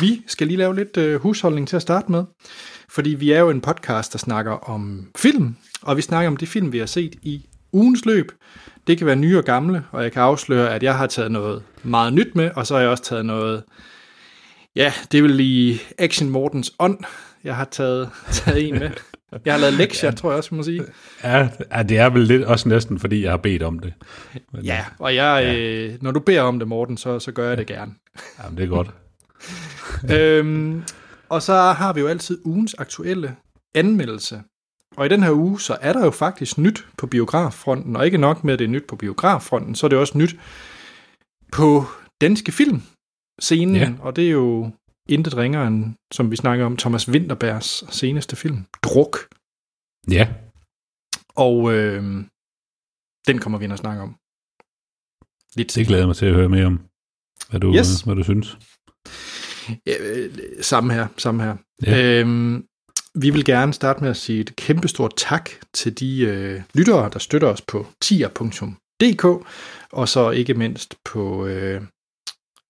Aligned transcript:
Vi 0.00 0.22
skal 0.26 0.46
lige 0.46 0.56
lave 0.56 0.74
lidt 0.76 0.96
øh, 0.96 1.20
husholdning 1.20 1.68
til 1.68 1.76
at 1.76 1.82
starte 1.82 2.12
med. 2.12 2.24
Fordi 2.88 3.10
vi 3.10 3.32
er 3.32 3.40
jo 3.40 3.50
en 3.50 3.60
podcast, 3.60 4.12
der 4.12 4.18
snakker 4.18 4.52
om 4.52 5.10
film. 5.16 5.56
Og 5.82 5.96
vi 5.96 6.02
snakker 6.02 6.28
om 6.28 6.36
de 6.36 6.46
film, 6.46 6.72
vi 6.72 6.78
har 6.78 6.86
set 6.86 7.14
i 7.22 7.46
ugens 7.72 8.04
løb. 8.04 8.32
Det 8.86 8.98
kan 8.98 9.06
være 9.06 9.16
nye 9.16 9.38
og 9.38 9.44
gamle, 9.44 9.84
og 9.90 10.02
jeg 10.02 10.12
kan 10.12 10.22
afsløre, 10.22 10.74
at 10.74 10.82
jeg 10.82 10.96
har 10.96 11.06
taget 11.06 11.32
noget 11.32 11.62
meget 11.82 12.12
nyt 12.12 12.34
med, 12.34 12.50
og 12.56 12.66
så 12.66 12.74
har 12.74 12.80
jeg 12.80 12.90
også 12.90 13.02
taget 13.02 13.26
noget, 13.26 13.62
ja, 14.76 14.92
det 15.12 15.22
vil 15.22 15.40
i 15.40 15.80
Action 15.98 16.30
Mortens 16.30 16.72
ånd, 16.78 16.98
jeg 17.44 17.56
har 17.56 17.64
taget, 17.64 18.10
taget 18.32 18.68
en 18.68 18.78
med. 18.78 18.90
Jeg 19.44 19.54
har 19.54 19.60
lavet 19.60 19.74
lektier, 19.74 20.10
ja. 20.10 20.16
tror 20.16 20.30
jeg 20.30 20.36
også, 20.38 20.54
må 20.54 20.62
sige. 20.62 20.82
Ja, 21.24 21.48
ja, 21.72 21.82
det 21.82 21.98
er 21.98 22.10
vel 22.10 22.22
lidt 22.22 22.44
også 22.44 22.68
næsten, 22.68 22.98
fordi 22.98 23.22
jeg 23.22 23.30
har 23.30 23.36
bedt 23.36 23.62
om 23.62 23.78
det. 23.78 23.92
Men, 24.52 24.64
Ja, 24.64 24.84
og 24.98 25.14
jeg, 25.14 25.42
ja. 25.44 25.56
Øh, 25.56 25.94
når 26.00 26.10
du 26.10 26.20
beder 26.20 26.42
om 26.42 26.58
det, 26.58 26.68
Morten, 26.68 26.96
så, 26.96 27.18
så 27.18 27.32
gør 27.32 27.48
jeg 27.48 27.58
det 27.58 27.66
gerne. 27.66 27.92
Jamen, 28.42 28.58
det 28.58 28.64
er 28.64 28.68
godt. 28.68 28.90
øhm, 30.16 30.82
og 31.28 31.42
så 31.42 31.54
har 31.54 31.92
vi 31.92 32.00
jo 32.00 32.06
altid 32.06 32.38
ugens 32.44 32.74
aktuelle 32.74 33.36
anmeldelse. 33.74 34.42
Og 34.96 35.06
i 35.06 35.08
den 35.08 35.22
her 35.22 35.32
uge, 35.32 35.60
så 35.60 35.78
er 35.80 35.92
der 35.92 36.04
jo 36.04 36.10
faktisk 36.10 36.58
nyt 36.58 36.86
på 36.98 37.06
biograffronten, 37.06 37.96
og 37.96 38.04
ikke 38.06 38.18
nok 38.18 38.44
med, 38.44 38.52
at 38.52 38.58
det 38.58 38.64
er 38.64 38.68
nyt 38.68 38.86
på 38.88 38.96
biograffronten, 38.96 39.74
så 39.74 39.86
er 39.86 39.88
det 39.88 39.98
også 39.98 40.18
nyt 40.18 40.36
på 41.52 41.82
danske 42.20 42.52
film 42.52 42.82
scenen, 43.40 43.76
Ja. 43.76 43.92
og 44.00 44.16
det 44.16 44.26
er 44.26 44.30
jo 44.30 44.70
intet 45.08 45.36
ringere 45.36 45.66
end, 45.66 45.94
som 46.12 46.30
vi 46.30 46.36
snakker 46.36 46.66
om, 46.66 46.76
Thomas 46.76 47.08
Winterbergs 47.08 47.94
seneste 47.96 48.36
film, 48.36 48.64
Druk. 48.82 49.16
Ja, 50.10 50.28
Og 51.34 51.72
øh, 51.74 52.02
den 53.28 53.38
kommer 53.38 53.58
vi 53.58 53.64
ind 53.64 53.72
og 53.72 53.78
snakke 53.78 54.02
om. 54.02 54.16
Lidt 55.56 55.74
det 55.74 55.86
glæder 55.86 56.00
jeg 56.02 56.06
mig 56.08 56.16
til 56.16 56.26
at 56.26 56.34
høre 56.34 56.48
mere 56.48 56.66
om, 56.66 56.80
hvad 57.50 57.60
du, 57.60 57.74
Yes. 57.74 58.00
hvad 58.00 58.14
du 58.16 58.22
synes. 58.22 58.58
Ja, 59.86 59.94
øh, 60.00 60.38
samme 60.60 60.92
her, 60.94 61.06
samme 61.18 61.42
her. 61.42 61.56
Ja. 61.86 62.20
Øhm, 62.20 62.64
vi 63.14 63.30
vil 63.30 63.44
gerne 63.44 63.72
starte 63.72 64.00
med 64.00 64.10
at 64.10 64.16
sige 64.16 64.40
et 64.40 64.56
kæmpestort 64.56 65.12
tak 65.16 65.50
til 65.72 66.00
de 66.00 66.20
øh, 66.20 66.62
lyttere, 66.74 67.10
der 67.12 67.18
støtter 67.18 67.48
os 67.48 67.60
på 67.60 67.86
tier.dk, 68.00 69.46
og 69.92 70.08
så 70.08 70.30
ikke 70.30 70.54
mindst 70.54 70.94
på, 71.04 71.46
øh, 71.46 71.82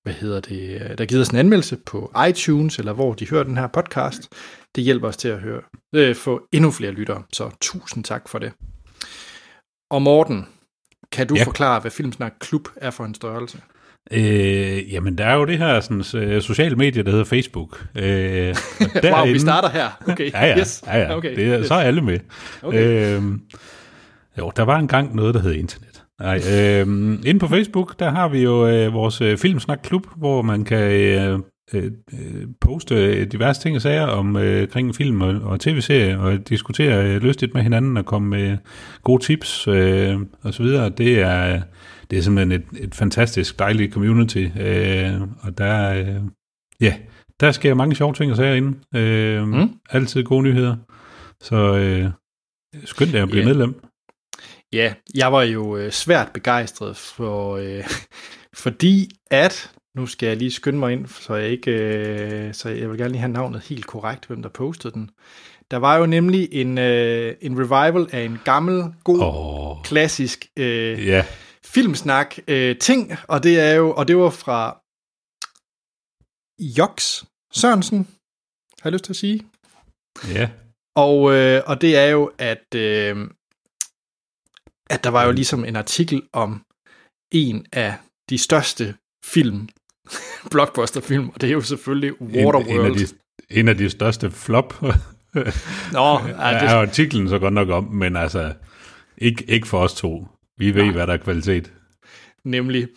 hvad 0.03 0.15
hedder 0.15 0.41
det, 0.41 0.82
øh, 0.82 0.98
der 0.98 1.06
giver 1.06 1.21
os 1.21 1.28
en 1.28 1.37
anmeldelse 1.37 1.76
på 1.76 2.12
iTunes, 2.28 2.78
eller 2.78 2.93
hvor 2.93 3.15
de 3.15 3.28
hører 3.28 3.44
den 3.44 3.56
her 3.56 3.66
podcast. 3.66 4.28
Det 4.75 4.84
hjælper 4.84 5.09
os 5.09 5.16
til 5.16 5.28
at 5.28 5.41
høre, 5.41 5.62
øh, 5.94 6.16
få 6.16 6.47
endnu 6.53 6.71
flere 6.71 6.92
lyttere, 6.92 7.22
så 7.32 7.50
tusind 7.60 8.04
tak 8.04 8.28
for 8.28 8.38
det. 8.38 8.53
Og 9.91 10.03
Morten, 10.03 10.47
kan 11.12 11.26
du 11.26 11.34
ja. 11.34 11.41
Ja. 11.41 11.47
forklare, 11.47 11.81
hvad 11.81 11.91
Filmsnak 11.91 12.32
Klub 12.41 12.69
er 12.76 12.91
for 12.91 13.04
en 13.04 13.15
størrelse? 13.15 13.62
Øh, 14.12 14.93
jamen, 14.93 15.19
der 15.19 15.25
er 15.25 15.34
jo 15.34 15.44
det 15.44 15.59
her 15.59 15.81
sådan, 15.81 16.22
øh, 16.22 16.43
sociale 16.43 16.77
medier, 16.77 17.03
der 17.03 17.11
hedder 17.11 17.25
Facebook. 17.25 17.87
Øh, 17.94 18.03
og 18.03 18.05
Wow, 18.81 18.89
vi 19.03 19.09
derinde- 19.09 19.41
starter 19.41 19.69
her. 19.69 20.03
Okay, 20.09 20.31
Ja, 20.33 20.47
ja, 20.47 20.59
yes. 20.59 20.84
ja, 20.87 20.99
ja. 20.99 21.17
Okay, 21.17 21.37
Det 21.37 21.47
er, 21.53 21.59
yes. 21.61 21.67
så 21.67 21.75
er 21.75 21.78
alle 21.78 22.00
med. 22.00 22.19
Okay. 22.62 23.16
Øhm, 23.16 23.41
jo, 24.39 24.53
der 24.56 24.62
var 24.62 24.78
engang 24.78 25.16
noget, 25.16 25.34
der 25.34 25.41
hed 25.41 25.53
internet. 25.55 26.03
Nej, 26.21 26.41
øhm, 26.53 27.22
inde 27.27 27.41
på 27.41 27.47
Facebook, 27.49 27.99
der 27.99 28.11
har 28.11 28.28
vi 28.28 28.43
jo 28.43 28.66
øh, 28.69 28.93
vores 28.93 29.21
øh, 29.21 29.37
Filmsnak 29.39 29.78
Klub, 29.84 30.06
hvor 30.16 30.43
man 30.43 30.65
kan 30.65 30.78
øh, 30.93 31.39
øh, 31.75 31.84
øh, 31.84 32.47
poste 32.61 33.25
diverse 33.25 33.61
ting 33.61 33.77
og 33.77 33.83
sager 33.83 34.06
om 34.06 34.37
øh, 34.37 34.69
kring 34.69 34.95
film 34.97 35.21
og, 35.21 35.34
og 35.45 35.61
tv-serier, 35.61 36.19
og 36.19 36.49
diskutere 36.49 37.06
øh, 37.06 37.22
lystigt 37.22 37.55
med 37.55 37.62
hinanden 37.62 37.97
og 37.97 38.05
komme 38.06 38.28
med 38.28 38.56
gode 39.05 39.25
tips 39.25 39.69
øh, 39.69 40.16
og 40.43 40.55
så 40.55 40.62
videre. 40.62 40.89
Det 40.89 41.21
er, 41.21 41.61
det 42.11 42.19
er 42.19 42.22
simpelthen 42.22 42.53
et, 42.61 42.83
et 42.84 42.94
fantastisk 42.94 43.59
dejligt 43.59 43.93
community, 43.93 44.47
øh, 44.61 45.21
og 45.41 45.59
der, 45.59 45.93
øh, 45.93 46.22
ja, 46.81 46.94
der 47.41 47.53
sker 47.53 47.75
mange 47.75 47.94
sjove 47.94 48.15
ting 48.15 48.31
og 48.31 48.37
sager 48.37 48.55
inde. 48.55 48.78
Øh, 48.94 49.49
Mm. 49.49 49.71
Altid 49.91 50.25
gode 50.25 50.43
nyheder. 50.43 50.77
Så 51.41 51.56
øh, 51.56 52.11
skynd 52.84 53.11
dig 53.12 53.22
at 53.22 53.28
blive 53.28 53.45
yeah. 53.45 53.49
medlem. 53.49 53.81
Ja, 54.72 54.95
jeg 55.15 55.33
var 55.33 55.43
jo 55.43 55.77
øh, 55.77 55.93
svært 55.93 56.31
begejstret 56.34 56.97
for, 56.97 57.56
øh, 57.56 57.84
fordi 58.65 59.11
at, 59.31 59.71
nu 59.97 60.06
skal 60.06 60.27
jeg 60.27 60.37
lige 60.37 60.50
skynde 60.50 60.78
mig 60.78 60.93
ind, 60.93 61.06
så 61.06 61.34
jeg 61.34 61.50
ikke, 61.50 61.71
øh, 61.71 62.55
så 62.55 62.69
jeg 62.69 62.91
vil 62.91 62.99
gerne 62.99 63.12
lige 63.12 63.21
have 63.21 63.33
navnet 63.33 63.62
helt 63.69 63.87
korrekt, 63.87 64.27
hvem 64.27 64.43
der 64.43 64.49
postede 64.49 64.95
den. 64.95 65.11
Der 65.71 65.77
var 65.77 65.97
jo 65.97 66.06
nemlig 66.06 66.49
en, 66.53 66.78
øh, 66.78 67.34
en 67.41 67.59
revival 67.59 68.06
af 68.12 68.21
en 68.21 68.39
gammel, 68.45 68.84
god, 69.05 69.19
oh. 69.21 69.83
Klassisk 69.84 70.47
øh, 70.56 71.06
ja. 71.06 71.25
Filmsnak 71.76 72.38
øh, 72.48 72.78
ting, 72.78 73.12
og 73.28 73.42
det 73.42 73.60
er 73.60 73.75
jo, 73.75 73.94
og 73.98 74.09
det 74.09 74.16
var 74.16 74.31
fra 74.31 74.59
Joks 76.78 77.25
Sørensen, 77.53 77.98
har 78.81 78.91
jeg 78.91 78.92
lyst 78.92 79.04
til 79.04 79.12
at 79.12 79.16
sige. 79.16 79.38
Ja. 80.28 80.50
Og, 80.97 81.34
øh, 81.34 81.62
og 81.66 81.81
det 81.81 81.97
er 81.97 82.06
jo, 82.06 82.32
at, 82.38 82.75
øh, 82.75 83.16
at 84.91 85.04
der 85.04 85.10
var 85.10 85.25
jo 85.25 85.32
ligesom 85.32 85.65
en 85.65 85.76
artikel 85.76 86.22
om 86.32 86.62
en 87.32 87.66
af 87.72 87.94
de 88.31 88.38
største 88.38 88.94
film, 89.25 89.69
blockbusterfilm, 90.53 91.28
og 91.28 91.41
det 91.41 91.47
er 91.48 91.53
jo 91.53 91.60
selvfølgelig 91.60 92.10
En, 92.20 92.31
en, 92.31 92.36
af 92.36 92.44
Waterworld. 92.44 92.98
de, 92.98 93.59
en 93.60 93.69
af 93.69 93.76
de 93.76 93.91
største 93.91 94.31
flop. 94.31 94.82
Nå, 95.97 96.09
ja, 96.20 96.50
det, 96.60 96.69
er 96.70 96.81
artiklen 96.88 97.28
så 97.28 97.38
godt 97.38 97.54
nok 97.54 97.69
om, 97.69 97.84
men 97.84 98.16
altså, 98.16 98.54
ikke, 99.19 99.44
ikke 99.48 99.66
for 99.66 99.81
os 99.81 99.94
to. 99.94 100.28
Vi 100.59 100.75
ved, 100.75 100.83
Nej. 100.83 100.93
hvad 100.93 101.06
der 101.06 101.12
er 101.12 101.17
kvalitet. 101.17 101.72
nemlig. 102.44 102.89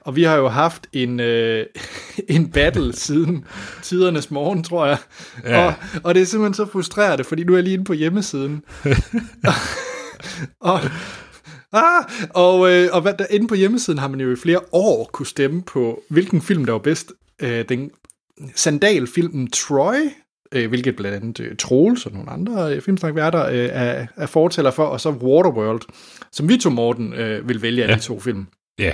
Og 0.00 0.16
vi 0.16 0.22
har 0.22 0.36
jo 0.36 0.48
haft 0.48 0.86
en, 0.92 1.20
øh, 1.20 1.66
en 2.36 2.50
battle 2.50 2.92
siden 2.92 3.44
tidernes 3.82 4.30
morgen, 4.30 4.64
tror 4.64 4.86
jeg. 4.86 4.98
Ja. 5.44 5.66
Og, 5.66 5.74
og 6.04 6.14
det 6.14 6.22
er 6.22 6.26
simpelthen 6.26 6.54
så 6.54 6.66
frustrerende, 6.66 7.24
fordi 7.24 7.44
nu 7.44 7.52
er 7.52 7.56
jeg 7.56 7.64
lige 7.64 7.74
inde 7.74 7.84
på 7.84 7.92
hjemmesiden. 7.92 8.62
og 10.60 10.80
ah, 11.72 12.04
og, 12.30 12.72
øh, 12.72 12.88
og 12.92 13.00
hvad, 13.00 13.14
der, 13.18 13.26
inde 13.30 13.48
på 13.48 13.54
hjemmesiden 13.54 13.98
har 13.98 14.08
man 14.08 14.20
jo 14.20 14.32
i 14.32 14.36
flere 14.36 14.60
år 14.72 15.10
kunne 15.12 15.26
stemme 15.26 15.62
på, 15.62 16.02
hvilken 16.10 16.42
film 16.42 16.64
der 16.64 16.72
var 16.72 16.78
bedst. 16.78 17.12
Øh, 17.42 17.64
den 17.68 17.90
sandalfilmen 18.54 19.50
Troy, 19.50 20.10
øh, 20.52 20.68
hvilket 20.68 20.96
blandt 20.96 21.16
andet 21.16 21.40
øh, 21.40 21.56
Troels 21.56 22.06
og 22.06 22.12
nogle 22.12 22.30
andre 22.30 22.74
øh, 22.76 22.82
filmsnakværter 22.82 23.46
øh, 23.46 23.68
er, 23.72 24.06
er 24.16 24.26
fortæller 24.26 24.70
for, 24.70 24.84
og 24.84 25.00
så 25.00 25.10
Waterworld, 25.10 25.80
som 26.32 26.48
vi 26.48 26.56
to, 26.56 26.70
Morten, 26.70 27.12
øh, 27.12 27.48
vil 27.48 27.62
vælge 27.62 27.84
af 27.84 27.88
Ja. 27.88 27.94
de 27.94 28.00
to 28.00 28.20
film. 28.20 28.46
Ja. 28.78 28.92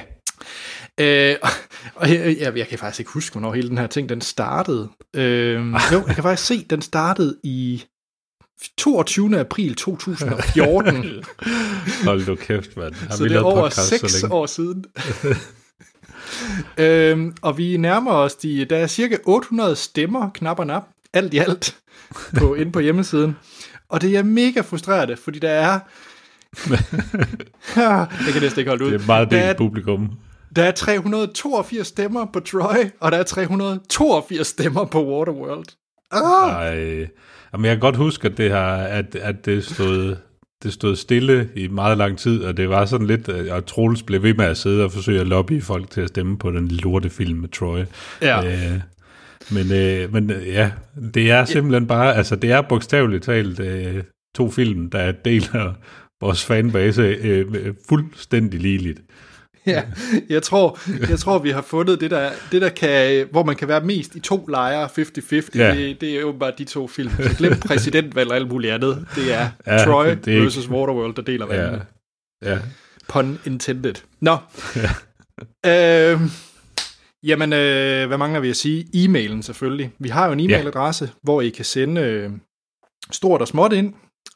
Øh, 1.00 1.36
og- 1.42 1.48
og 1.94 2.10
jeg, 2.10 2.36
jeg, 2.40 2.56
jeg 2.56 2.68
kan 2.68 2.78
faktisk 2.78 3.00
ikke 3.00 3.10
huske, 3.10 3.32
hvornår 3.34 3.54
hele 3.54 3.68
den 3.68 3.78
her 3.78 3.86
ting 3.86 4.08
den 4.08 4.20
startede. 4.20 4.88
Øh, 5.16 5.54
jo, 5.92 6.04
jeg 6.06 6.14
kan 6.14 6.22
faktisk 6.22 6.46
se, 6.48 6.64
den 6.70 6.82
startede 6.82 7.36
i 7.44 7.84
22. 8.78 9.38
april 9.40 9.74
2014. 9.84 11.24
Hold 12.04 12.26
du 12.26 12.34
kæft, 12.34 12.76
mand. 12.76 12.94
Har 12.94 13.16
så 13.16 13.22
vi 13.22 13.28
det 13.28 13.36
er 13.36 13.40
over 13.40 13.54
podcast 13.62 13.88
så 13.88 13.98
6 13.98 14.22
længe? 14.22 14.34
år 14.34 14.46
siden. 14.46 14.84
øhm, 16.78 17.36
og 17.42 17.58
vi 17.58 17.76
nærmer 17.76 18.12
os 18.12 18.34
de, 18.34 18.64
der 18.64 18.76
er 18.76 18.86
cirka 18.86 19.16
800 19.24 19.76
stemmer, 19.76 20.30
knap 20.34 20.58
og 20.58 20.66
nap, 20.66 20.82
alt 21.14 21.34
i 21.34 21.38
alt, 21.38 21.76
på, 22.38 22.54
inde 22.54 22.72
på 22.72 22.80
hjemmesiden. 22.80 23.36
Og 23.88 24.00
det 24.00 24.16
er 24.16 24.22
mega 24.22 24.60
frustrerende, 24.60 25.16
fordi 25.16 25.38
der 25.38 25.50
er... 25.50 25.80
jeg 28.26 28.32
kan 28.32 28.42
næsten 28.42 28.60
ikke 28.60 28.70
holde 28.70 28.84
ud. 28.84 28.90
Det 28.90 29.02
er 29.02 29.06
meget 29.06 29.30
der, 29.30 29.36
delt 29.36 29.50
er, 29.50 29.54
publikum. 29.54 30.10
der 30.56 30.64
er 30.64 30.70
382 30.70 31.86
stemmer 31.86 32.26
på 32.32 32.40
Troy, 32.40 32.90
og 33.00 33.12
der 33.12 33.18
er 33.18 33.22
382 33.22 34.46
stemmer 34.46 34.84
på 34.84 35.06
Waterworld. 35.06 35.66
Ah! 36.10 36.50
Ej. 36.50 37.08
Jamen, 37.52 37.64
jeg 37.64 37.74
kan 37.74 37.80
godt 37.80 37.96
huske, 37.96 38.28
at 38.28 38.38
det, 38.38 38.50
har, 38.50 38.76
at, 38.76 39.14
at 39.14 39.44
det 39.44 39.64
stod 39.64 40.16
det 40.64 40.72
stod 40.72 40.96
stille 40.96 41.48
i 41.56 41.68
meget 41.68 41.98
lang 41.98 42.18
tid, 42.18 42.44
og 42.44 42.56
det 42.56 42.68
var 42.68 42.84
sådan 42.84 43.06
lidt, 43.06 43.28
at 43.28 43.64
Troels 43.64 44.02
blev 44.02 44.22
ved 44.22 44.34
med 44.34 44.44
at 44.44 44.56
sidde 44.56 44.84
og 44.84 44.92
forsøge 44.92 45.20
at 45.20 45.26
lobby 45.26 45.62
folk 45.62 45.90
til 45.90 46.00
at 46.00 46.08
stemme 46.08 46.38
på 46.38 46.50
den 46.50 46.68
lorte 46.68 47.10
film 47.10 47.38
med 47.38 47.48
Troy. 47.48 47.84
Ja. 48.22 48.44
Øh, 48.46 48.80
men, 49.50 49.72
øh, 49.72 50.12
men 50.12 50.30
øh, 50.30 50.46
ja, 50.48 50.70
det 51.14 51.30
er 51.30 51.44
simpelthen 51.44 51.86
bare, 51.86 52.14
altså 52.16 52.36
det 52.36 52.50
er 52.52 52.60
bogstaveligt 52.60 53.24
talt 53.24 53.60
øh, 53.60 54.02
to 54.36 54.50
film, 54.50 54.90
der 54.90 55.12
deler 55.12 55.74
vores 56.20 56.44
fanbase 56.44 57.02
øh, 57.02 57.74
fuldstændig 57.88 58.60
ligeligt. 58.60 59.00
Ja, 59.66 59.82
jeg 60.28 60.42
tror, 60.42 60.78
jeg 61.10 61.18
tror, 61.18 61.38
vi 61.38 61.50
har 61.50 61.62
fundet 61.62 62.00
det 62.00 62.10
der, 62.10 62.30
det 62.52 62.62
der 62.62 62.68
kan, 62.68 63.26
hvor 63.30 63.44
man 63.44 63.56
kan 63.56 63.68
være 63.68 63.80
mest 63.84 64.14
i 64.14 64.20
to 64.20 64.46
lejre, 64.46 64.84
50-50, 64.98 65.58
Ja. 65.58 65.74
det, 65.74 66.00
det 66.00 66.10
er 66.16 66.20
jo 66.20 66.32
bare 66.40 66.52
de 66.58 66.64
to 66.64 66.88
film. 66.88 67.10
Så 67.22 67.34
glem 67.38 67.52
præsidentvalg 67.60 68.30
og 68.30 68.36
alt 68.36 68.48
muligt 68.48 68.72
andet. 68.72 69.06
Det 69.14 69.34
er 69.34 69.48
Ja, 69.66 69.72
ja, 69.72 69.84
Troy 69.84 70.06
det 70.06 70.28
er 70.28 70.32
ikke- 70.32 70.42
versus 70.42 70.68
Waterworld, 70.68 71.14
der 71.14 71.22
deler 71.22 71.54
Ja, 71.54 71.60
vandene. 71.62 71.82
ja. 72.44 72.58
Pun 73.08 73.38
intended. 73.46 73.94
Nå. 74.20 74.36
Ja. 75.64 76.12
Øh, 76.12 76.20
jamen, 77.24 77.52
øh, 77.52 78.06
hvad 78.06 78.18
mangler 78.18 78.40
vi 78.40 78.50
at 78.50 78.56
sige? 78.56 78.86
E-mailen 78.94 79.42
selvfølgelig. 79.42 79.92
Vi 79.98 80.08
har 80.08 80.26
jo 80.26 80.32
en 80.32 80.40
e-mailadresse, 80.40 81.08
hvor 81.22 81.40
I 81.40 81.48
kan 81.48 81.64
sende 81.64 82.00
øh, 82.00 82.30
stort 83.10 83.40
og 83.40 83.48
småt 83.48 83.72
ind. 83.72 83.94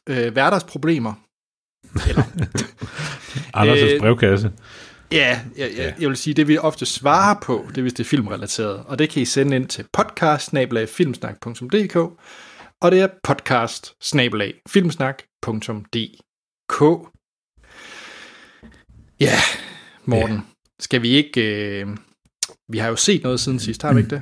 Øh, 0.09 0.33
hverdagsproblemer. 0.33 1.13
Eller, 2.09 2.23
Anders' 3.57 3.93
Øh, 3.93 3.99
brevkasse. 3.99 4.51
ja, 5.11 5.41
jeg, 5.57 5.71
jeg, 5.77 5.95
jeg 5.99 6.09
vil 6.09 6.17
sige, 6.17 6.33
det 6.33 6.47
vi 6.47 6.57
ofte 6.57 6.85
svarer 6.85 7.35
på, 7.43 7.65
det 7.69 7.77
er, 7.77 7.81
hvis 7.81 7.93
det 7.93 8.03
er 8.03 8.07
filmrelateret. 8.07 8.83
Og 8.85 8.99
det 8.99 9.09
kan 9.09 9.21
I 9.21 9.25
sende 9.25 9.55
ind 9.55 9.67
til 9.67 9.85
podcast 9.93 10.53
og 12.81 12.91
det 12.91 13.01
er 13.01 13.07
podcast 13.23 13.93
filmsnak.dk 14.69 16.81
Ja, 19.19 19.35
Morten, 20.05 20.35
ja. 20.35 20.41
skal 20.79 21.01
vi 21.01 21.09
ikke... 21.09 21.41
Øh, 21.81 21.87
vi 22.69 22.77
har 22.77 22.87
jo 22.89 22.95
set 22.95 23.23
noget 23.23 23.39
siden 23.39 23.59
sidst, 23.59 23.81
har 23.81 23.93
vi 23.93 23.99
ikke 23.99 24.09
det? 24.09 24.21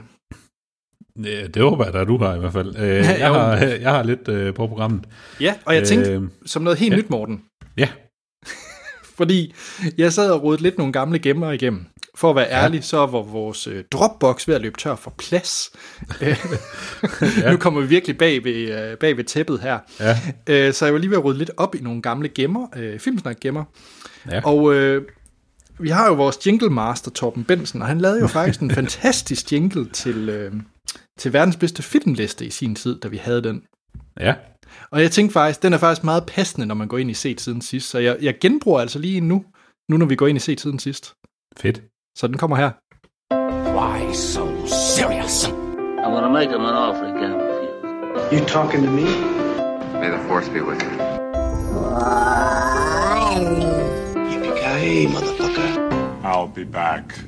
Ja, 1.26 1.48
det 1.48 1.62
håber 1.62 1.86
jeg 1.86 1.94
da, 1.94 2.04
du 2.04 2.18
har 2.18 2.36
i 2.36 2.40
hvert 2.40 2.54
fald. 2.54 2.76
Øh, 2.78 2.96
jeg, 3.20 3.28
har, 3.34 3.56
jeg 3.58 3.92
har 3.92 4.04
lidt 4.04 4.28
øh, 4.28 4.54
på 4.54 4.68
programmet. 4.68 5.06
Ja, 5.42 5.56
og 5.66 5.76
jeg 5.76 5.88
tænkte, 5.88 6.12
Øh, 6.12 6.22
som 6.46 6.62
noget 6.62 6.80
helt 6.80 6.92
ja. 6.94 6.98
nyt, 6.98 7.10
Morten. 7.10 7.42
Ja, 7.78 7.90
Fordi 9.18 9.54
jeg 9.98 10.14
sad 10.14 10.32
og 10.32 10.44
rodede 10.44 10.62
lidt 10.64 10.78
nogle 10.78 10.94
gamle 10.94 11.20
gemmer 11.20 11.52
igennem. 11.52 11.86
For 12.16 12.30
at 12.30 12.36
være 12.36 12.46
Ja. 12.50 12.64
ærlig, 12.64 12.84
så 12.84 12.98
var 12.98 13.22
vores 13.22 13.68
øh, 13.68 13.84
Dropbox 13.92 14.48
ved 14.48 14.56
at 14.56 14.62
løbe 14.62 14.78
tør 14.78 14.96
for 14.96 15.14
plads. 15.18 15.70
Øh, 16.22 16.38
Nu 17.52 17.58
kommer 17.58 17.82
vi 17.82 17.88
virkelig 17.88 18.18
bag 18.18 18.44
ved, 18.44 18.54
øh, 18.92 18.98
bag 18.98 19.18
ved 19.18 19.24
tæppet 19.24 19.60
her. 19.62 19.80
ja, 20.00 20.18
Øh, 20.50 20.74
så 20.74 20.86
jeg 20.86 20.94
var 20.94 21.00
lige 21.00 21.10
ved 21.12 21.18
at 21.18 21.24
rydde 21.26 21.38
lidt 21.40 21.52
op 21.58 21.76
i 21.76 21.80
nogle 21.82 22.02
gamle 22.02 22.30
gemmer, 22.30 22.68
øh, 22.76 23.00
filmsnak-gemmer. 23.00 23.64
ja. 24.32 24.42
Og 24.44 24.74
øh, 24.74 25.04
vi 25.80 25.90
har 25.90 26.08
jo 26.08 26.14
vores 26.14 26.48
jingle 26.48 26.70
master, 26.70 27.12
Torben 27.12 27.44
Bensen, 27.44 27.82
og 27.82 27.88
han 27.88 28.02
lavede 28.02 28.20
jo 28.20 28.28
faktisk 28.28 28.60
en 28.62 28.72
fantastisk 28.82 29.52
jingle 29.52 29.90
til, 29.90 30.30
øh, 30.30 30.54
til 31.20 31.34
verdens 31.34 31.56
bedste 31.56 31.84
filmliste 31.84 32.46
i 32.46 32.50
sin 32.50 32.76
tid, 32.76 33.00
da 33.00 33.08
vi 33.08 33.18
havde 33.18 33.44
den. 33.44 33.64
ja. 34.20 34.36
Og 34.92 35.02
jeg 35.02 35.12
tænkte 35.12 35.34
faktisk, 35.34 35.64
den 35.64 35.74
er 35.74 35.78
faktisk 35.78 36.04
meget 36.04 36.26
passende, 36.26 36.66
når 36.68 36.76
man 36.76 36.88
går 36.88 36.98
ind 36.98 37.10
i 37.12 37.14
set 37.14 37.42
siden 37.42 37.62
sidst. 37.62 37.90
Så 37.90 38.00
jeg, 38.00 38.18
jeg 38.22 38.36
genbruger 38.42 38.80
altså 38.80 39.00
lige 39.00 39.22
nu, 39.22 39.46
nu 39.90 39.98
når 39.98 40.06
vi 40.06 40.16
går 40.16 40.28
ind 40.28 40.36
i 40.38 40.40
set 40.40 40.62
siden 40.62 40.80
sidst. 40.80 41.14
Fedt. 41.58 41.82
Så 42.18 42.28
den 42.28 42.38
kommer 42.38 42.58
her. 42.58 42.72
Why 43.78 44.14
so 44.14 44.46
serious? 44.96 45.48
I'm 45.48 46.12
gonna 46.16 46.30
make 46.30 46.50
him 46.50 46.62
an 46.62 46.76
offer 46.88 47.06
he 47.08 47.14
can't 47.22 47.38
refuse. 47.42 48.34
You 48.34 48.46
talking 48.46 48.84
to 48.86 48.92
me? 48.92 49.06
May 50.02 50.10
the 50.16 50.22
force 50.28 50.50
be 50.50 50.62
with 50.70 50.82
you. 50.84 50.92
Yippee-ki-yay, 54.32 55.08
motherfucker. 55.14 55.37
I'll 56.38 56.54
be 56.56 56.66
back. 56.72 57.26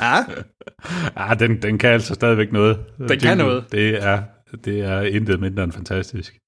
Ja, 0.00 0.24
Ah, 1.16 1.38
den, 1.38 1.62
den 1.62 1.78
kan 1.78 1.90
altså 1.90 2.14
stadigvæk 2.14 2.52
noget. 2.52 2.78
Den 3.08 3.18
kan 3.18 3.38
noget. 3.38 3.64
Det 3.72 4.04
er, 4.04 4.22
det 4.64 4.80
er 4.80 5.00
intet 5.02 5.40
mindre 5.40 5.64
end 5.64 5.72
fantastisk. 5.72 6.38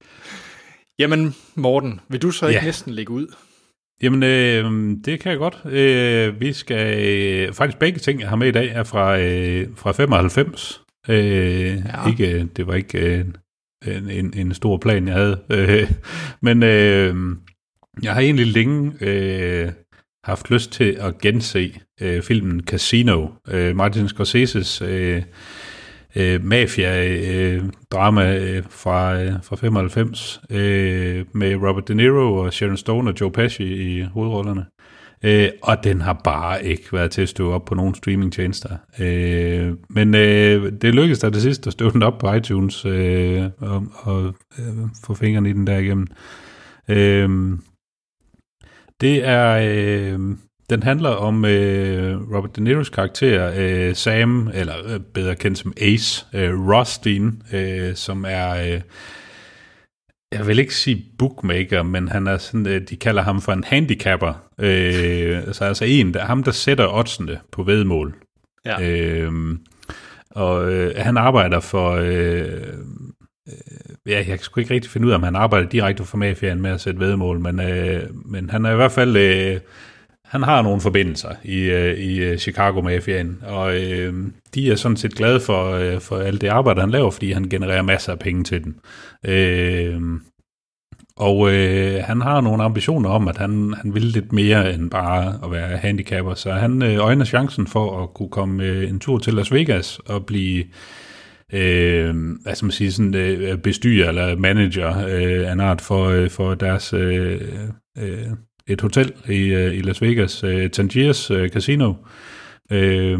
jamen 0.99 1.35
Morten, 1.55 2.01
vil 2.09 2.23
du 2.23 2.31
så 2.31 2.47
ikke 2.47 2.59
Ja. 2.61 2.65
næsten 2.65 2.93
lægge 2.93 3.13
ud? 3.13 3.27
Jamen, 4.03 4.23
øh, 4.23 4.65
det 5.05 5.21
kan 5.21 5.31
jeg 5.31 5.39
godt. 5.39 5.61
Øh, 5.65 6.41
vi 6.41 6.53
skal... 6.53 7.05
Øh, 7.49 7.53
faktisk 7.53 7.79
begge 7.79 7.99
ting, 7.99 8.21
jeg 8.21 8.29
har 8.29 8.37
med 8.37 8.49
i 8.49 8.53
dag, 8.53 8.69
er 8.69 8.85
fra, 8.85 9.19
øh, 9.21 9.69
fra 9.77 9.93
95. 9.93 10.83
Øh, 11.09 11.17
ja. 11.67 12.09
ikke, 12.11 12.49
det 12.57 12.67
var 12.67 12.75
ikke 12.75 12.99
øh, 12.99 13.25
en, 13.97 14.11
en, 14.11 14.33
en 14.37 14.55
stor 14.55 14.77
plan, 14.77 15.09
jeg 15.09 15.15
havde. 15.17 15.41
Øh, 15.51 15.91
men 16.47 16.63
øh, 16.63 17.17
jeg 18.03 18.15
har 18.15 18.21
egentlig 18.21 18.47
længe 18.47 18.93
øh, 19.01 19.73
haft 20.25 20.51
lyst 20.51 20.73
til 20.73 20.97
at 21.01 21.19
gense 21.19 21.81
øh, 22.01 22.23
filmen 22.23 22.61
Casino. 22.61 23.29
Øh, 23.49 23.77
Martin 23.77 24.09
Scorseses 24.09 24.83
øh, 24.83 25.23
øh, 26.17 26.45
mafia-drama 26.45 28.37
øh, 28.37 28.57
øh, 28.57 28.63
fra, 28.71 29.23
øh, 29.23 29.33
fra 29.43 29.57
95 29.57 30.41
øh, 30.51 31.25
med 31.33 31.55
Robert 31.55 31.89
De 31.89 31.95
Niro 31.95 32.37
og 32.37 32.53
Sharon 32.53 32.77
Stone 32.77 33.11
og 33.11 33.21
Joe 33.21 33.33
Pesci 33.33 33.65
i 33.65 34.03
hovedrollerne. 34.03 34.67
Øh, 35.25 35.49
og 35.63 35.85
den 35.85 36.01
har 36.01 36.21
bare 36.25 36.65
ikke 36.65 36.93
været 36.93 37.11
til 37.11 37.23
at 37.23 37.29
stå 37.29 37.53
op 37.53 37.65
på 37.65 37.75
nogen 37.75 37.95
streamingtjenester. 37.95 38.77
Øh, 38.99 39.73
men 39.89 40.15
øh, 40.15 40.73
det 40.83 40.95
lykkedes 40.95 41.19
der 41.19 41.31
til 41.31 41.43
sidst 41.43 41.67
at 41.67 41.73
støve 41.73 41.91
den 41.91 42.03
op 42.03 42.19
på 42.19 42.33
iTunes 42.33 42.85
øh, 42.85 43.45
og, 43.59 43.87
og 43.95 44.35
øh, 44.59 44.75
få 45.05 45.15
fingrene 45.15 45.51
i 45.51 45.53
den 45.53 45.67
der 45.67 45.79
igennem. 45.79 46.07
Øh, 46.89 47.59
det 49.01 49.25
er... 49.25 49.61
Øh, 49.63 50.37
den 50.71 50.83
handler 50.83 51.11
om 51.11 51.45
øh, 51.45 52.21
Robert 52.35 52.57
De 52.57 52.63
Niro's 52.63 52.91
karakter, 52.91 53.53
øh, 53.57 53.95
Sam, 53.95 54.51
eller 54.55 54.75
øh, 54.95 55.01
bedre 55.01 55.35
kendt 55.35 55.59
som 55.59 55.73
Ace, 55.77 56.27
øh, 56.35 56.69
Rothstein, 56.69 57.43
øh, 57.53 57.95
som 57.95 58.25
er... 58.29 58.51
Øh, 58.51 58.81
jeg 60.33 60.47
vil 60.47 60.59
ikke 60.59 60.75
sige 60.75 61.05
bookmaker, 61.19 61.83
men 61.83 62.09
han 62.09 62.27
er 62.27 62.39
sådan, 62.39 62.67
øh, 62.67 62.89
de 62.89 62.97
kalder 62.97 63.23
ham 63.23 63.41
for 63.41 63.53
en 63.53 63.65
handicapper. 63.65 64.45
Øh, 64.59 65.39
altså, 65.47 65.65
altså 65.65 65.85
en, 65.85 66.15
der, 66.15 66.25
ham 66.25 66.43
der 66.43 66.51
sætter 66.51 66.95
oddsene 66.95 67.39
på 67.53 67.63
vedmål. 67.63 68.15
Ja. 68.65 68.83
Øh, 68.83 69.33
og 70.31 70.73
øh, 70.73 70.93
han 70.97 71.17
arbejder 71.17 71.61
for... 71.61 71.91
Øh, 71.91 72.75
ja, 74.07 74.17
jeg 74.17 74.27
kan 74.27 74.39
sgu 74.39 74.61
ikke 74.61 74.75
rigtig 74.75 74.91
finde 74.91 75.07
ud 75.07 75.13
af, 75.13 75.17
om 75.17 75.23
han 75.23 75.37
arbejder 75.37 75.69
direkte 75.69 76.05
for 76.05 76.17
mafiaen 76.17 76.63
med 76.63 76.71
at 76.71 76.81
sætte 76.81 77.01
vedmål, 77.01 77.41
men, 77.41 77.61
øh, 77.61 78.03
men 78.25 78.51
han 78.51 78.65
er 78.65 78.73
i 78.73 78.77
hvert 78.77 78.93
fald... 78.93 79.17
Øh, 79.17 79.61
han 80.25 80.43
har 80.43 80.63
nogle 80.63 80.81
forbindelser 80.81 81.35
i, 81.45 81.61
øh, 81.61 81.99
i 81.99 82.19
øh, 82.19 82.39
Chicago-mafiaen, 82.39 83.43
og 83.43 83.77
øh, 83.77 84.15
de 84.55 84.71
er 84.71 84.77
sådan 84.77 84.97
set 84.97 85.15
glade 85.15 85.41
for, 85.41 85.71
øh, 85.71 86.01
for 86.01 86.19
alt 86.19 86.41
det 86.41 86.49
arbejde, 86.49 86.81
han 86.81 86.91
laver, 86.91 87.11
fordi 87.11 87.33
han 87.33 87.49
genererer 87.49 87.83
masser 87.83 88.13
af 88.13 88.19
penge 88.19 88.45
til 88.45 88.65
dem. 88.65 88.81
Øh, 89.25 90.01
og 91.17 91.53
øh, 91.53 92.05
han 92.05 92.21
har 92.21 92.41
nogle 92.41 92.63
ambitioner 92.63 93.11
om, 93.11 93.29
at 93.29 93.39
han, 93.39 93.75
han 93.83 93.95
vil 93.95 94.03
lidt 94.03 94.33
mere 94.33 94.75
end 94.75 94.91
bare 94.91 95.39
at 95.45 95.51
være 95.51 95.77
handicapper, 95.77 96.35
så 96.35 96.53
han 96.53 96.83
øh, 96.83 96.97
øjner 96.97 97.25
chancen 97.25 97.67
for 97.67 98.03
at 98.03 98.15
kunne 98.15 98.31
komme 98.31 98.65
øh, 98.65 98.91
en 98.91 98.99
tur 99.01 99.19
til 99.19 99.35
Las 99.35 99.53
Vegas 99.53 99.99
og 99.99 100.27
blive 100.27 100.65
øh, 101.53 102.15
hvad 102.43 102.55
skal 102.55 102.67
man 102.67 102.73
sige, 102.73 102.93
sådan, 102.93 103.15
øh, 103.15 103.59
bestyrer 103.59 104.09
eller 104.09 104.37
manager 104.37 104.99
øh, 105.07 105.49
af 105.49 105.53
en 105.53 105.61
art 105.61 105.81
for, 105.81 106.09
øh, 106.09 106.31
for 106.31 106.55
deres 106.55 106.93
øh, 106.93 107.41
øh, 107.99 108.27
et 108.67 108.81
hotel 108.81 109.13
i, 109.29 109.39
øh, 109.39 109.75
i 109.75 109.81
Las 109.81 110.03
Vegas, 110.03 110.45
øh, 110.45 110.71
Tangiers 110.71 111.31
øh, 111.31 111.49
Casino. 111.49 111.95
Øh, 112.73 113.19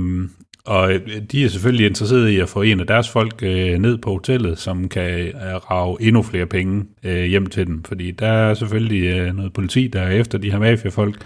og 0.67 0.93
øh, 0.93 1.01
de 1.33 1.45
er 1.45 1.49
selvfølgelig 1.49 1.87
interesserede 1.87 2.35
i 2.35 2.39
at 2.39 2.49
få 2.49 2.63
en 2.63 2.81
af 2.81 2.87
deres 2.87 3.09
folk 3.09 3.43
øh, 3.43 3.79
ned 3.79 3.99
på 3.99 4.11
hotellet, 4.11 4.59
som 4.59 4.89
kan 4.89 5.21
øh, 5.21 5.35
rave 5.71 6.03
endnu 6.03 6.23
flere 6.23 6.47
penge 6.47 6.85
øh, 7.05 7.25
hjem 7.25 7.47
til 7.47 7.67
dem. 7.67 7.83
Fordi 7.85 8.11
der 8.11 8.27
er 8.27 8.55
selvfølgelig 8.55 9.19
øh, 9.19 9.37
noget 9.37 9.53
politi, 9.53 9.87
der 9.87 10.01
er 10.01 10.11
efter 10.11 10.39
de 10.39 10.51
her 10.51 10.59
mafiafolk, 10.59 11.25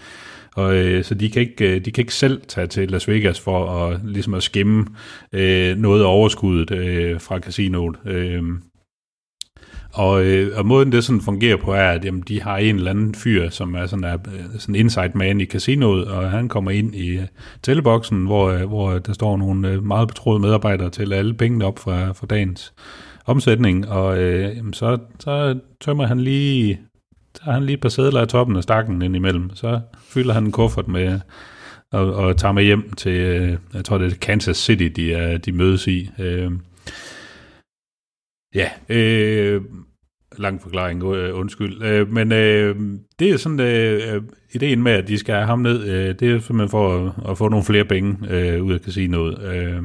og 0.55 0.77
øh, 0.77 1.05
så 1.05 1.15
de 1.15 1.31
kan, 1.31 1.43
ikke, 1.43 1.75
øh, 1.75 1.85
de 1.85 1.91
kan 1.91 2.03
ikke 2.03 2.15
selv 2.15 2.43
tage 2.49 2.67
til 2.67 2.91
Las 2.91 3.09
Vegas 3.09 3.41
for 3.41 3.71
at, 3.71 4.01
ligesom 4.05 4.35
at 4.35 4.43
skimme 4.43 4.87
øh, 5.33 5.77
noget 5.77 6.03
af 6.03 6.07
overskuddet 6.07 6.71
øh, 6.71 7.21
fra 7.21 7.39
casinoet. 7.39 7.97
Øh, 8.07 8.43
og, 9.95 10.25
øh, 10.25 10.59
og 10.59 10.67
måden 10.67 10.93
det 10.93 11.05
sådan 11.05 11.21
fungerer 11.21 11.57
på 11.57 11.73
er, 11.73 11.89
at 11.89 12.05
jamen, 12.05 12.23
de 12.29 12.43
har 12.43 12.57
en 12.57 12.77
eller 12.77 12.91
anden 12.91 13.15
fyr, 13.15 13.49
som 13.49 13.75
er 13.75 13.87
sådan, 13.87 14.05
er, 14.05 14.15
øh, 14.15 14.59
sådan 14.59 14.75
inside 14.75 15.13
man 15.15 15.41
i 15.41 15.47
casinoet, 15.47 16.05
og 16.05 16.31
han 16.31 16.49
kommer 16.49 16.71
ind 16.71 16.95
i 16.95 17.09
øh, 17.09 17.27
tælleboksen, 17.63 18.27
hvor, 18.27 18.57
hvor 18.57 18.99
der 18.99 19.13
står 19.13 19.37
nogle 19.37 19.81
meget 19.81 20.09
betroede 20.09 20.41
medarbejdere 20.41 20.91
til 20.91 21.13
alle 21.13 21.35
pengene 21.35 21.65
op 21.65 21.79
fra, 21.79 22.13
fra 22.13 22.27
dagens 22.27 22.73
omsætning, 23.27 23.89
og 23.89 24.19
øh, 24.19 24.57
jamen, 24.57 24.73
så, 24.73 24.99
så 25.19 25.59
tømmer 25.81 26.07
han 26.07 26.21
lige 26.21 26.81
så 27.45 27.51
har 27.51 27.53
han 27.53 27.67
lige 27.67 27.75
et 27.75 27.81
par 27.81 27.89
sædler 27.89 28.21
af 28.21 28.29
toppen 28.29 28.57
af 28.57 28.63
stakken 28.63 29.03
ind 29.03 29.17
imellem. 29.17 29.51
Så 29.55 29.81
fylder 30.09 30.35
han 30.35 30.45
en 30.45 30.53
kuffert 30.53 30.89
med 30.89 31.21
og, 31.93 32.15
og 32.15 32.37
tager 32.37 32.53
med 32.53 32.65
hjem 32.65 32.93
til, 32.93 33.13
øh, 33.13 33.59
jeg 33.75 33.85
tror 33.85 33.99
det 33.99 34.13
er 34.13 34.17
Kansas 34.17 34.57
City, 34.57 34.89
de, 34.97 35.13
er, 35.13 35.39
de 35.39 35.53
mødes 35.53 35.87
i. 35.87 36.11
Øh, 36.19 36.53
Ja, 38.55 38.69
øh, 38.89 39.63
lang 40.39 40.63
forklaring, 40.63 41.03
øh, 41.03 41.39
undskyld. 41.39 41.83
Øh, 41.83 42.13
men 42.13 42.33
øh, 42.33 42.77
det 43.19 43.31
er 43.31 43.37
sådan 43.37 43.61
øh, 43.61 44.23
ideen 44.55 44.83
med, 44.83 44.93
at 44.93 45.09
de 45.09 45.19
skal 45.19 45.35
have 45.35 45.47
ham 45.47 45.59
ned, 45.59 45.85
øh, 45.85 46.15
det 46.21 46.23
er 46.23 46.39
simpelthen 46.39 46.69
for 46.69 47.07
at, 47.07 47.31
at 47.31 47.39
få 47.39 47.49
nogle 47.49 47.65
flere 47.65 47.85
penge 47.85 48.17
øh, 48.31 48.63
ud 48.63 48.73
af 48.73 48.81
casinoet. 48.81 49.43
Øh, 49.43 49.83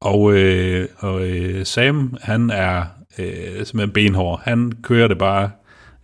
og 0.00 0.34
øh, 0.34 0.88
og 0.98 1.28
øh, 1.28 1.66
Sam, 1.66 2.16
han 2.22 2.50
er 2.50 2.84
øh, 3.18 3.64
simpelthen 3.64 3.90
benhård. 3.90 4.40
Han 4.44 4.72
kører 4.82 5.08
det 5.08 5.18
bare 5.18 5.50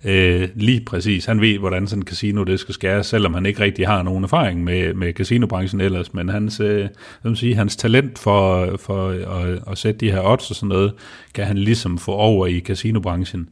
øh, 0.04 0.48
lige 0.54 0.80
præcis. 0.86 1.24
Han 1.24 1.40
ved, 1.40 1.58
hvordan 1.58 1.86
sådan 1.86 2.02
en 2.02 2.06
casino 2.06 2.44
det 2.44 2.60
skal 2.60 2.74
skæres, 2.74 3.06
selvom 3.06 3.34
han 3.34 3.46
ikke 3.46 3.60
rigtig 3.60 3.86
har 3.86 4.02
nogen 4.02 4.24
erfaring 4.24 4.64
med, 4.64 4.94
med 4.94 5.12
casinobranchen 5.12 5.80
ellers. 5.80 6.14
Men 6.14 6.28
hans, 6.28 6.60
øh, 6.60 6.88
sige, 7.34 7.54
hans 7.54 7.76
talent 7.76 8.18
for, 8.18 8.76
for 8.76 9.08
at, 9.08 9.58
at 9.70 9.78
sætte 9.78 10.00
de 10.00 10.12
her 10.12 10.20
odds 10.24 10.50
og 10.50 10.56
sådan 10.56 10.68
noget, 10.68 10.92
kan 11.34 11.44
han 11.44 11.58
ligesom 11.58 11.98
få 11.98 12.12
over 12.12 12.46
i 12.46 12.60
casinobranchen. 12.60 13.48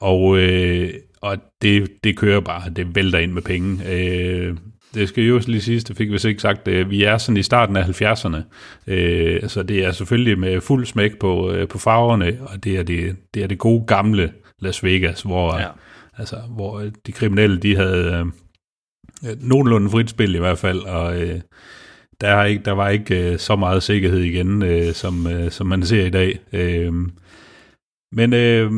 Og, 0.00 0.38
øh, 0.38 0.90
og 1.20 1.36
det, 1.62 2.04
det 2.04 2.16
kører 2.16 2.40
bare, 2.40 2.70
det 2.76 2.94
vælter 2.94 3.18
ind 3.18 3.32
med 3.32 3.42
penge. 3.42 3.78
Øh, 3.92 4.56
det 4.94 5.08
skal 5.08 5.24
jo 5.24 5.40
lige 5.46 5.60
siges, 5.60 5.84
det 5.84 5.96
fik 5.96 6.10
vi 6.10 6.28
ikke 6.28 6.42
sagt, 6.42 6.68
øh, 6.68 6.90
vi 6.90 7.04
er 7.04 7.18
sådan 7.18 7.36
i 7.36 7.42
starten 7.42 7.76
af 7.76 8.02
70'erne, 8.02 8.36
øh, 8.86 9.48
så 9.48 9.62
det 9.62 9.84
er 9.84 9.92
selvfølgelig 9.92 10.38
med 10.38 10.60
fuld 10.60 10.86
smæk 10.86 11.18
på, 11.18 11.52
øh, 11.52 11.68
på 11.68 11.78
farverne, 11.78 12.38
og 12.40 12.64
det 12.64 12.78
er 12.78 12.82
det, 12.82 13.16
det 13.34 13.42
er 13.42 13.46
det 13.46 13.58
gode 13.58 13.84
gamle 13.86 14.32
Las 14.60 14.84
Vegas, 14.84 15.22
hvor, 15.22 15.58
ja. 15.58 15.68
altså, 16.16 16.36
hvor 16.36 16.82
de 17.06 17.12
kriminelle, 17.12 17.58
de 17.58 17.76
havde 17.76 18.32
øh, 19.24 19.36
nogenlunde 19.40 19.90
frit 19.90 20.10
spil 20.10 20.34
i 20.34 20.38
hvert 20.38 20.58
fald, 20.58 20.80
og 20.80 21.22
øh, 21.22 21.40
der, 22.20 22.28
er 22.28 22.44
ikke, 22.44 22.62
der 22.64 22.72
var 22.72 22.88
ikke 22.88 23.32
øh, 23.32 23.38
så 23.38 23.56
meget 23.56 23.82
sikkerhed 23.82 24.20
igen, 24.20 24.62
øh, 24.62 24.92
som, 24.92 25.26
øh, 25.26 25.50
som 25.50 25.66
man 25.66 25.82
ser 25.82 26.06
i 26.06 26.10
dag. 26.10 26.40
Øh, 26.52 26.92
men 28.12 28.32
øh, 28.32 28.70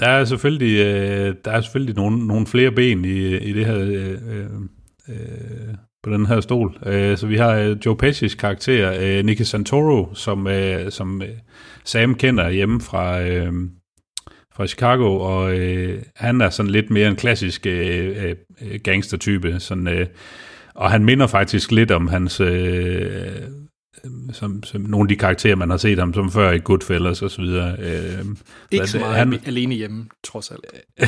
der 0.00 0.06
er 0.06 0.24
selvfølgelig, 0.24 0.78
øh, 0.78 1.34
der 1.44 1.50
er 1.50 1.60
selvfølgelig 1.60 1.96
nogle, 1.96 2.26
nogle 2.26 2.46
flere 2.46 2.72
ben 2.72 3.04
i, 3.04 3.36
i 3.36 3.52
det 3.52 3.66
her 3.66 3.78
øh, 3.78 4.50
øh, 5.08 5.74
på 6.02 6.10
den 6.10 6.26
her 6.26 6.40
stol. 6.40 6.78
Øh, 6.86 7.16
så 7.16 7.26
vi 7.26 7.36
har 7.36 7.54
øh, 7.54 7.76
Joe 7.86 7.96
Pesci's 8.02 8.36
karakter, 8.36 8.96
øh, 9.00 9.24
Nicky 9.24 9.42
Santoro, 9.42 10.14
som, 10.14 10.46
øh, 10.46 10.90
som 10.90 11.22
Sam 11.84 12.14
kender 12.14 12.50
hjemme 12.50 12.80
fra, 12.80 13.22
øh, 13.22 13.52
fra 14.56 14.66
Chicago, 14.66 15.20
og 15.20 15.58
øh, 15.58 16.02
han 16.16 16.40
er 16.40 16.50
sådan 16.50 16.72
lidt 16.72 16.90
mere 16.90 17.08
en 17.08 17.16
klassisk 17.16 17.66
øh, 17.66 18.34
øh, 18.62 18.80
gangstertype, 18.84 19.60
sådan, 19.60 19.88
øh, 19.88 20.06
og 20.74 20.90
han 20.90 21.04
minder 21.04 21.26
faktisk 21.26 21.72
lidt 21.72 21.90
om 21.90 22.08
hans 22.08 22.40
øh, 22.40 23.32
som, 24.32 24.62
som 24.62 24.80
nogle 24.80 25.04
af 25.04 25.08
de 25.08 25.16
karakterer, 25.16 25.56
man 25.56 25.70
har 25.70 25.76
set 25.76 25.98
ham 25.98 26.14
som 26.14 26.30
før 26.30 26.50
i 26.50 26.58
Goodfellas 26.58 27.22
og 27.22 27.30
så 27.30 27.42
videre. 27.42 27.76
Øh, 27.78 28.24
Ikke 28.70 28.86
så 28.86 28.98
meget 28.98 29.16
han, 29.16 29.40
alene 29.46 29.74
hjemme, 29.74 30.06
trods 30.24 30.50
alt. 30.50 30.64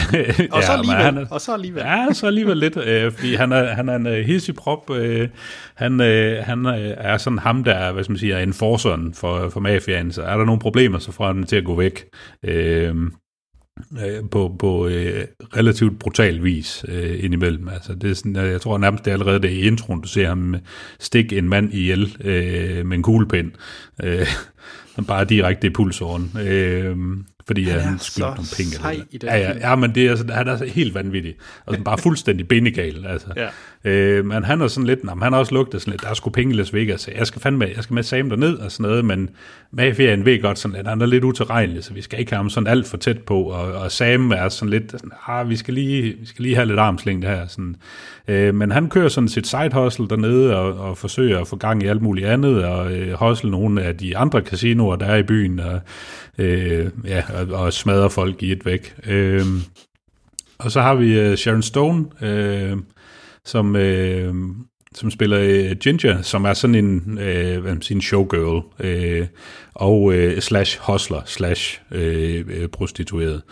og, 0.52 0.62
så 0.62 0.72
alligevel, 0.72 1.02
han 1.02 1.16
er, 1.18 1.26
og 1.30 1.40
så 1.40 1.54
alligevel. 1.54 1.82
Ja, 1.82 2.06
så 2.12 2.26
alligevel 2.26 2.56
lidt, 2.56 2.76
øh, 2.76 3.12
fordi 3.12 3.34
han 3.34 3.52
er, 3.52 3.74
han 3.74 3.88
er 3.88 3.96
en 3.96 4.06
uh, 4.06 4.12
hissig 4.12 4.54
prop. 4.54 4.90
Øh, 4.90 5.28
han, 5.74 6.00
øh, 6.00 6.44
han 6.44 6.66
øh, 6.66 6.94
er 6.96 7.16
sådan 7.16 7.38
ham, 7.38 7.64
der 7.64 7.72
er, 7.72 7.92
hvad 7.92 8.04
skal 8.04 8.12
man 8.12 8.18
sige, 8.18 8.42
enforceren 8.42 9.14
for, 9.14 9.48
for 9.48 9.60
mafiaen. 9.60 10.12
Så 10.12 10.22
er 10.22 10.36
der 10.36 10.44
nogle 10.44 10.60
problemer, 10.60 10.98
så 10.98 11.12
får 11.12 11.26
han 11.26 11.44
til 11.44 11.56
at 11.56 11.64
gå 11.64 11.76
væk. 11.76 12.04
Øh, 12.44 12.94
øh, 13.92 14.30
på, 14.30 14.56
på 14.58 14.86
øh, 14.86 15.24
relativt 15.56 15.98
brutal 15.98 16.44
vis 16.44 16.84
øh, 16.88 17.24
indimellem. 17.24 17.68
Altså, 17.68 17.94
det 17.94 18.10
er 18.10 18.14
sådan, 18.14 18.36
jeg 18.36 18.60
tror 18.60 18.78
nærmest 18.78 19.04
det 19.04 19.10
er 19.10 19.14
allerede 19.14 19.42
det 19.42 19.50
i 19.50 19.60
introen, 19.60 20.00
du 20.00 20.08
ser 20.08 20.28
ham 20.28 20.56
stikke 20.98 21.38
en 21.38 21.48
mand 21.48 21.74
ihjel 21.74 22.16
øh, 22.20 22.86
med 22.86 22.96
en 22.96 23.02
kuglepind. 23.02 23.52
Øh, 24.02 24.26
bare 25.08 25.24
direkte 25.24 25.66
i 25.66 25.70
pulsåren. 25.70 26.30
Øh, 26.40 26.96
fordi 27.46 27.64
han, 27.64 27.80
han 27.80 27.98
skylder 27.98 28.28
nogle 28.28 28.48
penge. 28.56 28.72
Sej 28.72 29.00
i 29.10 29.18
ja, 29.22 29.36
ja, 29.36 29.68
ja, 29.68 29.76
men 29.76 29.94
det 29.94 30.06
er, 30.06 30.10
altså, 30.10 30.26
han 30.32 30.48
er 30.48 30.64
helt 30.64 30.94
vanvittig. 30.94 31.34
Altså, 31.66 31.84
bare 31.84 31.98
fuldstændig 31.98 32.48
benegal. 32.48 33.06
Altså. 33.06 33.28
Ja. 33.36 33.48
Øh, 33.84 34.24
men 34.24 34.44
han 34.44 34.60
er 34.60 34.68
sådan 34.68 34.86
lidt, 34.86 35.00
jamen, 35.08 35.22
han 35.22 35.32
har 35.32 35.40
også 35.40 35.54
lugtet 35.54 35.80
sådan 35.80 35.90
lidt, 35.90 36.02
der 36.02 36.08
er 36.08 36.14
sgu 36.14 36.30
penge 36.30 36.54
i 36.54 36.56
Las 36.56 36.74
Vegas, 36.74 37.00
så 37.00 37.10
jeg 37.18 37.26
skal 37.26 37.40
fandme, 37.42 37.64
jeg 37.76 37.82
skal 37.82 37.94
med 37.94 38.02
Sam 38.02 38.26
ned 38.26 38.58
og 38.58 38.72
sådan 38.72 38.90
noget, 38.90 39.04
men 39.04 39.30
mafiaen 39.70 40.24
ved 40.24 40.42
godt 40.42 40.58
sådan, 40.58 40.76
lidt, 40.76 40.86
han 40.86 41.02
er 41.02 41.06
lidt 41.06 41.24
utilregnelig, 41.24 41.84
så 41.84 41.94
vi 41.94 42.02
skal 42.02 42.20
ikke 42.20 42.32
have 42.32 42.36
ham 42.36 42.50
sådan 42.50 42.66
alt 42.66 42.86
for 42.86 42.96
tæt 42.96 43.18
på, 43.18 43.42
og, 43.42 43.72
og 43.72 43.92
Sam 43.92 44.30
er 44.30 44.48
sådan 44.48 44.70
lidt, 44.70 44.90
sådan, 44.90 45.12
ah, 45.26 45.48
vi 45.48 45.56
skal 45.56 45.74
lige, 45.74 46.02
vi 46.20 46.26
skal 46.26 46.42
lige 46.42 46.54
have 46.54 46.66
lidt 46.66 46.78
armslængde 46.78 47.28
her. 47.28 47.46
Sådan. 47.46 47.76
Øh, 48.28 48.54
men 48.54 48.70
han 48.70 48.88
kører 48.88 49.08
sådan 49.08 49.28
sit 49.28 49.46
side 49.46 49.70
hustle 49.72 50.08
dernede, 50.08 50.56
og, 50.56 50.88
og 50.88 50.98
forsøger 50.98 51.40
at 51.40 51.48
få 51.48 51.56
gang 51.56 51.82
i 51.82 51.86
alt 51.86 52.02
muligt 52.02 52.26
andet, 52.26 52.64
og 52.64 52.92
øh, 52.92 53.12
hustle 53.12 53.50
nogle 53.50 53.82
af 53.82 53.96
de 53.96 54.16
andre 54.16 54.40
casinoer, 54.40 54.96
der 54.96 55.06
er 55.06 55.16
i 55.16 55.22
byen, 55.22 55.60
og, 55.60 55.80
øh, 56.38 56.90
ja, 57.04 57.22
og, 57.34 57.60
og 57.60 57.72
smadrer 57.72 58.08
folk 58.08 58.42
i 58.42 58.52
et 58.52 58.66
væk. 58.66 58.94
Øh, 59.06 59.44
og 60.58 60.70
så 60.70 60.80
har 60.80 60.94
vi 60.94 61.20
øh, 61.20 61.36
Sharon 61.36 61.62
Stone, 61.62 62.04
øh, 62.22 62.76
som, 63.46 63.76
øh, 63.76 64.34
som 64.94 65.10
spiller 65.10 65.38
øh, 65.40 65.76
Ginger, 65.76 66.22
som 66.22 66.44
er 66.44 66.54
sådan 66.54 66.74
en, 66.74 67.18
øh, 67.20 67.60
hvad 67.62 67.72
man 67.72 67.82
siger, 67.82 67.96
en 67.96 68.02
showgirl, 68.02 68.62
øh, 68.80 69.26
og 69.74 70.14
øh, 70.14 70.40
slash 70.40 70.78
hustler, 70.82 71.20
slash 71.24 71.80
øh, 71.92 72.44
øh 72.48 72.68
prostitueret. 72.68 73.42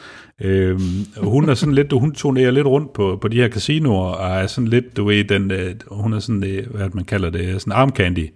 Øh, 0.41 0.81
hun 1.17 1.49
er 1.49 1.55
sådan 1.55 1.75
lidt, 1.75 1.93
hun 1.93 2.13
turnerer 2.13 2.51
lidt 2.51 2.67
rundt 2.67 2.93
på, 2.93 3.19
på 3.21 3.29
de 3.29 3.37
her 3.37 3.49
casinoer, 3.49 4.13
og 4.13 4.43
er 4.43 4.47
sådan 4.47 4.69
lidt, 4.69 4.97
du 4.97 5.05
ved, 5.05 5.25
den, 5.25 5.51
øh, 5.51 5.75
hun 5.91 6.13
er 6.13 6.19
sådan, 6.19 6.45
øh, 6.45 6.71
hvad 6.71 6.89
man 6.93 7.05
kalder 7.05 7.31
det, 7.31 7.61
sådan 7.61 7.73
arm 7.73 7.91
candy. 7.91 8.29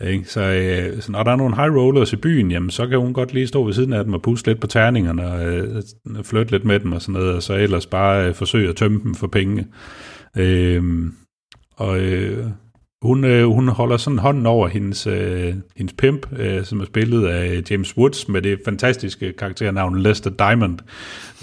Ikke? 0.00 0.24
Så, 0.24 0.40
øh, 0.40 1.02
så 1.02 1.12
når 1.12 1.22
der 1.22 1.32
er 1.32 1.36
nogle 1.36 1.56
high 1.56 1.74
rollers 1.74 2.12
i 2.12 2.16
byen, 2.16 2.50
jamen, 2.50 2.70
så 2.70 2.86
kan 2.86 2.98
hun 2.98 3.12
godt 3.12 3.34
lige 3.34 3.46
stå 3.46 3.64
ved 3.64 3.72
siden 3.72 3.92
af 3.92 4.04
dem 4.04 4.14
og 4.14 4.22
puste 4.22 4.48
lidt 4.48 4.60
på 4.60 4.66
terningerne 4.66 5.26
og 5.26 5.46
øh, 5.46 5.82
flytte 6.22 6.52
lidt 6.52 6.64
med 6.64 6.80
dem 6.80 6.92
og 6.92 7.02
sådan 7.02 7.12
noget, 7.12 7.34
og 7.34 7.42
så 7.42 7.54
ellers 7.54 7.86
bare 7.86 8.28
øh, 8.28 8.34
forsøge 8.34 8.68
at 8.68 8.76
tømme 8.76 9.00
dem 9.02 9.14
for 9.14 9.26
penge. 9.26 9.66
Øh, 10.36 10.82
og 11.76 11.98
øh, 11.98 12.46
hun, 13.04 13.24
øh, 13.24 13.46
hun 13.46 13.68
holder 13.68 13.96
sådan 13.96 14.18
hånden 14.18 14.46
over 14.46 14.68
hendes, 14.68 15.06
øh, 15.06 15.54
hendes 15.76 15.94
pimp, 15.98 16.26
øh, 16.38 16.64
som 16.64 16.80
er 16.80 16.84
spillet 16.84 17.26
af 17.26 17.62
James 17.70 17.96
Woods 17.96 18.28
med 18.28 18.42
det 18.42 18.58
fantastiske 18.64 19.32
karakternavn 19.32 19.98
Lester 19.98 20.30
Diamond. 20.30 20.78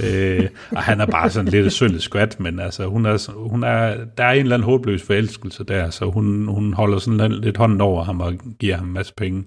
Øh, 0.04 0.48
og 0.72 0.84
han 0.84 1.02
er 1.02 1.06
bare 1.06 1.30
sådan 1.30 1.52
lidt 1.52 1.74
sølvet 1.74 2.04
skvat, 2.04 2.40
men 2.40 2.60
altså, 2.60 2.86
hun 2.86 3.06
er, 3.06 3.32
hun 3.50 3.64
er, 3.64 3.98
der 4.18 4.24
er 4.24 4.32
en 4.32 4.42
eller 4.42 4.56
anden 4.56 4.66
håbløs 4.66 5.04
forelskelse 5.04 5.64
der, 5.64 5.90
så 5.90 6.06
hun, 6.06 6.48
hun 6.48 6.74
holder 6.74 6.98
sådan 6.98 7.32
lidt 7.32 7.58
hånden 7.58 7.82
over 7.82 8.04
ham 8.04 8.22
og 8.22 8.34
giver 8.60 8.78
ham 8.78 8.88
en 8.88 8.94
masse 8.94 9.14
penge. 9.18 9.44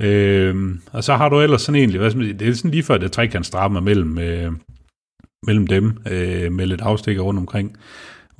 Øh, 0.00 0.74
og 0.92 1.04
så 1.04 1.16
har 1.16 1.28
du 1.28 1.40
ellers 1.40 1.62
sådan 1.62 1.78
egentlig, 1.78 2.00
hvad 2.00 2.10
skal 2.10 2.18
man 2.18 2.26
sige, 2.26 2.38
det 2.38 2.48
er 2.48 2.52
sådan 2.52 2.70
lige 2.70 2.82
før 2.82 2.98
det 2.98 3.12
trekantsdrama 3.12 3.80
mellem, 3.80 4.18
øh, 4.18 4.52
mellem 5.46 5.66
dem, 5.66 5.98
øh, 6.10 6.52
med 6.52 6.66
lidt 6.66 6.80
afstikker 6.80 7.22
rundt 7.22 7.40
omkring 7.40 7.76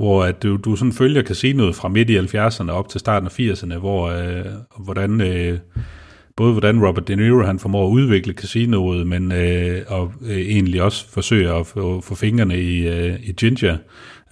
hvor 0.01 0.25
at 0.25 0.43
du, 0.43 0.57
du 0.57 0.77
sådan 0.77 0.93
følger 0.93 1.23
casinoet 1.23 1.75
fra 1.75 1.89
midt 1.89 2.11
i 2.11 2.19
70'erne 2.19 2.71
op 2.71 2.89
til 2.89 3.01
starten 3.01 3.27
af 3.27 3.41
80'erne, 3.41 3.79
hvor 3.79 4.09
øh, 4.09 4.45
hvordan 4.79 5.21
øh, 5.21 5.59
både 6.37 6.53
hvordan 6.53 6.87
Robert 6.87 7.09
De 7.09 7.17
Niro 7.17 7.43
han 7.43 7.59
formår 7.59 7.87
at 7.87 7.91
udvikle 7.91 8.33
casinoet, 8.33 9.07
men 9.07 9.33
øh, 9.33 9.83
og 9.87 10.13
øh, 10.23 10.39
egentlig 10.39 10.83
også 10.83 11.09
forsøger 11.09 11.55
at 11.55 11.67
få, 11.67 12.01
få 12.01 12.15
fingrene 12.15 12.63
i, 12.63 12.89
øh, 12.89 13.21
i 13.23 13.33
Ginger, 13.33 13.77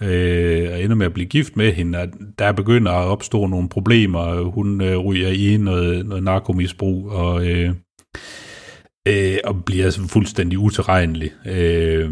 øh, 0.01 0.69
og 0.71 0.83
ender 0.83 0.95
med 0.95 1.05
at 1.05 1.13
blive 1.13 1.27
gift 1.27 1.57
med 1.57 1.73
hende, 1.73 1.99
og 1.99 2.07
der 2.39 2.51
begynder 2.51 2.91
at 2.91 3.07
opstå 3.07 3.47
nogle 3.47 3.69
problemer, 3.69 4.41
hun 4.41 4.81
øh, 4.81 4.97
ryger 4.97 5.29
i 5.29 5.57
noget, 5.57 6.05
noget 6.05 6.23
narkomisbrug, 6.23 7.09
og, 7.11 7.47
øh, 7.47 7.69
øh, 9.07 9.37
og 9.43 9.65
bliver 9.65 9.85
altså 9.85 10.07
fuldstændig 10.07 10.59
utilregnelig. 10.59 11.31
Øh, 11.45 12.11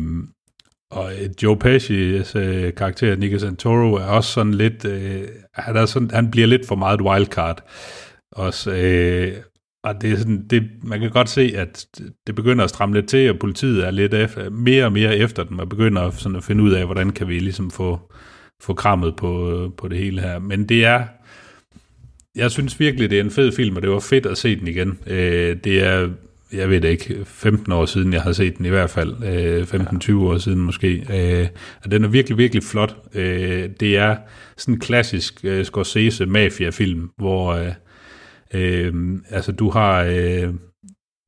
og 0.91 1.13
øh, 1.13 1.29
Joe 1.43 1.57
Pesci's 1.65 2.37
øh, 2.37 2.73
karakter, 2.73 3.15
Nick 3.15 3.39
Santoro, 3.39 3.93
er 3.93 4.05
også 4.05 4.31
sådan 4.31 4.53
lidt, 4.53 4.85
øh, 4.85 5.21
han, 5.53 5.75
er 5.75 5.85
sådan, 5.85 6.11
han 6.11 6.31
bliver 6.31 6.47
lidt 6.47 6.67
for 6.67 6.75
meget 6.75 7.01
wildcard. 7.01 7.69
Også, 8.31 8.71
øh, 8.71 9.33
og 9.83 10.01
det 10.01 10.11
er 10.11 10.17
sådan, 10.17 10.47
det, 10.47 10.63
man 10.83 10.99
kan 10.99 11.11
godt 11.11 11.29
se, 11.29 11.53
at 11.55 11.85
det 12.27 12.35
begynder 12.35 12.63
at 12.63 12.69
stramme 12.69 12.95
lidt 12.95 13.09
til, 13.09 13.29
og 13.29 13.39
politiet 13.39 13.85
er 13.87 13.91
lidt 13.91 14.13
efter, 14.13 14.49
mere 14.49 14.85
og 14.85 14.91
mere 14.91 15.17
efter 15.17 15.43
den, 15.43 15.59
og 15.59 15.69
begynder 15.69 16.09
sådan 16.09 16.35
at 16.35 16.43
finde 16.43 16.63
ud 16.63 16.71
af, 16.71 16.85
hvordan 16.85 17.09
kan 17.09 17.27
vi 17.27 17.39
ligesom 17.39 17.71
få, 17.71 18.11
få 18.61 18.73
krammet 18.73 19.15
på, 19.15 19.71
på 19.77 19.87
det 19.87 19.97
hele 19.97 20.21
her. 20.21 20.39
Men 20.39 20.69
det 20.69 20.85
er, 20.85 21.03
jeg 22.35 22.51
synes 22.51 22.79
virkelig, 22.79 23.09
det 23.09 23.19
er 23.19 23.23
en 23.23 23.31
fed 23.31 23.51
film, 23.51 23.75
og 23.75 23.81
det 23.81 23.89
var 23.89 23.99
fedt 23.99 24.25
at 24.25 24.37
se 24.37 24.59
den 24.59 24.67
igen. 24.67 24.99
Øh, 25.07 25.57
det 25.63 25.83
er 25.83 26.09
jeg 26.53 26.69
ved 26.69 26.81
det 26.81 26.89
ikke, 26.89 27.25
15 27.25 27.71
år 27.71 27.85
siden, 27.85 28.13
jeg 28.13 28.21
har 28.21 28.31
set 28.31 28.57
den 28.57 28.65
i 28.65 28.69
hvert 28.69 28.89
fald, 28.89 29.23
øh, 29.23 29.63
15-20 29.63 30.13
år 30.13 30.37
siden 30.37 30.59
måske, 30.59 31.05
øh, 31.09 31.47
og 31.83 31.91
den 31.91 32.03
er 32.03 32.07
virkelig, 32.07 32.37
virkelig 32.37 32.63
flot. 32.63 32.95
Øh, 33.13 33.69
det 33.79 33.97
er 33.97 34.17
sådan 34.57 34.73
en 34.73 34.79
klassisk 34.79 35.39
øh, 35.43 35.65
Scorsese 35.65 36.25
mafia-film, 36.25 37.09
hvor 37.17 37.53
øh, 37.53 37.73
øh, 38.53 38.93
altså 39.29 39.51
du 39.51 39.69
har... 39.69 40.03
Øh, 40.03 40.53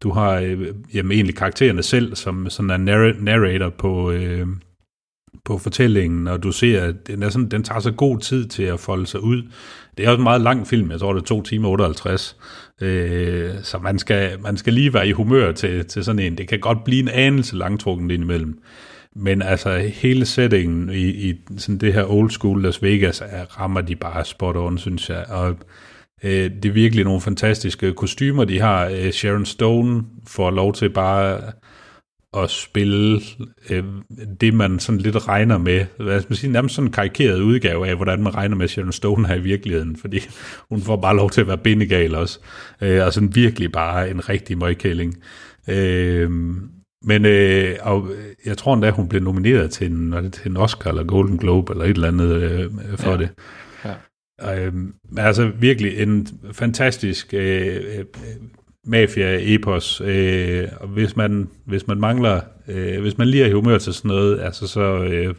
du 0.04 0.12
har 0.12 0.32
øh, 0.32 0.68
jamen, 0.94 1.12
egentlig 1.12 1.36
karaktererne 1.36 1.84
selv, 1.84 2.16
som 2.16 2.50
sådan 2.50 2.90
en 2.90 3.16
narrator 3.24 3.70
på, 3.70 4.12
øh, 4.12 4.48
på 5.46 5.58
fortællingen, 5.58 6.28
og 6.28 6.44
du 6.44 6.52
ser, 6.52 6.84
at 6.84 7.08
den, 7.08 7.24
er 7.24 7.30
sådan, 7.30 7.50
den 7.50 7.64
tager 7.64 7.80
så 7.80 7.92
god 7.92 8.20
tid 8.20 8.48
til 8.48 8.64
at 8.64 8.80
folde 8.80 9.08
sig 9.08 9.24
ud. 9.24 9.44
Det 9.98 10.06
er 10.06 10.10
også 10.10 10.18
en 10.18 10.24
meget 10.24 10.42
lang 10.42 10.68
film, 10.68 10.92
jeg 10.92 11.00
tror 11.00 11.14
det 11.14 11.22
er 11.22 11.26
2 11.26 11.42
timer 11.42 11.70
58, 11.70 12.38
øh, 12.82 13.52
så 13.64 13.78
man 13.78 14.00
skal, 14.00 14.40
man 14.42 14.58
skal 14.58 14.74
lige 14.74 14.94
være 14.94 15.08
i 15.08 15.12
humør 15.12 15.52
til, 15.52 15.86
til 15.86 16.04
sådan 16.04 16.20
en. 16.20 16.38
Det 16.38 16.48
kan 16.48 16.60
godt 16.60 16.84
blive 16.84 17.02
en 17.02 17.10
anelse 17.10 17.56
langtrukken 17.56 18.12
indimellem. 18.12 18.60
Men 19.16 19.42
altså 19.42 19.78
hele 19.78 20.26
settingen 20.26 20.90
i, 20.90 21.30
i 21.30 21.36
sådan 21.58 21.78
det 21.78 21.94
her 21.94 22.04
old 22.04 22.30
school 22.30 22.62
Las 22.62 22.84
Vegas, 22.84 23.22
er, 23.22 23.60
rammer 23.60 23.82
de 23.82 23.96
bare 23.96 24.26
spot 24.26 24.56
on, 24.56 24.78
synes 24.78 25.10
jeg. 25.10 25.26
Og 25.30 25.50
øh, 26.24 26.52
det 26.64 26.66
er 26.66 26.74
virkelig 26.74 27.06
nogle 27.06 27.22
fantastiske 27.22 27.94
kostymer, 27.94 28.46
de 28.46 28.60
har. 28.60 28.86
Øh, 28.86 29.12
Sharon 29.12 29.46
Stone 29.46 30.04
får 30.28 30.52
lov 30.52 30.74
til 30.74 30.90
bare 30.90 31.42
at 32.38 32.50
spille 32.50 33.22
øh, 33.70 33.84
det, 34.42 34.54
man 34.54 34.80
sådan 34.80 35.02
lidt 35.02 35.28
regner 35.28 35.58
med. 35.58 35.86
Hvad 35.98 36.22
skal 36.22 36.32
man 36.32 36.38
sige, 36.38 36.52
nærmest 36.52 36.76
sådan 36.76 36.88
en 36.88 36.92
karikeret 36.92 37.42
udgave 37.42 37.88
af, 37.88 37.96
hvordan 37.96 38.24
man 38.24 38.36
regner 38.36 38.56
med 38.56 38.68
Sharon 38.68 38.92
Stone 38.92 39.28
her 39.28 39.36
i 39.36 39.42
virkeligheden, 39.42 39.96
fordi 39.96 40.20
hun 40.70 40.82
får 40.82 40.96
bare 40.96 41.16
lov 41.16 41.30
til 41.30 41.42
at 41.42 41.48
være 41.48 41.58
bindegal 41.58 42.16
også. 42.16 42.40
Øh, 42.82 43.06
og 43.06 43.14
sådan 43.14 43.36
virkelig 43.36 43.72
bare 43.72 44.10
en 44.10 44.30
rigtig 44.30 44.58
møgkælling. 44.58 45.16
Øh, 45.68 46.30
men 47.04 47.26
øh, 47.26 47.76
og 47.82 48.10
jeg 48.46 48.58
tror 48.58 48.74
endda, 48.74 48.90
hun 48.90 49.10
blev 49.10 49.22
nomineret 49.22 49.72
til 49.72 49.92
en, 49.92 50.32
til 50.32 50.52
en 50.52 50.58
Oscar 50.58 50.90
eller 50.90 51.04
Golden 51.04 51.38
Globe 51.38 51.74
eller 51.74 51.86
et 51.86 51.90
eller 51.90 52.08
andet 52.08 52.42
øh, 52.42 52.72
for 52.98 53.12
ja. 53.12 53.18
det. 53.18 53.30
Ja. 53.86 54.66
Øh, 54.66 54.74
altså 55.18 55.52
virkelig 55.60 56.00
en 56.00 56.28
fantastisk 56.52 57.34
øh, 57.34 57.76
øh, 57.98 58.06
mafia-epos, 58.88 60.02
øh, 60.02 60.68
og 60.80 60.88
hvis 60.88 61.16
man, 61.16 61.50
hvis 61.66 61.88
man 61.88 62.00
mangler, 62.00 62.42
øh, 62.68 63.02
hvis 63.02 63.18
man 63.18 63.28
lige 63.28 63.44
er 63.44 63.48
i 63.48 63.52
humør 63.52 63.78
til 63.78 63.94
sådan 63.94 64.10
noget, 64.10 64.40
altså 64.40 64.68
så 64.68 65.04
øh, 65.04 65.36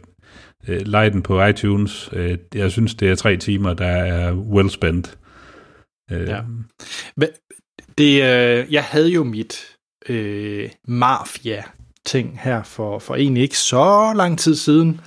øh, 0.67 1.11
den 1.11 1.21
på 1.21 1.43
iTunes. 1.43 2.09
Øh, 2.13 2.37
jeg 2.55 2.71
synes, 2.71 2.95
det 2.95 3.09
er 3.09 3.15
tre 3.15 3.37
timer, 3.37 3.73
der 3.73 3.85
er 3.87 4.33
well 4.33 4.69
spent. 4.69 5.17
Øh. 6.11 6.27
Ja. 6.27 6.41
Det, 7.97 8.13
øh, 8.13 8.73
jeg 8.73 8.83
havde 8.83 9.09
jo 9.09 9.23
mit 9.23 9.77
øh, 10.09 10.69
mafia-ting 10.87 12.39
her 12.41 12.63
for, 12.63 12.99
for 12.99 13.15
egentlig 13.15 13.43
ikke 13.43 13.57
så 13.57 14.13
lang 14.15 14.39
tid 14.39 14.55
siden, 14.55 15.01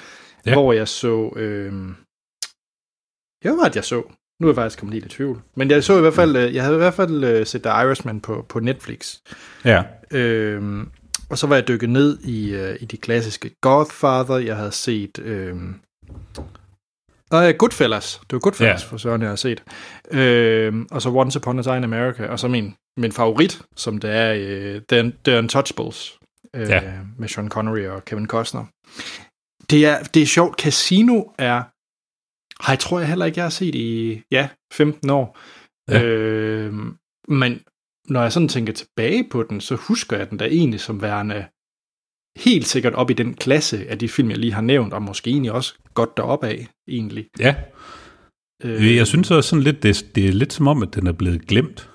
ja. 0.47 0.55
hvor 0.55 0.73
jeg 0.73 0.89
så... 0.89 1.33
Øh, 1.37 1.73
jeg 3.45 3.53
var, 3.53 3.65
at 3.65 3.77
jeg 3.77 3.85
så 3.85 4.03
nu 4.45 4.49
er 4.49 4.53
jeg 4.53 4.57
faktisk 4.57 4.79
kommet 4.79 4.95
helt 4.95 5.07
i 5.07 5.09
tvivl. 5.09 5.43
Men 5.55 5.71
jeg 5.71 5.85
så 5.85 5.99
i 5.99 6.01
hvert 6.01 6.15
fald, 6.15 6.37
øh, 6.37 6.55
jeg 6.55 6.63
havde 6.63 6.77
i 6.77 6.79
hvert 6.79 6.95
fald 6.95 7.25
øh, 7.25 7.47
set 7.47 7.63
The 7.63 7.71
Irishman 7.71 8.21
på, 8.21 8.47
på 8.49 8.61
Netflix. 8.61 9.17
Ja. 9.65 9.83
Øhm, 10.11 10.89
og 11.31 11.39
så 11.39 11.47
var 11.47 11.55
jeg 11.55 11.69
dykket 11.69 11.91
ned 11.91 12.19
i, 12.19 12.55
uh, 12.55 12.75
i 12.81 12.85
de 12.85 12.97
klassiske 12.97 13.51
Godfather. 13.61 14.37
Jeg 14.37 14.57
havde 14.57 14.73
set... 14.73 15.19
Og 17.31 17.49
uh, 17.49 17.55
Goodfellas. 17.59 18.21
Det 18.21 18.33
var 18.33 18.39
Goodfellas, 18.39 18.83
ja. 18.83 18.89
for 18.89 18.97
Søren, 18.97 19.23
jeg 19.23 19.29
har 19.29 19.37
set. 19.37 19.63
Øhm, 20.11 20.87
og 20.91 21.03
så 21.03 21.11
Once 21.11 21.39
Upon 21.39 21.59
a 21.59 21.63
Time 21.63 21.77
in 21.77 21.85
America. 21.85 22.27
Og 22.27 22.39
så 22.39 22.49
min, 22.49 22.75
min 22.97 23.13
favorit, 23.13 23.63
som 23.77 23.99
det 23.99 24.11
er 24.11 24.33
uh, 24.35 24.81
The, 24.89 25.13
The 25.25 25.39
Untouchables. 25.39 26.19
Uh, 26.57 26.61
ja. 26.61 26.83
Med 27.19 27.29
Sean 27.29 27.49
Connery 27.49 27.87
og 27.87 28.05
Kevin 28.05 28.27
Costner. 28.27 28.65
Det 29.71 29.87
er, 29.87 30.03
det 30.03 30.23
er 30.23 30.27
sjovt. 30.27 30.61
Casino 30.61 31.23
er 31.39 31.63
har 32.67 32.77
tror 32.77 32.99
jeg 32.99 33.09
heller 33.09 33.27
ikke, 33.27 33.39
jeg 33.39 33.45
har 33.45 33.51
set 33.51 33.75
i, 33.75 34.21
ja, 34.31 34.49
15 34.73 35.11
år. 35.11 35.39
Ja. 35.91 36.03
Øh, 36.03 36.75
men 37.29 37.61
når 38.09 38.23
jeg 38.23 38.33
sådan 38.33 38.49
tænker 38.49 38.73
tilbage 38.73 39.29
på 39.31 39.43
den, 39.43 39.61
så 39.61 39.75
husker 39.75 40.17
jeg 40.17 40.31
den 40.31 40.39
da 40.39 40.45
egentlig 40.45 40.81
som 40.81 41.03
værende 41.03 41.47
helt 42.39 42.67
sikkert 42.67 42.95
op 42.95 43.11
i 43.11 43.15
den 43.15 43.35
klasse 43.35 43.89
af 43.89 43.99
de 43.99 44.09
film, 44.09 44.31
jeg 44.31 44.39
lige 44.39 44.53
har 44.53 44.63
nævnt, 44.63 44.93
og 44.93 45.03
måske 45.03 45.31
egentlig 45.31 45.53
også 45.53 45.75
godt 45.95 46.17
derop 46.17 46.45
af, 46.45 46.69
egentlig. 46.89 47.27
Ja. 47.39 47.55
Øh, 48.65 48.97
jeg 48.97 49.07
synes 49.07 49.31
også 49.31 49.51
sådan 49.51 49.63
lidt, 49.63 49.83
det, 49.83 50.07
det 50.15 50.27
er 50.27 50.33
lidt 50.33 50.53
som 50.53 50.69
om, 50.69 50.83
at 50.83 50.95
den 50.95 51.07
er 51.07 51.13
blevet 51.13 51.47
glemt. 51.47 51.91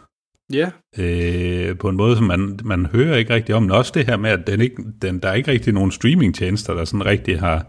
Ja. 0.53 0.71
Øh, 0.97 1.77
på 1.77 1.89
en 1.89 1.97
måde, 1.97 2.15
som 2.15 2.25
man, 2.25 2.59
man 2.63 2.85
hører 2.85 3.17
ikke 3.17 3.33
rigtig 3.33 3.55
om. 3.55 3.63
Men 3.63 3.71
også 3.71 3.91
det 3.95 4.05
her 4.05 4.17
med, 4.17 4.29
at 4.29 4.47
den 4.47 4.61
ikke, 4.61 4.83
den, 5.01 5.19
der 5.19 5.29
er 5.29 5.33
ikke 5.33 5.51
rigtig 5.51 5.73
nogen 5.73 5.91
streamingtjenester, 5.91 6.73
der 6.73 6.85
sådan 6.85 7.05
rigtig 7.05 7.39
har, 7.39 7.65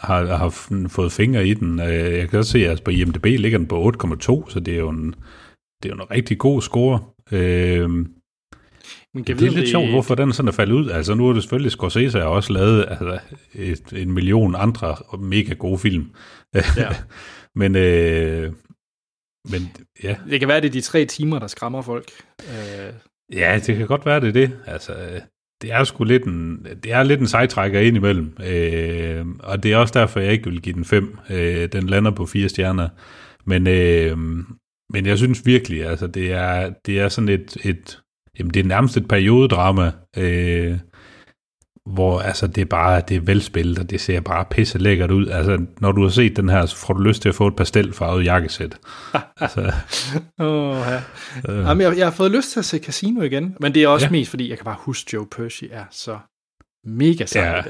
har, 0.00 0.36
har 0.36 0.48
fået 0.88 1.12
fingre 1.12 1.46
i 1.46 1.54
den. 1.54 1.80
Øh, 1.80 2.18
jeg 2.18 2.28
kan 2.28 2.38
også 2.38 2.52
se, 2.52 2.68
at 2.68 2.82
på 2.84 2.90
IMDb 2.90 3.24
ligger 3.24 3.58
den 3.58 3.66
på 3.66 3.92
8,2, 4.04 4.50
så 4.50 4.60
det 4.60 4.74
er 4.74 4.78
jo 4.78 4.88
en, 4.88 5.14
det 5.82 5.90
er 5.90 5.94
jo 5.96 6.02
en 6.02 6.10
rigtig 6.10 6.38
god 6.38 6.62
score. 6.62 7.00
Øh, 7.32 7.90
men 9.14 9.24
kan 9.24 9.38
det 9.38 9.46
er 9.46 9.50
lidt 9.50 9.60
det... 9.60 9.68
sjovt, 9.68 9.90
hvorfor 9.90 10.14
den 10.14 10.32
sådan 10.32 10.48
er 10.48 10.52
faldet 10.52 10.74
ud. 10.74 10.90
Altså 10.90 11.14
nu 11.14 11.28
er 11.28 11.32
det 11.32 11.42
selvfølgelig, 11.42 11.72
Scorsese 11.72 12.18
har 12.18 12.26
også 12.26 12.52
lavet 12.52 12.86
altså, 12.88 13.18
et, 13.54 13.92
en 13.92 14.12
million 14.12 14.54
andre 14.58 14.96
mega 15.18 15.54
gode 15.54 15.78
film. 15.78 16.10
Ja. 16.54 16.88
men, 17.60 17.76
øh, 17.76 18.52
men 19.50 19.62
ja. 20.02 20.16
Det 20.30 20.40
kan 20.40 20.48
være, 20.48 20.60
det 20.60 20.66
er 20.66 20.72
de 20.72 20.80
tre 20.80 21.04
timer, 21.04 21.38
der 21.38 21.46
skræmmer 21.46 21.82
folk. 21.82 22.10
Øh. 22.40 22.92
Ja, 23.32 23.60
det 23.66 23.76
kan 23.76 23.86
godt 23.86 24.06
være, 24.06 24.20
det 24.20 24.28
er 24.28 24.32
det. 24.32 24.58
Altså, 24.66 24.92
det 25.62 25.72
er 25.72 25.84
sgu 25.84 26.04
lidt 26.04 26.24
en, 26.24 26.66
det 26.82 26.92
er 26.92 27.02
lidt 27.02 27.20
en 27.20 27.26
sejtrækker 27.26 27.80
ind 27.80 27.96
imellem, 27.96 28.36
øh, 28.46 29.26
og 29.38 29.62
det 29.62 29.72
er 29.72 29.76
også 29.76 29.98
derfor, 29.98 30.20
jeg 30.20 30.32
ikke 30.32 30.50
vil 30.50 30.62
give 30.62 30.74
den 30.74 30.84
fem. 30.84 31.18
Øh, 31.30 31.68
den 31.72 31.86
lander 31.86 32.10
på 32.10 32.26
fire 32.26 32.48
stjerner, 32.48 32.88
men, 33.44 33.66
øh, 33.66 34.18
men 34.92 35.06
jeg 35.06 35.18
synes 35.18 35.46
virkelig, 35.46 35.86
altså 35.86 36.06
det 36.06 36.32
er, 36.32 36.72
det 36.86 37.00
er 37.00 37.08
sådan 37.08 37.28
et, 37.28 37.56
et 37.64 38.00
jamen 38.38 38.54
det 38.54 38.60
er 38.60 38.64
nærmest 38.64 38.96
et 38.96 39.08
periodedrama, 39.08 39.92
øh, 40.16 40.78
hvor 41.86 42.20
altså 42.20 42.46
det 42.46 42.60
er 42.60 42.64
bare, 42.64 43.02
det 43.08 43.16
er 43.16 43.20
velspillet, 43.20 43.78
og 43.78 43.90
det 43.90 44.00
ser 44.00 44.20
bare 44.20 44.44
pisse 44.50 44.78
lækkert 44.78 45.10
ud. 45.10 45.26
Altså, 45.26 45.66
når 45.80 45.92
du 45.92 46.02
har 46.02 46.08
set 46.08 46.36
den 46.36 46.48
her, 46.48 46.66
så 46.66 46.76
får 46.76 46.94
du 46.94 47.02
lyst 47.02 47.22
til 47.22 47.28
at 47.28 47.34
få 47.34 47.46
et 47.46 47.56
pastelfarvet 47.56 48.24
jakkesæt. 48.24 48.78
altså, 49.40 49.72
oh, 50.38 50.76
ja. 50.76 51.02
øh. 51.48 51.58
Jamen, 51.58 51.80
jeg, 51.80 51.98
jeg 51.98 52.06
har 52.06 52.12
fået 52.12 52.30
lyst 52.30 52.52
til 52.52 52.58
at 52.58 52.64
se 52.64 52.78
Casino 52.78 53.22
igen, 53.22 53.56
men 53.60 53.74
det 53.74 53.82
er 53.82 53.88
også 53.88 54.06
ja. 54.06 54.10
mest, 54.10 54.30
fordi 54.30 54.50
jeg 54.50 54.58
kan 54.58 54.64
bare 54.64 54.76
huske, 54.78 55.10
Joe 55.12 55.26
Pesci 55.26 55.68
er 55.72 55.84
så 55.90 56.18
mega 56.84 57.26
sej. 57.26 57.42
Ja. 57.42 57.62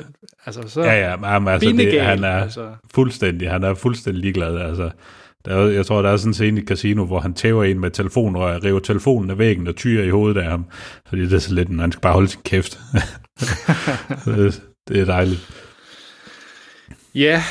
Altså, 0.47 0.63
så 0.69 0.83
ja, 0.83 1.11
ja, 1.11 1.17
men, 1.17 1.49
altså, 1.49 1.69
det, 1.71 2.03
han 2.03 2.25
er 2.25 2.43
altså. 2.43 2.71
fuldstændig, 2.95 3.51
han 3.51 3.65
er 3.65 3.75
fuldstændig 3.75 4.23
ligeglad. 4.23 4.59
Altså, 4.59 4.91
der 5.45 5.57
er, 5.57 5.69
jeg 5.69 5.87
tror, 5.87 6.03
der 6.03 6.11
er 6.11 6.17
sådan 6.17 6.31
en 6.31 6.35
scene 6.35 6.61
i 6.61 6.65
casino, 6.65 7.05
hvor 7.05 7.21
han 7.21 7.35
tæver 7.35 7.65
en 7.65 7.81
med 7.81 7.91
telefonrør, 7.91 8.65
river 8.65 8.81
telefonen 8.81 9.31
af 9.31 9.39
væggen 9.39 9.69
og 9.69 9.77
tyrer 9.77 10.05
i 10.05 10.11
hovedet 10.11 10.41
af 10.41 10.51
ham. 10.51 10.67
Fordi 11.09 11.23
det 11.23 11.33
er 11.33 11.39
så 11.39 11.55
lidt, 11.55 11.81
han 11.81 11.93
skal 11.93 12.01
bare 12.01 12.13
holde 12.13 12.29
sin 12.29 12.41
kæft. 12.45 12.79
det, 14.25 14.63
det 14.89 15.01
er 15.01 15.05
dejligt. 15.05 15.65
Ja, 17.15 17.43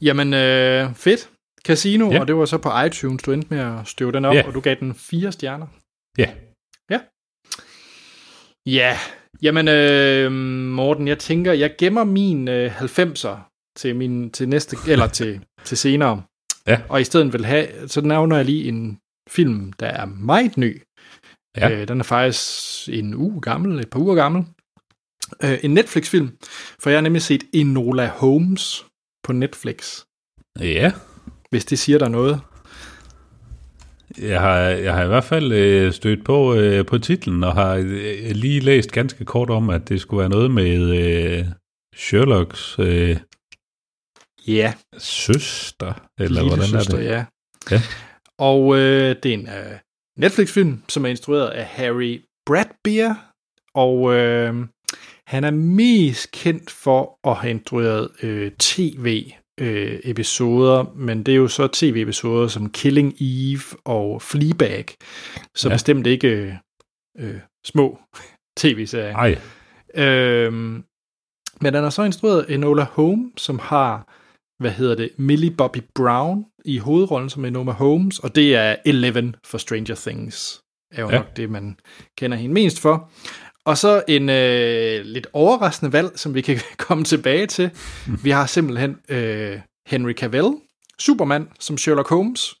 jamen 0.00 0.34
øh, 0.34 0.94
fedt. 0.94 1.30
Casino, 1.66 2.10
ja. 2.10 2.20
og 2.20 2.26
det 2.26 2.36
var 2.36 2.44
så 2.44 2.58
på 2.58 2.70
iTunes, 2.86 3.22
du 3.22 3.32
endte 3.32 3.48
med 3.50 3.58
at 3.58 3.88
støve 3.88 4.12
den 4.12 4.24
op, 4.24 4.34
ja. 4.34 4.46
og 4.46 4.54
du 4.54 4.60
gav 4.60 4.76
den 4.80 4.94
fire 4.94 5.32
stjerner. 5.32 5.66
Ja. 6.18 6.30
Ja. 6.90 7.00
Ja, 8.66 8.98
jamen 9.42 9.68
øh, 9.68 10.32
Morten, 10.72 11.08
jeg 11.08 11.18
tænker, 11.18 11.52
jeg 11.52 11.74
gemmer 11.78 12.04
min 12.04 12.48
øh, 12.48 12.82
90'er 12.82 13.36
til, 13.76 13.96
min, 13.96 14.30
til 14.30 14.48
næste, 14.48 14.76
eller 14.88 15.06
til, 15.06 15.40
til 15.64 15.76
senere. 15.76 16.22
Ja. 16.68 16.80
Og 16.88 17.00
i 17.00 17.04
stedet 17.04 17.32
vil 17.32 17.44
have, 17.44 17.88
så 17.88 18.00
nævner 18.00 18.36
jeg 18.36 18.44
lige 18.44 18.68
en 18.68 18.98
film, 19.28 19.72
der 19.72 19.86
er 19.86 20.04
meget 20.06 20.56
ny. 20.56 20.82
Ja. 21.56 21.70
Øh, 21.70 21.88
den 21.88 22.00
er 22.00 22.04
faktisk 22.04 22.88
en 22.88 23.14
uge 23.14 23.40
gammel, 23.40 23.80
et 23.80 23.90
par 23.90 24.00
uger 24.00 24.14
gammel. 24.14 24.44
Øh, 25.42 25.58
en 25.62 25.74
Netflix-film, 25.74 26.36
for 26.82 26.90
jeg 26.90 26.96
har 26.96 27.02
nemlig 27.02 27.22
set 27.22 27.44
Enola 27.52 28.06
Holmes 28.06 28.86
på 29.24 29.32
Netflix. 29.32 30.00
Ja. 30.60 30.92
Hvis 31.50 31.64
det 31.64 31.78
siger 31.78 31.98
der 31.98 32.08
noget. 32.08 32.40
Jeg 34.18 34.40
har, 34.40 34.58
jeg 34.58 34.94
har 34.94 35.04
i 35.04 35.06
hvert 35.06 35.24
fald 35.24 35.52
øh, 35.52 35.92
stødt 35.92 36.24
på, 36.24 36.54
øh, 36.54 36.86
på 36.86 36.98
titlen, 36.98 37.44
og 37.44 37.54
har 37.54 37.74
øh, 37.74 38.30
lige 38.30 38.60
læst 38.60 38.92
ganske 38.92 39.24
kort 39.24 39.50
om, 39.50 39.70
at 39.70 39.88
det 39.88 40.00
skulle 40.00 40.20
være 40.20 40.30
noget 40.30 40.50
med 40.50 40.80
øh, 40.98 41.44
Sherlocks 41.96 42.76
øh, 42.78 43.16
Ja. 44.48 44.74
Søster, 44.98 45.92
eller 46.18 46.42
Lille 46.42 46.56
hvordan 46.56 46.68
søster, 46.68 46.94
er 46.94 46.98
det? 46.98 47.04
Ja. 47.04 47.24
ja. 47.70 47.82
Og 48.38 48.76
øh, 48.76 49.16
det 49.22 49.26
er 49.26 49.34
en 49.34 49.48
øh, 49.48 49.78
Netflix-film, 50.18 50.82
som 50.88 51.04
er 51.04 51.08
instrueret 51.08 51.48
af 51.48 51.64
Harry 51.64 52.24
Bradbeer, 52.46 53.14
og 53.74 54.14
øh, 54.14 54.66
han 55.26 55.44
er 55.44 55.50
mest 55.50 56.30
kendt 56.30 56.70
for 56.70 57.18
at 57.30 57.36
have 57.36 57.50
instrueret 57.50 58.08
øh, 58.22 58.52
tv-episoder, 58.58 60.00
øh, 60.80 60.96
men 60.96 61.22
det 61.22 61.32
er 61.32 61.36
jo 61.36 61.48
så 61.48 61.68
tv-episoder 61.72 62.48
som 62.48 62.70
Killing 62.70 63.14
Eve 63.20 63.78
og 63.84 64.22
Fleabag, 64.22 64.84
så 65.54 65.68
ja. 65.68 65.74
bestemt 65.74 66.06
ikke 66.06 66.28
øh, 66.28 66.54
øh, 67.18 67.40
små 67.66 67.98
tv-serier. 68.60 69.12
Nej. 69.12 69.38
Øh, 69.94 70.52
men 71.60 71.74
han 71.74 71.82
har 71.82 71.90
så 71.90 72.02
instrueret 72.02 72.54
Enola 72.54 72.84
Holmes, 72.84 73.32
som 73.36 73.58
har 73.58 74.08
hvad 74.58 74.70
hedder 74.70 74.94
det, 74.94 75.10
Millie 75.18 75.50
Bobby 75.50 75.78
Brown 75.94 76.44
i 76.64 76.78
hovedrollen 76.78 77.30
som 77.30 77.44
Enoma 77.44 77.72
Holmes, 77.72 78.18
og 78.18 78.34
det 78.34 78.54
er 78.56 78.76
Eleven 78.86 79.36
for 79.46 79.58
Stranger 79.58 79.94
Things, 79.94 80.60
er 80.92 81.02
jo 81.02 81.10
ja. 81.10 81.16
nok 81.16 81.36
det, 81.36 81.50
man 81.50 81.76
kender 82.18 82.36
hende 82.36 82.54
mest 82.54 82.80
for. 82.80 83.10
Og 83.64 83.78
så 83.78 84.02
en 84.08 84.28
øh, 84.28 85.04
lidt 85.04 85.26
overraskende 85.32 85.92
valg, 85.92 86.18
som 86.18 86.34
vi 86.34 86.40
kan 86.40 86.58
komme 86.88 87.04
tilbage 87.04 87.46
til. 87.46 87.70
Vi 88.22 88.30
har 88.30 88.46
simpelthen 88.46 88.96
øh, 89.08 89.60
Henry 89.86 90.12
Cavill, 90.12 90.48
Superman, 90.98 91.48
som 91.60 91.78
Sherlock 91.78 92.08
Holmes. 92.08 92.54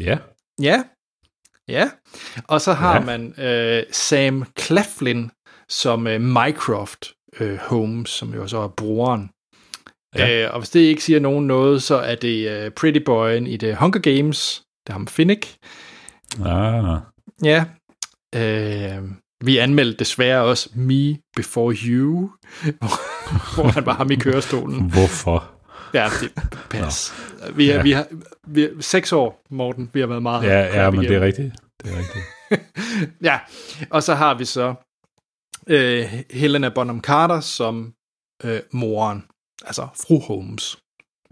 Ja. 0.00 0.18
Ja, 0.62 0.82
ja. 1.68 1.90
Og 2.48 2.60
så 2.60 2.72
har 2.72 2.94
Ja. 2.94 3.04
man 3.04 3.40
øh, 3.40 3.82
Sam 3.92 4.44
Claflin 4.60 5.30
som 5.68 6.06
øh, 6.06 6.20
Mycroft 6.20 7.12
øh, 7.40 7.56
Holmes, 7.56 8.10
som 8.10 8.34
jo 8.34 8.46
så 8.46 8.58
er 8.58 8.68
broren. 8.68 9.30
Ja. 10.18 10.44
Øh, 10.44 10.54
og 10.54 10.58
hvis 10.60 10.70
det 10.70 10.80
ikke 10.80 11.04
siger 11.04 11.20
nogen 11.20 11.46
noget, 11.46 11.82
så 11.82 11.94
er 11.96 12.14
det 12.14 12.48
øh, 12.50 12.70
Pretty 12.70 13.00
Boyen 13.06 13.46
i 13.46 13.56
The 13.56 13.74
Hunger 13.74 14.00
Games. 14.00 14.62
Det 14.86 14.90
er 14.90 14.92
ham 14.92 15.06
Finnick. 15.06 15.54
Ah. 16.46 16.98
Ja. 17.44 17.64
Øh, 18.34 19.02
vi 19.44 19.58
anmeldte 19.58 19.98
desværre 19.98 20.42
også 20.42 20.68
Me 20.74 21.16
Before 21.36 21.74
You, 21.74 22.30
hvor, 23.54 23.68
han 23.68 23.86
var 23.86 23.94
ham 23.94 24.10
i 24.10 24.16
kørestolen. 24.16 24.90
Hvorfor? 24.90 25.50
Ja, 25.94 26.08
det 26.20 26.32
pas. 26.70 27.12
Vi, 27.54 27.66
har, 27.68 27.74
Ja. 27.74 27.82
vi, 27.82 27.92
har, 27.92 28.06
vi 28.46 28.60
har 28.62 28.70
seks 28.80 29.12
år, 29.12 29.42
Morten. 29.50 29.90
Vi 29.92 30.00
har 30.00 30.06
været 30.06 30.22
meget 30.22 30.42
Ja, 30.44 30.82
ja, 30.84 30.90
men 30.90 31.00
det 31.00 31.10
er 31.16 31.20
rigtigt. 31.20 31.52
Det 31.82 31.92
er 31.92 31.98
rigtigt. 31.98 32.24
Ja, 33.22 33.38
og 33.90 34.02
så 34.02 34.14
har 34.14 34.34
vi 34.34 34.44
så 34.44 34.74
øh, 35.66 36.04
Helena 36.30 36.68
Bonham 36.68 37.00
Carter 37.00 37.40
som 37.40 37.92
øh, 38.44 38.60
moren, 38.72 39.24
altså 39.66 39.86
fru 40.06 40.18
Holmes. 40.18 40.78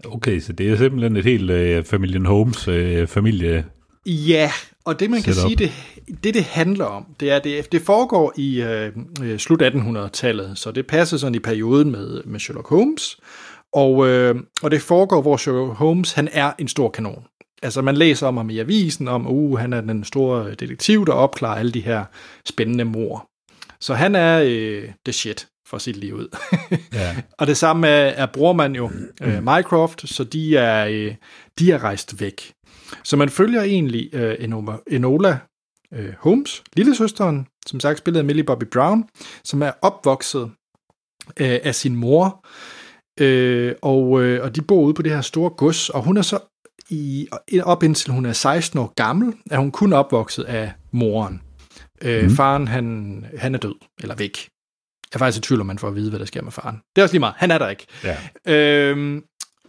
Okay, 0.05 0.39
så 0.39 0.53
det 0.53 0.69
er 0.69 0.77
simpelthen 0.77 1.17
et 1.17 1.23
helt 1.23 1.49
øh, 1.51 1.83
familien 1.85 2.25
Holmes 2.25 2.67
øh, 2.67 3.07
familie. 3.07 3.65
Ja, 4.05 4.51
og 4.85 4.99
det 4.99 5.09
man 5.09 5.21
kan 5.21 5.33
sige, 5.33 5.55
det, 5.55 5.71
det 6.23 6.33
det 6.33 6.43
handler 6.43 6.85
om, 6.85 7.05
det 7.19 7.31
er, 7.31 7.39
det, 7.39 7.71
det 7.71 7.81
foregår 7.81 8.33
i 8.37 8.61
øh, 8.61 8.91
øh, 9.23 9.39
slut 9.39 9.61
1800-tallet, 9.61 10.57
så 10.57 10.71
det 10.71 10.87
passer 10.87 11.17
sådan 11.17 11.35
i 11.35 11.39
perioden 11.39 11.91
med, 11.91 12.23
med 12.23 12.39
Sherlock 12.39 12.69
Holmes, 12.69 13.17
og, 13.73 14.07
øh, 14.07 14.35
og 14.63 14.71
det 14.71 14.81
foregår, 14.81 15.21
hvor 15.21 15.37
Sherlock 15.37 15.77
Holmes, 15.77 16.11
han 16.11 16.29
er 16.31 16.51
en 16.59 16.67
stor 16.67 16.89
kanon. 16.89 17.23
Altså 17.63 17.81
man 17.81 17.97
læser 17.97 18.27
om 18.27 18.37
ham 18.37 18.49
i 18.49 18.59
avisen, 18.59 19.07
om 19.07 19.27
uh, 19.27 19.59
han 19.59 19.73
er 19.73 19.81
den 19.81 20.03
store 20.03 20.53
detektiv, 20.53 21.05
der 21.05 21.13
opklarer 21.13 21.59
alle 21.59 21.71
de 21.71 21.81
her 21.81 22.05
spændende 22.45 22.85
mor. 22.85 23.29
Så 23.79 23.93
han 23.93 24.15
er 24.15 24.43
øh, 24.45 24.89
the 25.05 25.13
shit 25.13 25.47
for 25.73 25.77
sit 25.77 25.95
liv 25.95 26.13
ud. 26.13 26.27
Ja. 26.93 27.15
Og 27.39 27.47
det 27.47 27.57
samme 27.57 27.87
er, 27.87 28.05
er 28.05 28.25
brormand 28.25 28.75
jo, 28.75 28.91
øh, 29.23 29.43
Mycroft, 29.43 30.09
så 30.09 30.23
de 30.23 30.57
er, 30.57 30.87
øh, 30.87 31.15
de 31.59 31.71
er 31.71 31.83
rejst 31.83 32.19
væk. 32.19 32.53
Så 33.03 33.17
man 33.17 33.29
følger 33.29 33.61
egentlig 33.61 34.09
øh, 34.13 34.35
Enola, 34.39 34.73
Enola 34.91 35.37
øh, 35.93 36.13
Holmes, 36.19 36.63
lillesøsteren, 36.75 37.47
som 37.67 37.79
sagt 37.79 37.97
spillet 37.97 38.19
af 38.19 38.25
Millie 38.25 38.43
Bobby 38.43 38.63
Brown, 38.63 39.03
som 39.43 39.61
er 39.61 39.71
opvokset 39.81 40.51
øh, 41.39 41.59
af 41.63 41.75
sin 41.75 41.95
mor, 41.95 42.45
øh, 43.19 43.75
og, 43.81 44.23
øh, 44.23 44.43
og 44.43 44.55
de 44.55 44.61
bor 44.61 44.81
ude 44.81 44.93
på 44.93 45.01
det 45.01 45.11
her 45.11 45.21
store 45.21 45.49
gods, 45.49 45.89
og 45.89 46.03
hun 46.03 46.17
er 46.17 46.21
så 46.21 46.39
i, 46.89 47.27
op 47.63 47.83
indtil 47.83 48.13
hun 48.13 48.25
er 48.25 48.33
16 48.33 48.79
år 48.79 48.93
gammel, 48.95 49.33
er 49.51 49.57
hun 49.57 49.71
kun 49.71 49.93
opvokset 49.93 50.43
af 50.43 50.71
moren. 50.91 51.41
Øh, 52.01 52.23
mm. 52.23 52.29
Faren, 52.29 52.67
han, 52.67 53.25
han 53.37 53.55
er 53.55 53.59
død, 53.59 53.75
eller 54.01 54.15
væk. 54.15 54.47
Jeg 55.13 55.17
er 55.17 55.19
faktisk 55.19 55.37
i 55.37 55.41
tvivl 55.47 55.61
om, 55.61 55.67
man 55.67 55.79
får 55.79 55.87
at 55.87 55.95
vide, 55.95 56.09
hvad 56.09 56.19
der 56.19 56.25
sker 56.25 56.41
med 56.41 56.51
faren. 56.51 56.81
Det 56.95 57.01
er 57.01 57.03
også 57.03 57.13
lige 57.13 57.19
meget. 57.19 57.35
Han 57.37 57.51
er 57.51 57.57
der 57.57 57.69
ikke. 57.69 57.87
ja. 58.03 58.17
Øhm, 58.47 59.23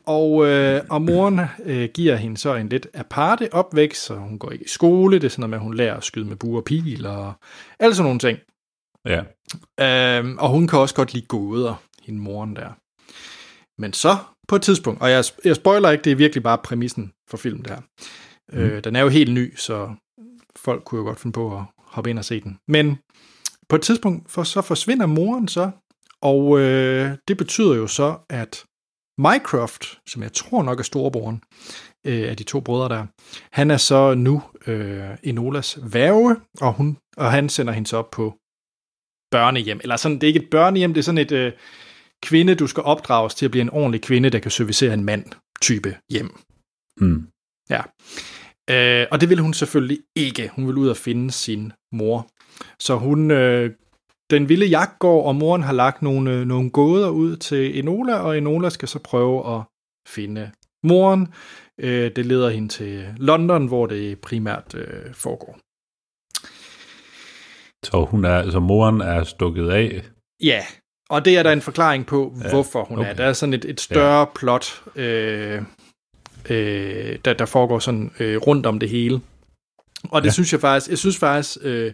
og, 0.07 0.47
øh, 0.47 0.83
og 0.91 1.03
moren 1.03 1.41
øh, 1.65 1.89
giver 1.95 2.17
hende 2.17 2.37
så 2.37 2.55
en 2.55 2.69
lidt 2.69 2.87
aparte 2.95 3.55
opvækst, 3.55 4.05
så 4.05 4.15
hun 4.15 4.39
går 4.39 4.51
ikke 4.51 4.65
i 4.65 4.69
skole. 4.69 5.19
Det 5.19 5.25
er 5.25 5.29
sådan 5.29 5.41
noget 5.41 5.51
med, 5.51 5.59
at 5.59 5.63
hun 5.63 5.75
lærer 5.75 5.97
at 5.97 6.05
skyde 6.05 6.25
med 6.25 6.37
bue 6.37 6.59
og 6.59 6.65
pil 6.65 7.07
og 7.07 7.33
alle 7.81 7.95
sådan 7.95 8.05
nogle 8.05 8.19
ting. 8.19 8.39
Ja. 9.05 9.23
Øhm, 10.19 10.39
og 10.39 10.49
hun 10.49 10.69
kan 10.69 10.79
også 10.79 10.95
godt 10.95 11.15
lide 11.15 11.27
gåder, 11.27 11.83
hende 12.03 12.21
moren 12.21 12.57
der. 12.57 12.71
Men 13.81 13.93
så 13.93 14.17
på 14.49 14.57
et 14.57 14.63
tidspunkt, 14.63 15.03
og 15.03 15.11
jeg, 15.11 15.25
jeg 15.45 15.57
spoiler 15.57 15.91
ikke, 15.91 16.05
det 16.05 16.13
er 16.13 16.17
virkelig 16.17 16.43
bare 16.43 16.59
præmissen 16.65 17.13
for 17.31 17.37
filmen 17.37 17.65
der. 17.65 17.77
Mm. 18.53 18.59
Øh, 18.59 18.85
den 18.85 18.97
er 18.97 19.01
jo 19.01 19.09
helt 19.09 19.33
ny, 19.33 19.57
så 19.57 19.95
folk 20.57 20.85
kunne 20.85 20.99
jo 20.99 21.05
godt 21.05 21.21
finde 21.21 21.35
på 21.35 21.57
at 21.57 21.63
hoppe 21.79 22.11
ind 22.11 22.19
og 22.19 22.25
se 22.25 22.41
den. 22.41 22.59
Men 22.69 22.99
på 23.75 23.77
et 23.77 23.83
tidspunkt, 23.83 24.31
for, 24.31 24.43
så 24.43 24.63
forsvinder 24.63 25.07
moren 25.07 25.49
så, 25.49 25.71
og 26.21 26.61
øh, 26.61 27.11
det 27.29 27.37
betyder 27.37 27.75
jo 27.75 27.87
så, 27.87 28.19
at 28.31 28.65
Mycroft, 29.19 30.01
som 30.09 30.23
jeg 30.23 30.33
tror 30.33 30.63
nok 30.63 30.79
er 30.79 30.83
storebroren 30.83 31.43
øh, 32.07 32.31
af 32.31 32.37
de 32.37 32.45
to 32.45 32.61
brødre 32.61 32.89
der, 32.89 33.07
han 33.53 33.71
er 33.71 33.77
så 33.77 34.15
nu 34.15 34.43
øh, 34.67 35.11
Enolas 35.23 35.79
værge, 35.93 36.37
og, 36.61 36.73
hun, 36.73 36.99
og 37.17 37.33
han 37.33 37.49
sender 37.49 37.73
hende 37.73 37.89
så 37.89 37.97
op 37.97 38.11
på 38.11 38.35
børnehjem. 39.31 39.81
Eller 39.83 39.97
sådan, 39.97 40.15
det 40.15 40.23
er 40.23 40.29
ikke 40.29 40.43
et 40.43 40.51
børnehjem, 40.51 40.95
det 40.95 41.01
er 41.01 41.05
sådan 41.05 41.19
et 41.19 41.33
øh, 41.33 41.53
kvinde, 42.23 42.55
du 42.55 42.67
skal 42.67 42.83
opdrages 42.83 43.35
til 43.35 43.45
at 43.45 43.51
blive 43.51 43.63
en 43.63 43.71
ordentlig 43.71 44.03
kvinde, 44.03 44.31
der 44.31 44.39
kan 44.39 44.51
servicere 44.51 44.95
en 44.95 45.05
mand 45.05 45.25
type 45.63 45.97
hjem. 46.11 46.37
Mm. 47.01 47.29
Ja. 47.71 47.83
Øh, 48.71 49.07
og 49.11 49.21
det 49.21 49.29
ville 49.29 49.43
hun 49.43 49.55
selvfølgelig 49.55 49.99
ikke. 50.17 50.51
Hun 50.55 50.67
ville 50.67 50.81
ud 50.81 50.89
og 50.89 50.97
finde 50.97 51.31
sin 51.31 51.73
mor. 51.93 52.29
Så 52.79 52.97
hun, 52.97 53.31
øh, 53.31 53.71
den 54.31 54.49
vilde 54.49 54.67
jagt 54.67 54.99
går, 54.99 55.27
og 55.27 55.37
moren 55.37 55.63
har 55.63 55.73
lagt 55.73 56.03
nogle, 56.03 56.31
øh, 56.33 56.47
nogle 56.47 56.71
gåder 56.71 57.09
ud 57.09 57.37
til 57.37 57.79
Enola, 57.79 58.15
og 58.19 58.39
Enola 58.39 58.69
skal 58.69 58.89
så 58.89 58.99
prøve 58.99 59.57
at 59.57 59.63
finde 60.09 60.51
moren. 60.83 61.29
Øh, 61.81 62.11
det 62.17 62.27
leder 62.27 62.51
hende 62.51 62.69
til 62.69 63.05
London, 63.17 63.67
hvor 63.67 63.87
det 63.87 64.21
primært 64.21 64.75
øh, 64.75 65.15
foregår. 65.15 65.59
Så 67.85 68.05
hun 68.11 68.25
er, 68.25 68.51
så 68.51 68.61
moren 68.61 69.01
er 69.01 69.25
stukket 69.25 69.71
af. 69.71 70.03
Ja, 70.43 70.61
og 71.11 71.25
det 71.25 71.39
er 71.39 71.43
der 71.43 71.53
en 71.53 71.61
forklaring 71.61 72.07
på, 72.07 72.35
Ja, 72.45 72.51
hvorfor 72.51 72.85
hun 72.85 72.99
okay. 72.99 73.11
er. 73.11 73.15
Der 73.15 73.25
er 73.25 73.33
sådan 73.33 73.53
et, 73.53 73.65
et 73.65 73.81
større 73.81 74.19
ja. 74.19 74.25
plot, 74.35 74.83
øh, 74.97 75.63
øh, 76.51 77.19
der, 77.25 77.33
der 77.33 77.47
foregår 77.47 77.79
sådan 77.79 78.11
øh, 78.21 78.37
rundt 78.37 78.67
om 78.67 78.79
det 78.79 78.89
hele. 78.89 79.21
Og 80.05 80.23
det 80.23 80.27
Ja. 80.27 80.29
ja. 80.29 80.33
synes 80.33 80.53
jeg 80.53 80.61
faktisk, 80.61 80.91
jeg 80.91 80.99
synes 80.99 81.19
faktisk, 81.19 81.59
øh, 81.63 81.93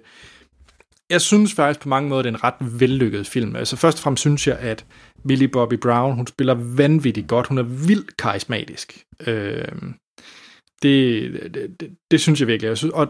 jeg 1.11 1.21
synes 1.21 1.55
faktisk 1.55 1.81
på 1.81 1.89
mange 1.89 2.09
måder, 2.09 2.23
det 2.23 2.31
er 2.31 2.35
en 2.35 2.45
ret 2.45 2.81
vellykket 2.81 3.27
film. 3.27 3.57
Altså 3.57 3.77
først 3.77 3.99
og 3.99 4.03
fremmest 4.03 4.21
synes 4.21 4.47
jeg, 4.47 4.59
at 4.59 4.85
Millie 5.25 5.49
Bobby 5.49 5.75
Brown, 5.75 6.15
hun 6.15 6.27
spiller 6.27 6.55
vanvittigt 6.55 7.29
godt. 7.29 7.47
Hun 7.47 7.59
er 7.59 7.63
vildt 7.63 8.17
karismatisk. 8.17 9.05
Øh, 9.27 9.65
det, 10.83 11.33
det, 11.55 11.81
det, 11.81 11.91
det 12.11 12.21
synes 12.21 12.41
jeg 12.41 12.49
virkelig. 12.49 12.69
Jeg 12.69 12.79
synes, 12.79 12.95
og 12.95 13.09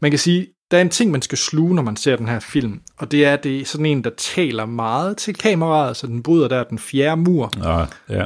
man 0.00 0.10
kan 0.10 0.18
sige, 0.18 0.46
der 0.70 0.76
er 0.76 0.82
en 0.82 0.88
ting, 0.88 1.10
man 1.10 1.22
skal 1.22 1.38
sluge, 1.38 1.74
når 1.74 1.82
man 1.82 1.96
ser 1.96 2.16
den 2.16 2.28
her 2.28 2.40
film, 2.40 2.80
og 2.98 3.12
det 3.12 3.24
er, 3.24 3.32
at 3.32 3.44
det 3.44 3.60
er 3.60 3.64
sådan 3.64 3.86
en, 3.86 4.04
der 4.04 4.10
taler 4.16 4.66
meget 4.66 5.16
til 5.16 5.34
kameraet, 5.34 5.96
så 5.96 6.06
den 6.06 6.22
bryder 6.22 6.48
der 6.48 6.64
den 6.64 6.78
fjerde 6.78 7.20
mur. 7.20 7.52
Ah, 7.66 7.88
ja. 8.08 8.24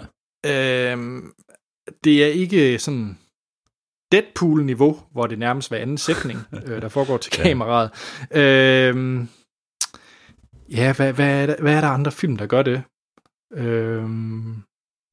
Øhm, 0.93 1.33
det 2.05 2.25
er 2.25 2.27
ikke 2.27 2.79
sådan 2.79 3.19
Deadpool-niveau, 4.13 5.01
hvor 5.13 5.27
det 5.27 5.39
nærmest 5.39 5.69
hver 5.71 5.79
anden 5.79 5.99
sætning, 5.99 6.41
øh, 6.67 6.83
der 6.83 6.89
foregår 6.89 7.17
til 7.17 7.33
Ja. 7.39 7.43
kameraet. 7.43 7.91
Øhm, 8.35 9.29
ja, 10.71 10.93
hvad, 10.93 11.13
hvad, 11.13 11.43
er 11.43 11.47
der, 11.47 11.55
hvad 11.61 11.75
er 11.75 11.81
der 11.81 11.89
andre 11.89 12.13
film, 12.13 12.37
der 12.37 12.47
gør 12.47 12.63
det? 12.63 12.83
Øhm, 13.57 14.55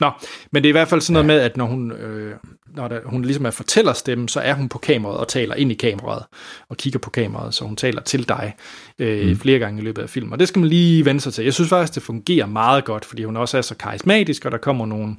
nå, 0.02 0.12
men 0.52 0.64
det 0.64 0.70
er 0.70 0.72
i 0.72 0.72
hvert 0.72 0.88
fald 0.88 1.02
sådan 1.02 1.14
noget 1.14 1.26
med, 1.26 1.40
at 1.40 1.58
når 1.58 1.66
hun, 1.66 1.92
øh, 1.92 2.36
når 2.76 2.88
der, 2.88 3.00
hun 3.06 3.22
ligesom 3.22 3.46
er 3.46 3.52
fortællerstemme, 3.52 4.30
så 4.30 4.40
er 4.40 4.54
hun 4.54 4.70
på 4.70 4.78
kameraet 4.78 5.18
og 5.20 5.28
taler 5.28 5.56
ind 5.56 5.72
i 5.72 5.76
kameraet 5.76 6.24
og 6.70 6.78
kigger 6.78 7.00
på 7.00 7.10
kameraet, 7.10 7.54
så 7.54 7.66
hun 7.66 7.76
taler 7.76 8.02
til 8.02 8.28
dig 8.30 8.56
øh, 9.00 9.28
mm. 9.30 9.38
flere 9.38 9.60
gange 9.60 9.82
i 9.82 9.86
løbet 9.86 10.02
af 10.02 10.10
filmen. 10.10 10.34
Og 10.34 10.40
det 10.40 10.48
skal 10.48 10.60
man 10.60 10.70
lige 10.70 11.06
vende 11.06 11.22
sig 11.22 11.34
til. 11.34 11.44
Jeg 11.44 11.54
synes 11.54 11.70
faktisk, 11.70 11.96
det 11.96 12.04
fungerer 12.04 12.46
meget 12.46 12.86
godt, 12.86 13.06
fordi 13.06 13.24
hun 13.24 13.38
også 13.38 13.58
er 13.58 13.62
så 13.62 13.76
karismatisk, 13.76 14.46
og 14.46 14.52
der 14.52 14.58
kommer 14.58 14.86
nogle, 14.86 15.16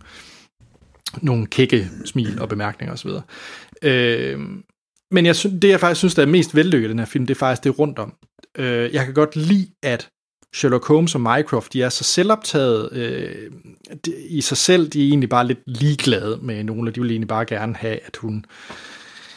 nogle 1.23 1.47
kække 1.47 1.89
smil 2.05 2.41
og 2.41 2.49
bemærkninger 2.49 2.95
osv. 2.95 3.11
Øh, 3.85 4.39
men 5.11 5.27
jeg 5.27 5.35
det, 5.63 5.69
jeg 5.69 5.81
faktisk 5.81 5.99
synes, 5.99 6.15
der 6.15 6.23
er 6.23 6.27
mest 6.27 6.55
vellykket 6.57 6.89
i 6.89 6.91
den 6.91 6.99
her 6.99 7.07
film, 7.07 7.27
det 7.27 7.35
er 7.35 7.39
faktisk 7.39 7.65
det 7.65 7.79
rundt 7.79 7.99
om. 7.99 8.15
Øh, 8.59 8.95
jeg 8.95 9.05
kan 9.05 9.15
godt 9.15 9.37
lide, 9.37 9.67
at 9.83 10.09
Sherlock 10.55 10.87
Holmes 10.87 11.15
og 11.15 11.21
Mycroft, 11.21 11.73
de 11.73 11.83
er 11.83 11.89
så 11.89 12.05
selvoptaget 12.05 12.93
øh, 12.93 13.51
de, 14.07 14.13
i 14.29 14.41
sig 14.41 14.57
selv, 14.57 14.89
de 14.89 15.05
er 15.05 15.09
egentlig 15.09 15.29
bare 15.29 15.47
lidt 15.47 15.59
ligeglade 15.67 16.39
med 16.43 16.65
nogle, 16.65 16.91
de 16.91 17.01
vil 17.01 17.11
egentlig 17.11 17.29
bare 17.29 17.45
gerne 17.45 17.75
have, 17.77 17.99
at 18.07 18.17
hun 18.17 18.45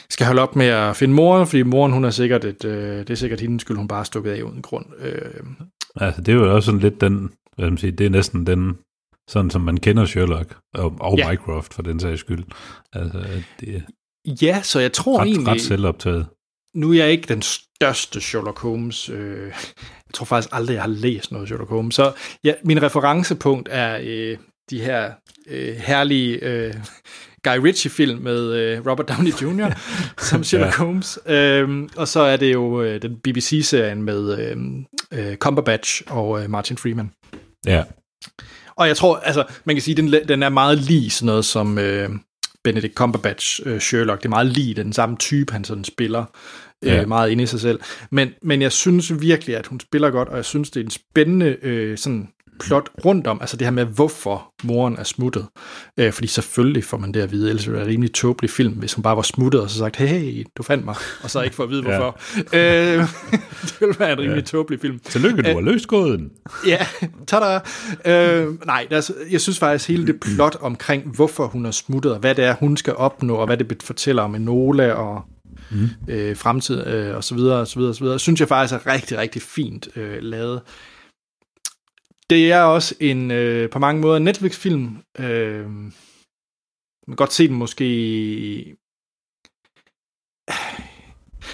skal 0.10 0.26
holde 0.26 0.42
op 0.42 0.56
med 0.56 0.66
at 0.66 0.96
finde 0.96 1.14
moren, 1.14 1.48
fordi 1.48 1.64
moren, 1.64 1.92
hun 1.92 2.06
er 2.06 2.10
sikkert 2.10 2.46
et, 2.46 2.66
øh, 2.66 2.98
det 2.98 3.10
er 3.10 3.16
sikkert 3.16 3.42
hendes 3.42 3.62
skyld, 3.62 3.78
hun 3.78 3.88
bare 3.88 4.00
er 4.00 4.04
stukket 4.04 4.32
af 4.32 4.42
uden 4.42 4.62
grund. 4.62 4.86
Øh, 5.00 5.44
Altså, 5.96 6.22
det 6.22 6.32
er 6.32 6.36
jo 6.36 6.56
også 6.56 6.66
sådan 6.66 6.80
lidt 6.80 7.02
den, 7.02 7.32
hvad 7.56 7.70
man 7.70 7.78
sige, 7.78 7.92
det 7.92 8.06
er 8.06 8.10
næsten 8.10 8.48
den, 8.48 8.78
sådan 9.30 9.50
som 9.50 9.62
man 9.62 9.78
kender 9.78 10.06
Sherlock, 10.06 10.58
og, 10.74 10.96
og 11.00 11.18
Ja. 11.18 11.32
Mycroft 11.32 11.74
for 11.74 11.82
den 11.82 12.00
sags 12.00 12.20
skyld. 12.20 12.44
Altså, 12.94 13.24
det 13.60 13.84
ja, 14.26 14.62
så 14.62 14.80
jeg 14.80 14.94
tror 14.94 15.20
ret, 15.20 15.28
egentlig... 15.28 15.48
ret 15.48 15.62
selvoptaget. 15.62 16.26
nu 16.76 16.92
er 16.92 16.98
jeg 16.98 17.12
ikke 17.12 17.28
den 17.28 17.42
største 17.42 18.22
Sherlock 18.22 18.60
Holmes. 18.60 19.10
Øh, 19.10 19.48
jeg 20.08 20.14
tror 20.14 20.26
faktisk 20.26 20.50
aldrig, 20.52 20.74
jeg 20.74 20.84
har 20.84 20.90
læst 20.90 21.32
noget 21.32 21.48
Sherlock 21.48 21.70
Holmes. 21.70 21.96
Så 21.96 22.14
ja, 22.44 22.54
min 22.64 22.84
referencepunkt 22.84 23.70
er 23.72 24.00
øh, 24.04 24.38
de 24.70 24.82
her 24.82 25.12
øh, 25.48 25.76
herlige 25.76 26.44
øh, 26.44 26.74
Guy 27.44 27.58
Ritchie-film 27.58 28.20
med 28.20 28.54
øh, 28.54 28.88
Robert 28.88 29.10
Downey 29.10 29.32
Jr. 29.42 29.80
som 30.18 30.44
Sherlock 30.44 30.80
ja. 30.80 30.84
Holmes. 30.84 31.20
Øh, 31.26 31.90
og 31.96 32.08
så 32.08 32.20
er 32.20 32.38
det 32.38 32.54
jo 32.54 32.82
øh, 32.82 33.02
den 33.02 33.16
BBC-serien 33.16 34.04
med 34.04 34.40
øh, 34.40 34.58
øh, 35.12 35.38
Cumberbatch 35.38 36.02
og 36.08 36.44
øh, 36.44 36.50
Martin 36.50 36.78
Freeman. 36.78 37.12
Ja. 37.66 37.84
Og 38.76 38.88
jeg 38.88 38.98
tror, 38.98 39.16
altså, 39.16 39.44
man 39.66 39.76
kan 39.76 39.82
sige, 39.82 39.96
den, 39.96 40.14
den 40.28 40.44
er 40.44 40.50
meget 40.50 40.78
lige 40.78 41.10
sådan 41.10 41.26
noget 41.26 41.46
som 41.46 41.78
øh, 41.78 42.10
Benedict 42.64 42.94
Cumberbatch 42.94 43.60
øh, 43.66 43.80
Sherlock. 43.80 44.20
Det 44.20 44.26
er 44.26 44.30
meget 44.30 44.48
lige 44.48 44.74
den 44.74 44.94
samme 44.94 45.18
type, 45.18 45.54
han 45.54 45.64
sådan 45.64 45.84
spiller. 45.84 46.22
Øh, 46.22 46.92
Ja. 46.92 47.06
Meget 47.06 47.30
inde 47.32 47.44
i 47.44 47.48
sig 47.48 47.60
selv. 47.60 47.80
Men, 48.10 48.30
men 48.42 48.62
jeg 48.62 48.72
synes 48.72 49.22
virkelig, 49.22 49.58
at 49.58 49.68
hun 49.68 49.80
spiller 49.80 50.10
godt, 50.10 50.30
og 50.30 50.36
jeg 50.36 50.46
synes, 50.46 50.70
det 50.70 50.80
er 50.80 50.84
en 50.84 50.90
spændende 50.92 51.58
øh, 51.62 51.98
sådan 51.98 52.30
plot 52.68 52.90
rundt 53.06 53.28
om, 53.28 53.38
altså 53.42 53.58
det 53.58 53.68
her 53.68 53.72
med, 53.72 53.86
hvorfor 53.86 54.54
moren 54.64 54.96
er 55.00 55.04
smuttet. 55.04 55.46
Øh, 55.98 56.14
fordi 56.14 56.28
selvfølgelig 56.28 56.84
får 56.84 56.98
man 56.98 57.12
det 57.12 57.20
at 57.22 57.32
vide, 57.32 57.50
ellers 57.50 57.68
ville 57.68 57.74
det 57.80 57.80
være 57.80 57.86
en 57.90 57.92
rimelig 57.94 58.14
tåbelig 58.14 58.50
film, 58.50 58.74
hvis 58.74 58.94
hun 58.94 59.04
bare 59.04 59.16
var 59.16 59.22
smuttet, 59.22 59.62
og 59.62 59.70
så 59.70 59.78
sagt, 59.78 59.96
hey, 59.96 60.46
du 60.58 60.64
fandt 60.64 60.86
mig, 60.86 60.96
og 61.24 61.30
så 61.30 61.42
ikke 61.42 61.56
får 61.56 61.64
at 61.64 61.70
vide, 61.70 61.84
Ja. 61.90 61.98
hvorfor. 61.98 62.20
øh, 62.54 63.08
det 63.62 63.76
ville 63.80 63.96
være 64.00 64.12
en 64.14 64.20
rimelig 64.20 64.36
ja. 64.42 64.46
tåbelig 64.46 64.80
film. 64.82 65.00
Tillykke, 65.00 65.42
du 65.42 65.54
har 65.54 65.62
løst 65.62 65.88
gåden. 65.88 66.30
Ja, 66.68 66.86
tada. 67.28 67.60
Øh, 68.06 68.66
nej, 68.66 68.88
der 68.90 68.98
er, 68.98 69.02
så- 69.02 69.14
jeg 69.32 69.42
synes 69.42 69.60
faktisk, 69.60 69.90
hele 69.90 70.08
det 70.08 70.20
plot 70.20 70.58
omkring, 70.62 71.16
hvorfor 71.16 71.48
hun 71.48 71.66
er 71.66 71.72
smuttet, 71.72 72.12
og 72.14 72.20
hvad 72.20 72.36
det 72.36 72.46
er, 72.46 72.56
hun 72.60 72.78
skal 72.78 72.96
opnå, 72.96 73.36
og 73.36 73.46
hvad 73.46 73.58
det 73.58 73.84
fortæller 73.84 74.24
om 74.24 74.36
Enola 74.36 74.92
og 74.94 75.22
mm. 75.72 75.88
øh, 76.10 76.38
fremtid, 76.38 76.88
øh, 76.88 77.16
og 77.16 77.24
så 77.24 77.36
videre, 77.36 77.60
og 77.60 77.68
så 77.68 77.76
videre, 77.80 77.92
og 77.92 77.96
så 77.96 78.04
videre, 78.04 78.20
synes 78.20 78.40
jeg 78.40 78.48
faktisk 78.48 78.74
er 78.86 78.94
rigtig, 78.94 79.18
rigtig 79.18 79.42
fint 79.42 79.88
øh, 79.96 80.18
lavet. 80.22 80.62
Det 82.30 82.52
er 82.52 82.62
også 82.62 82.96
en, 83.00 83.32
øh, 83.32 83.70
på 83.70 83.80
mange 83.80 84.02
måder, 84.02 84.20
Netflix-film. 84.20 84.98
Øh, 85.20 85.70
man 85.70 85.92
kan 87.08 87.16
godt 87.16 87.34
se 87.34 87.48
den 87.48 87.56
måske... 87.56 87.86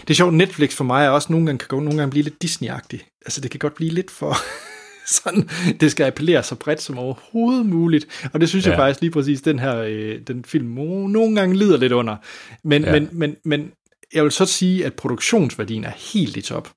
Det 0.01 0.09
er 0.09 0.13
sjovt, 0.13 0.33
Netflix 0.33 0.75
for 0.75 0.83
mig 0.83 1.05
er 1.05 1.09
også 1.09 1.31
nogle 1.31 1.45
gange, 1.45 1.59
kan 1.59 1.67
gå, 1.67 1.79
nogle 1.79 1.97
gange 1.97 2.11
blive 2.11 2.23
lidt 2.23 2.43
Disney-agtig. 2.43 3.19
Altså, 3.25 3.41
det 3.41 3.51
kan 3.51 3.59
godt 3.59 3.75
blive 3.75 3.91
lidt 3.91 4.11
for... 4.11 4.35
sådan, 5.17 5.49
det 5.79 5.91
skal 5.91 6.05
appellere 6.05 6.43
så 6.43 6.55
bredt 6.55 6.81
som 6.81 6.97
overhovedet 6.97 7.65
muligt. 7.65 8.29
Og 8.33 8.41
det 8.41 8.49
synes 8.49 8.65
ja. 8.65 8.69
jeg 8.71 8.77
faktisk 8.77 9.01
lige 9.01 9.11
præcis, 9.11 9.41
den 9.41 9.59
her 9.59 9.75
øh, 9.75 10.19
den 10.27 10.45
film 10.45 10.65
nogle 10.65 11.35
gange 11.35 11.57
lider 11.57 11.77
lidt 11.77 11.91
under. 11.91 12.15
Men. 12.63 12.83
Ja. 12.83 12.91
men, 12.91 13.09
men, 13.11 13.35
men 13.45 13.71
jeg 14.13 14.23
vil 14.23 14.31
så 14.31 14.45
sige, 14.45 14.85
at 14.85 14.93
produktionsværdien 14.93 15.83
er 15.83 16.13
helt 16.13 16.37
i 16.37 16.41
top. 16.41 16.69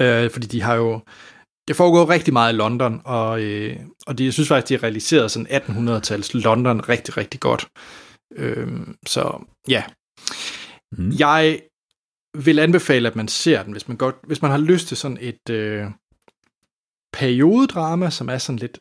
Øh, 0.00 0.30
fordi 0.30 0.46
de 0.46 0.62
har 0.62 0.74
jo... 0.74 1.00
Det 1.72 1.76
foregår 1.76 2.10
rigtig 2.10 2.32
meget 2.32 2.52
i 2.52 2.56
London, 2.56 3.02
og, 3.04 3.42
øh, 3.42 3.76
og 4.06 4.18
de, 4.18 4.24
jeg 4.24 4.32
synes 4.32 4.48
faktisk, 4.48 4.68
de 4.68 4.74
har 4.74 4.82
realiseret 4.82 5.30
sådan 5.30 5.62
1800-tals 5.62 6.34
London 6.34 6.88
rigtig, 6.88 7.16
rigtig 7.16 7.40
godt. 7.40 7.68
Øh, 8.36 8.86
så 9.06 9.44
ja. 9.68 9.84
Mm. 10.92 11.12
Jeg 11.18 11.60
vil 12.44 12.58
anbefale, 12.58 13.08
at 13.08 13.16
man 13.16 13.28
ser 13.28 13.62
den, 13.62 13.72
hvis 13.72 13.88
man, 13.88 13.96
godt, 13.96 14.14
hvis 14.26 14.42
man 14.42 14.50
har 14.50 14.58
lyst 14.58 14.88
til 14.88 14.96
sådan 14.96 15.18
et 15.20 15.50
øh, 15.50 15.86
periodedrama, 17.12 18.10
som 18.10 18.28
er 18.28 18.38
sådan 18.38 18.58
lidt 18.58 18.78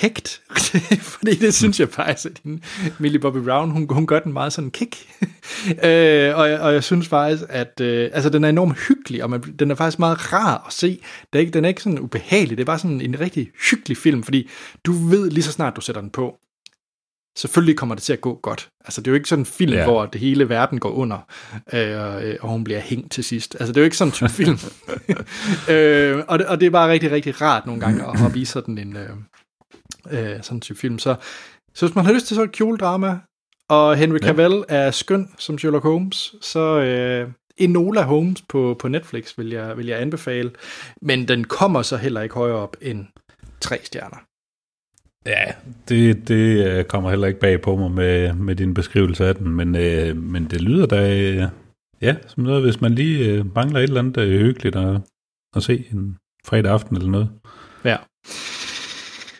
kægt, 0.00 0.42
fordi 1.12 1.34
det 1.34 1.54
synes 1.54 1.80
jeg 1.80 1.88
faktisk, 1.88 2.26
at 2.26 2.40
hende, 2.44 2.62
Millie 2.98 3.18
Bobby 3.20 3.38
Brown, 3.38 3.70
hun, 3.70 3.86
hun 3.90 4.06
gør 4.06 4.18
den 4.18 4.32
meget 4.32 4.52
sådan 4.52 4.70
kæk. 4.70 4.96
øh, 5.84 6.36
og, 6.38 6.50
jeg- 6.50 6.60
og 6.60 6.74
jeg 6.74 6.84
synes 6.84 7.08
faktisk, 7.08 7.42
at 7.48 7.80
øh, 7.80 8.10
altså, 8.12 8.30
den 8.30 8.44
er 8.44 8.48
enormt 8.48 8.78
hyggelig, 8.88 9.22
og 9.24 9.30
man, 9.30 9.40
den 9.58 9.70
er 9.70 9.74
faktisk 9.74 9.98
meget 9.98 10.32
rar 10.32 10.64
at 10.66 10.72
se. 10.72 10.88
Det 11.32 11.38
er 11.38 11.40
ikke, 11.40 11.52
den 11.52 11.64
er 11.64 11.68
ikke 11.68 11.82
sådan 11.82 11.98
ubehagelig, 11.98 12.56
det 12.56 12.62
er 12.62 12.66
bare 12.66 12.78
sådan 12.78 13.00
en 13.00 13.20
rigtig 13.20 13.50
hyggelig 13.70 13.96
film, 13.96 14.22
fordi 14.22 14.50
du 14.84 14.92
ved 14.92 15.30
lige 15.30 15.44
så 15.44 15.52
snart, 15.52 15.76
du 15.76 15.80
sætter 15.80 16.00
den 16.02 16.10
på, 16.10 16.36
selvfølgelig 17.36 17.76
kommer 17.76 17.94
det 17.94 18.02
til 18.04 18.12
at 18.12 18.20
gå 18.20 18.38
godt. 18.42 18.68
Altså, 18.84 19.00
det 19.00 19.06
er 19.08 19.10
jo 19.12 19.14
ikke 19.16 19.28
sådan 19.28 19.42
en 19.42 19.46
film, 19.46 19.72
ja. 19.72 19.78
Ja. 19.78 19.84
hvor 19.84 20.06
det 20.06 20.20
hele 20.20 20.48
verden 20.48 20.78
går 20.78 20.90
under, 20.90 21.18
øh, 21.72 22.36
og 22.40 22.48
hun 22.48 22.64
bliver 22.64 22.80
hængt 22.80 23.12
til 23.12 23.24
sidst. 23.24 23.56
Altså, 23.60 23.72
det 23.72 23.76
er 23.76 23.80
jo 23.80 23.84
ikke 23.84 23.96
sådan 23.96 24.08
en 24.08 24.12
type 24.12 24.28
film. 24.30 24.58
øh, 25.74 26.22
og, 26.28 26.38
det, 26.38 26.46
og 26.46 26.60
det 26.60 26.66
er 26.66 26.70
bare 26.70 26.90
rigtig, 26.92 27.10
rigtig 27.10 27.40
rart 27.42 27.66
nogle 27.66 27.80
gange 27.80 28.04
at, 28.08 28.26
at 28.26 28.34
vise 28.34 28.52
sådan 28.52 28.78
en 28.78 28.96
øh, 28.96 29.08
øh, 30.10 30.42
sådan 30.42 30.56
en 30.56 30.60
type 30.60 30.78
film. 30.78 30.98
Så, 30.98 31.16
så 31.74 31.86
hvis 31.86 31.94
man 31.94 32.04
har 32.04 32.12
lyst 32.12 32.26
til 32.26 32.34
sådan 32.34 32.48
et 32.48 32.54
kjoledrama, 32.54 33.18
og 33.68 33.96
Henry 33.96 34.18
Ja. 34.22 34.26
Cavill 34.26 34.64
er 34.68 34.90
skøn 34.90 35.28
som 35.38 35.58
Sherlock 35.58 35.84
Holmes, 35.84 36.34
så 36.40 36.80
øh, 36.80 37.30
Enola 37.58 38.02
Holmes 38.02 38.42
på, 38.42 38.76
på 38.78 38.88
Netflix 38.88 39.38
vil 39.38 39.50
jeg, 39.50 39.76
vil 39.76 39.86
jeg 39.86 40.00
anbefale. 40.00 40.50
Men 41.02 41.28
den 41.28 41.44
kommer 41.44 41.82
så 41.82 41.96
heller 41.96 42.20
ikke 42.20 42.34
højere 42.34 42.56
op 42.56 42.76
end 42.82 43.06
tre 43.60 43.78
stjerner. 43.84 44.16
Ja, 45.26 45.44
det, 45.88 46.28
det 46.28 46.66
øh, 46.66 46.84
kommer 46.84 47.10
heller 47.10 47.26
ikke 47.26 47.40
bag 47.40 47.60
på 47.60 47.76
mig 47.76 47.90
med, 47.90 48.32
med 48.32 48.56
din 48.56 48.74
beskrivelse 48.74 49.26
af 49.26 49.34
den, 49.34 49.48
men, 49.48 49.76
øh, 49.76 50.16
men 50.16 50.44
det 50.44 50.60
lyder 50.60 50.86
da, 50.86 51.20
øh, 51.20 51.48
ja, 52.02 52.16
som 52.26 52.42
noget, 52.42 52.62
hvis 52.62 52.80
man 52.80 52.92
lige 52.92 53.30
øh, 53.30 53.54
mangler 53.54 53.80
et 53.80 53.84
eller 53.84 54.00
andet 54.00 54.18
øh, 54.18 54.40
hyggeligt 54.40 54.76
at, 54.76 55.00
at 55.56 55.62
se 55.62 55.84
en 55.92 56.16
fredag 56.44 56.72
aften 56.72 56.96
eller 56.96 57.10
noget. 57.10 57.30
Ja. 57.84 57.96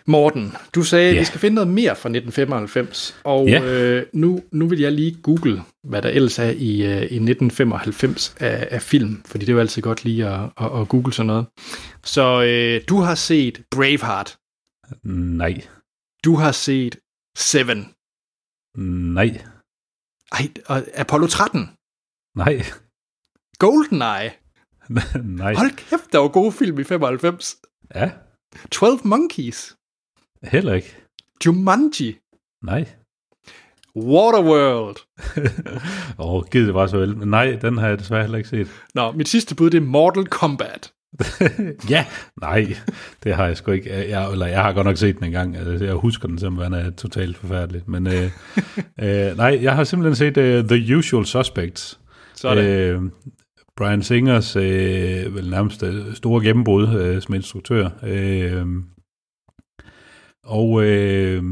Morten, 0.09 0.53
du 0.75 0.83
sagde, 0.83 1.09
at 1.09 1.15
Ja. 1.15 1.21
vi 1.21 1.25
skal 1.25 1.41
finde 1.41 1.55
noget 1.55 1.69
mere 1.69 1.97
fra 1.97 2.09
1995, 2.09 3.21
og 3.25 3.49
Ja. 3.49 3.63
øh, 3.65 4.07
nu, 4.13 4.43
nu 4.53 4.69
vil 4.69 4.81
jeg 4.81 4.93
lige 4.93 5.17
google, 5.23 5.63
hvad 5.85 6.03
der 6.03 6.09
ellers 6.09 6.39
er 6.39 6.51
i, 6.51 6.83
øh, 6.83 7.03
i 7.03 7.19
1995 7.19 8.35
af, 8.41 8.69
af 8.71 8.83
film, 8.83 9.23
fordi 9.27 9.45
det 9.45 9.49
er 9.53 9.55
jo 9.55 9.61
altid 9.61 9.83
godt 9.83 10.05
lige 10.05 10.27
at, 10.27 10.41
at, 10.61 10.81
at 10.81 10.89
google 10.89 11.13
sådan 11.13 11.27
noget. 11.27 11.47
Så 12.05 12.43
øh, 12.43 12.81
du 12.89 12.97
har 13.01 13.15
set 13.15 13.63
Braveheart, 13.71 14.39
Nej, 15.05 15.61
du 16.25 16.35
har 16.35 16.53
set 16.53 16.97
Seven, 17.37 17.89
nej, 19.15 19.41
Ej, 20.33 20.49
og 20.67 20.83
Apollo 20.95 21.27
13, 21.27 21.71
nej, 22.37 22.63
GoldenEye, 23.59 24.31
nej. 25.43 25.55
hold 25.55 25.71
kæft, 25.77 26.13
der 26.13 26.19
var 26.19 26.29
gode 26.29 26.53
film 26.53 26.79
i 26.79 26.85
95, 26.85 27.57
Ja, 27.95 28.11
12 28.71 28.99
Monkeys, 29.05 29.76
heller 30.43 30.75
ikke. 30.75 30.97
Jumanji, 31.47 32.17
Nej. 32.63 32.85
Waterworld. 33.97 34.97
Åh, 36.19 36.35
oh, 36.35 36.45
givet 36.51 36.67
det 36.67 36.75
var 36.75 36.87
så 36.87 36.99
vel. 36.99 37.17
Men 37.17 37.29
nej, 37.29 37.59
den 37.63 37.79
har 37.79 37.89
jeg 37.89 37.99
desværre 37.99 38.23
heller 38.23 38.39
ikke 38.39 38.49
set. 38.49 38.69
Nå, 38.95 39.13
mit 39.13 39.29
sidste 39.29 39.55
bud, 39.55 39.71
det 39.71 39.79
er 39.79 39.87
Mortal 39.87 40.27
Kombat. 40.27 40.93
ja, 41.91 42.07
nej, 42.41 42.77
det 43.25 43.35
har 43.35 43.47
jeg 43.47 43.57
sgu 43.57 43.71
ikke. 43.71 44.11
Jeg, 44.11 44.33
eller 44.33 44.47
jeg 44.47 44.63
har 44.63 44.73
godt 44.73 44.87
nok 44.87 44.97
set 44.97 45.19
den 45.19 45.25
en 45.25 45.33
gang. 45.33 45.57
Altså, 45.57 45.85
Jeg 45.85 45.95
husker 45.95 46.29
den 46.29 46.39
simpelthen 46.39 46.75
er 46.75 46.91
totalt 46.91 47.37
forfærdelig. 47.37 47.83
Men 47.87 48.07
øh, 48.07 48.23
øh, 49.03 49.37
nej, 49.37 49.59
jeg 49.63 49.75
har 49.75 49.85
simpelthen 49.85 50.17
set 50.17 50.37
uh, 50.37 50.69
The 50.69 50.97
Usual 50.97 51.27
Suspects. 51.27 52.01
Sådan. 52.35 52.65
Øh, 52.65 53.03
Brian 53.77 54.03
Singers 54.03 54.57
øh, 54.57 55.35
vel 55.35 55.51
nærmest 55.51 55.83
øh, 55.83 56.15
store 56.15 56.45
gennembrud 56.45 56.89
øh, 56.89 57.23
som 57.23 57.35
instruktør. 57.35 57.89
Øh, 58.03 58.67
og 60.47 60.85
øh, 60.85 61.43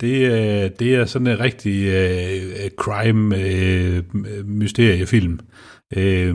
det, 0.00 0.26
er, 0.26 0.68
det 0.68 0.94
er 0.94 1.04
sådan 1.04 1.26
en 1.26 1.40
rigtig 1.40 1.86
øh, 1.86 2.70
crime-mysteriefilm, 2.70 5.40
øh, 5.96 6.28
øh, 6.28 6.34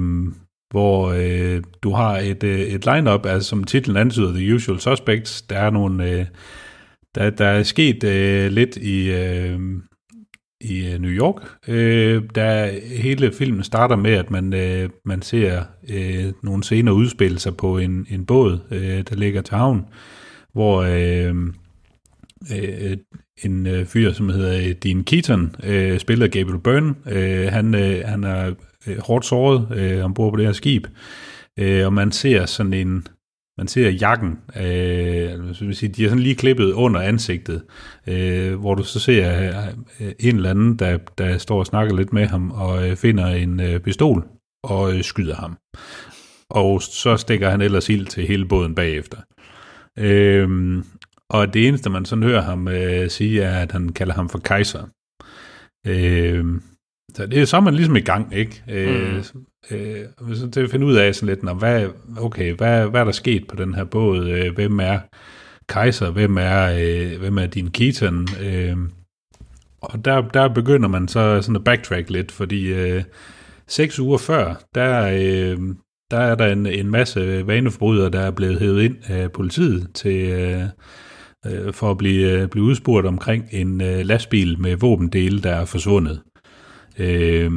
hvor 0.70 1.12
øh, 1.12 1.64
du 1.82 1.92
har 1.92 2.18
et, 2.18 2.44
øh, 2.44 2.60
et 2.60 2.86
lineup, 2.86 3.26
altså 3.26 3.50
som 3.50 3.64
titlen 3.64 3.98
antyder, 3.98 4.34
The 4.34 4.56
Usual 4.56 4.80
Suspects. 4.80 5.42
Der 5.42 5.58
er 5.58 5.70
nogle... 5.70 6.12
Øh, 6.12 6.26
der, 7.16 7.30
der 7.30 7.46
er 7.46 7.64
sket 7.64 8.04
øh, 8.04 8.52
lidt 8.52 8.78
i... 8.78 9.12
Øh, 9.12 9.60
i 10.62 10.88
øh, 10.88 11.00
New 11.00 11.12
York. 11.12 11.42
Øh, 11.68 12.24
der 12.36 12.70
hele 12.98 13.32
filmen 13.32 13.64
starter 13.64 13.96
med, 13.96 14.12
at 14.12 14.32
man, 14.32 14.54
øh, 14.54 14.90
man 15.06 15.22
ser 15.22 15.64
øh, 15.90 16.34
nogle 16.44 16.64
scener 16.64 16.92
udspille 16.92 17.40
sig 17.40 17.58
på 17.58 17.78
en, 17.78 18.08
en 18.10 18.26
båd, 18.26 18.60
øh, 18.72 19.04
der 19.10 19.16
ligger 19.16 19.42
til 19.42 19.56
havn, 19.56 19.86
hvor 20.56 20.82
øh, 20.82 21.36
øh, 22.52 22.98
en 23.44 23.68
øh, 23.68 23.86
fyr, 23.86 24.14
som 24.14 24.30
hedder 24.30 24.58
øh, 24.58 24.76
Dean 24.84 25.04
Keaton, 25.04 25.56
øh, 25.64 26.00
spiller 26.00 26.28
Gabriel 26.28 26.60
Byrne. 26.60 26.96
Øh, 27.08 27.52
han, 27.52 27.76
øh, 27.76 28.06
han 28.06 28.24
er 28.24 28.54
øh, 28.88 28.98
hårdt 29.00 29.26
såret 29.26 29.78
øh, 29.78 30.06
ombord 30.06 30.34
på 30.34 30.38
det 30.38 30.46
her 30.46 30.54
skib, 30.54 30.88
øh, 31.60 31.86
og 31.86 31.94
man 31.94 32.12
ser 32.12 32.46
sådan 32.46 32.74
en 32.74 33.08
man 33.58 33.68
ser 33.68 33.90
jakken, 33.90 34.40
øh, 34.56 35.56
så 35.56 35.66
vil 35.66 35.76
sige, 35.76 35.92
de 35.92 36.06
er 36.06 36.10
sådan 36.10 36.24
lige 36.24 36.36
klippet 36.36 36.72
under 36.72 37.02
ansigtet, 37.02 37.64
øh, 38.08 38.56
hvor 38.60 38.76
du 38.76 38.84
så 38.84 39.00
ser 39.00 39.50
øh, 40.00 40.12
en 40.20 40.36
eller 40.36 40.50
anden, 40.50 40.80
der, 40.80 40.98
der 41.18 41.38
står 41.38 41.60
og 41.60 41.66
snakker 41.66 41.96
lidt 41.96 42.14
med 42.14 42.26
ham, 42.26 42.52
og 42.52 42.90
øh, 42.90 42.96
finder 42.96 43.28
en 43.28 43.60
øh, 43.60 43.80
pistol 43.80 44.26
og 44.64 44.96
øh, 44.96 45.04
skyder 45.04 45.36
ham. 45.36 45.58
Og 46.50 46.82
så 46.82 47.18
stikker 47.18 47.50
han 47.50 47.62
ellers 47.62 47.90
ild 47.90 48.06
til 48.06 48.28
hele 48.28 48.46
båden 48.46 48.76
bagefter. 48.76 49.18
Øh, 50.00 50.84
og 51.30 51.54
det 51.54 51.68
eneste, 51.68 51.90
man 51.90 52.06
sådan 52.06 52.24
hører 52.24 52.42
ham 52.42 52.68
øh, 52.68 53.10
sige, 53.10 53.42
er, 53.42 53.60
at 53.60 53.72
han 53.72 53.90
kalder 53.90 54.14
ham 54.14 54.30
for 54.30 54.40
kejser. 54.40 54.84
Øh, 55.88 56.46
så 57.14 57.26
det 57.26 57.42
er 57.42 57.46
så 57.46 57.58
er 57.58 57.62
man 57.62 57.76
ligesom 57.76 57.96
i 57.96 58.02
gang, 58.02 58.36
ikke? 58.36 58.64
Øh, 58.70 59.24
øh, 59.72 60.06
så 60.36 60.50
til 60.52 60.62
at 60.62 60.70
finde 60.70 60.86
ud 60.86 60.96
af 60.96 61.16
sådan 61.16 61.30
lidt, 61.30 61.44
nå, 61.44 61.54
hvad, 61.54 61.88
okay, 62.18 62.54
hvad, 62.54 62.88
hvad 62.88 63.02
er 63.02 63.06
der 63.06 63.12
sket 63.12 63.48
på 63.48 63.56
den 63.56 63.74
her 63.74 63.84
båd? 63.84 64.28
Øh, 64.28 64.56
hvem 64.56 64.80
er 64.80 65.00
kejser? 65.70 66.12
Hvem 66.12 66.38
er, 66.38 66.78
øh, 66.80 67.20
hvem 67.20 67.38
er 67.38 67.46
din 67.46 67.72
Keaton? 67.72 68.28
Øh, 68.42 68.78
og 69.82 70.06
der, 70.06 70.22
der 70.22 70.48
begynder 70.48 70.88
man 70.88 71.08
så 71.08 71.42
sådan 71.42 71.56
at 71.56 71.64
backtrack 71.64 72.10
lidt, 72.10 72.32
fordi 72.32 72.74
øh, 72.74 73.04
seks 73.68 74.00
uger 74.00 74.18
før, 74.18 74.64
der, 74.76 75.10
øh, 75.14 75.76
der 76.12 76.18
er 76.18 76.36
der 76.36 76.52
en, 76.52 76.66
en 76.66 76.92
masse 76.92 77.48
vaneforbrydere, 77.48 78.10
der 78.10 78.20
er 78.20 78.32
blevet 78.32 78.60
hævet 78.60 78.84
ind 78.84 78.96
af 79.08 79.32
politiet 79.32 79.88
til, 79.94 80.30
øh, 80.30 80.64
øh 81.46 81.74
for 81.74 81.92
at 81.92 81.98
blive, 81.98 82.32
øh, 82.32 82.48
blive 82.48 82.66
udspurgt 82.66 83.08
omkring 83.08 83.46
en 83.52 83.82
øh, 83.82 84.06
lastbil 84.06 84.60
med 84.60 84.76
våbendele, 84.76 85.42
der 85.42 85.56
er 85.56 85.66
forsvundet. 85.66 86.22
Øh, 87.00 87.52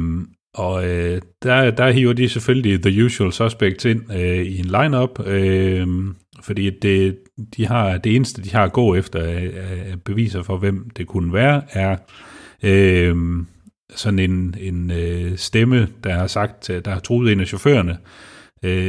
og 0.53 0.87
øh, 0.87 1.21
der, 1.43 1.71
der 1.71 1.91
hiver 1.91 2.13
de 2.13 2.29
selvfølgelig 2.29 2.81
The 2.81 3.05
Usual 3.05 3.31
Suspects 3.31 3.85
ind 3.85 4.13
øh, 4.13 4.45
i 4.45 4.59
en 4.59 4.65
lineup, 4.65 5.27
øh, 5.27 5.87
fordi 6.41 6.69
det, 6.69 7.17
de 7.57 7.67
har, 7.67 7.97
det 7.97 8.15
eneste, 8.15 8.43
de 8.43 8.51
har 8.51 8.63
at 8.63 8.73
gå 8.73 8.95
efter 8.95 9.29
øh, 9.29 9.43
øh 9.43 9.97
beviser 10.05 10.43
for, 10.43 10.57
hvem 10.57 10.89
det 10.89 11.07
kunne 11.07 11.33
være, 11.33 11.61
er 11.69 11.97
øh, 12.63 13.15
sådan 13.95 14.19
en, 14.19 14.55
en 14.59 14.91
øh, 14.91 15.37
stemme, 15.37 15.87
der 16.03 16.13
har 16.13 16.27
sagt, 16.27 16.69
øh, 16.69 16.85
der 16.85 16.91
har 16.91 16.99
truet 16.99 17.31
en 17.31 17.39
af 17.39 17.47
chaufførerne, 17.47 17.91
øh, 17.91 17.97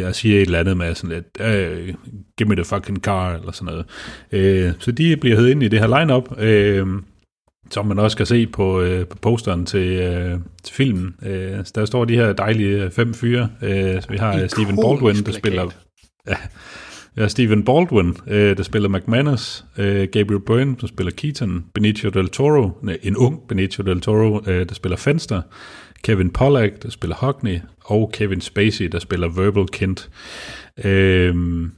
og 0.06 0.14
siger 0.14 0.36
et 0.36 0.42
eller 0.42 0.58
andet 0.58 0.76
med 0.76 0.94
sådan 0.94 1.16
lidt, 1.16 1.26
øh, 1.40 1.94
give 2.36 2.48
me 2.48 2.54
the 2.54 2.64
fucking 2.64 2.98
car, 2.98 3.34
eller 3.34 3.52
sådan 3.52 3.74
noget. 3.74 3.86
Øh, 4.32 4.72
så 4.78 4.92
de 4.92 5.16
bliver 5.16 5.36
heddet 5.36 5.50
ind 5.50 5.62
i 5.62 5.68
det 5.68 5.78
her 5.78 6.00
lineup, 6.00 6.40
øh, 6.40 6.86
som 7.70 7.86
man 7.86 7.98
også 7.98 8.16
kan 8.16 8.26
se 8.26 8.46
på, 8.46 8.80
øh, 8.80 9.06
på 9.06 9.16
posteren 9.16 9.66
til, 9.66 9.88
øh, 9.88 10.38
til 10.62 10.74
filmen. 10.74 11.14
Øh, 11.22 11.64
der 11.74 11.84
står 11.84 12.04
de 12.04 12.16
her 12.16 12.32
dejlige 12.32 12.90
fem 12.90 13.14
fyre. 13.14 13.48
Øh, 13.62 14.02
vi 14.10 14.16
har 14.16 14.32
Ikonisk 14.32 14.54
Stephen 14.54 14.76
Baldwin, 14.76 15.24
der 15.24 15.32
spiller... 15.32 15.70
Ja, 16.28 16.36
har 17.18 17.28
Stephen 17.28 17.64
Baldwin, 17.64 18.16
øh, 18.26 18.56
der 18.56 18.62
spiller 18.62 18.88
McManus, 18.88 19.64
øh, 19.78 20.08
Gabriel 20.12 20.40
Byrne, 20.40 20.76
der 20.80 20.86
spiller 20.86 21.12
Keaton, 21.12 21.64
Benicio 21.74 22.10
del 22.10 22.28
Toro, 22.28 22.70
en 23.02 23.16
ung 23.16 23.40
Benicio 23.48 23.84
del 23.84 24.00
Toro, 24.00 24.42
øh, 24.46 24.68
der 24.68 24.74
spiller 24.74 24.96
Fenster, 24.96 25.42
Kevin 26.02 26.32
Pollack, 26.32 26.82
der 26.82 26.90
spiller 26.90 27.16
Hockney, 27.16 27.60
og 27.84 28.10
Kevin 28.12 28.40
Spacey, 28.40 28.86
der 28.86 28.98
spiller 28.98 29.28
Verbal 29.36 29.66
Kent. 29.66 30.10
Øhm, 30.84 31.72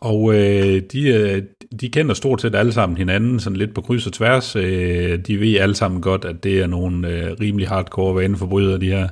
og 0.00 0.34
øh, 0.34 0.82
de, 0.92 1.08
øh, 1.08 1.42
de 1.80 1.88
kender 1.88 2.14
stort 2.14 2.40
set 2.40 2.54
alle 2.54 2.72
sammen 2.72 2.98
hinanden, 2.98 3.40
sådan 3.40 3.56
lidt 3.56 3.74
på 3.74 3.80
kryds 3.80 4.06
og 4.06 4.12
tværs. 4.12 4.56
Øh, 4.56 5.18
de 5.18 5.40
ved 5.40 5.56
alle 5.56 5.74
sammen 5.74 6.00
godt, 6.00 6.24
at 6.24 6.44
det 6.44 6.60
er 6.60 6.66
nogle 6.66 7.08
øh, 7.08 7.36
rimelig 7.40 7.68
hardcore 7.68 8.16
vaneforbrydere, 8.16 8.78
de 8.78 8.86
her. 8.86 9.08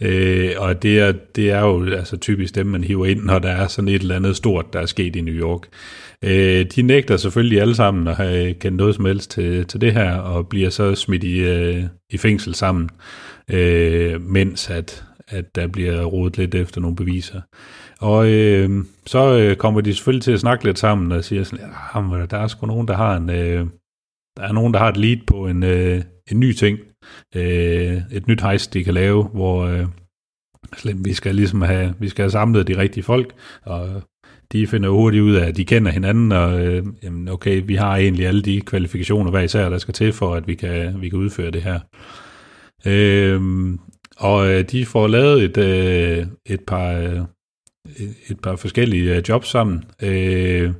Øh, 0.00 0.50
og 0.56 0.82
det 0.82 0.98
er, 0.98 1.12
det 1.36 1.50
er 1.50 1.60
jo 1.60 1.84
altså 1.84 2.16
typisk 2.16 2.54
dem, 2.54 2.66
man 2.66 2.84
hiver 2.84 3.06
ind, 3.06 3.22
når 3.22 3.38
der 3.38 3.48
er 3.48 3.66
sådan 3.66 3.88
et 3.88 4.00
eller 4.00 4.16
andet 4.16 4.36
stort, 4.36 4.72
der 4.72 4.80
er 4.80 4.86
sket 4.86 5.16
i 5.16 5.20
New 5.20 5.34
York. 5.34 5.68
Øh, 6.22 6.66
de 6.76 6.82
nægter 6.82 7.16
selvfølgelig 7.16 7.60
alle 7.60 7.74
sammen 7.74 8.08
at 8.08 8.16
have 8.16 8.54
kendt 8.54 8.76
noget 8.76 8.94
som 8.94 9.04
helst 9.04 9.30
til, 9.30 9.66
til 9.66 9.80
det 9.80 9.92
her, 9.92 10.14
og 10.16 10.48
bliver 10.48 10.70
så 10.70 10.94
smidt 10.94 11.24
i, 11.24 11.38
øh, 11.38 11.82
i 12.10 12.16
fængsel 12.16 12.54
sammen, 12.54 12.90
øh, 13.50 14.20
mens 14.20 14.70
at, 14.70 15.04
at 15.28 15.54
der 15.54 15.66
bliver 15.66 16.04
rodet 16.04 16.38
lidt 16.38 16.54
efter 16.54 16.80
nogle 16.80 16.96
beviser. 16.96 17.40
Og 18.00 18.28
øh, 18.28 18.84
så 19.06 19.38
øh, 19.38 19.56
kommer 19.56 19.80
de 19.80 19.94
selvfølgelig 19.94 20.22
til 20.22 20.32
at 20.32 20.40
snakke 20.40 20.64
lidt 20.64 20.78
sammen 20.78 21.12
og 21.12 21.24
siger 21.24 21.44
sådan, 21.44 21.66
ja, 21.66 22.00
ah, 22.00 22.30
der 22.30 22.38
er 22.38 22.46
sgu 22.46 22.66
nogen, 22.66 22.88
der 22.88 22.94
har 22.94 23.16
en, 23.16 23.30
øh, 23.30 23.66
der 24.36 24.42
er 24.42 24.52
nogen, 24.52 24.74
der 24.74 24.78
har 24.78 24.88
et 24.88 24.96
lead 24.96 25.18
på 25.26 25.46
en, 25.46 25.62
øh, 25.62 26.02
en 26.30 26.40
ny 26.40 26.52
ting, 26.52 26.78
øh, 27.34 28.00
et 28.12 28.26
nyt 28.26 28.40
heist, 28.40 28.74
de 28.74 28.84
kan 28.84 28.94
lave, 28.94 29.24
hvor 29.24 29.64
øh, 29.64 29.86
slet, 30.76 31.04
vi 31.04 31.12
skal 31.12 31.34
ligesom 31.34 31.62
have, 31.62 31.94
vi 31.98 32.08
skal 32.08 32.22
have 32.22 32.30
samlet 32.30 32.68
de 32.68 32.78
rigtige 32.78 33.04
folk, 33.04 33.34
og 33.62 34.02
de 34.52 34.66
finder 34.66 34.88
hurtigt 34.88 35.22
ud 35.22 35.34
af, 35.34 35.46
at 35.48 35.56
de 35.56 35.64
kender 35.64 35.90
hinanden, 35.90 36.32
og 36.32 36.66
øh, 36.66 36.86
jamen, 37.02 37.28
okay, 37.28 37.62
vi 37.66 37.74
har 37.74 37.96
egentlig 37.96 38.26
alle 38.26 38.42
de 38.42 38.60
kvalifikationer 38.60 39.30
hver 39.30 39.40
især, 39.40 39.68
der 39.68 39.78
skal 39.78 39.94
til 39.94 40.12
for, 40.12 40.34
at 40.34 40.46
vi 40.46 40.54
kan, 40.54 41.00
vi 41.00 41.08
kan 41.08 41.18
udføre 41.18 41.50
det 41.50 41.62
her. 41.62 41.80
Øh, 42.86 43.40
og 44.16 44.48
øh, 44.48 44.64
de 44.70 44.86
får 44.86 45.06
lavet 45.06 45.44
et, 45.44 45.58
øh, 45.58 46.26
et 46.46 46.60
par... 46.66 46.92
Øh, 46.92 47.20
et- 48.30 48.40
par 48.40 48.56
forskellige 48.56 49.16
øh, 49.16 49.22
jobs 49.28 49.48
sammen. 49.48 49.84
Øh, 50.02 50.70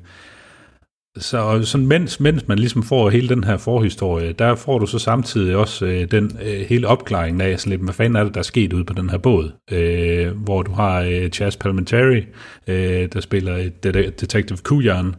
så 1.19 1.39
og 1.39 1.65
sådan, 1.65 1.87
mens, 1.87 2.21
mens 2.21 2.49
man 2.49 2.59
ligesom 2.59 2.83
får 2.83 3.11
hele 3.11 3.29
den 3.29 3.45
her 3.45 3.57
forhistorie, 3.57 4.33
der 4.33 4.55
får 4.55 4.79
du 4.79 4.87
så 4.87 4.99
samtidig 4.99 5.57
også 5.57 5.87
øh, 5.87 6.11
den 6.11 6.39
øh, 6.43 6.61
hele 6.69 6.89
opklaringen 6.89 7.41
af, 7.41 7.61
sådan 7.61 7.71
lidt, 7.71 7.83
hvad 7.83 7.95
fanden 7.95 8.17
er 8.17 8.25
det, 8.25 8.35
der 8.35 8.39
er 8.41 8.43
sket 8.45 8.73
ude 8.73 8.85
på 8.85 8.93
den 8.93 9.11
her 9.11 9.19
båd, 9.19 9.53
øh, 9.73 10.29
hvor 10.37 10.63
du 10.63 10.73
har 10.73 11.01
øh, 11.03 11.29
Chas 11.31 11.57
Palminteri, 11.57 12.27
øh, 12.67 13.09
der 13.13 13.21
spiller 13.21 13.57
et 13.57 13.83
det- 13.85 14.21
Detective 14.21 14.59
Kujan, 14.65 15.15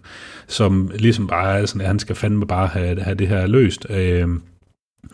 som 0.47 0.91
ligesom 0.95 1.27
bare 1.27 1.59
er 1.59 1.65
sådan, 1.65 1.81
at 1.81 1.87
han 1.87 1.99
skal 1.99 2.15
fandme 2.15 2.47
bare 2.47 2.67
have, 2.67 3.01
have 3.01 3.15
det 3.15 3.27
her 3.27 3.47
løst. 3.47 3.87
Øh, 3.89 4.27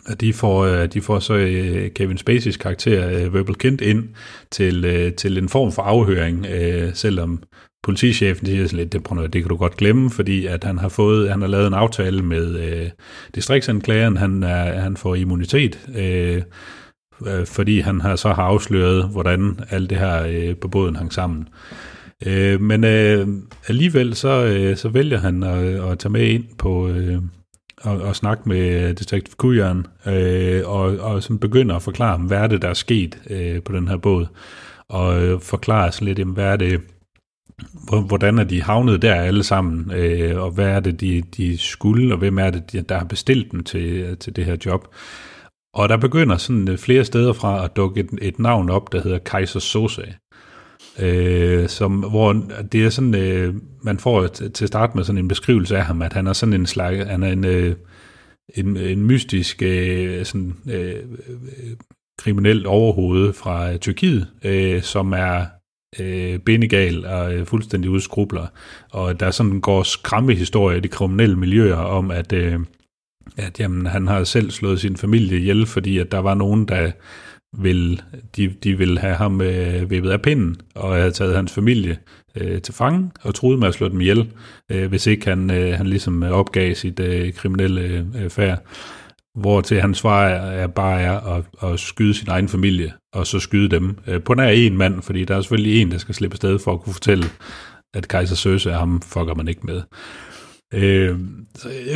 og 0.06 0.20
de 0.20 0.32
får, 0.32 0.64
øh, 0.64 0.88
de 0.88 1.00
får 1.00 1.18
så 1.18 1.34
øh, 1.34 1.90
Kevin 1.90 2.18
Spaceys 2.18 2.56
karakter, 2.56 3.10
øh, 3.10 3.34
Verbal 3.34 3.54
Kent, 3.54 3.80
ind 3.80 4.08
til, 4.50 5.12
til 5.16 5.38
en 5.38 5.48
form 5.48 5.72
for 5.72 5.82
afhøring, 5.82 6.46
selvom 6.94 7.42
politichefen 7.84 8.46
siger 8.46 8.66
sådan 8.66 8.78
lidt, 8.78 8.92
det, 8.92 9.02
prøv 9.02 9.22
det 9.22 9.42
kan 9.42 9.48
du 9.48 9.56
godt 9.56 9.76
glemme, 9.76 10.10
fordi 10.10 10.46
at 10.46 10.64
han 10.64 10.78
har 10.78 10.88
fået, 10.88 11.30
han 11.30 11.40
har 11.40 11.48
lavet 11.48 11.66
en 11.66 11.74
aftale 11.74 12.22
med 12.22 12.58
øh, 12.58 12.90
distriktsanklageren, 13.34 14.16
han, 14.16 14.42
er, 14.42 14.80
han 14.80 14.96
får 14.96 15.14
immunitet, 15.14 15.88
øh, 15.96 16.42
fordi 17.46 17.80
han 17.80 18.00
har 18.00 18.16
så 18.16 18.32
har 18.32 18.42
afsløret, 18.42 19.08
hvordan 19.08 19.60
alt 19.70 19.90
det 19.90 19.98
her 19.98 20.26
øh, 20.26 20.56
på 20.56 20.68
båden 20.68 20.96
hang 20.96 21.12
sammen. 21.12 21.48
Øh, 22.26 22.60
men 22.60 22.84
øh, 22.84 23.28
alligevel 23.68 24.14
så, 24.14 24.44
øh, 24.44 24.76
så 24.76 24.88
vælger 24.88 25.18
han 25.18 25.42
at, 25.42 25.90
at 25.90 25.98
tage 25.98 26.12
med 26.12 26.26
ind 26.26 26.44
på, 26.58 26.88
øh, 26.88 27.18
og, 27.84 28.00
og 28.00 28.16
snakke 28.16 28.48
med 28.48 28.94
detektiv 28.94 29.34
Kujan, 29.36 29.86
øh, 30.06 30.62
og, 30.68 30.98
og 30.98 31.22
sådan 31.22 31.38
begynder 31.38 31.76
at 31.76 31.82
forklare, 31.82 32.18
hvad 32.18 32.38
er 32.38 32.46
det, 32.46 32.62
der 32.62 32.68
er 32.68 32.74
sket 32.74 33.18
øh, 33.30 33.62
på 33.62 33.72
den 33.72 33.88
her 33.88 33.96
båd, 33.96 34.26
og 34.88 35.22
øh, 35.22 35.40
forklare 35.40 35.92
sådan 35.92 36.08
lidt, 36.08 36.18
jamen, 36.18 36.34
hvad 36.34 36.44
er 36.46 36.56
det, 36.56 36.80
hvordan 38.06 38.38
er 38.38 38.44
de 38.44 38.62
havnet 38.62 39.02
der 39.02 39.14
alle 39.14 39.42
sammen, 39.42 39.92
øh, 39.94 40.42
og 40.42 40.50
hvad 40.50 40.66
er 40.68 40.80
det, 40.80 41.00
de, 41.00 41.22
de 41.36 41.58
skulle, 41.58 42.14
og 42.14 42.18
hvem 42.18 42.38
er 42.38 42.50
det, 42.50 42.72
de- 42.72 42.82
der 42.82 42.98
har 42.98 43.04
bestilt 43.04 43.52
dem 43.52 43.64
til, 43.64 44.16
til 44.16 44.36
det 44.36 44.44
her 44.44 44.56
job. 44.66 44.94
Og 45.74 45.88
der 45.88 45.96
begynder 45.96 46.36
sådan 46.36 46.68
øh, 46.68 46.78
flere 46.78 47.04
steder 47.04 47.32
fra 47.32 47.64
at 47.64 47.76
dukke 47.76 48.00
et, 48.00 48.08
et 48.22 48.38
navn 48.38 48.70
op, 48.70 48.92
der 48.92 49.02
hedder 49.02 49.18
Kaiser 49.18 49.60
Sose. 49.60 50.14
Øh, 50.98 51.68
som, 51.68 51.92
hvor 51.92 52.32
det 52.72 52.84
er 52.84 52.90
sådan, 52.90 53.14
øh, 53.14 53.54
man 53.82 53.98
får 53.98 54.26
t- 54.26 54.50
til 54.50 54.68
starte 54.68 54.96
med 54.96 55.04
sådan 55.04 55.18
en 55.18 55.28
beskrivelse 55.28 55.76
af 55.76 55.84
ham, 55.84 56.02
at 56.02 56.12
han 56.12 56.26
er 56.26 56.32
sådan 56.32 56.52
en 56.52 56.66
slags, 56.66 57.08
han 57.08 57.22
er 57.22 57.32
en, 57.32 57.44
øh, 57.44 57.76
en, 58.54 58.76
en 58.76 59.06
mystisk 59.06 59.62
øh, 59.62 60.24
sådan, 60.24 60.54
øh, 60.70 60.94
øh 60.94 61.76
kriminel 62.18 62.66
overhoved 62.66 63.32
fra 63.32 63.72
øh, 63.72 63.78
Tyrkiet, 63.78 64.26
øh, 64.44 64.82
som 64.82 65.12
er 65.12 65.44
øh, 66.00 66.38
benegal 66.38 67.06
og 67.06 67.34
øh, 67.34 67.46
fuldstændig 67.46 67.90
udskrubler. 67.90 68.46
Og 68.90 69.20
der 69.20 69.30
sådan 69.30 69.60
går 69.60 69.82
skræmme 69.82 70.34
historie 70.34 70.78
i 70.78 70.80
de 70.80 70.88
kriminelle 70.88 71.36
miljøer 71.36 71.76
om, 71.76 72.10
at, 72.10 72.32
øh, 72.32 72.60
at 73.36 73.60
jamen, 73.60 73.86
han 73.86 74.06
har 74.06 74.24
selv 74.24 74.50
slået 74.50 74.80
sin 74.80 74.96
familie 74.96 75.38
ihjel, 75.38 75.66
fordi 75.66 75.98
at 75.98 76.12
der 76.12 76.18
var 76.18 76.34
nogen, 76.34 76.68
der 76.68 76.92
vil, 77.58 78.02
de, 78.36 78.48
de 78.48 78.78
vil 78.78 78.98
have 78.98 79.14
ham 79.14 79.40
øh, 79.40 79.90
vippet 79.90 80.10
af 80.10 80.22
pinden, 80.22 80.56
og 80.74 80.94
have 80.94 81.10
taget 81.10 81.36
hans 81.36 81.52
familie 81.52 81.98
øh, 82.36 82.62
til 82.62 82.74
fange, 82.74 83.10
og 83.22 83.34
troede 83.34 83.58
med 83.58 83.68
at 83.68 83.74
slå 83.74 83.88
dem 83.88 84.00
ihjel, 84.00 84.28
øh, 84.70 84.88
hvis 84.88 85.06
ikke 85.06 85.28
han, 85.28 85.50
øh, 85.50 85.76
han 85.76 85.86
ligesom 85.86 86.22
opgav 86.22 86.74
sit 86.74 87.00
øh, 87.00 87.32
kriminelle 87.32 88.06
øh, 88.16 88.30
færd. 88.30 88.58
Hvor 89.38 89.60
til 89.60 89.80
hans 89.80 89.98
svar 89.98 90.26
er, 90.26 90.50
er 90.50 90.66
bare 90.66 91.00
er 91.00 91.20
at, 91.20 91.44
at 91.62 91.80
skyde 91.80 92.14
sin 92.14 92.28
egen 92.28 92.48
familie, 92.48 92.92
og 93.12 93.26
så 93.26 93.40
skyde 93.40 93.68
dem. 93.68 93.98
Øh, 94.06 94.22
på 94.22 94.34
nær 94.34 94.48
en 94.48 94.78
mand, 94.78 95.02
fordi 95.02 95.24
der 95.24 95.36
er 95.36 95.40
selvfølgelig 95.40 95.82
en, 95.82 95.90
der 95.90 95.98
skal 95.98 96.14
slippe 96.14 96.36
sted 96.36 96.58
for 96.58 96.72
at 96.72 96.80
kunne 96.80 96.92
fortælle, 96.92 97.24
at 97.94 98.08
Kaiser 98.08 98.36
Søse 98.36 98.70
er 98.70 98.78
ham, 98.78 99.02
fucker 99.02 99.34
man 99.34 99.48
ikke 99.48 99.66
med. 99.66 99.82
Øh, 100.74 101.18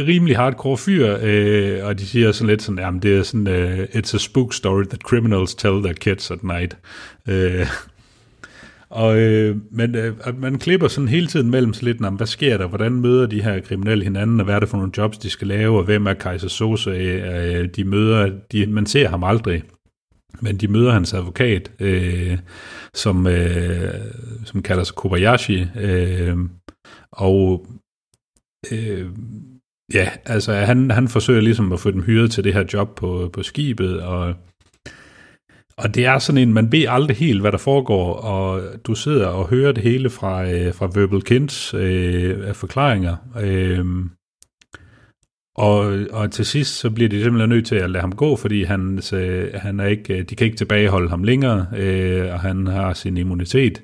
rimelig 0.07 0.37
hardcore 0.37 0.77
fyr, 0.79 1.17
øh, 1.23 1.85
og 1.87 1.99
de 1.99 2.07
siger 2.07 2.33
sådan 2.33 2.49
lidt 2.49 2.63
sådan, 2.63 2.79
jamen 2.79 3.03
det 3.03 3.19
er 3.19 3.23
sådan, 3.23 3.47
uh, 3.47 3.79
it's 3.85 4.15
a 4.15 4.19
spook 4.19 4.55
story 4.55 4.85
that 4.85 5.01
criminals 5.01 5.55
tell 5.55 5.83
their 5.83 5.93
kids 5.95 6.31
at 6.31 6.45
night. 6.45 6.77
Øh, 7.29 7.67
og, 8.91 9.19
øh, 9.19 9.57
men 9.71 9.95
øh, 9.95 10.15
at 10.25 10.39
man 10.39 10.59
klipper 10.59 10.89
sådan 10.89 11.09
hele 11.09 11.27
tiden 11.27 11.51
mellem 11.51 11.73
så 11.73 11.85
lidt, 11.85 12.01
"Nå, 12.01 12.11
hvad 12.11 12.27
sker 12.27 12.59
der, 12.59 12.67
hvordan 12.67 12.93
møder 12.93 13.27
de 13.27 13.43
her 13.43 13.61
kriminelle 13.61 14.05
hinanden, 14.05 14.41
og 14.41 14.45
hvad 14.45 14.55
er 14.55 14.61
det 14.61 14.69
for 14.69 14.77
nogle 14.77 14.93
jobs, 14.97 15.19
de 15.19 15.31
skal 15.31 15.47
lave, 15.47 15.79
og 15.79 15.85
hvem 15.85 16.07
er 16.07 16.15
Kaiser 16.15 16.49
Sosa, 16.49 16.91
øh, 16.91 17.69
de 17.77 17.85
møder, 17.85 18.31
de, 18.53 18.67
man 18.67 18.87
ser 18.87 19.09
ham 19.09 19.25
aldrig, 19.25 19.63
men 20.41 20.57
de 20.57 20.69
møder 20.69 20.93
hans 20.93 21.15
advokat, 21.15 21.71
øh, 21.81 22.39
som, 22.95 23.27
øh, 23.27 23.95
som 24.45 24.63
kalder 24.63 24.85
sig 24.85 24.97
Kobayashi, 24.97 25.67
øh, 25.81 26.37
og 27.13 27.67
øh, 28.73 29.07
ja, 29.95 30.11
altså 30.25 30.53
han, 30.53 30.91
han 30.91 31.09
forsøger 31.09 31.41
ligesom 31.41 31.73
at 31.73 31.81
få 31.81 31.91
dem 31.91 32.03
hyret 32.03 32.31
til 32.31 32.45
det 32.45 32.55
her 32.55 32.65
job 32.73 32.97
på, 32.97 33.31
på 33.33 33.43
skibet, 33.43 34.03
og, 34.03 34.35
og 35.77 35.95
det 35.95 36.07
er 36.07 36.19
sådan 36.19 36.49
en, 36.49 36.55
man 36.55 36.73
ved 36.73 36.85
aldrig 36.89 37.17
helt, 37.17 37.41
hvad 37.41 37.53
der 37.53 37.59
foregår, 37.59 38.15
og 38.15 38.63
du 38.85 38.95
sidder 38.95 39.27
og 39.27 39.49
hører 39.49 39.73
det 39.73 39.83
hele 39.83 40.11
fra, 40.11 40.51
øh, 40.51 40.75
fra 40.75 40.91
Verbal 40.95 41.23
Kints 41.23 41.75
øh, 41.75 42.55
forklaringer, 42.55 43.17
øh, 43.41 43.85
og, 45.59 45.99
og 46.11 46.31
til 46.31 46.47
sidst, 46.47 46.79
så 46.79 46.91
bliver 46.91 47.09
de 47.09 47.23
simpelthen 47.23 47.49
nødt 47.49 47.67
til 47.67 47.75
at 47.75 47.91
lade 47.91 48.01
ham 48.01 48.13
gå, 48.13 48.37
fordi 48.37 48.63
han, 48.63 48.99
så, 49.03 49.49
han 49.55 49.81
er 49.81 49.87
ikke, 49.87 50.23
de 50.23 50.37
kan 50.37 50.45
ikke 50.45 50.57
tilbageholde 50.57 51.09
ham 51.09 51.25
længere, 51.25 51.67
øh, 51.77 52.33
og 52.33 52.41
han 52.41 52.67
har 52.67 52.93
sin 52.93 53.17
immunitet. 53.17 53.83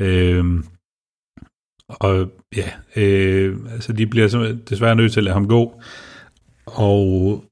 Øh, 0.00 0.44
og 1.88 2.30
ja, 2.56 2.70
øh, 2.96 3.56
altså 3.72 3.92
de 3.92 4.06
bliver 4.06 4.56
desværre 4.68 4.96
nødt 4.96 5.12
til 5.12 5.20
at 5.20 5.24
lade 5.24 5.34
ham 5.34 5.48
gå, 5.48 5.80
og 6.66 7.44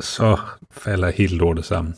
så 0.00 0.38
falder 0.70 1.10
helt 1.10 1.32
lortet 1.32 1.64
sammen. 1.64 1.94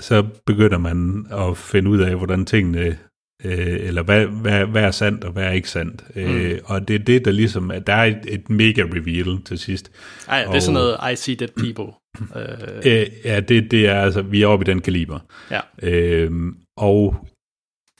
Så 0.00 0.26
begynder 0.46 0.78
man 0.78 1.26
at 1.32 1.56
finde 1.56 1.90
ud 1.90 1.98
af, 1.98 2.16
hvordan 2.16 2.44
tingene 2.44 2.98
øh, 3.44 3.76
eller 3.80 4.02
hvad, 4.02 4.26
hvad, 4.26 4.66
hvad 4.66 4.82
er 4.82 4.90
sandt 4.90 5.24
og 5.24 5.32
hvad 5.32 5.44
er 5.44 5.50
ikke 5.50 5.70
sandt. 5.70 6.16
Mm. 6.16 6.22
Øh, 6.22 6.60
og 6.64 6.88
det 6.88 6.94
er 6.94 7.04
det, 7.04 7.24
der 7.24 7.30
ligesom, 7.30 7.70
at 7.70 7.86
der 7.86 7.92
er 7.92 8.04
et, 8.04 8.20
et 8.28 8.50
mega 8.50 8.82
reveal 8.82 9.42
til 9.42 9.58
sidst. 9.58 9.90
Ej, 10.28 10.44
det 10.44 10.54
er 10.54 10.60
sådan 10.60 10.74
noget, 10.74 11.12
I 11.12 11.16
see 11.16 11.34
dead 11.34 11.48
people. 11.56 11.92
Øh. 12.36 13.00
Øh, 13.00 13.06
ja, 13.24 13.40
det, 13.40 13.70
det 13.70 13.88
er 13.88 14.00
altså, 14.00 14.22
vi 14.22 14.42
er 14.42 14.46
oppe 14.46 14.64
i 14.64 14.66
den 14.66 14.80
kaliber. 14.80 15.18
Ja. 15.50 15.60
Øh, 15.82 16.30
og 16.76 17.26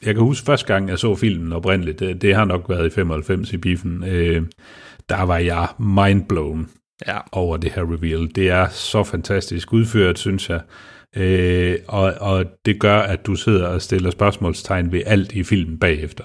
jeg 0.04 0.14
kan 0.14 0.24
huske 0.24 0.46
første 0.46 0.66
gang, 0.66 0.88
jeg 0.88 0.98
så 0.98 1.14
filmen 1.14 1.52
oprindeligt, 1.52 1.98
det, 1.98 2.22
det 2.22 2.34
har 2.34 2.44
nok 2.44 2.68
været 2.68 2.86
i 2.86 2.94
95 2.94 3.52
i 3.52 3.56
biffen, 3.56 4.04
øh, 4.04 4.42
der 5.08 5.22
var 5.22 5.38
jeg 5.38 5.68
mindblown 5.78 6.70
ja. 7.06 7.18
over 7.32 7.56
det 7.56 7.72
her 7.72 7.82
reveal. 7.82 8.30
Det 8.34 8.48
er 8.48 8.68
så 8.68 9.04
fantastisk 9.04 9.72
udført, 9.72 10.18
synes 10.18 10.50
jeg. 10.50 10.60
Øh, 11.16 11.78
og, 11.88 12.14
og 12.20 12.44
det 12.64 12.80
gør, 12.80 12.98
at 12.98 13.26
du 13.26 13.34
sidder 13.34 13.66
og 13.66 13.82
stiller 13.82 14.10
spørgsmålstegn 14.10 14.92
ved 14.92 15.02
alt 15.06 15.32
i 15.32 15.42
filmen 15.42 15.78
bagefter. 15.78 16.24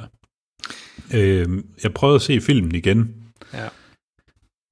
Øh, 1.14 1.48
jeg 1.84 1.94
prøvede 1.94 2.16
at 2.16 2.22
se 2.22 2.42
filmen 2.42 2.76
igen. 2.76 3.16
Ja. 3.54 3.68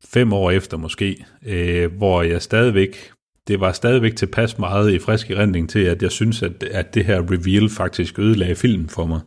Fem 0.06 0.34
år 0.34 0.52
efter 0.52 0.78
måske, 0.78 1.26
øh, 1.46 1.94
hvor 1.94 2.24
jeg 2.24 2.42
stadigvæk, 2.42 3.12
det 3.50 3.60
var 3.60 3.72
stadigvæk 3.72 4.16
tilpas 4.16 4.60
meget 4.60 4.94
i 4.94 5.00
frisk 5.00 5.32
erindring 5.32 5.70
til, 5.70 5.80
at 5.80 6.02
jeg 6.02 6.12
synes, 6.12 6.44
at, 6.44 6.64
at 6.64 6.94
det 6.94 7.06
her 7.06 7.22
reveal 7.32 7.70
faktisk 7.70 8.20
ødelagde 8.20 8.56
filmen 8.56 8.90
for 8.90 9.06
mig. 9.06 9.20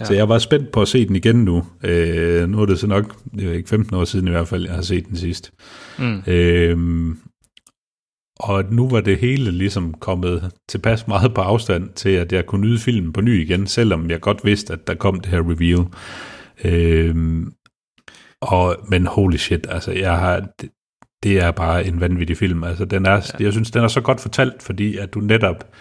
Ja. 0.00 0.04
Så 0.04 0.14
jeg 0.14 0.28
var 0.28 0.38
spændt 0.38 0.72
på 0.72 0.82
at 0.82 0.88
se 0.88 1.08
den 1.08 1.16
igen 1.16 1.36
nu. 1.36 1.64
Øh, 1.84 2.48
nu 2.48 2.60
er 2.62 2.66
det 2.66 2.78
så 2.78 2.86
nok, 2.86 3.16
det 3.38 3.48
er 3.48 3.52
ikke 3.52 3.68
15 3.68 3.96
år 3.96 4.04
siden 4.04 4.28
i 4.28 4.30
hvert 4.30 4.48
fald, 4.48 4.64
jeg 4.64 4.74
har 4.74 4.82
set 4.82 5.08
den 5.08 5.16
sidst. 5.16 5.52
Mm. 5.98 6.22
Øh, 6.26 7.14
og 8.40 8.64
nu 8.70 8.88
var 8.88 9.00
det 9.00 9.18
hele 9.18 9.50
ligesom 9.50 9.94
kommet 9.94 10.50
tilpas 10.68 11.08
meget 11.08 11.34
på 11.34 11.40
afstand 11.40 11.88
til, 11.94 12.10
at 12.10 12.32
jeg 12.32 12.46
kunne 12.46 12.66
nyde 12.66 12.78
filmen 12.78 13.12
på 13.12 13.20
ny 13.20 13.44
igen, 13.44 13.66
selvom 13.66 14.10
jeg 14.10 14.20
godt 14.20 14.44
vidste, 14.44 14.72
at 14.72 14.86
der 14.86 14.94
kom 14.94 15.20
det 15.20 15.30
her 15.30 15.40
reveal. 15.50 15.86
Øhm, 16.64 17.52
og, 18.40 18.76
men 18.88 19.06
holy 19.06 19.36
shit, 19.36 19.66
altså 19.70 19.92
jeg 19.92 20.18
har, 20.18 20.48
det, 21.22 21.38
er 21.38 21.50
bare 21.50 21.86
en 21.86 22.00
vanvittig 22.00 22.36
film. 22.36 22.64
Altså 22.64 22.84
den 22.84 23.06
er, 23.06 23.12
ja. 23.40 23.44
jeg 23.44 23.52
synes, 23.52 23.70
den 23.70 23.84
er 23.84 23.88
så 23.88 24.00
godt 24.00 24.20
fortalt, 24.20 24.62
fordi 24.62 24.96
at 24.96 25.14
du 25.14 25.20
netop 25.20 25.74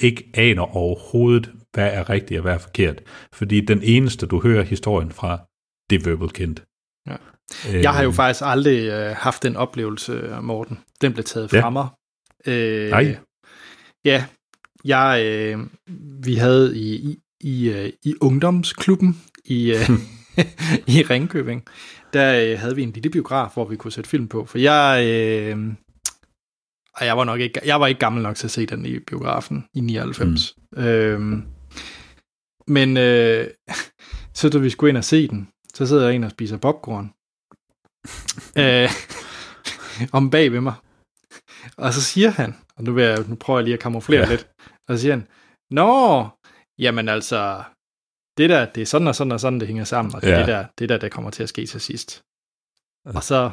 ikke 0.00 0.30
aner 0.34 0.76
overhovedet, 0.76 1.52
hvad 1.74 1.92
er 1.92 2.10
rigtigt 2.10 2.38
og 2.38 2.42
hvad 2.42 2.54
er 2.54 2.58
forkert. 2.58 3.02
Fordi 3.32 3.60
den 3.60 3.80
eneste, 3.82 4.26
du 4.26 4.40
hører 4.40 4.62
historien 4.62 5.10
fra, 5.12 5.38
det 5.90 6.00
er 6.06 6.10
Verbal 6.10 6.28
Kind. 6.30 6.56
Ja. 7.06 7.16
Jeg 7.72 7.90
har 7.90 8.02
jo 8.02 8.10
faktisk 8.10 8.42
aldrig 8.44 8.88
øh, 8.88 9.16
haft 9.18 9.42
den 9.42 9.56
oplevelse, 9.56 10.36
Morten. 10.42 10.78
Den 11.00 11.12
blev 11.12 11.24
taget 11.24 11.50
fra 11.50 11.56
Ja. 11.56 11.70
mig. 11.70 11.88
Øh, 12.46 12.90
Nej. 12.90 13.16
Ja, 14.04 14.24
jeg, 14.84 15.22
øh, 15.24 15.58
vi 16.24 16.34
havde 16.34 16.78
i, 16.78 16.94
i, 16.94 17.18
i, 17.40 17.68
øh, 17.70 17.92
i 18.04 18.14
ungdomsklubben 18.20 19.22
i, 19.44 19.70
øh, 19.72 19.90
i 20.96 21.02
Ringkøbing, 21.02 21.64
der 22.12 22.52
øh, 22.52 22.58
havde 22.58 22.76
vi 22.76 22.82
en 22.82 22.92
lille 22.92 23.10
biograf, 23.10 23.50
hvor 23.54 23.64
vi 23.64 23.76
kunne 23.76 23.92
sætte 23.92 24.10
film 24.10 24.28
på. 24.28 24.44
For 24.44 24.58
jeg, 24.58 25.04
øh, 25.06 25.74
jeg 27.00 27.16
var 27.16 27.24
nok 27.24 27.40
ikke, 27.40 27.60
jeg 27.64 27.80
var 27.80 27.86
ikke 27.86 27.98
gammel 27.98 28.22
nok 28.22 28.36
til 28.36 28.46
at 28.46 28.50
se 28.50 28.66
den 28.66 28.86
i 28.86 28.98
biografen 28.98 29.64
i 29.74 29.80
99. 29.80 30.54
Mm. 30.72 30.82
Øh, 30.82 31.42
men 32.66 32.96
øh, 32.96 33.46
så 34.34 34.48
da 34.48 34.58
vi 34.58 34.70
skulle 34.70 34.88
ind 34.88 34.98
og 34.98 35.04
se 35.04 35.28
den, 35.28 35.48
så 35.74 35.86
sidder 35.86 36.06
jeg 36.06 36.14
ind 36.14 36.24
og 36.24 36.30
spiser 36.30 36.56
popcorn. 36.56 37.12
øh, 38.62 38.90
om 40.12 40.30
bag 40.30 40.52
ved 40.52 40.60
mig. 40.60 40.74
Og 41.76 41.92
så 41.92 42.02
siger 42.02 42.30
han, 42.30 42.54
og 42.76 42.84
nu, 42.84 42.92
vil 42.92 43.04
jeg, 43.04 43.18
nu 43.28 43.34
prøver 43.34 43.58
jeg 43.58 43.64
lige 43.64 43.74
at 43.74 43.80
kamuflere. 43.80 44.20
Ja. 44.20 44.30
lidt, 44.30 44.48
og 44.88 44.96
så 44.96 45.00
siger 45.00 45.14
han, 45.14 45.26
Nå, 45.70 46.26
jamen 46.78 47.08
altså, 47.08 47.62
det 48.38 48.50
der, 48.50 48.64
det 48.66 48.80
er 48.80 48.86
sådan 48.86 49.08
og 49.08 49.14
sådan 49.14 49.32
og 49.32 49.40
sådan, 49.40 49.60
det 49.60 49.68
hænger 49.68 49.84
sammen, 49.84 50.14
og 50.14 50.22
det 50.22 50.30
er 50.30 50.34
Ja. 50.34 50.38
det 50.40 50.48
der, 50.48 50.64
det 50.78 50.88
der, 50.88 50.96
der 50.98 51.08
kommer 51.08 51.30
til 51.30 51.42
at 51.42 51.48
ske 51.48 51.66
til 51.66 51.80
sidst. 51.80 52.22
Og 53.04 53.22
så 53.24 53.50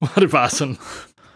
var 0.00 0.14
det 0.20 0.30
bare 0.30 0.50
sådan, 0.50 0.76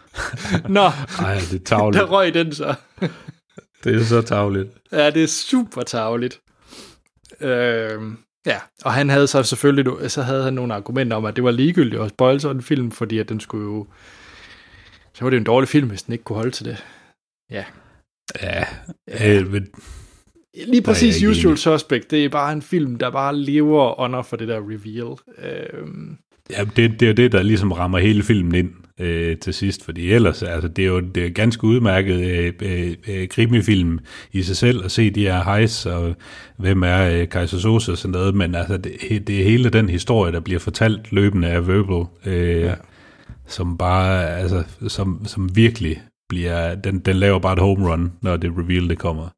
Nå, 0.77 0.81
Ej, 1.19 1.35
det 1.51 1.61
er 1.61 1.63
tavligt. 1.65 2.01
der 2.01 2.07
røg 2.09 2.33
den 2.33 2.53
så. 2.55 2.75
Det 3.83 3.95
er 3.95 4.03
så 4.03 4.21
tavligt. 4.21 4.69
Ja, 4.91 5.09
det 5.09 5.23
er 5.23 5.27
super 5.27 5.81
tageligt. 5.81 6.41
Øhm, 7.39 8.17
ja, 8.45 8.59
og 8.83 8.93
han 8.93 9.09
havde 9.09 9.27
så 9.27 9.43
selvfølgelig, 9.43 10.11
så 10.11 10.21
havde 10.21 10.43
han 10.43 10.53
nogle 10.53 10.73
argumenter 10.75 11.17
om, 11.17 11.25
at 11.25 11.35
det 11.35 11.43
var 11.43 11.51
ligegyldigt 11.51 12.01
at 12.01 12.09
spoil 12.09 12.41
sådan 12.41 12.57
en 12.57 12.63
film, 12.63 12.91
fordi 12.91 13.19
at 13.19 13.29
den 13.29 13.39
skulle 13.39 13.63
jo, 13.65 13.87
så 15.13 15.25
var 15.25 15.29
det 15.29 15.37
jo 15.37 15.39
en 15.39 15.45
dårlig 15.45 15.69
film, 15.69 15.87
hvis 15.89 16.03
den 16.03 16.11
ikke 16.13 16.23
kunne 16.23 16.35
holde 16.35 16.51
til 16.51 16.65
det. 16.65 16.85
Ja. 17.49 17.65
Ja, 18.41 18.65
øh, 19.21 19.51
men, 19.51 19.67
Lige 20.67 20.81
præcis 20.81 21.23
Usual. 21.23 21.57
Suspect, 21.57 22.11
det 22.11 22.25
er 22.25 22.29
bare 22.29 22.53
en 22.53 22.61
film, 22.61 22.95
der 22.95 23.09
bare 23.09 23.37
lever 23.37 23.99
under 23.99 24.21
for 24.21 24.37
det 24.37 24.47
der 24.47 24.57
reveal. 24.57 25.17
Øhm, 25.43 26.17
ja, 26.49 26.63
det, 26.75 26.99
det 26.99 27.09
er 27.09 27.13
det, 27.13 27.31
der 27.31 27.43
ligesom 27.43 27.71
rammer 27.71 27.99
hele 27.99 28.23
filmen 28.23 28.55
ind 28.55 28.71
øh, 28.99 29.37
til 29.37 29.53
sidst, 29.53 29.85
fordi 29.85 30.11
ellers, 30.11 30.43
altså, 30.43 30.67
det 30.67 30.83
er 30.83 30.87
jo 30.87 30.99
det 30.99 31.25
er 31.25 31.29
ganske 31.29 31.63
udmærket 31.63 32.15
øh, 32.15 32.53
øh, 32.61 32.95
øh, 33.07 33.27
krimifilm 33.27 33.99
i 34.31 34.41
sig 34.41 34.57
selv, 34.57 34.85
at 34.85 34.91
se 34.91 35.09
de 35.09 35.21
her 35.21 35.43
hejs, 35.43 35.85
og 35.85 36.15
hvem 36.57 36.83
er 36.83 37.09
øh, 37.09 37.29
Kaiser 37.29 37.57
Sose 37.57 37.91
og 37.91 37.97
sådan 37.97 38.11
noget, 38.11 38.35
men 38.35 38.55
altså, 38.55 38.77
det, 38.77 39.27
det 39.27 39.39
er 39.39 39.43
hele 39.43 39.69
den 39.69 39.89
historie, 39.89 40.31
der 40.31 40.39
bliver 40.39 40.59
fortalt 40.59 41.11
løbende 41.11 41.47
af 41.47 41.67
Verbal, 41.67 42.05
øh, 42.25 42.61
ja. 42.61 42.73
som 43.47 43.77
bare, 43.77 44.37
altså, 44.37 44.63
som, 44.87 45.21
som 45.25 45.55
virkelig 45.55 46.01
bliver, 46.29 46.75
den, 46.75 46.99
den 46.99 47.15
laver 47.15 47.39
bare 47.39 47.53
et 47.53 47.59
home 47.59 47.91
run, 47.91 48.11
når 48.21 48.37
det 48.37 48.51
reveal, 48.57 48.89
det 48.89 48.97
kommer. 48.97 49.29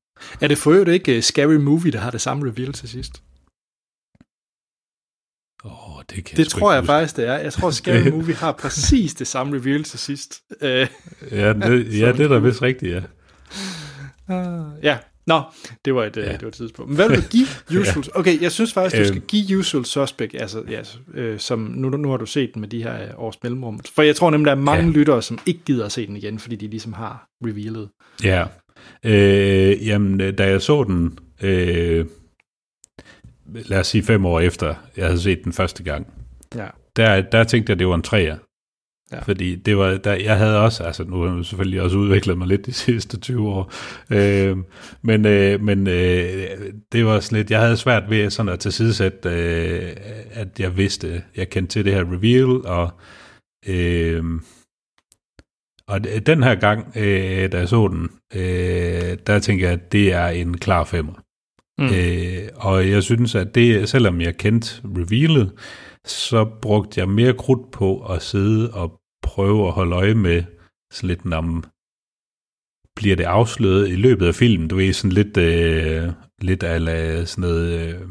Er 0.42 0.48
det 0.48 0.58
for 0.58 0.72
øvrigt 0.72 0.90
ikke 0.90 1.18
uh, 1.18 1.24
Scary 1.24 1.56
Movie, 1.56 1.92
der 1.92 2.00
har 2.00 2.12
det 2.12 2.22
samme 2.22 2.50
reveal 2.52 2.74
til 2.74 2.90
sidst? 2.90 3.24
Åh, 5.66 5.98
oh, 5.98 6.04
det 6.10 6.24
kan 6.26 6.38
Det 6.38 6.52
sgu 6.52 6.60
tror 6.60 6.72
jeg 6.72 6.82
huske. 6.82 6.88
faktisk, 6.88 7.16
det 7.18 7.28
er. 7.28 7.34
Jeg 7.38 7.54
tror, 7.54 7.72
Scary 7.72 8.08
Movie 8.16 8.36
har 8.36 8.52
præcis 8.52 9.14
det 9.14 9.28
samme 9.28 9.56
reveal 9.58 9.84
til 9.84 10.00
sidst. 10.00 10.42
Uh, 10.62 10.68
Ja, 10.68 11.54
det, 11.54 12.00
ja, 12.00 12.12
det 12.12 12.20
er 12.20 12.28
da 12.28 12.38
vist 12.38 12.62
rigtigt, 12.62 12.92
ja. 12.96 13.02
ja, 14.84 14.98
nå, 15.28 15.42
det 15.86 15.96
var 15.96 16.04
et, 16.04 16.18
ja. 16.18 16.32
det 16.32 16.42
var 16.42 16.48
et 16.48 16.54
tidspunkt. 16.54 16.90
Men 16.90 16.96
hvad 16.96 17.10
vil 17.10 17.18
du 17.24 17.28
give 17.30 17.48
Usual? 17.82 18.06
Okay, 18.16 18.42
jeg 18.42 18.52
synes 18.52 18.74
faktisk, 18.74 19.00
du 19.02 19.06
skal 19.08 19.18
Øhm. 19.18 19.26
give 19.28 19.58
Usual 19.60 19.86
Suspect, 19.86 20.36
altså, 20.36 20.64
ja, 20.70 20.82
øh, 21.14 21.40
som, 21.40 21.60
nu, 21.60 21.90
nu 21.90 22.10
har 22.10 22.18
du 22.18 22.26
set 22.26 22.50
den 22.54 22.60
med 22.62 22.70
de 22.70 22.84
her 22.84 23.04
øh, 23.04 23.10
års 23.18 23.44
mellemrum. 23.44 23.80
For 23.96 24.02
jeg 24.02 24.16
tror 24.16 24.30
nemlig, 24.30 24.46
der 24.46 24.52
er 24.52 24.56
mange 24.62 24.84
ja. 24.84 24.90
Ja. 24.90 24.94
lyttere, 24.98 25.22
som 25.22 25.40
ikke 25.46 25.60
gider 25.66 25.86
at 25.86 25.92
se 25.92 26.08
den 26.08 26.16
igen, 26.18 26.40
fordi 26.40 26.56
de 26.56 26.68
ligesom 26.68 26.94
har 26.94 27.28
revealet. 27.46 27.90
Ja. 28.24 28.46
Øh, 29.06 29.88
jamen, 29.88 30.22
øh, 30.22 30.38
da 30.38 30.48
jeg 30.50 30.62
så 30.62 30.84
den, 30.84 31.20
øh, 31.44 32.06
lad 33.54 33.80
os 33.80 33.88
sige 33.88 34.04
fem 34.04 34.26
år 34.26 34.40
efter, 34.40 34.76
jeg 34.98 35.06
havde 35.06 35.20
set 35.20 35.44
den 35.44 35.54
første 35.54 35.84
gang, 35.84 36.08
Ja. 36.56 36.68
der, 36.96 37.22
der 37.22 37.44
tænkte 37.44 37.72
jeg, 37.72 37.80
det 37.80 37.88
var 37.88 37.96
en 37.96 38.02
træer. 38.02 38.38
Ja. 39.12 39.20
Fordi 39.22 39.56
det 39.56 39.78
var, 39.78 39.98
der, 39.98 40.14
jeg 40.14 40.38
havde 40.38 40.60
også, 40.60 40.84
altså 40.84 41.04
nu 41.04 41.22
har 41.22 41.36
jeg 41.36 41.46
selvfølgelig 41.46 41.82
også 41.82 41.98
udviklet 41.98 42.38
mig 42.38 42.48
lidt 42.48 42.66
de 42.66 42.74
sidste 42.86 43.20
20 43.20 43.50
år, 43.50 43.74
øh, 44.12 44.58
men, 45.02 45.26
øh, 45.26 45.62
men 45.62 45.88
øh, 45.88 46.48
det 46.92 47.06
var 47.06 47.20
sådan 47.20 47.38
lidt, 47.38 47.52
jeg 47.52 47.60
havde 47.62 47.78
svært 47.78 48.10
ved 48.10 48.30
sådan 48.30 48.52
at 48.52 48.60
tilsidesætte, 48.60 49.30
øh, 49.30 49.92
at 50.32 50.60
jeg 50.60 50.78
vidste, 50.78 51.24
jeg 51.36 51.50
kendte 51.50 51.74
til 51.74 51.86
det 51.86 51.94
her 51.94 52.02
reveal, 52.14 52.66
og 52.68 52.90
øh, 53.68 54.24
og 55.88 56.04
den 56.26 56.44
her 56.44 56.56
gang, 56.56 56.98
øh, 56.98 57.52
da 57.52 57.58
jeg 57.58 57.70
så 57.70 57.88
den, 57.88 58.10
øh, 58.36 59.18
der 59.28 59.40
tænker 59.40 59.66
jeg, 59.66 59.74
at 59.74 59.92
det 59.92 60.14
er 60.14 60.28
en 60.28 60.58
klar 60.58 60.84
femmer. 60.84 61.14
Mm. 61.78 61.86
Øh, 61.86 62.50
og 62.56 62.90
jeg 62.90 63.04
synes, 63.04 63.36
at 63.36 63.56
det, 63.56 63.90
selvom 63.90 64.22
jeg 64.22 64.38
kendte 64.38 64.82
revealet, 64.86 65.52
så 66.06 66.46
brugte 66.62 67.00
jeg 67.00 67.10
mere 67.10 67.34
krudt 67.34 67.72
på 67.72 68.06
at 68.06 68.22
sidde 68.22 68.74
og 68.74 69.00
prøve 69.24 69.68
at 69.68 69.74
holde 69.74 69.96
øje 69.96 70.14
med 70.14 70.44
sådan 70.92 71.08
lidt, 71.08 71.34
om 71.34 71.64
bliver 72.96 73.16
det 73.16 73.24
afsløret 73.24 73.90
i 73.90 73.96
løbet 73.96 74.28
af 74.28 74.36
filmen? 74.36 74.68
Du 74.68 74.76
ved, 74.76 74.94
sådan 74.94 75.12
lidt, 75.12 75.38
øh, 75.38 76.12
lidt 76.42 76.64
ala 76.64 77.26
sådan 77.26 77.42
noget... 77.42 77.80
Øh, 77.80 78.02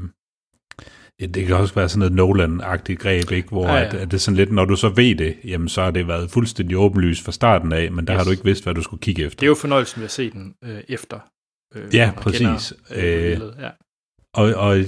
ja, 1.23 1.27
det 1.27 1.47
kan 1.47 1.57
også 1.57 1.75
være 1.75 1.89
sådan 1.89 2.13
noget 2.13 2.37
Nolan-agtigt 2.37 2.99
greb, 2.99 3.31
ikke? 3.31 3.49
hvor 3.49 3.67
Ja, 3.69 3.75
ja. 3.75 3.85
At, 3.87 3.95
at 3.95 4.11
det 4.11 4.15
er 4.17 4.19
sådan 4.21 4.37
lidt, 4.37 4.53
når 4.53 4.65
du 4.65 4.77
så 4.77 4.89
ved 4.89 5.15
det, 5.15 5.37
jamen 5.45 5.69
så 5.69 5.83
har 5.83 5.91
det 5.91 6.09
været 6.09 6.31
fuldstændig 6.31 6.77
åbenlyst 6.79 7.25
fra 7.25 7.33
starten 7.33 7.73
af, 7.73 7.93
men 7.93 8.07
der 8.07 8.15
Yes. 8.15 8.19
har 8.19 8.25
du 8.25 8.31
ikke 8.31 8.45
vidst, 8.45 8.63
hvad 8.65 8.75
du 8.75 8.83
skulle 8.83 9.01
kigge 9.01 9.25
efter. 9.25 9.41
Det 9.41 9.47
er 9.47 9.49
jo 9.49 9.55
fornøjelsen 9.55 10.01
ved 10.01 10.05
at 10.05 10.11
se 10.11 10.31
den 10.31 10.55
øh, 10.65 10.81
efter. 10.89 11.19
Øh, 11.75 11.95
Ja, 11.95 12.13
præcis. 12.17 12.39
kender, 12.41 12.73
øh, 12.91 13.05
Øh, 13.05 13.21
revealet. 13.21 13.55
ja. 13.61 13.69
Og, 14.35 14.55
og 14.55 14.79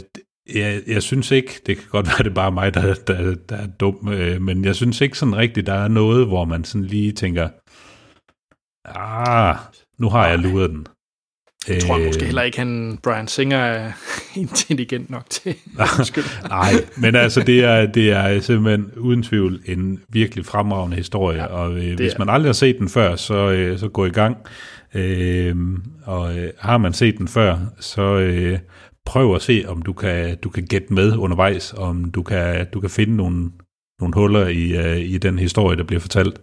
Jeg, 0.55 0.83
jeg 0.87 1.03
synes 1.03 1.31
ikke, 1.31 1.61
det 1.67 1.77
kan 1.77 1.87
godt 1.91 2.07
være, 2.07 2.19
det 2.19 2.27
er 2.27 2.35
bare 2.35 2.53
mig, 2.53 2.75
der, 2.75 2.95
der, 2.95 3.35
der 3.49 3.57
er 3.57 3.67
dum, 3.67 4.09
øh, 4.13 4.43
men 4.43 4.65
jeg 4.65 4.75
synes 4.77 5.01
ikke 5.01 5.19
sådan 5.19 5.37
rigtigt, 5.37 5.67
der 5.67 5.73
er 5.75 5.89
noget, 5.89 6.27
hvor 6.27 6.45
man 6.45 6.65
sådan 6.65 6.85
lige 6.85 7.13
tænker, 7.13 7.49
ah, 8.85 9.57
nu 9.99 10.09
har 10.09 10.29
jeg 10.29 10.39
luret 10.39 10.71
den. 10.71 10.87
Jeg 11.69 11.83
tror 11.83 11.99
Øh, 11.99 12.07
måske 12.07 12.25
heller 12.25 12.43
ikke, 12.43 12.59
han 12.59 12.99
Brian 13.03 13.29
Singer 13.29 13.59
er 13.59 13.93
intelligent 14.37 15.11
nok 15.11 15.31
til. 15.31 15.55
Nej, 16.49 16.73
men 16.97 17.15
altså 17.15 17.41
det 17.43 17.65
er, 17.65 17.87
det 17.87 18.11
er 18.13 18.41
simpelthen 18.41 18.91
uden 18.97 19.23
tvivl 19.23 19.61
en 19.67 20.01
virkelig 20.09 20.47
fremragende 20.47 20.97
historie, 20.97 21.39
ja, 21.39 21.47
og 21.47 21.73
øh, 21.79 21.97
hvis 21.97 22.13
er- 22.13 22.19
man 22.19 22.29
aldrig 22.29 22.49
har 22.49 22.53
set 22.55 22.77
den 22.79 22.89
før, 22.89 23.17
så, 23.17 23.51
øh, 23.51 23.79
så 23.79 23.89
gå 23.89 24.07
i 24.07 24.11
gang. 24.11 24.37
Øh, 24.95 25.57
og 26.05 26.39
øh, 26.39 26.51
har 26.59 26.79
man 26.79 26.93
set 26.93 27.19
den 27.19 27.29
før, 27.29 27.59
så 27.81 28.03
øh, 28.19 28.59
prøv 29.07 29.35
at 29.35 29.43
se, 29.43 29.65
om 29.69 29.83
du 29.83 29.93
kan, 29.93 30.37
du 30.37 30.49
kan 30.49 30.67
gætte 30.67 30.93
med 30.95 31.17
undervejs, 31.17 31.75
om 31.77 32.11
du 32.11 32.23
kan, 32.23 32.67
du 32.75 32.81
kan 32.81 32.91
finde 32.91 33.17
nogle, 33.17 33.51
nogle 34.01 34.15
huller 34.15 34.47
i, 34.47 34.77
øh, 34.77 34.97
i 35.01 35.19
den 35.19 35.39
historie, 35.39 35.77
der 35.77 35.85
bliver 35.85 36.01
fortalt. 36.01 36.41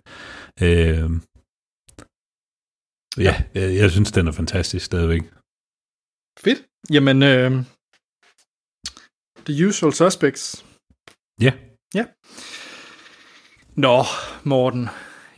Øh, 0.61 0.99
ja, 3.18 3.43
jeg, 3.53 3.76
jeg 3.76 3.91
synes, 3.91 4.12
den 4.12 4.28
er 4.28 4.32
fantastisk 4.32 4.86
stadigvæk. 4.86 5.22
Fedt. 6.39 6.59
Jamen, 6.91 7.24
øh, 7.24 7.51
The 9.45 9.68
Usual 9.68 9.93
Suspects. 9.93 10.66
Ja, 11.41 11.51
Nå, 13.76 14.03
Morten. 14.43 14.88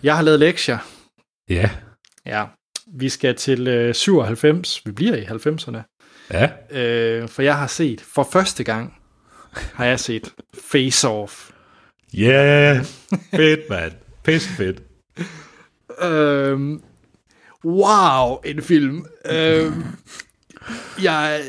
Jeg 0.03 0.15
har 0.15 0.21
lavet 0.23 0.39
lektier. 0.39 0.77
ja, 1.49 1.69
Ja. 2.25 2.45
Vi 2.87 3.09
skal 3.09 3.35
til 3.35 3.67
øh, 3.67 3.95
97. 3.95 4.85
Vi 4.85 4.91
bliver 4.91 5.15
i 5.15 5.23
90'erne. 5.23 5.77
ja. 6.31 6.51
Øh, 6.71 7.29
for 7.29 7.41
jeg 7.41 7.57
har 7.57 7.67
set, 7.67 8.01
for 8.01 8.23
første 8.33 8.63
gang, 8.63 9.01
har 9.53 9.85
jeg 9.85 9.99
set 9.99 10.33
Face 10.55 11.07
Off. 11.07 11.51
Ja, 12.13 12.73
yeah, 12.75 12.85
fedt, 13.35 13.69
mand. 13.69 13.93
Pisse 14.23 14.49
fedt. 14.49 14.83
Øhm, 16.03 16.83
wow, 17.65 18.37
en 18.45 18.61
film. 18.61 19.05
Øhm, 19.31 19.83
jeg, 21.03 21.41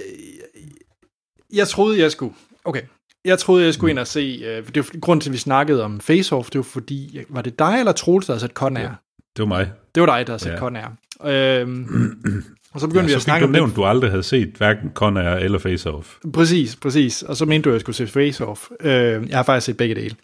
jeg 1.53 1.69
troede, 1.69 1.99
jeg 1.99 2.13
skulle... 2.13 2.35
Okay. 2.65 2.83
Jeg 3.25 3.39
troede, 3.39 3.65
jeg 3.65 3.75
skulle 3.75 3.91
ind 3.91 3.99
og 3.99 4.07
se... 4.07 4.43
Øh, 4.45 4.67
det 4.67 4.77
var 4.77 5.01
grund 5.01 5.21
til, 5.21 5.29
at 5.29 5.33
vi 5.33 5.39
snakkede 5.39 5.85
om 5.85 6.01
Face 6.01 6.35
Off, 6.37 6.51
det 6.51 6.59
var 6.59 6.63
fordi... 6.63 7.21
Var 7.29 7.43
det 7.43 7.59
dig 7.59 7.77
eller 7.79 7.93
Troels, 7.93 8.27
der 8.27 8.33
havde 8.33 8.41
set 8.41 8.51
Con 8.51 8.77
Air? 8.77 8.85
Ja. 8.85 8.91
Det 9.37 9.43
var 9.43 9.47
mig. 9.47 9.73
Det 9.95 10.01
var 10.01 10.19
dig, 10.19 10.27
der 10.27 10.33
havde 10.33 10.49
Ja. 10.49 10.53
ja. 10.53 10.59
Con 10.59 10.77
Air. 10.77 11.61
Øhm, 11.61 12.45
og 12.75 12.81
så 12.81 12.87
begyndte 12.87 13.01
Ja, 13.01 13.07
vi 13.07 13.11
så 13.11 13.17
at 13.17 13.21
fik 13.21 13.25
snakke 13.25 13.45
om 13.47 13.51
nævnt, 13.53 13.69
det. 13.71 13.77
du 13.77 13.85
aldrig 13.85 14.11
havde 14.11 14.23
set 14.23 14.49
hverken 14.59 14.91
Con 14.95 15.17
Air 15.17 15.35
eller 15.37 15.59
Face 15.59 15.91
Off. 15.91 16.09
Præcis, 16.33 16.77
præcis. 16.77 17.23
Og 17.23 17.37
så 17.37 17.45
mente 17.45 17.65
du, 17.65 17.71
at 17.71 17.75
jeg 17.75 17.81
skulle 17.81 17.97
se 17.97 18.07
Face 18.07 18.45
Off. 18.47 18.61
Øh, 18.81 19.29
jeg 19.29 19.39
har 19.39 19.43
faktisk 19.43 19.67
set 19.67 19.77
begge 19.77 19.95
dele. 19.95 20.17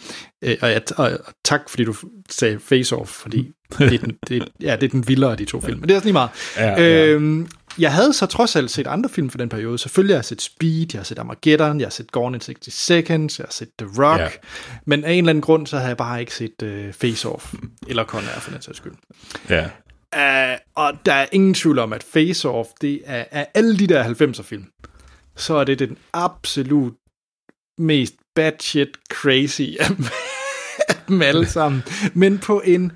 Øh, 0.42 0.56
og, 0.62 0.70
jeg, 0.70 0.82
og, 0.96 1.04
og 1.04 1.34
tak, 1.44 1.60
fordi 1.70 1.84
du 1.84 1.94
sagde 2.30 2.58
Face 2.60 2.96
Off, 2.96 3.10
fordi 3.10 3.50
det 3.78 3.94
er, 3.94 3.98
den, 3.98 4.12
det, 4.28 4.48
ja, 4.60 4.76
det 4.76 4.82
er 4.82 4.88
den 4.90 5.08
vildere 5.08 5.30
af 5.30 5.36
de 5.36 5.44
to 5.44 5.60
film. 5.60 5.78
Men 5.78 5.82
det 5.88 5.90
er 5.90 5.96
også 5.96 6.06
lige 6.06 6.12
meget. 6.12 6.30
Ja, 6.56 6.82
ja. 6.82 7.06
Øhm, 7.06 7.48
jeg 7.78 7.92
havde 7.92 8.12
så 8.12 8.26
trods 8.26 8.56
alt 8.56 8.70
set 8.70 8.86
andre 8.86 9.08
film 9.10 9.30
for 9.30 9.38
den 9.38 9.48
periode. 9.48 9.78
Selvfølgelig 9.78 10.14
har 10.14 10.18
jeg 10.18 10.24
set 10.24 10.42
Speed, 10.42 10.86
jeg 10.92 10.98
har 10.98 11.04
set 11.04 11.18
Armageddon, 11.18 11.80
jeg 11.80 11.86
har 11.86 11.90
set 11.90 12.12
Gone 12.12 12.36
in 12.36 12.40
60 12.40 12.74
Seconds, 12.74 13.38
jeg 13.38 13.44
har 13.44 13.52
set 13.52 13.68
The 13.78 13.88
Rock. 14.04 14.20
Ja. 14.20 14.28
Men 14.86 15.04
af 15.04 15.12
en 15.12 15.18
eller 15.18 15.30
anden 15.30 15.42
grund, 15.42 15.66
så 15.66 15.78
har 15.78 15.86
jeg 15.86 15.96
bare 15.96 16.20
ikke 16.20 16.34
set 16.34 16.62
uh, 16.62 16.92
Face 16.92 17.28
Off. 17.28 17.54
eller 17.88 18.04
Con 18.04 18.20
Air, 18.20 18.40
for 18.40 18.50
den 18.50 18.62
sags 18.62 18.76
skyld. 18.78 18.92
Ja. 19.50 19.64
Uh, 20.16 20.58
og 20.74 20.92
der 21.06 21.12
er 21.12 21.26
ingen 21.32 21.54
tvivl 21.54 21.78
om, 21.78 21.92
at 21.92 22.02
Face 22.02 22.48
Off, 22.48 22.68
det 22.80 23.02
er 23.04 23.24
af 23.30 23.48
alle 23.54 23.78
de 23.78 23.86
der 23.86 24.04
90'er 24.04 24.42
film, 24.42 24.64
så 25.36 25.54
er 25.54 25.64
det 25.64 25.78
den 25.78 25.98
absolut 26.12 26.94
mest 27.78 28.14
batshit 28.34 28.88
crazy 29.12 29.62
af 29.80 29.86
dem- 29.96 30.04
af 30.88 30.94
dem 31.08 31.22
alle 31.22 31.46
sammen. 31.46 31.82
Men 32.14 32.38
på 32.38 32.60
en 32.64 32.92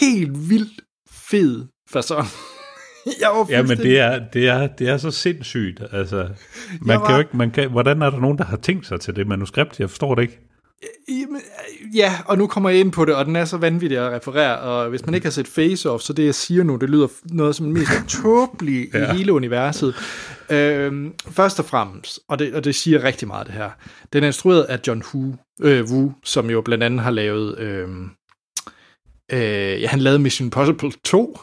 helt 0.00 0.50
vildt 0.50 0.80
fed 1.10 1.66
fasong. 1.90 2.26
Jeg 3.20 3.28
var 3.28 3.46
Ja, 3.50 3.62
men 3.62 3.78
det 3.78 3.98
er, 3.98 4.28
det 4.32 4.48
er, 4.48 4.66
det 4.66 4.88
er 4.88 4.96
så 4.96 5.10
sindssygt. 5.10 5.82
Altså, 5.92 6.28
man 6.80 7.00
var- 7.00 7.06
kan 7.06 7.14
jo 7.14 7.18
ikke, 7.20 7.36
man 7.36 7.50
kan, 7.50 7.70
hvordan 7.70 8.02
er 8.02 8.10
der 8.10 8.18
nogen, 8.20 8.38
der 8.38 8.44
har 8.44 8.56
tænkt 8.56 8.86
sig 8.86 9.00
til 9.00 9.16
det 9.16 9.26
manuskript? 9.26 9.80
Jeg 9.80 9.90
forstår 9.90 10.14
det 10.14 10.22
ikke. 10.22 10.40
Jamen, 11.08 11.36
øh, 11.36 11.72
Ja, 11.94 12.18
og 12.26 12.38
nu 12.38 12.46
kommer 12.46 12.70
jeg 12.70 12.80
ind 12.80 12.92
på 12.92 13.04
det, 13.04 13.14
og 13.14 13.24
den 13.26 13.36
er 13.36 13.44
så 13.44 13.56
vanvittig 13.56 13.98
at 13.98 14.12
referere, 14.12 14.58
og 14.58 14.88
hvis 14.88 15.06
man 15.06 15.14
ikke 15.14 15.26
har 15.26 15.30
set 15.30 15.48
Face 15.48 15.90
Off, 15.90 16.02
så 16.02 16.12
det 16.12 16.24
jeg 16.24 16.34
siger 16.34 16.62
nu, 16.62 16.76
det 16.76 16.90
lyder 16.90 17.08
noget 17.24 17.56
som 17.56 17.66
den 17.66 17.74
mest 17.74 17.90
tåbelige 18.22 18.88
ja. 18.94 19.12
i 19.12 19.16
hele 19.16 19.32
universet. 19.32 19.94
Øhm, 20.50 21.12
først 21.30 21.58
og 21.58 21.64
fremmest, 21.64 22.20
og 22.28 22.38
det, 22.38 22.54
og 22.54 22.64
det 22.64 22.74
siger 22.74 23.04
rigtig 23.04 23.28
meget 23.28 23.46
det 23.46 23.54
her, 23.54 23.70
den 24.12 24.22
er 24.22 24.26
instrueret 24.26 24.62
af 24.62 24.80
John 24.86 25.02
Woo, 25.14 25.34
øh, 25.62 25.84
Woo 25.84 26.12
som 26.24 26.50
jo 26.50 26.60
blandt 26.60 26.84
andet 26.84 27.00
har 27.00 27.10
lavet, 27.10 27.58
øh, 27.58 27.88
øh, 29.32 29.82
ja, 29.82 29.86
han 29.88 30.00
lavede 30.00 30.18
Mission 30.18 30.46
Impossible 30.46 30.92
2, 31.04 31.38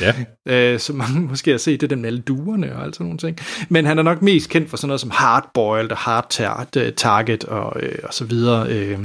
Ja, 0.00 0.14
øh, 0.72 0.80
som 0.80 0.96
mange 0.96 1.20
måske 1.20 1.50
har 1.50 1.58
set, 1.58 1.80
det 1.80 1.86
er 1.86 1.88
den 1.88 2.00
med 2.00 2.08
alle 2.08 2.20
duerne 2.20 2.76
og 2.76 2.84
alt 2.84 2.94
sådan 2.96 3.04
nogle 3.04 3.18
ting. 3.18 3.38
Men 3.68 3.84
han 3.86 3.98
er 3.98 4.02
nok 4.02 4.22
mest 4.22 4.50
kendt 4.50 4.70
for 4.70 4.76
sådan 4.76 4.88
noget 4.88 5.00
som 5.00 5.10
Hardboiled 5.10 5.90
og 5.90 5.98
Hard 5.98 6.32
Tar- 6.34 6.90
Target 6.96 7.44
og, 7.44 7.82
øh, 7.82 7.98
og 8.02 8.14
så 8.14 8.24
videre. 8.24 8.68
Øh, 8.72 8.98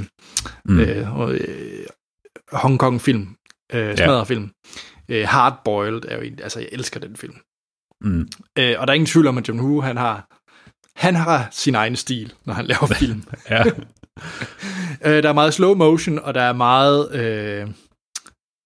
mm. 0.64 0.80
øh, 0.80 1.18
og, 1.18 1.34
øh, 1.34 1.86
Hong 2.52 2.78
Kong 2.78 3.00
film, 3.00 3.28
øh, 3.72 3.96
smadrefilm. 3.96 4.50
Øh, 5.08 5.28
Hardboiled 5.28 6.02
er 6.08 6.16
jo 6.16 6.22
en, 6.22 6.38
altså 6.42 6.58
jeg 6.60 6.68
elsker 6.72 7.00
den 7.00 7.16
film. 7.16 7.34
Mm. 8.00 8.28
Øh, 8.58 8.74
og 8.78 8.86
der 8.86 8.92
er 8.92 8.94
ingen 8.94 9.06
tvivl 9.06 9.26
om, 9.26 9.38
at 9.38 9.48
John 9.48 9.60
Woo, 9.60 9.80
han 9.80 9.96
har, 9.96 10.28
han 10.96 11.14
har 11.14 11.48
sin 11.50 11.74
egen 11.74 11.96
stil, 11.96 12.32
når 12.44 12.54
han 12.54 12.66
laver 12.66 12.86
film. 13.00 13.22
ja, 13.50 13.62
Øh, 15.04 15.22
der 15.22 15.28
er 15.28 15.32
meget 15.32 15.54
slow 15.54 15.74
motion, 15.74 16.18
og 16.18 16.34
der 16.34 16.40
er 16.42 16.52
meget 16.52 17.12
øh, 17.14 17.66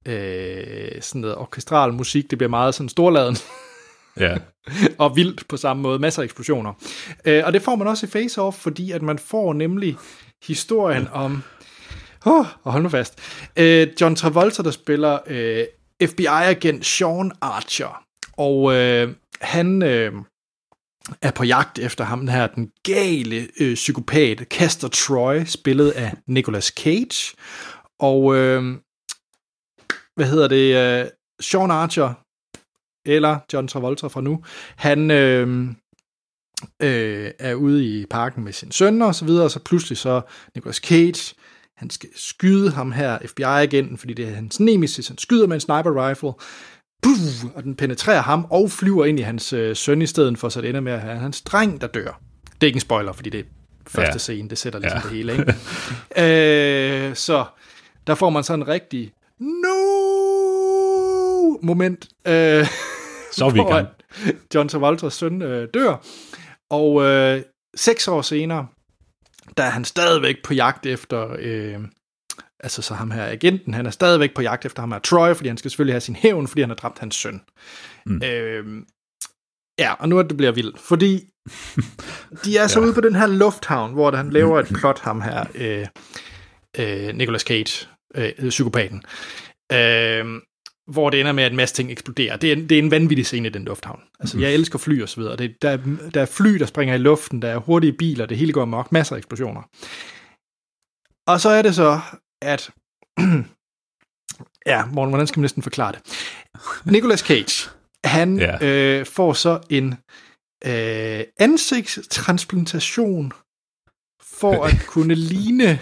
øh, 0.08 1.02
sådan 1.02 1.20
noget 1.20 1.36
orkestral 1.36 1.92
musik. 1.92 2.30
Det 2.30 2.38
bliver 2.38 2.50
meget 2.50 2.74
sådan 2.74 2.88
storladen 2.88 3.36
ja. 4.20 4.36
og 5.04 5.16
vildt 5.16 5.48
på 5.48 5.56
samme 5.56 5.82
måde. 5.82 5.98
Masser 5.98 6.22
af 6.22 6.24
eksplosioner. 6.24 6.72
Øh, 7.24 7.42
og 7.46 7.52
det 7.52 7.62
får 7.62 7.76
man 7.76 7.86
også 7.86 8.06
i 8.06 8.08
Face 8.08 8.42
Off, 8.42 8.56
fordi 8.56 8.90
at 8.90 9.02
man 9.02 9.18
får 9.18 9.52
nemlig 9.52 9.96
historien 10.46 11.08
om... 11.12 11.42
Oh, 12.26 12.46
og 12.62 12.72
hold 12.72 12.82
nu 12.82 12.88
fast. 12.88 13.18
Øh, 13.56 13.88
John 14.00 14.16
Travolta, 14.16 14.62
der 14.62 14.70
spiller 14.70 15.18
øh, 15.26 15.64
FBI-agent 16.04 16.86
Sean 16.86 17.32
Archer. 17.40 18.04
Og 18.36 18.74
øh, 18.74 19.14
han 19.40 19.82
øh, 19.82 20.12
er 21.22 21.30
på 21.30 21.44
jagt 21.44 21.78
efter 21.78 22.04
ham 22.04 22.28
her, 22.28 22.46
den 22.46 22.70
gale 22.82 23.48
øh, 23.60 23.74
psykopat 23.74 24.38
Castor 24.38 24.88
Troy, 24.88 25.44
spillet 25.44 25.90
af 25.90 26.12
Nicolas 26.26 26.64
Cage. 26.64 27.36
Og 27.98 28.36
øh, 28.36 28.76
hvad 30.20 30.28
hedder 30.28 30.48
det? 30.48 30.76
Øh, 30.76 31.06
Sean 31.40 31.70
Archer, 31.70 32.12
eller 33.06 33.38
John 33.52 33.68
Travolta 33.68 34.06
fra 34.06 34.20
nu, 34.20 34.42
han 34.76 35.10
øh, 35.10 35.68
øh, 36.82 37.30
er 37.38 37.54
ude 37.54 37.84
i 37.84 38.06
parken 38.06 38.44
med 38.44 38.52
sin 38.52 38.72
søn 38.72 39.02
og 39.02 39.14
så 39.14 39.24
videre, 39.24 39.44
og 39.44 39.50
så 39.50 39.60
pludselig 39.64 39.98
så 39.98 40.20
Nicolas 40.54 40.76
Cage, 40.76 41.34
han 41.76 41.90
skal 41.90 42.08
skyde 42.16 42.70
ham 42.70 42.92
her, 42.92 43.18
FBI-agenten, 43.26 43.98
fordi 43.98 44.14
det 44.14 44.28
er 44.28 44.34
hans 44.34 44.60
nemesis, 44.60 45.08
han 45.08 45.18
skyder 45.18 45.46
med 45.46 45.54
en 45.56 45.60
sniper 45.60 46.08
rifle, 46.08 46.32
Puh, 47.02 47.54
og 47.54 47.62
den 47.62 47.74
penetrerer 47.74 48.22
ham 48.22 48.46
og 48.50 48.70
flyver 48.70 49.04
ind 49.04 49.18
i 49.18 49.22
hans 49.22 49.52
øh, 49.52 49.76
søn 49.76 50.02
i 50.02 50.06
stedet 50.06 50.38
for, 50.38 50.48
så 50.48 50.60
det 50.60 50.68
ender 50.68 50.80
med 50.80 50.92
at 50.92 51.00
have 51.00 51.18
hans 51.18 51.42
dreng, 51.42 51.80
der 51.80 51.86
dør. 51.86 52.20
Det 52.44 52.62
er 52.62 52.66
ikke 52.66 52.76
en 52.76 52.80
spoiler, 52.80 53.12
fordi 53.12 53.30
det 53.30 53.40
er 53.40 53.44
første 53.86 54.12
Ja. 54.12 54.18
scene, 54.18 54.48
det 54.48 54.58
sætter 54.58 54.78
ligesom 54.78 54.98
ja. 55.04 55.08
det 55.08 55.16
hele, 55.16 55.32
ikke? 55.32 55.54
øh, 57.08 57.14
så 57.16 57.44
der 58.06 58.14
får 58.14 58.30
man 58.30 58.44
sådan 58.44 58.60
en 58.62 58.68
rigtig 58.68 59.12
no 59.38 59.99
moment. 61.62 62.08
Øh, 62.26 62.66
Så 63.32 63.44
er 63.46 63.50
vi 63.50 63.60
i 63.60 63.62
gang. 63.64 63.88
John 64.54 64.68
Travoltas 64.68 65.14
søn 65.14 65.42
øh, 65.42 65.68
dør, 65.74 65.96
og 66.70 67.02
øh, 67.02 67.42
seks 67.76 68.08
år 68.08 68.22
senere, 68.22 68.66
der 69.56 69.62
er 69.62 69.70
han 69.70 69.84
stadigvæk 69.84 70.36
på 70.44 70.54
jagt 70.54 70.86
efter, 70.86 71.36
øh, 71.38 71.78
altså 72.60 72.82
så 72.82 72.94
ham 72.94 73.10
her 73.10 73.24
agenten, 73.26 73.74
han 73.74 73.86
er 73.86 73.90
stadigvæk 73.90 74.34
på 74.34 74.42
jagt 74.42 74.66
efter 74.66 74.82
ham 74.82 74.92
her 74.92 74.98
Troy, 74.98 75.34
fordi 75.34 75.48
han 75.48 75.56
skal 75.56 75.70
selvfølgelig 75.70 75.94
have 75.94 76.00
sin 76.00 76.16
hævn, 76.16 76.48
fordi 76.48 76.60
han 76.60 76.70
har 76.70 76.76
dræbt 76.76 76.98
hans 76.98 77.14
søn. 77.16 77.40
Mm. 78.06 78.22
Øh, 78.24 78.82
ja, 79.78 79.92
og 79.92 80.08
nu 80.08 80.18
er 80.18 80.22
det 80.22 80.36
bliver 80.36 80.52
vildt, 80.52 80.78
fordi 80.78 81.24
de 82.44 82.56
er 82.56 82.66
så 82.66 82.80
Ja. 82.80 82.86
ude 82.86 82.94
på 82.94 83.00
den 83.00 83.14
her 83.14 83.26
lufthavn, 83.26 83.92
hvor 83.92 84.16
han 84.16 84.30
laver 84.30 84.60
et 84.60 84.68
plot, 84.78 84.98
ham 85.00 85.20
her, 85.20 85.44
øh, 85.54 85.86
øh, 86.78 87.14
Nicolas 87.14 87.42
Cage, 87.42 87.88
øh, 88.14 88.48
psykopaten, 88.48 89.02
øh, 89.72 90.24
hvor 90.90 91.10
det 91.10 91.20
ender 91.20 91.32
med, 91.32 91.44
at 91.44 91.52
en 91.52 91.56
masse 91.56 91.74
ting 91.74 91.90
eksploderer. 91.92 92.36
Det 92.36 92.52
er, 92.52 92.56
det 92.56 92.72
er 92.72 92.78
en 92.78 92.90
vanvittig 92.90 93.26
scene 93.26 93.48
i 93.48 93.50
den 93.50 93.64
lufthavn. 93.64 94.00
Altså, 94.20 94.38
jeg 94.38 94.54
elsker 94.54 94.78
fly 94.78 95.02
og 95.02 95.08
så 95.08 95.20
videre. 95.20 95.36
Det, 95.36 95.56
der, 95.62 95.70
er- 95.70 96.10
der 96.14 96.20
er 96.22 96.26
fly, 96.26 96.50
der 96.50 96.66
springer 96.66 96.94
i 96.94 96.98
luften, 96.98 97.42
der 97.42 97.48
er 97.48 97.56
hurtige 97.58 97.92
biler, 97.92 98.26
det 98.26 98.36
hele 98.38 98.52
går 98.52 98.62
amok, 98.62 98.92
masser 98.92 99.14
af 99.14 99.18
eksplosioner. 99.18 99.62
Og 101.32 101.40
så 101.40 101.48
er 101.48 101.62
det 101.62 101.74
så, 101.74 102.00
at... 102.42 102.70
ja, 104.72 104.86
Morten, 104.86 105.10
hvordan 105.10 105.26
skal 105.26 105.38
man 105.38 105.42
næsten 105.44 105.62
forklare 105.62 105.92
det? 105.92 106.00
Nicolas 106.92 107.20
Cage, 107.20 107.70
han 108.04 108.38
Ja. 108.38 108.66
øh, 108.66 109.06
får 109.06 109.32
så 109.32 109.60
en 109.70 109.86
øh, 110.66 111.24
ansigtstransplantation 111.38 113.32
for 114.22 114.64
at 114.64 114.74
kunne 114.94 115.14
ligne 115.14 115.80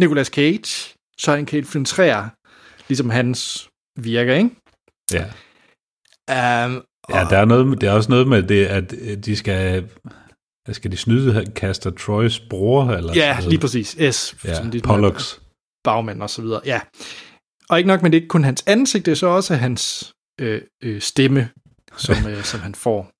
Nicolas 0.00 0.26
Cage, 0.26 0.94
så 1.18 1.30
han 1.36 1.46
kan 1.46 1.58
infiltrere 1.58 2.30
ligesom 2.88 3.10
hans 3.10 3.68
virke, 3.96 4.36
ikke? 4.36 4.50
Ja. 5.12 5.24
Um, 6.66 6.82
Ja, 7.10 7.26
der 7.30 7.38
er, 7.38 7.44
noget, 7.44 7.80
det 7.80 7.88
er 7.88 7.92
også 7.92 8.10
noget 8.10 8.28
med 8.28 8.42
det, 8.42 8.66
at 8.66 8.94
øh, 9.00 9.16
de 9.16 9.36
skal... 9.36 9.88
Hvad 10.64 10.74
skal 10.74 10.92
de 10.92 10.96
snyde 10.96 11.52
Kaster 11.56 11.90
Troys 11.90 12.40
bror? 12.40 12.90
Eller 12.90 13.12
ja, 13.14 13.38
lige 13.48 13.58
præcis. 13.58 13.88
S, 14.10 14.36
Ja, 14.44 14.80
Pollux. 14.84 15.38
bagmænd 15.84 16.22
og 16.22 16.30
så 16.30 16.42
videre. 16.42 16.60
Ja. 16.64 16.80
Og 17.68 17.78
ikke 17.78 17.88
nok 17.88 18.02
med 18.02 18.10
det, 18.10 18.16
ikke 18.16 18.28
kun 18.28 18.44
hans 18.44 18.64
ansigt, 18.66 19.06
det 19.06 19.12
er 19.12 19.16
så 19.16 19.26
også 19.26 19.54
hans 19.54 20.12
øh, 20.40 20.62
øh, 20.84 21.00
stemme, 21.00 21.48
som, 21.96 22.16
øh, 22.30 22.42
som 22.42 22.60
han 22.60 22.74
får. 22.74 23.10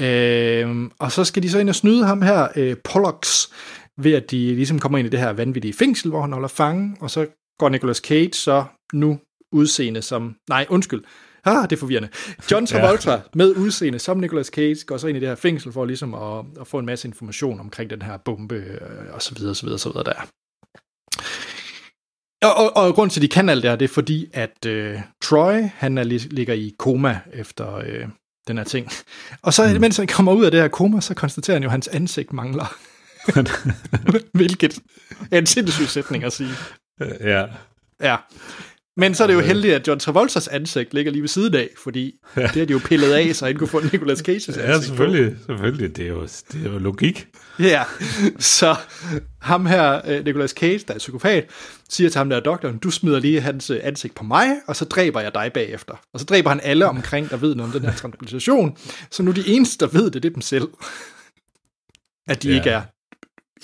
Øh, 0.00 0.90
og 0.98 1.12
så 1.12 1.24
skal 1.24 1.42
de 1.42 1.50
så 1.50 1.58
ind 1.58 1.68
og 1.68 1.74
snyde 1.74 2.06
ham 2.06 2.22
her, 2.22 2.48
øh, 2.56 2.76
Pollux, 2.84 3.48
ved 3.98 4.12
at 4.12 4.30
de 4.30 4.54
ligesom 4.54 4.78
kommer 4.78 4.98
ind 4.98 5.06
i 5.06 5.10
det 5.10 5.20
her 5.20 5.32
vanvittige 5.32 5.74
fængsel, 5.74 6.10
hvor 6.10 6.20
han 6.20 6.32
holder 6.32 6.48
fange, 6.48 6.96
og 7.00 7.10
så 7.10 7.26
går 7.58 7.68
Nicolas 7.68 7.96
Cage 7.96 8.32
så 8.34 8.64
nu 8.92 9.20
udseende 9.52 10.02
som... 10.02 10.36
Nej, 10.48 10.66
undskyld. 10.68 11.04
Ah, 11.44 11.70
det 11.70 11.76
er 11.76 11.80
forvirrende. 11.80 12.08
John 12.50 12.66
Travolta 12.70 13.10
ja. 13.10 13.20
med 13.34 13.56
udseende 13.56 13.98
som 13.98 14.18
Nicolas 14.18 14.46
Cage 14.46 14.76
går 14.86 14.96
så 14.96 15.06
ind 15.06 15.16
i 15.16 15.20
det 15.20 15.28
her 15.28 15.34
fængsel 15.34 15.72
for 15.72 15.84
ligesom 15.84 16.14
at, 16.14 16.44
at 16.60 16.66
få 16.66 16.78
en 16.78 16.86
masse 16.86 17.08
information 17.08 17.60
omkring 17.60 17.90
den 17.90 18.02
her 18.02 18.16
bombe 18.16 18.54
øh, 18.54 19.14
og 19.14 19.22
så 19.22 19.34
videre, 19.34 19.54
så 19.54 19.66
videre, 19.66 19.78
så 19.78 19.88
videre 19.88 20.04
der. 20.04 20.26
Og, 22.42 22.54
og, 22.54 22.76
og 22.76 22.94
grund 22.94 23.10
til, 23.10 23.20
at 23.20 23.22
de 23.22 23.28
kan 23.28 23.48
alt 23.48 23.62
det 23.62 23.70
her, 23.70 23.76
det 23.76 23.84
er 23.84 23.94
fordi, 23.94 24.26
at 24.32 24.66
øh, 24.66 25.00
Troy, 25.22 25.62
han 25.74 25.98
er, 25.98 26.04
lig- 26.04 26.28
ligger 26.30 26.54
i 26.54 26.74
koma 26.78 27.20
efter 27.32 27.76
øh, 27.76 28.08
den 28.48 28.56
her 28.56 28.64
ting. 28.64 28.88
Og 29.42 29.54
så, 29.54 29.70
mm. 29.74 29.80
mens 29.80 29.96
han 29.96 30.06
kommer 30.06 30.32
ud 30.32 30.44
af 30.44 30.50
det 30.50 30.60
her 30.60 30.68
koma, 30.68 31.00
så 31.00 31.14
konstaterer 31.14 31.54
han 31.54 31.62
jo, 31.62 31.68
at 31.68 31.72
hans 31.72 31.88
ansigt 31.88 32.32
mangler. 32.32 32.74
Hvilket 34.38 34.78
er 35.30 35.38
en 35.38 35.46
sindssyg 35.46 35.86
sætning 35.86 36.24
at 36.24 36.32
sige. 36.32 36.50
ja. 37.00 37.46
Ja. 38.00 38.16
Men 38.96 39.14
så 39.14 39.22
er 39.22 39.26
det 39.26 39.34
jo 39.34 39.40
heldigt, 39.40 39.74
at 39.74 39.88
John 39.88 40.00
Travoltas 40.00 40.48
ansigt 40.48 40.94
ligger 40.94 41.12
lige 41.12 41.22
ved 41.22 41.28
siden 41.28 41.54
af, 41.54 41.68
fordi 41.82 42.14
det 42.36 42.48
har 42.48 42.64
de 42.64 42.72
jo 42.72 42.80
pillet 42.84 43.12
af, 43.12 43.34
så 43.36 43.46
han 43.46 43.56
kunne 43.56 43.68
få 43.68 43.80
Nicolas 43.92 44.20
Cage's 44.20 44.32
ansigt 44.32 44.56
Ja, 44.58 44.76
på. 44.76 44.82
selvfølgelig. 44.82 45.36
selvfølgelig. 45.46 45.96
Det 45.96 46.04
er 46.04 46.08
jo, 46.08 46.22
det 46.22 46.66
er 46.66 46.72
jo 46.72 46.78
logik. 46.78 47.28
Ja, 47.58 47.82
så 48.38 48.76
ham 49.40 49.66
her, 49.66 50.00
øh, 50.06 50.24
Nicolas 50.24 50.50
Cage, 50.50 50.78
der 50.88 50.94
er 50.94 50.98
psykopat, 50.98 51.46
siger 51.88 52.10
til 52.10 52.18
ham 52.18 52.28
der 52.30 52.40
doktoren, 52.40 52.78
du 52.78 52.90
smider 52.90 53.18
lige 53.20 53.40
hans 53.40 53.70
øh, 53.70 53.80
ansigt 53.82 54.14
på 54.14 54.24
mig, 54.24 54.48
og 54.66 54.76
så 54.76 54.84
dræber 54.84 55.20
jeg 55.20 55.34
dig 55.34 55.50
bagefter. 55.54 55.94
Og 56.14 56.20
så 56.20 56.26
dræber 56.26 56.48
han 56.50 56.60
alle 56.62 56.86
omkring, 56.86 57.30
der 57.30 57.36
ved 57.36 57.54
noget 57.54 57.74
om 57.74 57.80
den 57.80 57.90
her 57.90 57.96
transplantation. 57.96 58.76
Så 59.10 59.22
nu 59.22 59.30
de 59.30 59.48
eneste, 59.48 59.86
der 59.86 59.92
ved 59.92 60.10
det, 60.10 60.22
det 60.22 60.28
er 60.28 60.32
dem 60.32 60.40
selv. 60.42 60.68
At 62.28 62.42
de 62.42 62.48
Ja. 62.48 62.54
ikke 62.54 62.70
er. 62.70 62.82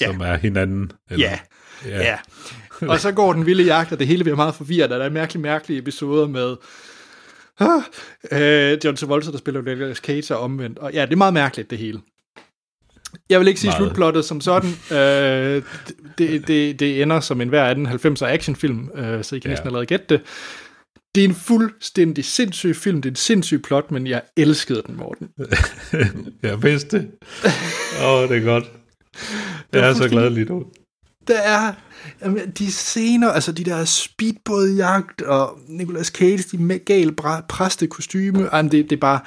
Ja. 0.00 0.06
Som 0.06 0.20
er 0.20 0.36
hinanden. 0.36 0.92
Ja, 1.10 1.38
ja. 1.86 1.98
ja. 2.02 2.16
Og 2.90 3.00
så 3.00 3.12
går 3.12 3.32
den 3.32 3.46
vilde 3.46 3.64
jagt, 3.64 3.92
og 3.92 3.98
det 3.98 4.06
hele 4.06 4.24
bliver 4.24 4.36
meget 4.36 4.54
forvirret, 4.54 4.92
og 4.92 4.98
der 4.98 5.04
er 5.06 5.10
mærkelige, 5.10 5.42
mærkelige 5.42 5.78
episoder 5.78 6.26
med 6.26 6.56
øh, 8.32 8.78
John 8.84 8.96
Travolta, 8.96 9.30
der 9.30 9.38
spiller 9.38 9.62
Nicolas 9.62 9.96
Cage 9.96 10.36
og 10.36 10.40
omvendt. 10.42 10.78
Og 10.78 10.92
ja, 10.92 11.02
det 11.06 11.12
er 11.12 11.16
meget 11.16 11.34
mærkeligt, 11.34 11.70
det 11.70 11.78
hele. 11.78 12.00
Jeg 13.30 13.40
vil 13.40 13.48
ikke 13.48 13.60
sige 13.60 13.68
Meget. 13.68 13.78
slutplottet 13.78 14.24
som 14.24 14.40
sådan. 14.40 14.70
Øh, 14.98 15.62
det, 16.18 16.48
det, 16.48 16.80
det 16.80 17.02
ender 17.02 17.20
som 17.20 17.40
en 17.40 17.48
hver 17.48 17.64
anden 17.64 17.86
90'er 17.86 18.24
actionfilm, 18.24 18.90
øh, 18.94 19.24
så 19.24 19.36
I 19.36 19.38
kan 19.38 19.48
Ja. 19.48 19.52
næsten 19.52 19.66
allerede 19.68 19.86
gætte 19.86 20.04
det. 20.08 20.20
Det 21.14 21.24
er 21.24 21.28
en 21.28 21.34
fuldstændig 21.34 22.24
sindssyg 22.24 22.76
film, 22.76 23.02
det 23.02 23.08
er 23.08 23.12
en 23.12 23.16
sindssyg 23.16 23.62
plot, 23.62 23.90
men 23.90 24.06
jeg 24.06 24.22
elskede 24.36 24.82
den, 24.86 24.96
Morten. 24.96 25.28
Jeg 26.42 26.62
vidste 26.62 26.98
det. 26.98 27.10
Åh, 28.04 28.12
oh, 28.12 28.28
det 28.28 28.36
er 28.36 28.44
godt. 28.44 28.64
Jeg 29.72 29.88
er 29.88 29.94
så 29.94 30.08
glad 30.08 30.30
lige 30.30 30.44
nu. 30.44 30.64
Der 31.28 31.38
er 31.40 31.72
jamen, 32.22 32.50
de 32.50 32.72
scener, 32.72 33.28
altså 33.30 33.52
de 33.52 33.64
der 33.64 33.84
speedbådjagt 33.84 35.22
og 35.22 35.58
Nicolas 35.68 36.06
Cage, 36.06 36.38
de 36.52 36.58
med 36.58 36.84
gal 36.84 37.12
bra- 37.20 37.40
præstekostyme, 37.48 38.48
jamen 38.56 38.72
det, 38.72 38.90
det 38.90 38.96
er 38.96 39.00
bare 39.00 39.20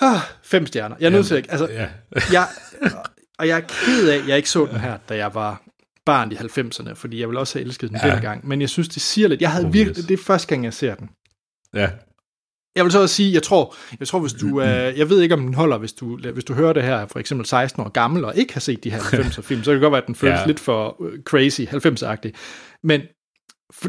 ah, 0.00 0.20
fem 0.44 0.66
stjerner. 0.66 0.96
Jeg 1.00 1.06
er 1.06 1.10
nødt 1.10 1.26
til 1.26 1.34
at, 1.34 1.46
altså, 1.48 1.68
Ja. 1.68 1.88
jeg, 2.32 2.48
og 3.38 3.48
jeg 3.48 3.56
er 3.56 3.60
ked 3.68 4.08
af, 4.08 4.16
at 4.18 4.28
jeg 4.28 4.36
ikke 4.36 4.50
så 4.50 4.66
den 4.66 4.80
her, 4.80 4.98
da 5.08 5.16
jeg 5.16 5.34
var 5.34 5.62
barn 6.04 6.32
i 6.32 6.34
90'erne, 6.34 6.92
fordi 6.94 7.20
jeg 7.20 7.28
ville 7.28 7.40
også 7.40 7.58
have 7.58 7.64
elsket 7.66 7.90
den 7.90 7.98
Ja. 8.04 8.10
dengang, 8.14 8.46
men 8.48 8.60
jeg 8.60 8.68
synes, 8.68 8.88
det 8.88 9.02
siger 9.02 9.28
lidt. 9.28 9.40
Jeg 9.40 9.50
havde 9.52 9.66
Oh, 9.66 9.72
virkelig, 9.72 10.08
det 10.08 10.20
er 10.20 10.22
første 10.24 10.48
gang, 10.48 10.64
jeg 10.64 10.74
ser 10.74 10.94
den. 10.94 11.08
ja. 11.74 11.90
Jeg 12.76 12.84
vil 12.84 12.92
så 12.92 13.00
også 13.00 13.14
sige, 13.14 13.32
jeg 13.34 13.42
tror, 13.42 13.74
jeg 14.00 14.08
tror 14.08 14.18
hvis 14.18 14.32
du, 14.32 14.60
øh, 14.60 14.98
jeg 14.98 15.08
ved 15.10 15.20
ikke, 15.20 15.34
om 15.34 15.40
den 15.40 15.54
holder, 15.54 15.78
hvis 15.78 15.92
du, 15.92 16.18
hvis 16.32 16.44
du 16.44 16.54
hører 16.54 16.72
det 16.72 16.82
her, 16.82 17.06
for 17.06 17.18
eksempel 17.18 17.46
16 17.46 17.82
år 17.82 17.88
gammel, 17.88 18.24
og 18.24 18.36
ikke 18.36 18.52
har 18.52 18.60
set 18.60 18.84
de 18.84 18.90
her 18.90 18.98
90'er 19.10 19.40
film, 19.40 19.62
så 19.62 19.70
kan 19.70 19.74
det 19.74 19.80
godt 19.80 19.92
være, 19.92 20.02
at 20.02 20.06
den 20.06 20.14
føles 20.14 20.38
Ja. 20.40 20.46
lidt 20.46 20.60
for 20.60 20.96
øh, 21.04 21.22
crazy, 21.22 21.60
90'er-agtig. 21.60 22.32
Men 22.82 23.00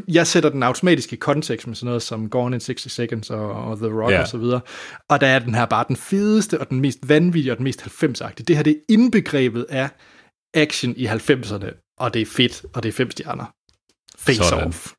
jeg 0.08 0.28
sætter 0.28 0.50
den 0.50 0.64
automatisk 0.64 1.14
i 1.14 1.16
kontekst 1.16 1.68
med 1.68 1.76
sådan 1.76 1.86
noget 1.86 2.02
som 2.02 2.30
Gone 2.30 2.56
in 2.56 2.60
60 2.60 2.92
Seconds 2.92 3.30
og, 3.30 3.52
og 3.52 3.78
The 3.78 3.88
Rock 3.88 4.12
Ja. 4.12 4.22
og 4.22 4.28
så 4.28 4.38
videre. 4.38 4.62
Og 5.10 5.22
der 5.22 5.28
er 5.28 5.40
den 5.40 5.56
her 5.56 5.66
bare 5.66 5.86
den 5.88 5.96
fedeste, 5.96 6.60
og 6.60 6.70
den 6.70 6.80
mest 6.80 7.00
vanvittige, 7.10 7.52
og 7.54 7.58
den 7.58 7.64
mest 7.64 7.82
90'er-agtige. 7.82 8.44
Det 8.48 8.56
her, 8.56 8.64
det 8.64 8.72
er 8.72 8.80
indbegrebet 8.90 9.66
af 9.70 9.90
action 10.54 10.94
i 10.98 11.06
90'erne, 11.08 11.96
og 12.00 12.14
det 12.14 12.22
er 12.22 12.26
fedt, 12.26 12.66
og 12.74 12.84
det 12.84 12.90
er 12.90 12.94
fem 12.94 13.12
stjerner. 13.12 13.46
Face 14.18 14.44
Sådan. 14.44 14.68
off. 14.68 14.92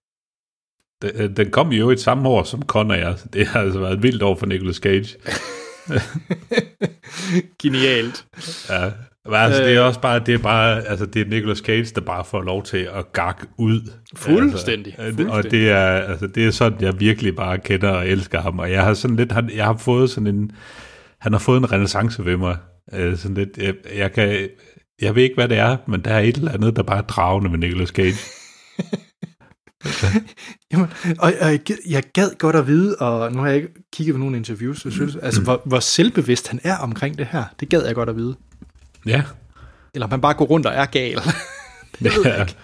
Den, 1.02 1.36
den 1.36 1.50
kom 1.50 1.72
jo 1.72 1.90
i 1.90 1.92
et 1.92 2.00
samme 2.00 2.28
år 2.28 2.42
som 2.42 2.62
Con 2.62 2.90
og 2.90 2.98
jeg. 2.98 3.14
så 3.18 3.26
Det 3.32 3.46
har 3.46 3.60
altså 3.60 3.78
været 3.80 3.92
et 3.92 4.02
vildt 4.02 4.22
år 4.22 4.36
for 4.36 4.46
Nicolas 4.46 4.76
Cage. 4.76 5.16
Genialt. 7.62 8.24
Ja. 8.70 8.90
Men 9.26 9.34
altså, 9.34 9.62
det 9.62 9.74
er 9.74 9.80
Øh. 9.80 9.86
også 9.86 10.00
bare, 10.00 10.18
det 10.18 10.34
er 10.34 10.38
bare, 10.38 10.86
altså, 10.86 11.06
det 11.06 11.22
er 11.22 11.26
Nicolas 11.30 11.58
Cage, 11.58 11.84
der 11.94 12.00
bare 12.00 12.24
får 12.24 12.42
lov 12.42 12.62
til 12.62 12.88
at 12.94 13.12
gak 13.12 13.44
ud. 13.58 13.80
Fuldstændig, 14.16 14.94
Altså, 14.98 15.22
Og 15.22 15.28
fuldstændig. 15.32 15.50
det 15.50 15.70
er, 15.70 15.86
altså, 15.86 16.26
det 16.26 16.46
er 16.46 16.50
sådan, 16.50 16.80
jeg 16.80 17.00
virkelig 17.00 17.36
bare 17.36 17.58
kender 17.58 17.90
og 17.90 18.08
elsker 18.08 18.40
ham. 18.40 18.58
Og 18.58 18.70
jeg 18.70 18.84
har 18.84 18.94
sådan 18.94 19.16
lidt, 19.16 19.32
han, 19.32 19.50
jeg 19.56 19.64
har 19.64 19.76
fået 19.76 20.10
sådan 20.10 20.26
en, 20.26 20.50
han 21.20 21.32
har 21.32 21.38
fået 21.38 21.58
en 21.58 21.72
renaissance 21.72 22.24
ved 22.24 22.36
mig. 22.36 22.56
Øh, 22.92 23.16
sådan 23.16 23.34
lidt, 23.36 23.58
jeg, 23.58 23.74
jeg 23.96 24.12
kan, 24.12 24.48
jeg 25.02 25.14
ved 25.14 25.22
ikke, 25.22 25.34
hvad 25.34 25.48
det 25.48 25.58
er, 25.58 25.76
men 25.88 26.00
der 26.00 26.10
er 26.10 26.20
et 26.20 26.36
eller 26.36 26.52
andet, 26.52 26.76
der 26.76 26.82
bare 26.82 26.98
er 26.98 27.02
dragende 27.02 27.50
med 27.50 27.58
Nicolas 27.58 27.88
Cage. 27.88 28.16
Jamen, 30.72 30.86
og, 31.18 31.32
og 31.40 31.50
jeg, 31.50 31.60
gad- 31.64 31.90
jeg 31.90 32.02
gad 32.12 32.30
godt 32.38 32.56
at 32.56 32.66
vide, 32.66 32.96
og 32.96 33.32
nu 33.32 33.38
har 33.40 33.46
jeg 33.46 33.56
ikke 33.56 33.68
kigget 33.92 34.14
på 34.14 34.18
nogle 34.18 34.36
interviews, 34.36 34.80
så 34.80 34.90
synes, 34.90 35.16
altså, 35.16 35.42
hvor, 35.42 35.62
hvor 35.64 35.80
selvbevidst 35.80 36.48
han 36.48 36.60
er 36.64 36.76
omkring 36.76 37.18
det 37.18 37.26
her. 37.30 37.44
Det 37.60 37.68
gad 37.68 37.86
jeg 37.86 37.94
godt 37.94 38.08
at 38.08 38.16
vide. 38.16 38.36
Ja. 39.06 39.22
Eller 39.94 40.06
om 40.06 40.10
han 40.10 40.20
bare 40.20 40.34
går 40.34 40.44
rundt 40.44 40.66
og 40.66 40.72
er 40.74 40.84
gal. 40.84 41.20
det 42.02 42.16
ved 42.16 42.24
jeg 42.24 42.40
ikke. 42.40 42.56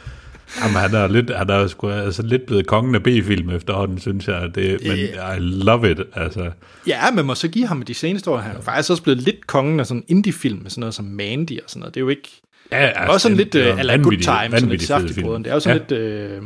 Jamen, 0.61 0.77
han 0.77 0.95
er, 0.95 1.07
lidt, 1.07 1.37
han 1.37 1.51
er 1.51 1.67
sgu, 1.67 1.89
altså, 1.89 2.23
lidt 2.23 2.47
blevet 2.47 2.67
kongen 2.67 2.95
af 2.95 3.03
B-film 3.03 3.51
efterhånden, 3.51 3.99
synes 4.01 4.29
jeg. 4.29 4.51
Det, 4.55 4.81
men 4.87 4.99
I 4.99 5.39
love 5.39 5.91
it. 5.91 6.01
Altså, 6.15 6.51
Ja, 6.87 7.11
men 7.11 7.27
må 7.27 7.35
så 7.35 7.49
give 7.49 7.67
ham 7.67 7.83
de 7.83 7.95
seneste 7.95 8.31
år. 8.31 8.39
Han 8.39 8.57
er 8.57 8.61
faktisk 8.61 8.91
også 8.91 9.03
blevet 9.03 9.23
lidt 9.23 9.47
kongen 9.47 9.81
af 9.81 9.87
sådan 9.87 10.05
indie-film, 10.09 10.63
med 10.63 10.71
sådan 10.71 10.81
noget 10.81 10.95
som 10.95 11.05
Mandy 11.05 11.59
og 11.63 11.71
sådan 11.71 11.81
noget. 11.81 11.95
Det 11.95 12.01
er 12.01 12.05
jo 12.05 12.09
ikke... 12.09 12.43
ja, 12.73 12.77
altså, 12.77 13.13
også 13.13 13.23
sådan 13.23 13.37
lidt, 13.37 13.53
det 13.53 13.63
er 13.63 13.67
uh, 13.67 13.73
en 13.73 13.79
eller 13.79 14.03
Good 14.03 14.13
Time, 14.17 14.59
sådan 14.59 14.69
lidt 14.69 14.83
saftig. 14.83 15.17
Det 15.17 15.47
er 15.47 15.55
jo 15.55 15.61
sådan 15.61 15.83
ja. 15.91 15.97
lidt... 15.97 16.03
Øh, 16.03 16.43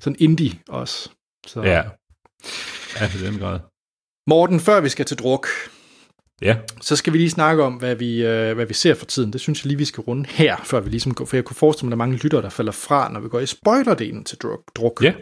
sådan 0.00 0.16
indie 0.18 0.52
også. 0.68 1.10
Så. 1.46 1.62
Ja. 1.62 1.82
Ja, 3.00 3.06
i 3.20 3.26
den 3.26 3.38
grad. 3.38 3.60
Morten, 4.26 4.60
før 4.60 4.80
vi 4.80 4.88
skal 4.88 5.04
til 5.06 5.16
druk, 5.18 5.46
Ja. 6.42 6.56
så 6.80 6.96
skal 6.96 7.12
vi 7.12 7.18
lige 7.18 7.30
snakke 7.30 7.62
om, 7.62 7.74
hvad 7.74 7.94
vi, 7.94 8.24
øh, 8.26 8.54
hvad 8.54 8.66
vi 8.66 8.74
ser 8.74 8.94
for 8.94 9.06
tiden. 9.06 9.32
Det 9.32 9.40
synes 9.40 9.64
jeg 9.64 9.66
lige, 9.68 9.78
vi 9.78 9.84
skal 9.84 10.00
runde 10.00 10.24
her, 10.28 10.56
før 10.64 10.80
vi 10.80 10.90
ligesom 10.90 11.14
går, 11.14 11.24
for 11.24 11.36
jeg 11.36 11.44
kunne 11.44 11.56
forestille 11.56 11.86
mig, 11.88 11.92
at 11.92 11.98
der 11.98 12.04
er 12.04 12.06
mange 12.08 12.16
lyttere, 12.22 12.42
der 12.42 12.48
falder 12.48 12.72
fra, 12.72 13.12
når 13.12 13.20
vi 13.20 13.28
går 13.28 13.40
i 13.40 13.46
spoilerdelen 13.46 14.24
til 14.24 14.38
druk. 14.38 14.60
druk. 14.76 15.02
Ja. 15.04 15.12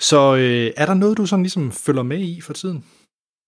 Så 0.00 0.36
øh, 0.36 0.70
er 0.76 0.86
der 0.86 0.94
noget, 0.94 1.18
du 1.18 1.26
sådan 1.26 1.42
ligesom 1.42 1.72
følger 1.72 2.02
med 2.02 2.18
i 2.18 2.40
for 2.40 2.52
tiden? 2.52 2.84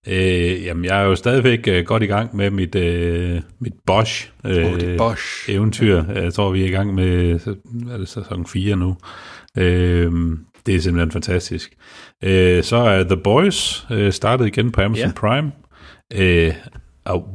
Øh, 0.07 0.63
jamen, 0.65 0.85
jeg 0.85 1.01
er 1.01 1.03
jo 1.05 1.15
stadigvæk 1.15 1.67
øh, 1.67 1.85
godt 1.85 2.03
i 2.03 2.05
gang 2.05 2.35
med 2.35 2.49
mit, 2.49 2.75
øh, 2.75 3.41
mit 3.59 3.73
Bosch, 3.85 4.31
øh, 4.45 4.55
er 4.55 4.97
Bosch. 4.97 5.49
eventyr. 5.49 6.03
Jeg 6.13 6.33
tror, 6.33 6.51
vi 6.51 6.61
er 6.63 6.67
i 6.67 6.71
gang 6.71 6.93
med 6.93 7.39
er 7.91 7.97
det, 7.97 8.07
sæson 8.09 8.45
4 8.47 8.75
nu. 8.75 8.97
Øh, 9.57 10.11
det 10.65 10.75
er 10.75 10.79
simpelthen 10.79 11.11
fantastisk. 11.11 11.75
Øh, 12.23 12.63
så 12.63 12.75
er 12.75 13.03
The 13.03 13.17
Boys 13.17 13.87
øh, 13.91 14.11
startet 14.11 14.47
igen 14.47 14.71
på 14.71 14.81
Amazon 14.81 15.07
Ja. 15.07 15.13
Prime. 15.15 15.51
Øh, 16.13 16.53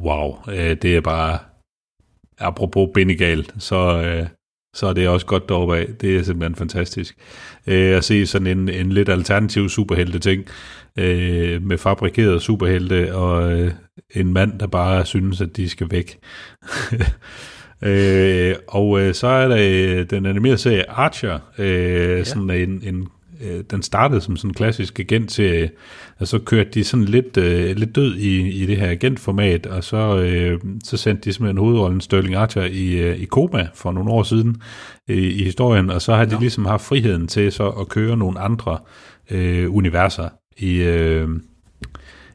wow, 0.03 0.35
øh, 0.49 0.77
det 0.81 0.95
er 0.95 1.01
bare, 1.01 1.39
apropos 2.39 2.89
bindegal, 2.93 3.45
så, 3.59 4.01
øh, 4.01 4.27
så 4.75 4.87
er 4.87 4.93
det 4.93 5.07
også 5.07 5.25
godt 5.25 5.49
deroppe 5.49 5.77
af. 5.77 5.87
Det 6.01 6.17
er 6.17 6.23
simpelthen 6.23 6.55
fantastisk. 6.55 7.17
Øh, 7.67 7.97
at 7.97 8.03
se 8.03 8.25
sådan 8.25 8.47
en, 8.47 8.69
en 8.69 8.91
lidt 8.91 9.09
alternativ 9.09 9.69
superhelte 9.69 10.19
ting, 10.19 10.45
øh, 10.99 11.63
med 11.63 11.77
fabrikerede 11.77 12.39
superhelte, 12.39 13.15
og 13.15 13.51
øh, 13.51 13.71
en 14.15 14.33
mand, 14.33 14.59
der 14.59 14.67
bare 14.67 15.05
synes, 15.05 15.41
at 15.41 15.57
de 15.57 15.69
skal 15.69 15.91
væk. 15.91 16.19
øh, 17.89 18.55
og 18.67 19.01
øh, 19.01 19.13
så 19.13 19.27
er 19.27 19.47
der 19.47 19.57
øh, 19.59 20.09
den 20.09 20.25
animerede 20.25 20.57
serie 20.57 20.89
Archer, 20.89 21.39
øh, 21.57 22.17
ja. 22.17 22.23
sådan 22.23 22.49
en, 22.49 22.81
en 22.83 23.07
øh, 23.41 23.63
den 23.71 23.81
startede 23.81 24.21
som 24.21 24.37
sådan 24.37 24.49
en 24.49 24.53
klassisk 24.53 24.99
agent-serie, 24.99 25.69
og 26.19 26.27
så 26.27 26.39
kørte 26.39 26.69
de 26.69 26.83
sådan 26.83 27.05
lidt, 27.05 27.37
øh, 27.37 27.75
lidt 27.75 27.95
død 27.95 28.15
i, 28.15 28.49
i 28.49 28.65
det 28.65 28.77
her 28.77 28.89
agentformat, 28.89 29.65
og 29.65 29.83
så, 29.83 30.17
øh, 30.17 30.59
så 30.83 30.97
sendte 30.97 31.23
de 31.23 31.33
simpelthen 31.33 31.57
hovedrollen 31.57 32.01
Sterling 32.01 32.35
Archer 32.35 32.63
i, 32.63 32.87
øh, 32.93 33.17
i 33.17 33.25
koma 33.25 33.67
for 33.73 33.91
nogle 33.91 34.11
år 34.11 34.23
siden 34.23 34.61
øh, 35.07 35.17
i 35.17 35.43
historien, 35.43 35.89
og 35.89 36.01
så 36.01 36.15
har 36.15 36.25
de 36.25 36.35
ja. 36.35 36.39
ligesom 36.39 36.65
haft 36.65 36.85
friheden 36.85 37.27
til 37.27 37.51
så 37.51 37.69
at 37.69 37.89
køre 37.89 38.17
nogle 38.17 38.39
andre 38.39 38.77
øh, 39.31 39.75
universer 39.75 40.29
i... 40.57 40.75
Øh, 40.75 41.29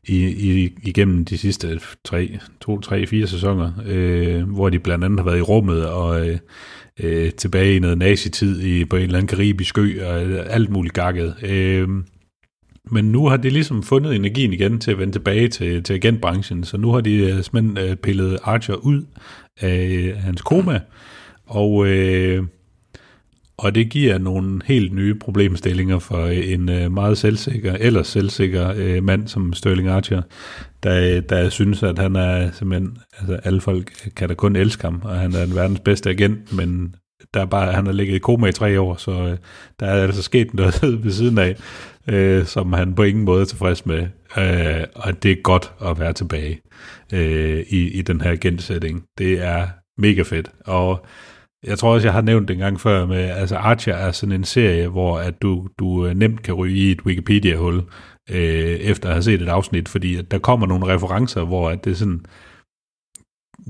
i, 0.08 0.24
i, 0.24 0.78
igennem 0.82 1.24
de 1.24 1.38
sidste 1.38 1.80
tre, 2.04 2.38
to, 2.60 2.80
tre, 2.80 3.06
fire 3.06 3.26
sæsoner, 3.26 3.72
øh, 3.86 4.42
hvor 4.42 4.70
de 4.70 4.78
blandt 4.78 5.04
andet 5.04 5.20
har 5.20 5.24
været 5.24 5.38
i 5.38 5.42
rummet 5.42 5.86
og 5.86 6.28
øh, 6.28 6.38
øh, 7.00 7.30
tilbage 7.32 7.76
i 7.76 7.78
noget 7.78 7.98
nazitid 7.98 8.60
i, 8.62 8.84
på 8.84 8.96
en 8.96 9.02
eller 9.02 9.18
anden 9.18 9.36
karibisk 9.36 9.78
ø 9.78 10.06
og 10.06 10.24
øh, 10.24 10.46
alt 10.48 10.70
muligt 10.70 10.94
gakket. 10.94 11.34
Øh, 11.42 11.88
men 12.90 13.04
nu 13.04 13.26
har 13.26 13.36
de 13.36 13.50
ligesom 13.50 13.82
fundet 13.82 14.14
energien 14.14 14.52
igen 14.52 14.78
til 14.80 14.90
at 14.90 14.98
vende 14.98 15.12
tilbage 15.12 15.48
til, 15.48 15.82
til 15.82 15.94
agentbranchen, 15.94 16.64
så 16.64 16.76
nu 16.76 16.90
har 16.90 17.00
de 17.00 17.14
øh, 17.14 17.42
simpelthen 17.42 17.78
øh, 17.78 17.96
pillet 17.96 18.38
Archer 18.42 18.74
ud 18.74 19.04
af 19.60 20.14
hans 20.16 20.42
koma, 20.42 20.80
og 21.46 21.86
øh, 21.86 22.44
og 23.62 23.74
det 23.74 23.90
giver 23.90 24.18
nogle 24.18 24.60
helt 24.64 24.92
nye 24.92 25.14
problemstillinger 25.14 25.98
for 25.98 26.26
en 26.26 26.68
øh, 26.68 26.92
meget 26.92 27.18
selvsikker, 27.18 27.76
eller 27.80 28.02
selvsikker 28.02 28.72
øh, 28.76 29.04
mand 29.04 29.28
som 29.28 29.52
Sterling 29.52 29.88
Archer, 29.88 30.22
der, 30.82 31.20
der 31.20 31.48
synes, 31.48 31.82
at 31.82 31.98
han 31.98 32.16
er 32.16 32.50
simpelthen, 32.50 32.98
altså 33.18 33.34
alle 33.44 33.60
folk 33.60 34.10
kan 34.16 34.28
da 34.28 34.34
kun 34.34 34.56
elske 34.56 34.84
ham, 34.84 35.00
og 35.04 35.16
han 35.16 35.34
er 35.34 35.46
den 35.46 35.54
verdens 35.54 35.80
bedste 35.80 36.10
agent, 36.10 36.56
men 36.56 36.94
der 37.34 37.40
er 37.40 37.46
bare, 37.46 37.72
han 37.72 37.86
har 37.86 37.92
ligget 37.92 38.14
i 38.14 38.18
koma 38.18 38.46
i 38.46 38.52
tre 38.52 38.80
år, 38.80 38.96
så 38.96 39.10
øh, 39.10 39.36
der 39.80 39.86
er 39.86 40.02
altså 40.02 40.22
sket 40.22 40.54
noget 40.60 41.04
ved 41.04 41.12
siden 41.12 41.38
af, 41.38 41.56
øh, 42.08 42.46
som 42.46 42.72
han 42.72 42.94
på 42.94 43.02
ingen 43.02 43.24
måde 43.24 43.40
er 43.40 43.46
tilfreds 43.46 43.86
med, 43.86 44.06
øh, 44.38 44.84
og 44.94 45.22
det 45.22 45.30
er 45.30 45.42
godt 45.42 45.72
at 45.84 46.00
være 46.00 46.12
tilbage 46.12 46.60
øh, 47.12 47.64
i, 47.68 47.90
i 47.90 48.02
den 48.02 48.20
her 48.20 48.36
gensætning. 48.36 49.04
Det 49.18 49.42
er 49.42 49.66
mega 49.98 50.22
fedt, 50.22 50.50
og 50.66 51.06
jeg 51.66 51.78
tror 51.78 51.94
også, 51.94 52.06
jeg 52.06 52.12
har 52.12 52.20
nævnt 52.20 52.48
det 52.48 52.54
en 52.54 52.60
gang 52.60 52.80
før 52.80 53.06
med, 53.06 53.16
altså 53.16 53.56
Archer 53.56 53.94
er 53.94 54.12
sådan 54.12 54.32
en 54.32 54.44
serie, 54.44 54.88
hvor 54.88 55.18
at 55.18 55.42
du, 55.42 55.68
du 55.78 56.06
øh, 56.06 56.14
nemt 56.14 56.42
kan 56.42 56.54
ryge 56.54 56.76
i 56.76 56.90
et 56.90 57.02
Wikipedia-hul, 57.06 57.82
øh, 58.30 58.76
efter 58.80 59.08
at 59.08 59.14
have 59.14 59.22
set 59.22 59.42
et 59.42 59.48
afsnit, 59.48 59.88
fordi 59.88 60.16
at 60.16 60.30
der 60.30 60.38
kommer 60.38 60.66
nogle 60.66 60.94
referencer, 60.94 61.44
hvor 61.44 61.70
at 61.70 61.84
det 61.84 61.90
er 61.90 61.94
sådan, 61.94 62.24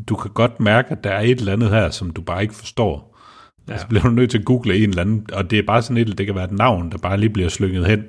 du 0.08 0.16
kan 0.16 0.30
godt 0.30 0.60
mærke, 0.60 0.90
at 0.90 1.04
der 1.04 1.10
er 1.10 1.20
et 1.20 1.38
eller 1.38 1.52
andet 1.52 1.70
her, 1.70 1.90
som 1.90 2.10
du 2.10 2.22
bare 2.22 2.42
ikke 2.42 2.54
forstår. 2.54 3.18
Ja. 3.68 3.72
Altså 3.72 3.88
bliver 3.88 4.02
du 4.02 4.10
nødt 4.10 4.30
til 4.30 4.38
at 4.38 4.44
google 4.44 4.76
en 4.76 4.88
eller 4.88 5.02
anden, 5.02 5.26
og 5.32 5.50
det 5.50 5.58
er 5.58 5.66
bare 5.66 5.82
sådan 5.82 5.96
et, 5.96 6.18
det 6.18 6.26
kan 6.26 6.34
være 6.34 6.44
et 6.44 6.52
navn, 6.52 6.90
der 6.90 6.98
bare 6.98 7.18
lige 7.18 7.30
bliver 7.30 7.48
slynget 7.48 7.86
hen. 7.86 8.04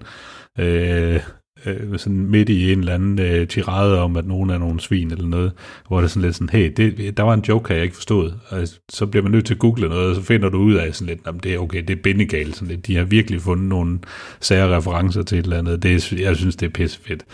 Øh, 0.59 1.21
øh, 1.66 1.99
sådan 1.99 2.26
midt 2.26 2.49
i 2.49 2.72
en 2.72 2.80
eller 2.80 2.93
anden 2.93 3.20
øh, 3.20 3.47
tirade 3.47 3.99
om, 3.99 4.18
at 4.18 4.26
nogen 4.26 4.49
er 4.49 4.57
nogle 4.57 4.80
svin 4.80 5.11
eller 5.11 5.28
noget, 5.28 5.51
hvor 5.88 5.97
det 5.97 6.03
er 6.03 6.09
sådan 6.09 6.22
lidt 6.22 6.36
sådan, 6.36 6.49
hey, 6.49 6.72
det, 6.78 7.18
der 7.18 7.24
var 7.24 7.34
en 7.34 7.45
joke 7.49 7.74
jeg 7.74 7.84
ikke 7.84 7.95
forstod. 7.95 8.32
Og 8.49 8.68
så 8.91 9.05
bliver 9.05 9.24
man 9.24 9.32
nødt 9.32 9.45
til 9.45 9.53
at 9.53 9.59
google 9.59 9.89
noget, 9.89 10.09
og 10.09 10.16
så 10.16 10.22
finder 10.22 10.49
du 10.49 10.57
ud 10.57 10.74
af 10.74 10.95
sådan 10.95 11.16
lidt, 11.16 11.28
at 11.28 11.43
det 11.43 11.53
er 11.53 11.59
okay, 11.59 11.84
det 11.84 11.97
er 11.97 12.01
bindegalt. 12.01 12.55
Sådan 12.55 12.68
lidt. 12.68 12.88
De 12.88 12.95
har 12.95 13.03
virkelig 13.03 13.41
fundet 13.41 13.66
nogle 13.66 13.99
sære 14.39 14.78
referencer 14.78 15.24
til 15.24 15.38
et 15.38 15.43
eller 15.43 15.57
andet. 15.57 15.84
Det, 15.84 16.14
jeg 16.14 16.36
synes, 16.36 16.55
det 16.55 16.66
er 16.66 16.72
pissefedt. 16.72 17.26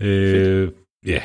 Øh, 0.00 0.68
ja. 1.06 1.22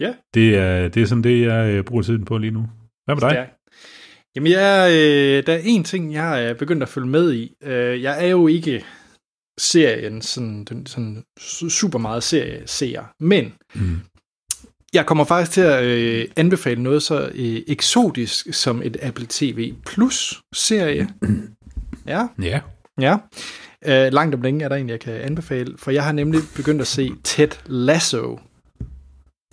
Ja. 0.00 0.12
Det 0.34 0.56
er, 0.56 0.88
det 0.88 1.02
er 1.02 1.06
sådan 1.06 1.24
det, 1.24 1.42
jeg 1.42 1.70
øh, 1.70 1.84
bruger 1.84 2.02
tiden 2.02 2.24
på 2.24 2.38
lige 2.38 2.50
nu. 2.50 2.66
Hvad 3.04 3.14
med 3.14 3.20
dig? 3.20 3.30
Stærk. 3.30 3.48
Jamen, 4.36 4.52
jeg, 4.52 4.90
øh, 4.92 5.46
der 5.46 5.52
er 5.52 5.60
en 5.64 5.84
ting, 5.84 6.12
jeg 6.12 6.44
er 6.44 6.54
begyndt 6.54 6.82
at 6.82 6.88
følge 6.88 7.08
med 7.08 7.32
i. 7.32 7.54
Øh, 7.62 8.02
jeg 8.02 8.26
er 8.26 8.30
jo 8.30 8.46
ikke 8.46 8.84
serien, 9.58 10.22
sådan, 10.22 10.64
den, 10.64 10.86
sådan 10.86 11.24
super 11.68 11.98
meget 11.98 12.22
serie 12.22 12.62
ser. 12.66 13.02
Men 13.20 13.54
mm. 13.74 14.00
jeg 14.92 15.06
kommer 15.06 15.24
faktisk 15.24 15.52
til 15.52 15.60
at 15.60 15.84
øh, 15.84 16.28
anbefale 16.36 16.82
noget 16.82 17.02
så 17.02 17.30
øh, 17.34 17.62
eksotisk 17.66 18.54
som 18.54 18.82
et 18.82 18.96
Apple 19.02 19.26
TV 19.28 19.74
Plus 19.86 20.40
serie. 20.54 21.08
Ja. 22.06 22.26
Ja. 22.42 22.60
Ja. 23.00 23.16
Øh, 23.86 24.12
langt 24.12 24.34
om 24.34 24.42
længe 24.42 24.64
er 24.64 24.68
der 24.68 24.76
en, 24.76 24.88
jeg 24.88 25.00
kan 25.00 25.12
anbefale, 25.12 25.78
for 25.78 25.90
jeg 25.90 26.04
har 26.04 26.12
nemlig 26.12 26.40
begyndt 26.56 26.80
at 26.80 26.86
se 26.86 27.10
Ted 27.24 27.48
Lasso 27.66 28.38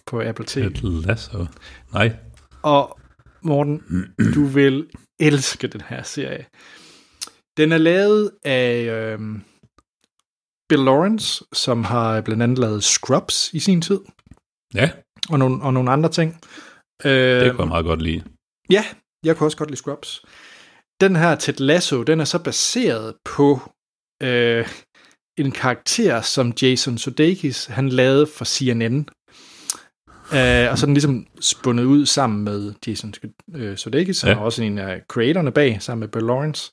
på 0.06 0.22
Apple 0.22 0.46
TV. 0.48 0.74
Ted 0.74 1.06
Lasso? 1.06 1.46
Nej. 1.94 2.16
Og 2.62 3.00
Morten, 3.42 3.82
du 4.36 4.46
vil 4.46 4.88
elske 5.20 5.68
den 5.68 5.82
her 5.88 6.04
serie. 6.04 6.46
Den 7.58 7.72
er 7.72 7.78
lavet 7.78 8.32
af... 8.46 8.82
Øh, 8.84 9.20
Bill 10.70 10.84
Lawrence, 10.84 11.44
som 11.54 11.84
har 11.84 12.22
blandt 12.22 12.44
andet 12.44 12.58
lavet 12.58 12.84
Scrubs 12.84 13.54
i 13.54 13.60
sin 13.60 13.82
tid. 13.82 14.00
Ja. 14.74 14.90
Og 15.30 15.40
nogle, 15.40 15.64
og 15.64 15.74
nogle 15.74 15.92
andre 15.92 16.10
ting. 16.10 16.42
Øh, 17.06 17.12
det 17.12 17.52
kunne 17.52 17.62
jeg 17.62 17.68
meget 17.68 17.86
godt 17.86 18.02
lide. 18.02 18.24
Ja, 18.70 18.86
jeg 19.24 19.38
kunne 19.38 19.48
også 19.48 19.58
godt 19.58 19.70
lide 19.70 19.78
Scrubs. 19.78 20.26
Den 21.02 21.16
her 21.16 21.36
Ted 21.36 21.54
Lasso, 21.54 22.04
den 22.04 22.20
er 22.20 22.26
så 22.26 22.44
baseret 22.44 23.14
på 23.26 23.60
øh, 24.24 24.68
en 25.38 25.52
karakter, 25.52 26.22
som 26.22 26.54
Jason 26.62 26.98
Sudeikis, 26.98 27.66
han 27.66 27.90
lavede 27.90 28.28
for 28.28 28.46
CNN. 28.46 29.10
Øh, 30.34 30.72
og 30.72 30.78
så 30.78 30.86
er 30.86 30.86
den 30.86 30.94
ligesom 30.94 31.28
spundet 31.40 31.84
ud 31.84 32.06
sammen 32.06 32.44
med 32.44 32.74
Jason 32.88 33.14
øh, 33.56 33.78
Sudeikis, 33.78 34.24
ja. 34.24 34.36
og 34.36 34.44
også 34.44 34.64
en 34.64 34.78
af 34.78 35.02
creatorerne 35.08 35.52
bag, 35.52 35.82
sammen 35.82 36.00
med 36.00 36.08
Bill 36.08 36.26
Lawrence. 36.26 36.72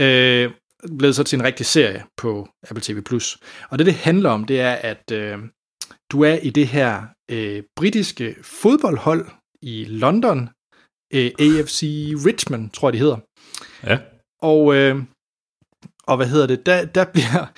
Øh, 0.00 0.50
blevet 0.98 1.16
så 1.16 1.24
til 1.24 1.38
en 1.38 1.44
rigtig 1.44 1.66
serie 1.66 2.04
på 2.16 2.48
Apple 2.70 2.82
TV+. 2.82 3.02
Og 3.70 3.78
det, 3.78 3.86
det 3.86 3.94
handler 3.94 4.30
om, 4.30 4.44
det 4.44 4.60
er, 4.60 4.72
at 4.72 5.10
øh, 5.12 5.38
du 6.12 6.22
er 6.22 6.34
i 6.34 6.50
det 6.50 6.66
her 6.66 7.02
øh, 7.30 7.62
britiske 7.76 8.36
fodboldhold 8.42 9.26
i 9.62 9.84
London, 9.84 10.48
øh, 11.14 11.30
AFC 11.38 11.82
Richmond, 12.26 12.70
tror 12.70 12.88
jeg, 12.88 12.92
de 12.92 12.98
hedder. 12.98 13.16
Ja. 13.84 13.98
Og, 14.42 14.74
øh, 14.74 15.02
og 16.06 16.16
hvad 16.16 16.26
hedder 16.26 16.46
det, 16.46 16.66
der, 16.66 16.84
der 16.84 17.04
bliver 17.04 17.52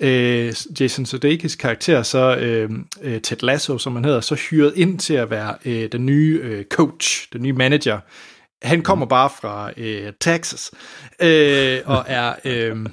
øh, 0.00 0.54
Jason 0.80 1.06
Sudeikis 1.06 1.56
karakter, 1.56 2.02
så 2.02 2.36
øh, 2.36 2.70
øh, 3.02 3.20
Ted 3.20 3.42
Lasso, 3.42 3.78
som 3.78 3.94
han 3.94 4.04
hedder, 4.04 4.20
så 4.20 4.34
hyret 4.34 4.72
ind 4.76 4.98
til 4.98 5.14
at 5.14 5.30
være 5.30 5.56
øh, 5.64 5.92
den 5.92 6.06
nye 6.06 6.40
øh, 6.42 6.64
coach, 6.64 7.28
den 7.32 7.42
nye 7.42 7.52
manager 7.52 8.00
han 8.62 8.82
kommer 8.82 9.06
bare 9.06 9.30
fra 9.40 9.70
øh, 9.76 10.12
Texas 10.20 10.70
øh, 11.22 11.80
og 11.84 12.04
er 12.06 12.34
øh, 12.44 12.86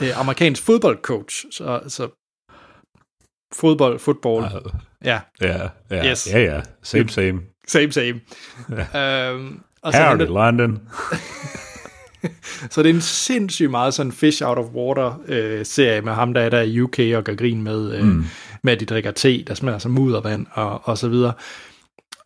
øh, 0.00 0.20
amerikansk 0.20 0.62
fodboldcoach. 0.62 1.44
Så, 1.50 1.80
så 1.88 2.08
fodbold, 3.54 3.98
fodbold. 3.98 4.44
Ja. 5.04 5.20
Ja, 5.40 5.68
ja, 5.90 6.10
yes. 6.10 6.28
ja, 6.32 6.38
ja. 6.38 6.60
Same, 6.82 7.08
same. 7.08 7.40
Same, 7.66 7.92
same. 7.92 8.20
Ja. 8.94 9.30
øhm, 9.32 9.60
og 9.82 9.92
så 9.92 10.04
Howdy, 10.04 10.22
London. 10.22 10.78
så 12.70 12.82
det 12.82 12.90
er 12.90 12.94
en 12.94 13.00
sindssygt 13.00 13.70
meget 13.70 13.94
sådan 13.94 14.12
fish 14.12 14.42
out 14.44 14.58
of 14.58 14.66
water 14.74 15.20
øh, 15.26 15.66
serie 15.66 16.00
med 16.00 16.12
ham, 16.12 16.34
der 16.34 16.40
er 16.40 16.48
der 16.48 16.60
i 16.60 16.80
UK 16.80 16.98
og 16.98 17.24
gør 17.24 17.34
grin 17.34 17.62
med, 17.62 17.94
øh, 17.94 18.04
mm. 18.04 18.24
med 18.62 18.72
at 18.72 18.80
de 18.80 18.86
drikker 18.86 19.10
te, 19.10 19.44
der 19.44 19.54
smager 19.54 19.78
som 19.78 19.90
muddervand 19.90 20.46
og, 20.52 20.88
og 20.88 20.98
så 20.98 21.08
videre. 21.08 21.32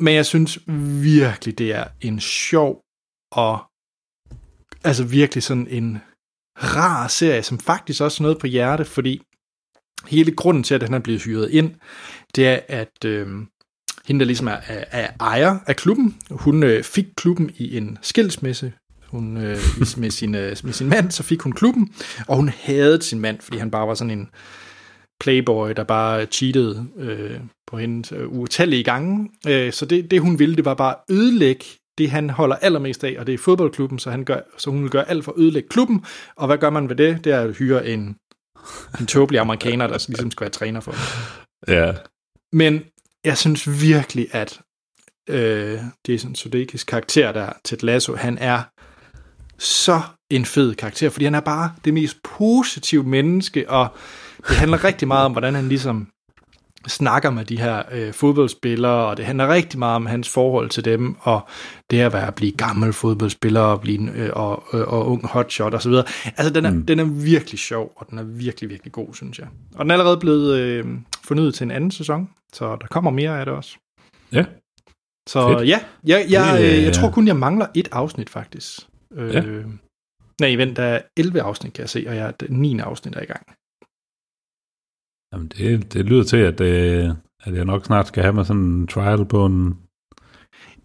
Men 0.02 0.14
jeg 0.14 0.26
synes 0.26 0.58
virkelig, 1.02 1.58
det 1.58 1.74
er 1.74 1.84
en 2.00 2.20
sjov 2.20 2.80
og 3.32 3.58
altså 4.84 5.04
virkelig 5.04 5.42
sådan 5.42 5.66
en 5.70 5.98
rar 6.56 7.08
serie, 7.08 7.42
som 7.42 7.58
faktisk 7.58 8.00
også 8.02 8.22
er 8.22 8.24
noget 8.24 8.38
på 8.38 8.46
hjerte, 8.46 8.84
fordi 8.84 9.22
hele 10.08 10.32
grunden 10.32 10.62
til, 10.62 10.74
at 10.74 10.82
han 10.82 10.94
er 10.94 10.98
blevet 10.98 11.22
hyret 11.22 11.50
ind, 11.50 11.74
det 12.36 12.48
er, 12.48 12.60
at 12.68 13.04
øh, 13.04 13.28
hende, 14.06 14.20
der 14.20 14.26
ligesom 14.26 14.46
er, 14.46 14.60
er, 14.66 14.84
er 14.90 15.10
ejer 15.20 15.58
af 15.66 15.76
klubben, 15.76 16.16
hun 16.30 16.62
øh, 16.62 16.84
fik 16.84 17.06
klubben 17.16 17.50
i 17.56 17.76
en 17.76 17.98
skilsmisse. 18.02 18.72
Hun, 19.06 19.36
øh, 19.36 19.58
med, 19.96 20.10
sin, 20.10 20.34
øh, 20.34 20.56
med 20.64 20.72
sin 20.72 20.88
mand, 20.88 21.10
så 21.10 21.22
fik 21.22 21.40
hun 21.40 21.52
klubben, 21.52 21.94
og 22.28 22.36
hun 22.36 22.48
havde 22.48 23.02
sin 23.02 23.20
mand, 23.20 23.40
fordi 23.40 23.58
han 23.58 23.70
bare 23.70 23.88
var 23.88 23.94
sådan 23.94 24.18
en 24.18 24.28
playboy, 25.22 25.70
der 25.76 25.84
bare 25.84 26.26
cheatede 26.26 26.86
øh, 26.96 27.40
på 27.66 27.78
hende 27.78 28.16
øh, 28.16 28.28
utallige 28.28 28.84
gange. 28.84 29.30
Øh, 29.48 29.72
så 29.72 29.86
det, 29.86 30.10
det, 30.10 30.20
hun 30.20 30.38
ville, 30.38 30.56
det 30.56 30.64
var 30.64 30.74
bare 30.74 30.94
ødelægge 31.10 31.64
det, 31.98 32.10
han 32.10 32.30
holder 32.30 32.56
allermest 32.56 33.04
af, 33.04 33.16
og 33.18 33.26
det 33.26 33.34
er 33.34 33.38
fodboldklubben, 33.38 33.98
så, 33.98 34.10
han 34.10 34.24
gør, 34.24 34.40
så 34.58 34.70
hun 34.70 34.82
vil 34.82 34.90
gøre 34.90 35.08
alt 35.08 35.24
for 35.24 35.32
at 35.32 35.38
ødelægge 35.38 35.68
klubben. 35.68 36.04
Og 36.36 36.46
hvad 36.46 36.58
gør 36.58 36.70
man 36.70 36.88
ved 36.88 36.96
det? 36.96 37.24
Det 37.24 37.32
er 37.32 37.40
at 37.40 37.56
hyre 37.56 37.88
en, 37.88 38.16
en 39.00 39.06
tåbelig 39.06 39.40
amerikaner, 39.40 39.86
der 39.86 40.04
ligesom 40.08 40.30
skal 40.30 40.44
være 40.44 40.50
træner 40.50 40.80
for 40.80 40.94
Ja. 41.68 41.92
Men 42.52 42.80
jeg 43.24 43.38
synes 43.38 43.82
virkelig, 43.82 44.28
at 44.32 44.60
øh, 45.28 45.78
Jason 46.08 46.34
Sudeikis 46.34 46.84
karakter 46.84 47.32
der, 47.32 47.52
Ted 47.64 47.78
Lasso, 47.82 48.14
han 48.14 48.38
er 48.38 48.62
så 49.58 50.00
en 50.30 50.44
fed 50.44 50.74
karakter, 50.74 51.10
fordi 51.10 51.24
han 51.24 51.34
er 51.34 51.40
bare 51.40 51.74
det 51.84 51.94
mest 51.94 52.16
positive 52.22 53.04
menneske, 53.04 53.70
og 53.70 53.88
det 54.48 54.56
handler 54.56 54.84
rigtig 54.84 55.08
meget 55.08 55.24
om, 55.24 55.32
hvordan 55.32 55.54
han 55.54 55.68
ligesom 55.68 56.08
snakker 56.86 57.30
med 57.30 57.44
de 57.44 57.58
her 57.58 57.82
øh, 57.92 58.12
fodboldspillere, 58.12 59.06
og 59.06 59.16
det 59.16 59.24
handler 59.24 59.48
rigtig 59.48 59.78
meget 59.78 59.96
om 59.96 60.06
hans 60.06 60.28
forhold 60.28 60.70
til 60.70 60.84
dem, 60.84 61.16
og 61.20 61.48
det 61.90 62.00
at 62.00 62.12
være 62.12 62.26
at 62.26 62.34
blive 62.34 62.52
gammel 62.52 62.92
fodboldspiller, 62.92 63.60
og, 63.60 63.80
blive, 63.80 64.12
øh, 64.14 64.30
og, 64.32 64.64
øh, 64.74 64.80
og 64.80 65.06
ung 65.06 65.26
hotshot 65.26 65.74
osv. 65.74 65.92
Altså, 66.36 66.52
den 66.52 66.64
er, 66.64 66.70
mm. 66.70 66.86
den 66.86 66.98
er 66.98 67.04
virkelig 67.04 67.58
sjov, 67.58 67.92
og 67.96 68.06
den 68.10 68.18
er 68.18 68.22
virkelig, 68.22 68.70
virkelig 68.70 68.92
god, 68.92 69.14
synes 69.14 69.38
jeg. 69.38 69.46
Og 69.74 69.84
den 69.84 69.90
er 69.90 69.94
allerede 69.94 70.16
blevet 70.16 70.58
øh, 70.58 70.86
fornyet 71.24 71.54
til 71.54 71.64
en 71.64 71.70
anden 71.70 71.90
sæson, 71.90 72.30
så 72.52 72.76
der 72.80 72.86
kommer 72.86 73.10
mere 73.10 73.40
af 73.40 73.46
det 73.46 73.54
også. 73.54 73.76
Ja. 74.32 74.44
Så 75.28 75.48
Fedt. 75.48 75.68
ja, 75.68 75.80
jeg, 76.04 76.26
jeg, 76.30 76.58
øh, 76.60 76.78
øh, 76.78 76.84
jeg 76.84 76.92
tror 76.92 77.10
kun, 77.10 77.26
jeg 77.26 77.36
mangler 77.36 77.66
et 77.74 77.88
afsnit, 77.92 78.30
faktisk. 78.30 78.80
Øh, 79.14 79.34
Ja. 79.34 79.42
Nej, 80.40 80.54
vent, 80.54 80.76
der 80.76 80.82
er 80.82 81.00
11 81.16 81.42
afsnit, 81.42 81.72
kan 81.72 81.82
jeg 81.82 81.90
se, 81.90 82.04
og 82.08 82.16
jeg 82.16 82.26
er 82.26 82.30
det 82.30 82.50
9. 82.50 82.78
afsnit 82.78 83.16
er 83.16 83.22
i 83.22 83.24
gang. 83.24 83.46
Jamen, 85.32 85.48
det, 85.48 85.92
det 85.92 86.04
lyder 86.04 86.24
til, 86.24 86.36
at, 86.36 86.60
øh, 86.60 87.10
at 87.44 87.54
jeg 87.54 87.64
nok 87.64 87.84
snart 87.84 88.08
skal 88.08 88.22
have 88.22 88.32
mig 88.32 88.46
sådan 88.46 88.62
en 88.62 88.86
trial 88.86 89.24
på 89.24 89.46
en... 89.46 89.78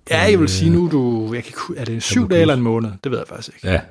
Ja, 0.09 0.19
jeg 0.19 0.39
vil 0.39 0.43
Øh, 0.43 0.49
sige 0.49 0.71
nu, 0.71 0.89
du, 0.91 1.33
jeg 1.33 1.43
kan, 1.43 1.53
er 1.77 1.85
det 1.85 2.03
syv 2.03 2.29
dage 2.29 2.41
eller 2.41 2.53
en 2.53 2.61
måned? 2.61 2.91
Det 3.03 3.11
ved 3.11 3.17
jeg 3.17 3.27
faktisk 3.27 3.57
ikke. 3.57 3.67
Ja. 3.67 3.81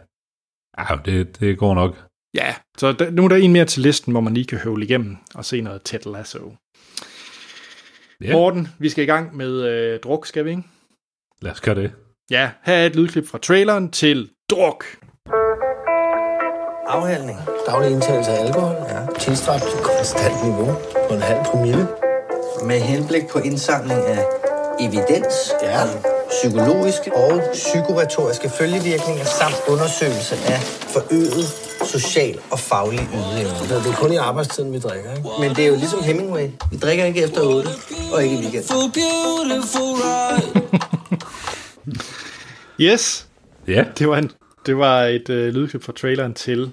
Ja, 0.78 0.96
det, 1.04 1.40
det 1.40 1.58
går 1.58 1.74
nok. 1.74 2.04
Ja, 2.34 2.54
så 2.78 2.92
der, 2.92 3.10
nu 3.10 3.24
er 3.24 3.28
der 3.28 3.36
en 3.36 3.52
mere 3.52 3.64
til 3.64 3.82
listen, 3.82 4.12
hvor 4.12 4.20
man 4.20 4.34
lige 4.34 4.46
kan 4.46 4.58
høvle 4.58 4.84
igennem 4.84 5.16
og 5.34 5.44
se 5.44 5.60
noget 5.60 5.82
Ted 5.82 6.12
Lasso. 6.12 6.54
Ja. 8.20 8.32
Morten, 8.32 8.68
vi 8.78 8.88
skal 8.88 9.04
i 9.04 9.06
gang 9.06 9.36
med 9.36 9.62
øh, 9.62 10.00
druk, 10.00 10.26
skal 10.26 10.44
vi 10.44 10.50
ikke? 10.50 10.62
Lad 11.42 11.52
os 11.52 11.60
gøre 11.60 11.74
det. 11.74 11.92
Ja, 12.30 12.50
her 12.64 12.74
er 12.74 12.86
et 12.86 12.96
lydklip 12.96 13.26
fra 13.26 13.38
traileren 13.38 13.90
til 13.90 14.30
druk. 14.50 14.84
Afhandling. 16.88 17.38
Daglig 17.66 17.90
indtagelse 17.90 18.30
af 18.30 18.44
alkohol. 18.46 18.76
Ja. 18.88 19.18
Tilstræbt 19.18 19.62
til 19.62 19.78
konstant 19.82 20.44
niveau 20.44 20.74
på 21.08 21.14
en 21.14 21.22
halv 21.22 21.44
promille. 21.44 21.88
med 22.64 22.80
henblik 22.80 23.28
på 23.28 23.38
indsamling 23.38 24.00
af 24.06 24.24
evidens 24.80 25.34
Ja. 25.62 25.82
om 25.82 25.88
psykologiske 26.30 27.14
Og 27.16 27.42
psykoretoriske 27.52 28.50
følgevirkninger 28.50 29.24
samt 29.24 29.54
undersøgelse 29.68 30.34
af 30.46 30.58
forøget 30.62 31.46
social 31.84 32.38
og 32.50 32.58
faglig 32.58 33.08
ydeevne. 33.14 33.84
Det 33.84 33.90
er 33.92 33.96
kun 33.96 34.12
i 34.12 34.16
arbejdstiden, 34.16 34.72
vi 34.72 34.78
drikker, 34.78 35.10
ikke? 35.16 35.28
Men 35.40 35.50
det 35.56 35.64
er 35.64 35.68
jo 35.68 35.74
ligesom 35.76 36.02
Hemingway. 36.02 36.48
Vi 36.70 36.76
drikker 36.76 37.04
ikke 37.04 37.22
efter 37.22 37.40
8, 37.42 37.68
og 38.12 38.24
ikke 38.24 38.34
i 38.36 38.38
weekend. 38.38 38.64
Yes, 42.80 43.26
Ja. 43.68 43.84
det 43.98 44.08
var, 44.08 44.16
en, 44.18 44.30
det 44.66 44.76
var 44.76 45.02
et 45.02 45.28
øh, 45.30 45.54
lydklip 45.54 45.82
fra 45.82 45.92
traileren 45.92 46.34
til 46.34 46.72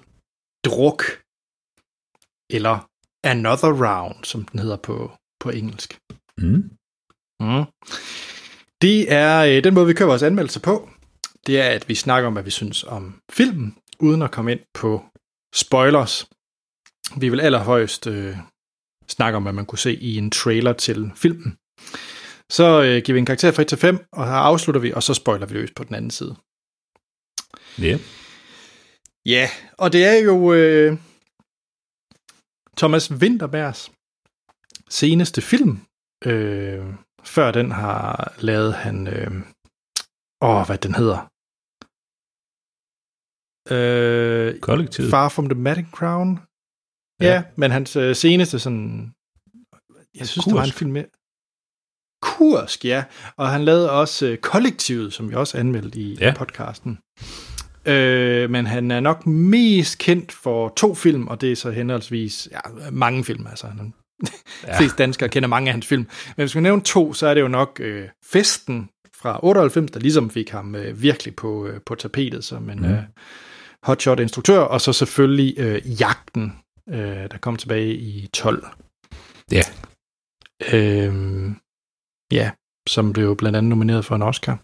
druk. 0.65 1.03
Eller 2.49 2.89
Another 3.23 3.73
Round, 3.85 4.23
som 4.23 4.45
den 4.45 4.59
hedder 4.59 4.77
på, 4.77 5.11
på 5.39 5.49
engelsk. 5.49 5.99
Mm. 6.37 6.69
Mm. 7.39 7.65
Det 8.81 9.11
er 9.11 9.45
øh, 9.45 9.63
den 9.63 9.73
måde, 9.73 9.87
vi 9.87 9.93
kører 9.93 10.09
vores 10.09 10.23
anmeldelse 10.23 10.59
på. 10.59 10.89
Det 11.47 11.59
er, 11.61 11.69
at 11.69 11.89
vi 11.89 11.95
snakker 11.95 12.27
om, 12.27 12.33
hvad 12.33 12.43
vi 12.43 12.49
synes 12.49 12.83
om 12.83 13.19
filmen, 13.31 13.77
uden 13.99 14.21
at 14.21 14.31
komme 14.31 14.51
ind 14.51 14.59
på 14.73 15.05
spoilers. 15.55 16.27
Vi 17.17 17.29
vil 17.29 17.41
allerhøjst 17.41 18.07
øh, 18.07 18.37
snakke 19.09 19.37
om, 19.37 19.43
hvad 19.43 19.53
man 19.53 19.65
kunne 19.65 19.79
se 19.79 19.95
i 19.95 20.17
en 20.17 20.31
trailer 20.31 20.73
til 20.73 21.11
filmen. 21.15 21.57
Så 22.51 22.83
øh, 22.83 23.03
giver 23.03 23.13
vi 23.13 23.19
en 23.19 23.25
karakter 23.25 23.51
fra 23.51 23.61
1 23.61 23.67
til 23.67 23.77
5, 23.77 24.05
og 24.11 24.25
her 24.25 24.33
afslutter 24.33 24.81
vi, 24.81 24.93
og 24.93 25.03
så 25.03 25.13
spoiler 25.13 25.45
vi 25.45 25.53
løs 25.53 25.71
på 25.75 25.83
den 25.83 25.95
anden 25.95 26.11
side. 26.11 26.35
Ja. 27.79 27.97
Ja, 29.25 29.49
og 29.77 29.93
det 29.93 30.05
er 30.05 30.17
jo 30.29 30.53
øh, 30.53 30.97
Thomas 32.77 33.11
Winterbergs 33.11 33.91
seneste 34.89 35.41
film. 35.41 35.79
Øh, 36.25 36.85
før 37.23 37.51
den 37.51 37.71
har 37.71 38.33
lavet 38.39 38.73
han... 38.73 39.07
Øh, 39.07 39.31
åh, 40.41 40.65
hvad 40.65 40.77
den 40.77 40.95
hedder? 40.95 41.19
Øh, 43.75 44.59
Kollektivet. 44.59 45.09
Far 45.09 45.29
from 45.29 45.49
the 45.49 45.59
Madding 45.59 45.89
Crown. 45.91 46.39
Ja, 47.21 47.25
Ja. 47.33 47.43
men 47.57 47.71
hans 47.71 47.95
øh, 47.95 48.15
seneste 48.15 48.59
sådan... 48.59 49.13
Jeg 50.19 50.27
synes, 50.27 50.45
det 50.45 50.53
var 50.53 50.59
en 50.61 50.65
Kursk. 50.67 50.77
film 50.79 50.91
med... 50.91 51.05
Kursk, 52.21 52.85
ja. 52.85 53.05
Og 53.37 53.49
han 53.49 53.65
lavede 53.65 53.91
også 53.91 54.25
øh, 54.25 54.37
Kollektivet, 54.37 55.13
som 55.13 55.29
vi 55.29 55.35
også 55.35 55.57
anmeldte 55.57 55.99
i 55.99 56.15
ja. 56.15 56.33
podcasten. 56.37 56.99
Øh, 57.85 58.49
men 58.49 58.65
han 58.65 58.91
er 58.91 58.99
nok 58.99 59.25
mest 59.25 59.97
kendt 59.97 60.31
for 60.31 60.69
to 60.69 60.95
film, 60.95 61.27
og 61.27 61.41
det 61.41 61.51
er 61.51 61.55
så 61.55 61.71
henholdsvis 61.71 62.47
ja, 62.51 62.59
mange 62.91 63.23
film. 63.23 63.47
Altså, 63.47 63.67
han 63.67 63.93
ja. 64.67 64.79
flest 64.79 64.97
danskere 64.97 65.29
kender 65.29 65.49
mange 65.49 65.67
af 65.69 65.73
hans 65.73 65.87
film. 65.87 66.07
Men 66.37 66.43
hvis 66.43 66.55
vi 66.55 66.61
nævner 66.61 66.83
to, 66.83 67.13
så 67.13 67.27
er 67.27 67.33
det 67.33 67.41
jo 67.41 67.47
nok 67.47 67.79
øh, 67.83 68.07
Festen 68.25 68.89
fra 69.15 69.39
98, 69.43 69.91
der 69.91 69.99
ligesom 69.99 70.29
fik 70.29 70.49
ham 70.49 70.75
øh, 70.75 71.01
virkelig 71.01 71.35
på, 71.35 71.67
øh, 71.67 71.81
på 71.85 71.95
tapetet 71.95 72.43
som 72.43 72.69
en 72.69 72.79
Mm. 72.79 72.85
øh, 72.85 72.99
hotshot-instruktør, 73.83 74.59
og 74.59 74.81
så 74.81 74.93
selvfølgelig 74.93 75.55
øh, 75.59 76.01
Jagten, 76.01 76.53
øh, 76.89 76.97
der 77.31 77.37
kom 77.41 77.55
tilbage 77.55 77.93
i 77.93 78.27
12. 78.33 78.65
Ja. 79.51 79.61
Øhm, 80.73 81.55
ja, 82.31 82.51
som 82.89 83.13
blev 83.13 83.37
blandt 83.37 83.57
andet 83.57 83.69
nomineret 83.69 84.05
for 84.05 84.15
en 84.15 84.21
Oscar. 84.21 84.59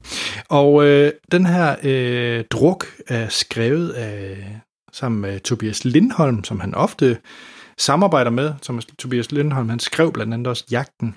Og 0.50 0.86
øh, 0.86 1.12
den 1.32 1.46
her 1.46 1.76
øh, 1.84 2.44
druk 2.52 2.86
er 3.08 3.30
skrevet 3.30 3.90
af, 3.90 4.60
sammen 4.94 5.22
med 5.22 5.40
Tobias 5.40 5.86
Lindholm, 5.86 6.44
som 6.44 6.60
han 6.60 6.76
ofte 6.76 7.18
samarbejder 7.78 8.32
med. 8.32 8.54
Thomas, 8.62 8.86
Tobias 8.86 9.32
Lindholm, 9.32 9.70
han 9.70 9.80
skrev 9.80 10.14
blandt 10.14 10.34
andet 10.34 10.48
også 10.48 10.66
Jagten. 10.72 11.16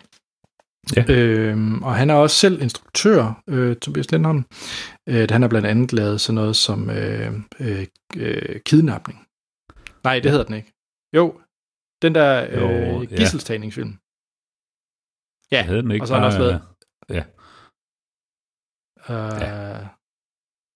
Ja. 0.96 1.04
Øhm, 1.08 1.82
og 1.82 1.94
han 1.94 2.10
er 2.10 2.14
også 2.14 2.36
selv 2.36 2.62
instruktør, 2.62 3.42
øh, 3.48 3.76
Tobias 3.76 4.12
Lindholm. 4.12 4.44
Øh, 5.08 5.28
han 5.30 5.42
har 5.42 5.48
blandt 5.48 5.66
andet 5.66 5.92
lavet 5.92 6.20
sådan 6.20 6.34
noget 6.34 6.56
som 6.56 6.90
øh, 6.90 7.32
øh, 7.60 7.86
øh, 8.16 8.60
kidnapning. 8.60 9.26
Nej, 10.04 10.18
det 10.18 10.30
hedder 10.30 10.44
den 10.44 10.54
ikke. 10.54 10.72
Jo, 11.16 11.40
den 12.02 12.14
der 12.14 12.46
øh, 12.50 13.12
ja. 13.12 13.16
gisselstagningsfilm. 13.16 13.98
Ja, 15.52 15.62
havde 15.62 15.82
den 15.82 15.90
ikke 15.90 16.04
og 16.04 16.08
så 16.08 16.14
har 16.14 16.20
han 16.20 16.26
også 16.26 16.38
lavet... 16.38 16.62
Ja. 17.12 17.24
Øh, 19.08 19.40
ja. 19.40 19.78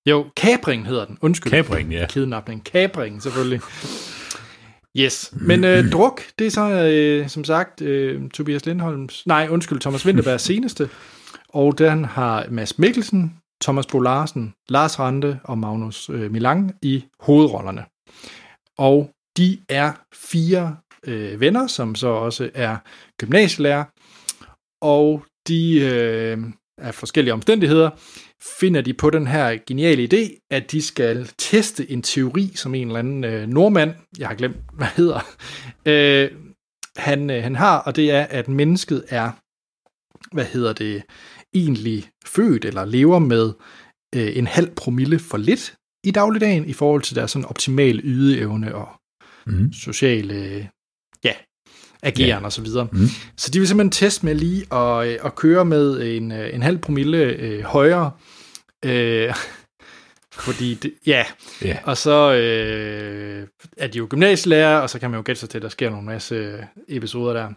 Jo, 0.06 0.26
Kapring 0.36 0.86
hedder 0.86 1.04
den. 1.04 1.18
Undskyld. 1.20 1.52
Kapring, 1.52 1.92
ja. 1.92 2.06
Kidnapning. 2.08 2.64
Kapring, 2.64 3.22
selvfølgelig. 3.22 3.60
Yes. 4.96 5.32
Men 5.32 5.64
øh, 5.64 5.84
druk, 5.92 6.22
det 6.38 6.46
er 6.46 6.50
så, 6.50 6.70
øh, 6.70 7.28
som 7.28 7.44
sagt, 7.44 7.82
øh, 7.82 8.30
Tobias 8.30 8.66
Lindholms... 8.66 9.26
Nej, 9.26 9.48
undskyld, 9.50 9.80
Thomas 9.80 10.06
Winterbergs 10.06 10.42
seneste. 10.52 10.88
Og 11.48 11.78
den 11.78 12.04
har 12.04 12.46
Mads 12.50 12.78
Mikkelsen, 12.78 13.36
Thomas 13.62 13.86
Bo 13.86 14.00
Larsen, 14.00 14.54
Lars 14.68 14.98
Rante 14.98 15.40
og 15.44 15.58
Magnus 15.58 16.10
øh, 16.10 16.30
Milang 16.30 16.74
i 16.82 17.04
hovedrollerne. 17.20 17.84
Og 18.78 19.10
de 19.36 19.58
er 19.68 19.92
fire 20.14 20.76
øh, 21.06 21.40
venner, 21.40 21.66
som 21.66 21.94
så 21.94 22.08
også 22.08 22.50
er 22.54 22.76
gymnasielærer, 23.20 23.84
og 24.80 25.24
de 25.48 25.80
øh, 25.80 26.38
af 26.78 26.94
forskellige 26.94 27.34
omstændigheder 27.34 27.90
finder 28.60 28.80
de 28.80 28.94
på 28.94 29.10
den 29.10 29.26
her 29.26 29.58
geniale 29.66 30.08
idé, 30.12 30.46
at 30.50 30.72
de 30.72 30.82
skal 30.82 31.30
teste 31.38 31.90
en 31.90 32.02
teori, 32.02 32.52
som 32.54 32.74
en 32.74 32.86
eller 32.86 32.98
anden 32.98 33.24
øh, 33.24 33.48
nordmand, 33.48 33.94
jeg 34.18 34.28
har 34.28 34.34
glemt, 34.34 34.56
hvad 34.72 34.86
hedder, 34.96 35.20
øh, 35.86 36.30
han, 36.96 37.30
øh, 37.30 37.42
han 37.42 37.56
har, 37.56 37.78
og 37.78 37.96
det 37.96 38.10
er, 38.10 38.22
at 38.22 38.48
mennesket 38.48 39.04
er, 39.08 39.30
hvad 40.34 40.44
hedder 40.44 40.72
det, 40.72 41.02
egentlig 41.54 42.08
født 42.26 42.64
eller 42.64 42.84
lever 42.84 43.18
med 43.18 43.52
øh, 44.14 44.36
en 44.36 44.46
halv 44.46 44.70
promille 44.70 45.18
for 45.18 45.36
lidt 45.38 45.74
i 46.04 46.10
dagligdagen 46.10 46.68
i 46.68 46.72
forhold 46.72 47.02
til 47.02 47.16
deres 47.16 47.30
sådan 47.30 47.48
optimale 47.48 48.00
ydeevne 48.04 48.74
og 48.74 48.88
Mm. 49.48 49.72
sociale 49.72 50.34
ja, 50.34 50.66
ageren 52.02 52.28
Ja. 52.28 52.44
og 52.44 52.52
så 52.52 52.62
videre. 52.62 52.88
Mm. 52.92 53.06
Så 53.36 53.50
de 53.50 53.58
vil 53.58 53.68
simpelthen 53.68 53.90
teste 53.90 54.26
med 54.26 54.34
lige 54.34 54.74
at, 54.74 55.06
øh, 55.08 55.18
at 55.24 55.34
køre 55.34 55.64
med 55.64 56.16
en, 56.16 56.32
øh, 56.32 56.54
en 56.54 56.62
halv 56.62 56.78
promille 56.78 57.18
øh, 57.18 57.62
højere. 57.62 58.10
Øh, 58.84 59.34
fordi, 60.46 60.74
det, 60.74 60.94
ja, 61.06 61.24
Ja. 61.62 61.78
og 61.84 61.96
så 61.96 62.32
øh, 62.32 63.46
er 63.76 63.86
de 63.86 63.98
jo 63.98 64.06
gymnasielærer, 64.10 64.78
og 64.78 64.90
så 64.90 64.98
kan 64.98 65.10
man 65.10 65.18
jo 65.18 65.22
gætte 65.26 65.40
sig 65.40 65.48
til, 65.48 65.58
at 65.58 65.62
der 65.62 65.68
sker 65.68 65.90
nogle 65.90 66.06
masse 66.06 66.34
øh, 66.34 66.62
episoder 66.88 67.32
der. 67.32 67.48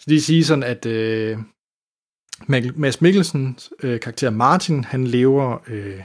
Så 0.00 0.04
de 0.08 0.20
siger 0.20 0.44
sådan, 0.44 0.62
at 0.64 0.86
øh, 0.86 1.38
Mads 2.76 3.00
Mikkelsens 3.00 3.70
øh, 3.82 4.00
karakter 4.00 4.30
Martin, 4.30 4.84
han 4.84 5.06
lever 5.06 5.58
øh, 5.68 6.00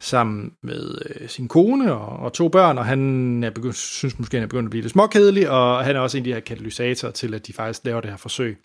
sammen 0.00 0.52
med 0.62 0.98
øh, 1.20 1.28
sin 1.28 1.48
kone 1.48 1.92
og, 1.94 2.18
og 2.18 2.32
to 2.32 2.48
børn, 2.48 2.78
og 2.78 2.84
han 2.86 3.44
er 3.44 3.50
begyndt, 3.50 3.76
synes 3.76 4.18
måske, 4.18 4.36
han 4.36 4.42
er 4.44 4.46
begyndt 4.48 4.66
at 4.66 4.70
blive 4.70 4.82
lidt 4.82 4.92
småkedelig, 4.92 5.50
og 5.50 5.84
han 5.84 5.96
er 5.96 6.00
også 6.00 6.16
en 6.18 6.20
af 6.20 6.24
de 6.24 6.32
her 6.32 6.40
katalysatorer 6.40 7.12
til, 7.12 7.34
at 7.34 7.46
de 7.46 7.52
faktisk 7.52 7.84
laver 7.84 8.00
det 8.00 8.10
her 8.10 8.16
forsøg. 8.16 8.58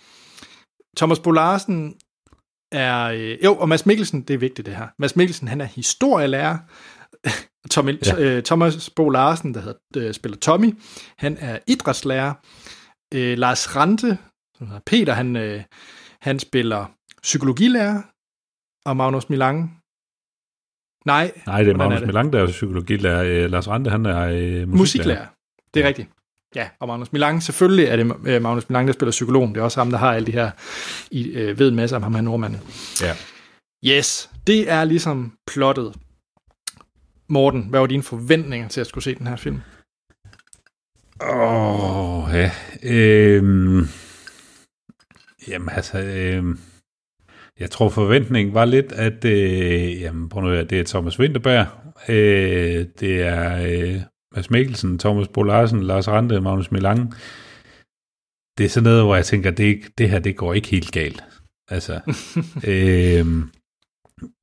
Thomas 0.97 1.19
Bo 1.19 1.31
Larsen 1.31 1.95
er... 2.71 3.03
Øh, 3.03 3.43
jo, 3.43 3.55
og 3.55 3.69
Mads 3.69 3.85
Mikkelsen, 3.85 4.21
det 4.21 4.33
er 4.33 4.37
vigtigt 4.37 4.65
det 4.65 4.75
her. 4.75 4.87
Mads 4.99 5.15
Mikkelsen, 5.15 5.47
han 5.47 5.61
er 5.61 5.65
historielærer. 5.65 6.57
Tommy, 7.71 8.05
Ja. 8.05 8.19
øh, 8.19 8.43
Thomas 8.43 8.89
Bo 8.89 9.09
Larsen, 9.09 9.53
der 9.53 9.61
hedder, 9.61 9.79
øh, 10.07 10.13
spiller 10.13 10.37
Tommy, 10.37 10.73
han 11.17 11.37
er 11.39 11.59
idrætslærer. 11.67 12.33
Øh, 13.13 13.37
Lars 13.37 13.75
Rante, 13.75 14.17
som 14.57 14.67
hedder 14.67 14.81
Peter, 14.85 15.13
han, 15.13 15.35
øh, 15.35 15.63
han 16.21 16.39
spiller 16.39 16.85
psykologilærer, 17.21 18.01
og 18.85 18.97
Magnus 18.97 19.29
Milang, 19.29 19.80
nej, 21.05 21.31
Nej, 21.47 21.63
det 21.63 21.71
er 21.71 21.77
Magnus? 21.77 22.01
Milang, 22.01 22.33
der 22.33 22.41
er 22.41 22.47
psykologilærer. 22.47 23.23
Øh, 23.23 23.51
Lars 23.51 23.67
Rante, 23.67 23.91
han 23.91 24.05
er 24.05 24.19
øh, 24.21 24.33
musiklærer. 24.33 24.67
musiklærer. 24.67 25.25
Det 25.73 25.79
er 25.79 25.83
ja. 25.83 25.87
rigtigt. 25.87 26.09
Ja, 26.55 26.69
og 26.79 26.87
Magnus 26.87 27.11
Milang, 27.11 27.43
selvfølgelig 27.43 27.85
er 27.85 27.95
det 27.95 28.15
øh, 28.25 28.41
Magnus 28.41 28.69
Milang, 28.69 28.87
der 28.87 28.93
spiller 28.93 29.11
psykologen. 29.11 29.53
Det 29.55 29.59
er 29.59 29.63
også 29.63 29.79
ham, 29.79 29.89
der 29.89 29.97
har 29.97 30.13
alle 30.13 30.25
de 30.25 30.31
her, 30.31 30.51
I 31.11 31.29
øh, 31.29 31.59
ved 31.59 31.69
en 31.69 31.75
masse 31.75 31.95
om 31.95 32.03
ham 32.03 32.13
her 32.13 32.21
nordmanden. 32.21 32.59
Ja. 33.01 33.15
Yes, 33.85 34.29
det 34.47 34.71
er 34.71 34.83
ligesom 34.83 35.33
plottet. 35.47 35.95
Morten, 37.29 37.67
hvad 37.69 37.79
var 37.79 37.87
dine 37.87 38.03
forventninger 38.03 38.67
til 38.67 38.81
at 38.81 38.87
skulle 38.87 39.03
se 39.03 39.15
den 39.15 39.27
her 39.27 39.35
film? 39.35 39.61
Åh, 41.21 42.23
oh, 42.23 42.33
ja. 42.33 42.51
Øhm, 42.83 43.87
jamen 45.47 45.69
altså, 45.69 45.97
øhm, 45.99 46.59
jeg 47.61 47.71
tror 47.71 47.89
forventningen 47.89 48.53
var 48.53 48.65
lidt, 48.65 48.91
at 48.91 49.25
øh, 49.25 50.01
jamen, 50.01 50.29
prøv 50.29 50.43
nu, 50.43 50.49
det 50.49 50.73
er 50.73 50.83
Thomas 50.83 51.19
Winterberg, 51.19 51.67
øh, 52.09 52.85
det 52.99 53.21
er 53.21 53.61
øh, 53.67 54.01
Mads 54.35 54.49
Mikkelsen, 54.49 54.99
Thomas 54.99 55.27
Bo 55.27 55.43
Larsen, 55.43 55.83
Lars 55.83 56.07
Rante, 56.07 56.41
Magnus 56.41 56.71
Milang. 56.71 57.13
Det 58.57 58.65
er 58.65 58.69
sådan 58.69 58.83
noget, 58.83 59.03
hvor 59.03 59.15
jeg 59.15 59.25
tænker, 59.25 59.51
det, 59.51 59.79
det 59.97 60.09
her, 60.09 60.19
det 60.19 60.37
går 60.37 60.53
ikke 60.53 60.67
helt 60.67 60.91
galt. 60.91 61.23
Altså, 61.69 61.93
øhm, 62.71 63.49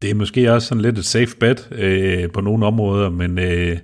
det 0.03 0.11
er 0.11 0.15
måske 0.15 0.53
også 0.53 0.69
sådan 0.69 0.83
lidt 0.83 0.99
et 0.99 1.05
safe 1.05 1.37
bet 1.41 1.69
øh, 1.73 2.33
på 2.33 2.41
nogle 2.41 2.67
områder, 2.67 3.11
men 3.11 3.39
øh, 3.39 3.79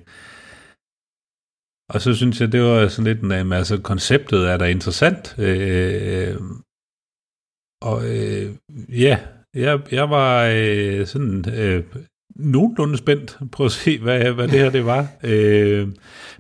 og 1.89 2.01
så 2.01 2.15
synes 2.15 2.41
jeg, 2.41 2.53
det 2.53 2.63
var 2.63 2.89
sådan 2.89 3.15
lidt, 3.15 3.33
en, 3.33 3.53
altså 3.53 3.81
konceptet 3.81 4.49
er 4.49 4.57
da 4.57 4.65
interessant. 4.65 5.39
Øh, 5.39 6.37
og 7.85 8.05
øh, 8.05 8.51
ja, 8.89 9.19
jeg, 9.55 9.81
jeg 9.91 10.11
var 10.11 10.51
øh, 10.55 11.07
sådan 11.07 11.45
øh, 11.55 11.85
nogenlunde 12.37 12.97
spændt 12.97 13.39
på 13.53 13.65
at 13.65 13.73
se, 13.73 13.99
hvad, 13.99 14.33
hvad 14.33 14.49
det 14.49 14.59
her 14.59 14.71
det 14.71 14.87
var. 14.87 15.07
Øh, 15.25 15.89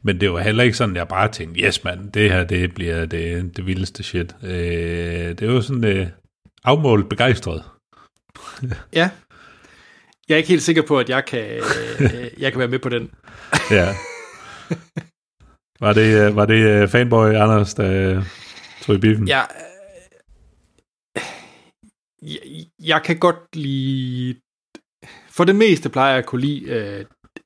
men 0.03 0.21
det 0.21 0.33
var 0.33 0.41
heller 0.41 0.65
ikke 0.65 0.77
sådan, 0.77 0.97
jeg 0.97 1.09
bare 1.09 1.29
tænkte, 1.29 1.61
yes 1.61 1.85
mand, 1.85 2.13
det 2.13 2.31
her 2.31 2.45
det 2.45 2.75
bliver 2.75 3.05
det, 3.05 3.57
det 3.57 3.67
vildeste 3.67 4.03
shit. 4.03 4.37
Øh, 4.43 5.39
det 5.39 5.49
var 5.49 5.61
sådan 5.61 5.85
øh, 5.85 6.07
afmålt 6.65 7.09
begejstret. 7.09 7.63
Ja. 8.93 9.11
Jeg 10.29 10.35
er 10.35 10.39
ikke 10.39 10.49
helt 10.49 10.63
sikker 10.63 10.83
på, 10.83 10.99
at 10.99 11.09
jeg 11.09 11.25
kan, 11.25 11.45
øh, 12.01 12.31
jeg 12.39 12.53
kan 12.53 12.59
være 12.59 12.69
med 12.69 12.79
på 12.79 12.89
den. 12.89 13.11
Ja. 13.71 13.89
Var 15.81 15.93
det, 15.93 16.27
øh, 16.27 16.37
var 16.37 16.47
det 16.47 16.55
øh, 16.55 16.89
fanboy 16.89 17.35
Anders, 17.35 17.75
der 17.75 18.17
øh, 18.17 18.25
tog 18.83 18.95
i 18.95 18.99
biffen? 18.99 19.29
Øh, 19.29 19.35
jeg, 22.25 22.67
jeg 22.83 23.03
kan 23.03 23.19
godt 23.19 23.57
lide... 23.57 24.35
For 25.29 25.45
det 25.45 25.57
meste 25.57 25.89
plejer 25.89 26.11
jeg 26.11 26.19
at 26.19 26.27
kunne 26.27 26.41
lide, 26.41 26.65
øh, 26.65 27.05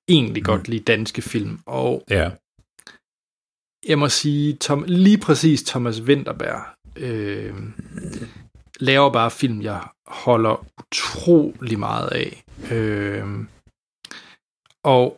egentlig 0.08 0.44
godt 0.44 0.68
lide 0.68 0.84
danske 0.84 1.22
film, 1.22 1.58
og 1.66 2.04
Ja. 2.10 2.30
jeg 3.88 3.98
må 3.98 4.08
sige, 4.08 4.56
Tom, 4.56 4.84
lige 4.86 5.18
præcis 5.18 5.62
Thomas 5.62 6.00
Winterberg 6.02 6.62
øh, 6.96 7.54
laver 8.80 9.12
bare 9.12 9.30
film, 9.30 9.62
jeg 9.62 9.88
holder 10.06 10.66
utrolig 10.80 11.78
meget 11.78 12.08
af. 12.08 12.42
Øh, 12.72 13.24
og 14.84 15.16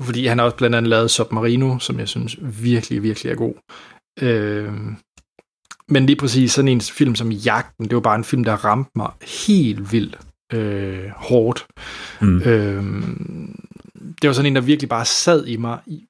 fordi 0.00 0.26
han 0.26 0.38
har 0.38 0.44
også 0.44 0.56
blandt 0.56 0.76
andet 0.76 0.90
lavet 0.90 1.10
Submarino, 1.10 1.78
som 1.78 1.98
jeg 1.98 2.08
synes 2.08 2.36
virkelig, 2.64 3.02
virkelig 3.02 3.32
er 3.32 3.36
god. 3.36 3.54
Øh, 4.22 4.72
men 5.88 6.06
lige 6.06 6.16
præcis 6.16 6.52
sådan 6.52 6.68
en 6.68 6.80
film 6.80 7.14
som 7.14 7.32
Jagten, 7.32 7.84
det 7.84 7.94
var 7.94 8.00
bare 8.00 8.16
en 8.16 8.24
film, 8.24 8.44
der 8.44 8.64
ramte 8.64 8.90
mig 8.96 9.10
helt 9.46 9.92
vildt 9.92 10.18
øh, 10.52 11.08
hårdt. 11.16 11.66
Mm. 12.20 12.42
Øh, 12.42 12.84
det 14.22 14.28
var 14.28 14.32
sådan 14.32 14.46
en, 14.46 14.54
der 14.54 14.60
virkelig 14.60 14.88
bare 14.88 15.04
sad 15.04 15.46
i 15.46 15.56
mig 15.56 15.78
i 15.86 16.06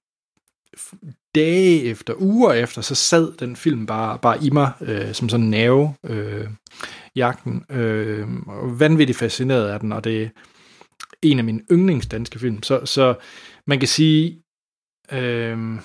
dage 1.35 1.83
efter, 1.83 2.15
uger 2.19 2.53
efter, 2.53 2.83
så 2.83 2.95
sad 2.95 3.33
den 3.37 3.57
film 3.57 3.87
bare, 3.87 4.19
bare 4.19 4.45
i 4.45 4.51
mig, 4.51 4.73
øh, 4.81 5.15
som 5.15 5.29
sådan 5.29 5.45
en 5.45 5.51
nerve, 5.51 5.95
øh, 6.05 6.49
jagten. 7.17 7.65
Øh, 7.71 8.29
og 8.47 8.81
vanvittigt 8.81 9.19
fascineret 9.19 9.69
af 9.69 9.81
den, 9.81 9.93
og 9.93 10.05
det 10.05 10.23
er 10.23 10.29
en 11.23 11.39
af 11.39 11.45
mine 11.45 11.63
yndlingsdanske 11.73 12.39
film. 12.39 12.63
Så, 12.63 12.87
så 12.87 13.15
man 13.67 13.79
kan 13.79 13.89
sige, 13.89 14.43
øh, 15.13 15.79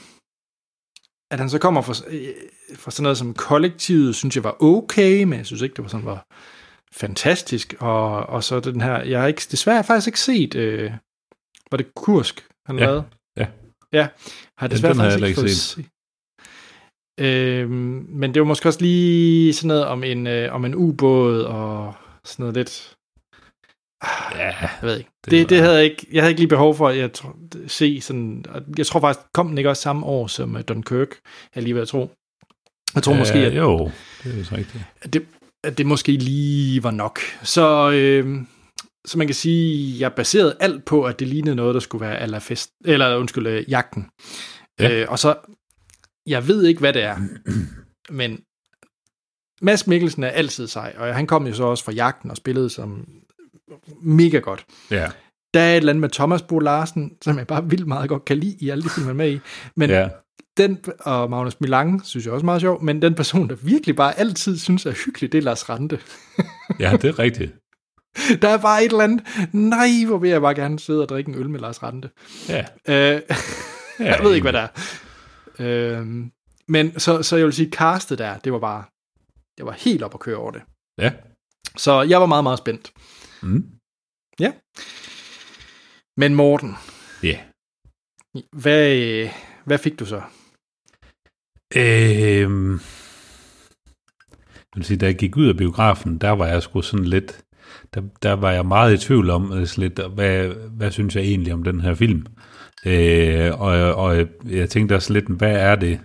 at 1.32 1.40
han 1.40 1.50
så 1.50 1.60
kommer 1.60 1.82
fra, 1.82 1.94
øh, 2.08 2.28
fra 2.76 2.92
sådan 2.92 3.04
noget 3.04 3.18
som 3.18 3.34
kollektivet, 3.34 4.16
synes 4.16 4.36
jeg 4.36 4.44
var 4.44 4.64
okay, 4.64 5.24
men 5.24 5.38
jeg 5.38 5.46
synes 5.46 5.62
ikke, 5.62 5.76
det 5.76 5.84
var 5.84 5.90
sådan, 5.90 6.06
var 6.06 6.26
fantastisk. 6.94 7.74
Og, 7.80 8.26
og 8.26 8.44
så 8.44 8.60
den 8.60 8.82
her, 8.82 9.02
jeg 9.04 9.20
har 9.20 9.28
ikke, 9.28 9.42
desværre 9.52 9.74
har 9.76 9.80
jeg 9.80 9.86
faktisk 9.86 10.08
ikke 10.08 10.20
set, 10.20 10.56
øh, 10.56 10.92
var 11.72 11.78
det 11.78 11.96
Kursk, 11.96 12.48
han 12.66 12.80
Ja, 12.80 12.86
lavede? 12.86 13.04
ja. 13.38 13.48
Ja, 13.94 14.08
har 14.58 14.66
jeg 14.68 14.72
desværre 14.72 14.94
den 14.94 15.02
jeg 15.02 15.12
faktisk 15.12 15.28
ikke 15.28 15.40
fået 15.40 15.52
set. 15.52 15.86
Øhm, 17.20 18.06
men 18.10 18.34
det 18.34 18.40
var 18.42 18.46
måske 18.46 18.70
også 18.70 18.82
lige 18.82 19.54
sådan 19.54 19.68
noget 19.68 19.86
om 19.86 20.04
en, 20.04 20.28
øh, 20.28 20.54
om 20.54 20.66
en 20.66 20.76
ubåd 20.76 21.42
og 21.42 21.94
sådan 22.26 22.44
noget 22.44 22.56
lidt. 22.56 22.96
Ja, 24.36 24.56
Jeg 24.60 24.80
ved 24.82 24.98
ikke. 24.98 25.10
Det 25.26 25.32
Det, 25.32 25.50
det, 25.50 25.60
havde 25.60 25.76
jeg 25.76 25.84
ikke. 25.84 26.08
Jeg 26.12 26.22
havde 26.22 26.32
ikke 26.32 26.42
lige 26.42 26.50
behov 26.50 26.76
for 26.76 26.88
at 26.88 26.98
jeg 26.98 27.14
tror, 27.14 27.36
se 27.68 28.02
sådan. 28.02 28.46
Jeg 28.78 28.86
tror 28.86 29.00
faktisk, 29.00 29.26
kom 29.34 29.48
den 29.48 29.58
ikke 29.58 29.70
også 29.70 29.82
samme 29.82 30.06
år 30.06 30.28
som 30.28 30.56
uh, 30.56 30.62
Dunkirk, 30.68 31.16
jeg 31.56 31.64
lige 31.64 31.76
ved 31.76 31.82
at 31.82 31.88
tro. 31.88 32.12
Jeg 32.96 33.04
tror 33.04 33.14
måske, 33.14 33.38
at, 33.38 33.56
Jo, 33.58 33.92
det 34.24 34.40
er 34.40 34.44
så 34.44 34.56
rigtigt. 34.56 34.84
at, 35.02 35.14
det, 35.14 35.26
at 35.64 35.78
det 35.78 35.86
måske 35.86 36.12
lige 36.12 36.84
var 36.84 36.92
nok. 36.92 37.20
Så, 37.44 37.92
øh, 37.92 38.42
så 39.06 39.18
man 39.18 39.28
kan 39.28 39.34
sige, 39.36 40.00
jeg 40.00 40.14
baserede 40.14 40.58
alt 40.60 40.86
på, 40.86 41.04
at 41.04 41.20
det 41.20 41.28
lignede 41.28 41.56
noget, 41.56 41.74
der 41.74 41.80
skulle 41.80 42.06
være 42.06 42.18
aller 42.18 42.40
fest, 42.40 42.72
eller 42.86 43.16
undskyld, 43.16 43.48
øh, 43.48 43.70
jagten. 43.70 44.08
Ja. 44.80 45.02
Øh, 45.02 45.06
og 45.12 45.20
så, 45.20 45.36
jeg 46.26 46.48
ved 46.48 46.64
ikke, 46.66 46.80
hvad 46.80 46.94
det 46.94 47.04
er, 47.04 47.18
men 48.10 48.40
Mads 49.62 49.88
Mikkelsen 49.88 50.24
er 50.24 50.28
altid 50.30 50.68
sej, 50.68 50.94
og 50.98 51.16
han 51.16 51.28
kom 51.28 51.48
jo 51.48 51.54
så 51.54 51.64
også 51.64 51.84
fra 51.84 51.92
jagten 51.92 52.32
og 52.32 52.38
spillede 52.38 52.70
som 52.70 53.08
mega 54.02 54.38
godt. 54.38 54.66
Ja, 54.92 55.08
Der 55.54 55.60
er 55.60 55.72
et 55.72 55.78
eller 55.78 55.92
andet 55.92 56.02
med 56.02 56.10
Thomas 56.10 56.42
Bo 56.42 56.60
Larsen, 56.60 57.12
som 57.22 57.38
jeg 57.38 57.48
bare 57.48 57.70
vildt 57.70 57.88
meget 57.88 58.10
godt 58.10 58.26
kan 58.26 58.38
lide 58.38 58.58
i 58.60 58.70
alle 58.70 58.84
de 58.84 58.90
film, 58.90 59.06
han 59.06 59.16
er 59.16 59.18
med 59.18 59.32
i. 59.32 59.40
Men 59.76 59.90
ja. 59.90 60.10
Den, 60.60 60.80
og 61.00 61.30
Magnus 61.30 61.60
Milang, 61.62 62.06
synes 62.06 62.26
jeg 62.26 62.34
også 62.34 62.44
er 62.44 62.46
meget 62.46 62.62
sjov, 62.62 62.84
men 62.84 63.02
den 63.02 63.16
person, 63.16 63.50
der 63.50 63.56
virkelig 63.56 63.96
bare 63.96 64.20
altid 64.20 64.58
synes 64.58 64.86
er 64.86 64.92
hyggelig, 65.06 65.32
det 65.32 65.38
er 65.38 65.42
Lars 65.42 65.70
Rante. 65.70 66.00
ja, 66.80 66.92
det 67.02 67.06
er 67.06 67.20
rigtigt. 67.20 67.52
Der 68.42 68.50
er 68.50 68.58
bare 68.58 68.84
et 68.86 68.92
eller 68.92 69.04
andet, 69.04 69.28
nej, 69.54 69.88
hvor 70.08 70.18
vil 70.18 70.30
jeg 70.30 70.42
bare 70.42 70.56
gerne 70.56 70.80
sidde 70.80 71.02
og 71.02 71.10
drikke 71.10 71.30
en 71.30 71.36
øl 71.36 71.50
med 71.50 71.60
Lars 71.60 71.84
Rante. 71.84 72.10
Ja, 72.50 72.66
Øh, 72.88 73.22
jeg 74.00 74.20
ved 74.24 74.34
ikke, 74.36 74.50
hvad 74.52 74.54
det 74.54 74.62
er. 74.62 74.68
Øh, 76.00 76.08
men 76.68 77.00
så, 77.00 77.24
så 77.24 77.36
jeg 77.38 77.46
vil 77.46 77.54
sige, 77.54 77.72
castet 77.72 78.18
der, 78.20 78.38
det 78.38 78.54
var 78.54 78.60
bare, 78.60 78.84
det 79.58 79.66
var 79.66 79.72
helt 79.72 80.04
op 80.04 80.14
at 80.14 80.20
køre 80.20 80.38
over 80.38 80.52
det. 80.52 80.62
Ja. 80.98 81.12
Så 81.78 82.02
jeg 82.02 82.20
var 82.22 82.26
meget, 82.28 82.44
meget 82.44 82.58
spændt. 82.60 82.94
Mm. 83.42 83.66
Men 86.18 86.36
Morten, 86.36 86.76
Ja. 87.24 87.40
hvad, 88.56 88.98
øh, 88.98 89.30
hvad 89.66 89.78
fik 89.78 90.00
du 90.00 90.06
så? 90.06 90.22
Øhm, 91.76 92.72
jeg 94.70 94.76
vil 94.76 94.86
sige, 94.86 94.98
da 94.98 95.06
jeg 95.06 95.16
gik 95.16 95.38
ud 95.38 95.48
af 95.48 95.58
biografen, 95.58 96.18
der 96.18 96.30
var 96.30 96.48
jeg 96.48 96.64
sgu 96.64 96.82
sådan 96.82 97.06
lidt, 97.06 97.46
der, 97.94 98.02
der 98.24 98.34
var 98.34 98.52
jeg 98.52 98.66
meget 98.66 98.94
i 98.94 99.06
tvivl 99.08 99.30
om, 99.30 99.54
øh, 99.54 99.68
lidt, 99.78 100.00
hvad, 100.14 100.48
hvad 100.78 100.92
synes 100.92 101.16
jeg 101.16 101.24
egentlig 101.24 101.54
om 101.54 101.64
den 101.64 101.82
her 101.82 101.94
film? 101.94 102.26
Øh, 102.86 103.62
og, 103.62 103.96
og 103.96 104.18
jeg 104.46 104.70
tænkte 104.70 104.96
også 104.96 105.14
lidt, 105.14 105.28
hvad 105.28 105.56
er 105.56 105.76
det? 105.76 106.02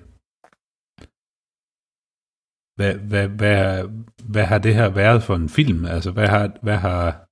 Hvad, 2.76 2.94
hvad, 2.94 3.28
hvad, 3.28 3.84
hvad 4.28 4.44
har 4.44 4.58
det 4.58 4.74
her 4.74 4.88
været 4.88 5.22
for 5.22 5.34
en 5.36 5.48
film? 5.48 5.84
Altså, 5.84 6.10
hvad 6.10 6.28
har, 6.28 6.58
hvad 6.62 6.76
har, 6.76 7.24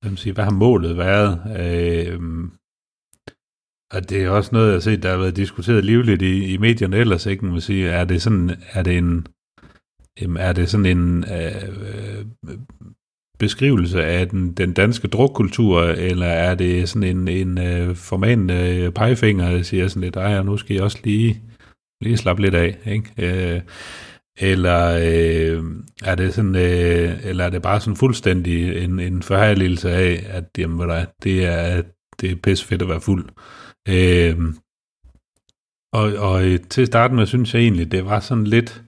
hvad, 0.00 0.10
man 0.10 0.34
hvad 0.34 0.44
har 0.44 0.50
målet 0.50 0.96
været? 0.96 1.32
Øh, 1.60 2.20
og 3.94 4.10
det 4.10 4.24
er 4.24 4.30
også 4.30 4.50
noget, 4.52 4.66
jeg 4.66 4.74
har 4.74 4.80
set, 4.80 5.02
der 5.02 5.10
har 5.10 5.18
været 5.18 5.36
diskuteret 5.36 5.84
livligt 5.84 6.22
i, 6.22 6.52
i 6.52 6.56
medierne 6.56 6.96
ellers, 6.96 7.26
ikke? 7.26 7.44
Man 7.44 7.60
sige, 7.60 7.88
er 7.88 8.04
det 8.04 8.22
sådan, 8.22 8.50
er 8.72 8.82
det 8.82 8.98
en, 8.98 9.26
er 10.36 10.52
det 10.52 10.68
sådan 10.68 10.86
en 10.86 11.24
øh, 11.24 12.24
øh, 12.48 12.58
beskrivelse 13.38 14.04
af 14.04 14.28
den, 14.28 14.52
den 14.52 14.72
danske 14.72 15.08
drukkultur, 15.08 15.82
eller 15.82 16.26
er 16.26 16.54
det 16.54 16.88
sådan 16.88 17.16
en, 17.16 17.28
en 17.28 17.58
øh, 17.58 17.96
formanende 17.96 18.76
øh, 18.76 18.92
pegefinger, 18.92 19.50
der 19.50 19.62
siger 19.62 19.88
sådan 19.88 20.02
lidt, 20.02 20.16
ej, 20.16 20.42
nu 20.42 20.56
skal 20.56 20.76
I 20.76 20.78
også 20.78 20.98
lige, 21.04 21.42
lige 22.00 22.16
slappe 22.16 22.42
lidt 22.42 22.54
af, 22.54 22.78
ikke? 22.86 23.10
Øh, 23.18 23.60
eller 24.40 24.88
øh, 24.88 25.64
er 26.04 26.14
det 26.14 26.34
sådan, 26.34 26.56
øh, 26.56 27.26
eller 27.26 27.44
er 27.44 27.50
det 27.50 27.62
bare 27.62 27.80
sådan 27.80 27.96
fuldstændig 27.96 28.84
en, 28.84 29.00
en 29.00 29.22
forhærligelse 29.22 29.90
af, 29.90 30.26
at 30.28 30.44
jamen, 30.58 30.88
der, 30.88 31.04
det 31.22 31.44
er, 31.44 31.82
det 32.20 32.30
er 32.30 32.36
pisse 32.36 32.66
fedt 32.66 32.82
at 32.82 32.88
være 32.88 33.00
fuld. 33.00 33.24
Øh, 33.88 34.38
og, 35.92 36.06
og 36.28 36.46
øh, 36.46 36.60
til 36.60 36.82
at 36.82 36.86
starte 36.86 37.14
med, 37.14 37.26
synes 37.26 37.54
jeg 37.54 37.62
egentlig, 37.62 37.92
det 37.92 38.04
var 38.04 38.20
sådan 38.20 38.44
lidt, 38.44 38.82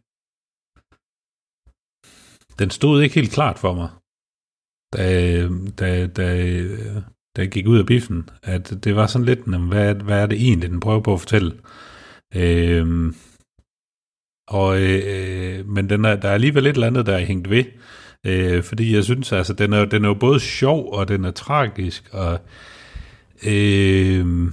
den 2.58 2.70
stod 2.70 3.02
ikke 3.02 3.14
helt 3.14 3.32
klart 3.32 3.58
for 3.58 3.74
mig, 3.74 3.90
da, 4.92 5.48
da, 5.78 6.06
da, 6.06 6.26
da 7.36 7.42
jeg 7.42 7.50
gik 7.50 7.66
ud 7.66 7.78
af 7.78 7.86
biffen, 7.86 8.28
at 8.42 8.84
det 8.84 8.96
var 8.96 9.06
sådan 9.06 9.24
lidt, 9.24 9.40
hvad, 9.68 9.94
hvad 9.94 10.22
er 10.22 10.26
det 10.26 10.42
egentlig, 10.42 10.70
den 10.70 10.80
prøver 10.80 11.00
på 11.00 11.12
at 11.12 11.20
fortælle? 11.20 11.60
Øhm, 12.34 13.14
og, 14.48 14.82
øh, 14.82 15.66
men 15.66 15.90
den 15.90 16.04
er, 16.04 16.16
der 16.16 16.28
er 16.28 16.34
alligevel 16.34 16.66
et 16.66 16.74
eller 16.74 16.86
andet, 16.86 17.06
der 17.06 17.16
er 17.16 17.24
hængt 17.24 17.50
ved, 17.50 17.64
øh, 18.26 18.62
fordi 18.62 18.94
jeg 18.94 19.04
synes, 19.04 19.32
altså, 19.32 19.52
den 19.52 19.72
er, 19.72 19.84
den 19.84 20.04
er 20.04 20.08
jo 20.08 20.14
både 20.14 20.40
sjov, 20.40 20.92
og 20.92 21.08
den 21.08 21.24
er 21.24 21.30
tragisk, 21.30 22.08
og 22.12 22.40
øh, 23.46 24.52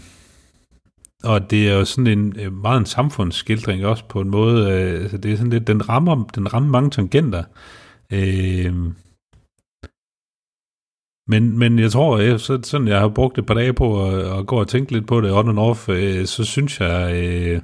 og 1.32 1.52
det 1.52 1.70
er 1.70 1.74
jo 1.74 1.86
sådan 1.86 2.20
en 2.20 2.40
øh, 2.40 2.54
meget 2.54 2.80
en 2.80 2.86
samfundsskildring 2.86 3.86
også 3.86 4.06
på 4.10 4.22
en 4.22 4.30
måde. 4.30 4.72
Øh, 4.72 5.02
altså 5.02 5.18
det 5.18 5.32
er 5.32 5.38
sådan 5.38 5.52
lidt, 5.52 5.68
den 5.68 5.90
rammer, 5.90 6.16
den 6.36 6.54
rammer 6.54 6.70
mange 6.70 6.90
tangenter. 6.90 7.44
Øh, 8.14 8.74
men, 11.32 11.58
men 11.60 11.80
jeg 11.80 11.92
tror, 11.92 12.18
jeg, 12.18 12.40
så, 12.40 12.60
sådan 12.64 12.88
jeg 12.88 13.00
har 13.00 13.10
brugt 13.10 13.38
et 13.38 13.46
par 13.46 13.54
dage 13.54 13.74
på 13.74 14.08
at, 14.08 14.40
at 14.40 14.48
gå 14.48 14.60
og 14.60 14.68
tænke 14.68 14.92
lidt 14.92 15.08
på 15.08 15.22
det 15.22 15.32
on 15.32 15.50
and 15.50 15.60
off, 15.60 15.90
øh, 15.90 16.26
så 16.26 16.46
synes 16.46 16.80
jeg, 16.80 17.00
øh, 17.24 17.62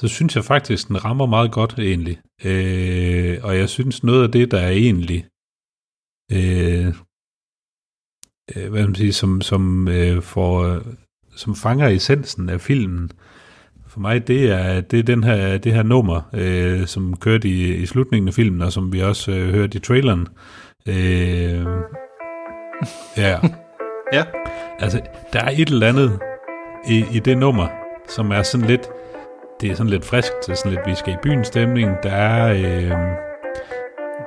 så 0.00 0.08
synes 0.08 0.36
jeg 0.36 0.44
faktisk, 0.44 0.88
den 0.88 1.04
rammer 1.04 1.26
meget 1.26 1.52
godt 1.52 1.78
egentlig. 1.78 2.20
Øh, 2.44 3.38
og 3.42 3.56
jeg 3.56 3.68
synes 3.68 4.04
noget 4.04 4.22
af 4.22 4.32
det, 4.32 4.50
der 4.50 4.60
er 4.60 4.70
egentlig, 4.70 5.26
øh, 6.32 6.86
øh 8.56 8.70
hvad 8.70 8.86
man 8.86 8.94
siger, 8.94 9.12
som, 9.12 9.40
som 9.40 9.88
øh, 9.88 10.22
får 10.22 10.82
som 11.36 11.54
fanger 11.56 11.88
essensen 11.88 12.48
af 12.48 12.60
filmen, 12.60 13.10
for 13.88 14.00
mig, 14.00 14.28
det 14.28 14.50
er, 14.50 14.80
det 14.80 14.98
er 14.98 15.02
den 15.02 15.24
her, 15.24 15.58
det 15.58 15.72
her 15.72 15.82
nummer, 15.82 16.20
øh, 16.34 16.86
som 16.86 17.16
kørte 17.16 17.48
i, 17.48 17.74
i 17.74 17.86
slutningen 17.86 18.28
af 18.28 18.34
filmen, 18.34 18.62
og 18.62 18.72
som 18.72 18.92
vi 18.92 19.00
også 19.00 19.32
øh, 19.32 19.48
hørte 19.54 19.76
i 19.76 19.80
traileren. 19.80 20.28
Øh, 20.88 21.66
ja. 23.16 23.38
Ja. 24.12 24.24
Altså, 24.78 25.00
der 25.32 25.40
er 25.40 25.50
et 25.50 25.68
eller 25.68 25.88
andet 25.88 26.18
i, 26.88 27.04
i 27.12 27.18
det 27.18 27.38
nummer, 27.38 27.68
som 28.08 28.30
er 28.30 28.42
sådan 28.42 28.66
lidt, 28.66 28.88
det 29.60 29.70
er 29.70 29.74
sådan 29.74 29.90
lidt 29.90 30.04
frisk 30.04 30.32
til 30.44 30.56
sådan 30.56 30.72
lidt, 30.72 30.86
vi 30.86 30.94
skal 30.94 31.12
i 31.12 31.16
byen 31.22 31.44
stemning. 31.44 31.90
Der 32.02 32.10
er, 32.12 32.52
øh, 32.52 32.90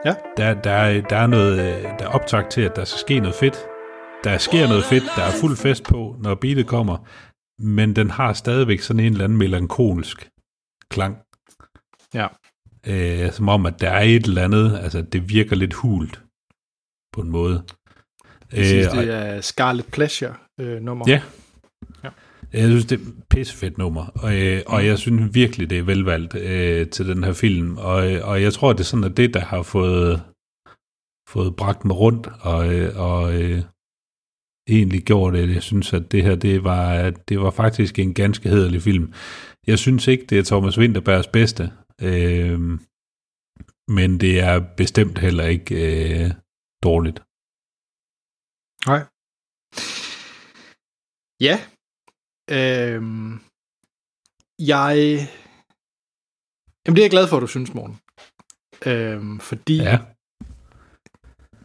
Ja. 0.05 0.13
der, 0.37 0.53
der, 0.53 0.71
er, 0.71 1.01
der 1.01 1.15
er 1.17 1.27
noget, 1.27 1.59
øh, 1.59 1.83
der 1.99 2.05
er 2.05 2.09
optakt 2.09 2.49
til, 2.51 2.61
at 2.61 2.75
der 2.75 2.85
skal 2.85 2.99
ske 2.99 3.19
noget 3.19 3.35
fedt. 3.35 3.65
Der 4.23 4.37
sker 4.37 4.67
noget 4.67 4.85
fedt, 4.85 5.03
der 5.15 5.23
er 5.23 5.31
fuld 5.41 5.57
fest 5.57 5.83
på, 5.83 6.15
når 6.19 6.35
beatet 6.35 6.67
kommer, 6.67 6.97
men 7.61 7.95
den 7.95 8.09
har 8.09 8.33
stadigvæk 8.33 8.79
sådan 8.79 8.99
en 8.99 9.11
eller 9.11 9.23
anden 9.23 9.37
melankolsk 9.37 10.29
klang. 10.89 11.17
Ja. 12.13 12.27
Øh, 12.87 13.31
som 13.31 13.49
om, 13.49 13.65
at 13.65 13.81
der 13.81 13.89
er 13.89 14.01
et 14.01 14.25
eller 14.25 14.43
andet, 14.43 14.77
altså 14.77 15.01
det 15.01 15.29
virker 15.29 15.55
lidt 15.55 15.73
hult 15.73 16.21
på 17.13 17.21
en 17.21 17.31
måde. 17.31 17.63
Jeg 18.53 18.65
synes, 18.65 18.87
Øh, 18.87 18.99
det 18.99 19.13
er 19.13 19.41
Scarlet 19.41 19.85
Pleasure 19.85 20.33
øh, 20.59 20.81
nummer. 20.81 21.05
Ja. 21.07 21.21
Ja. 22.03 22.09
Jeg 22.53 22.67
synes, 22.69 22.85
det 22.85 22.99
er 22.99 23.03
et 23.03 23.23
pissefedt 23.29 23.77
nummer, 23.77 24.05
og, 24.05 24.41
øh, 24.41 24.61
og 24.67 24.85
jeg 24.85 24.97
synes 24.97 25.35
virkelig, 25.35 25.69
det 25.69 25.77
er 25.77 25.83
velvalgt 25.83 26.35
øh, 26.35 26.89
til 26.89 27.07
den 27.07 27.23
her 27.23 27.33
film, 27.33 27.77
og, 27.77 27.95
og 28.23 28.41
jeg 28.41 28.53
tror, 28.53 28.73
det 28.73 28.79
er 28.79 28.83
sådan, 28.83 29.03
at 29.03 29.17
det, 29.17 29.33
der 29.33 29.39
har 29.39 29.61
fået, 29.61 30.23
fået 31.29 31.55
bragt 31.55 31.85
mig 31.85 31.97
rundt, 31.97 32.27
og, 32.41 32.73
øh, 32.73 32.99
og 32.99 33.41
øh, 33.41 33.63
egentlig 34.69 35.03
gjort 35.03 35.33
det, 35.33 35.53
jeg 35.53 35.63
synes, 35.63 35.93
at 35.93 36.11
det 36.11 36.23
her, 36.23 36.35
det 36.35 36.63
var, 36.63 37.09
det 37.09 37.39
var 37.39 37.51
faktisk 37.51 37.99
en 37.99 38.13
ganske 38.13 38.49
hederlig 38.49 38.81
film. 38.81 39.13
Jeg 39.67 39.79
synes 39.79 40.07
ikke, 40.07 40.25
det 40.25 40.39
er 40.39 40.43
Thomas 40.43 40.77
Winterbergs 40.77 41.27
bedste, 41.27 41.71
øh, 42.01 42.59
men 43.87 44.19
det 44.19 44.39
er 44.39 44.75
bestemt 44.77 45.19
heller 45.19 45.45
ikke 45.45 45.75
øh, 45.75 46.31
dårligt. 46.83 47.19
Nej. 48.85 49.01
Ja. 51.47 51.57
Øhm, 52.51 53.39
jeg... 54.59 54.95
Jamen, 56.85 56.95
det 56.95 57.01
er 57.01 57.07
jeg 57.07 57.11
glad 57.11 57.27
for, 57.27 57.37
at 57.37 57.41
du 57.41 57.47
synes, 57.47 57.73
morgen. 57.73 57.97
Øhm, 58.85 59.39
fordi 59.39 59.77
Ja, 59.77 59.99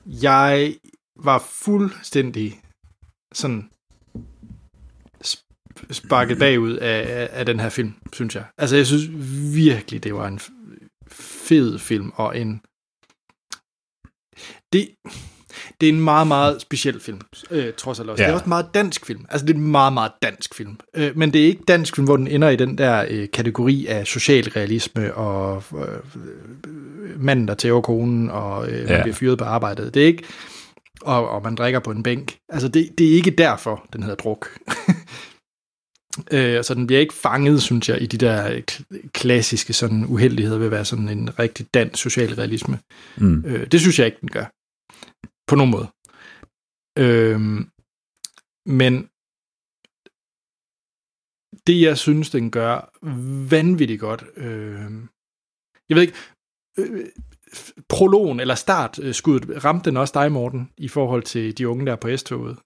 jeg 0.07 0.75
var 1.17 1.39
fuldstændig 1.39 2.63
sådan 3.39 3.69
sp- 5.25 5.45
sparket 5.91 6.39
bagud 6.39 6.77
af, 6.77 7.29
af, 7.33 7.47
den 7.47 7.61
her 7.61 7.69
film, 7.69 7.95
synes 8.13 8.35
jeg. 8.35 8.45
Altså, 8.59 8.77
jeg 8.77 8.87
synes 8.87 9.09
virkelig, 9.55 10.05
det 10.05 10.15
var 10.15 10.29
en 10.29 10.41
fed 11.11 11.79
film, 11.79 12.13
og 12.15 12.39
en... 12.39 12.61
Det, 14.73 14.89
det 15.81 15.89
er 15.89 15.93
en 15.93 16.01
meget, 16.01 16.27
meget 16.27 16.61
speciel 16.61 17.01
film, 17.01 17.21
øh, 17.51 17.73
trods 17.77 18.01
alt 18.01 18.11
også. 18.11 18.23
Ja. 18.23 18.27
Det 18.27 18.31
er 18.31 18.35
også 18.35 18.45
en 18.45 18.49
meget 18.49 18.67
dansk 18.75 19.07
film. 19.07 19.27
Altså, 19.31 19.47
det 19.47 19.53
er 19.55 19.59
en 19.59 19.71
meget, 19.71 19.93
meget 19.93 20.13
dansk 20.23 20.55
film. 20.55 20.77
Øh, 20.97 21.17
men 21.17 21.33
det 21.33 21.41
er 21.43 21.47
ikke 21.47 21.63
dansk 21.69 21.95
film, 21.97 22.05
hvor 22.07 22.17
den 22.17 22.29
ender 22.29 22.49
i 22.49 22.57
den 22.57 22.79
der 22.79 23.05
øh, 23.09 23.29
kategori 23.33 23.87
af 23.87 24.07
socialrealisme 24.07 25.15
og 25.15 25.63
øh, 25.79 25.99
manden, 27.25 27.49
der 27.49 27.55
tæver 27.55 27.81
konen, 27.81 28.31
og 28.31 28.71
øh, 28.71 28.79
man 28.79 28.87
Ja. 28.89 29.03
bliver 29.03 29.15
fyret 29.15 29.39
på 29.39 29.45
arbejdet. 29.45 29.95
Det 29.95 30.03
er 30.03 30.07
ikke... 30.07 30.25
Og, 31.03 31.29
og 31.29 31.43
man 31.43 31.55
drikker 31.55 31.81
på 31.81 31.91
en 31.91 32.03
bænk. 32.03 32.39
Altså, 32.49 32.69
det, 32.69 32.99
det 32.99 33.11
er 33.11 33.15
ikke 33.15 33.31
derfor, 33.31 33.87
den 33.93 34.03
hedder 34.03 34.17
druk. 34.17 34.59
øh, 36.35 36.65
så 36.65 36.75
den 36.75 36.87
bliver 36.87 37.01
ikke 37.01 37.15
fanget, 37.15 37.63
synes 37.63 37.89
jeg, 37.89 38.03
i 38.03 38.07
de 38.07 38.19
der 38.19 38.53
øh, 38.53 38.63
kl- 38.71 39.09
klassiske 39.09 39.73
sådan 39.73 40.05
uheldigheder 40.05 40.59
ved 40.59 40.67
at 40.67 40.73
være 40.73 40.85
sådan 40.85 41.09
en 41.09 41.39
rigtig 41.39 41.67
dansk 41.75 42.03
socialrealisme. 42.03 42.79
mm. 43.17 43.45
Øh, 43.47 43.67
det 43.73 43.81
synes 43.81 43.99
jeg 43.99 44.07
ikke, 44.07 44.21
den 44.21 44.31
gør. 44.31 44.47
På 45.47 45.57
nogen 45.57 45.71
måde. 45.71 45.89
Øhm, 46.99 47.71
men 48.67 49.09
det, 51.67 51.81
jeg 51.81 51.99
synes, 51.99 52.31
den 52.31 52.51
gør 52.51 52.91
vanvittigt 53.51 54.01
godt, 54.01 54.25
øh, 54.37 54.93
jeg 55.89 55.95
ved 55.97 56.03
ikke, 56.03 56.19
øh, 56.79 57.07
prologen 57.89 58.41
eller 58.41 58.55
startskuddet, 58.55 59.65
ramte 59.65 59.91
den 59.91 59.97
også 59.97 60.13
dig, 60.17 60.33
Morten, 60.33 60.69
i 60.79 60.89
forhold 60.89 61.23
til 61.23 61.59
de 61.59 61.69
unge 61.69 61.87
der 61.87 61.97
på 61.97 62.17
S-toget? 62.17 62.57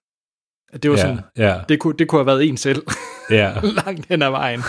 At 0.73 0.83
det 0.83 0.91
var 0.91 0.97
ja, 0.97 1.01
sådan, 1.01 1.19
ja, 1.37 1.59
det 1.69 1.79
kunne, 1.79 1.93
det 1.99 2.07
kunne 2.07 2.19
have 2.19 2.25
været 2.25 2.43
en 2.49 2.57
selv, 2.57 2.83
ja. 3.29 3.53
langt 3.85 4.05
hen 4.09 4.21
ad 4.21 4.29
vejen. 4.29 4.59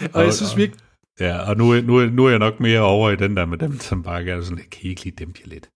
og 0.00 0.08
Og- 0.14 0.24
jeg 0.24 0.34
synes 0.34 0.56
virkelig, 0.56 0.80
Ja, 1.20 1.38
og 1.50 1.56
nu, 1.56 1.70
er- 1.72 1.82
nu, 1.82 2.00
nu 2.06 2.26
er 2.26 2.30
jeg 2.30 2.38
nok 2.38 2.60
mere 2.60 2.80
over 2.80 3.10
i 3.10 3.16
den 3.16 3.36
der 3.36 3.46
med 3.46 3.58
dem, 3.58 3.78
som 3.80 4.02
bare 4.02 4.24
er 4.26 4.40
sådan, 4.40 4.56
kan 4.56 4.80
I 4.82 4.88
ikke 4.88 5.04
lige 5.04 5.14
dæmpe 5.18 5.38
jer 5.44 5.48
lidt? 5.50 5.68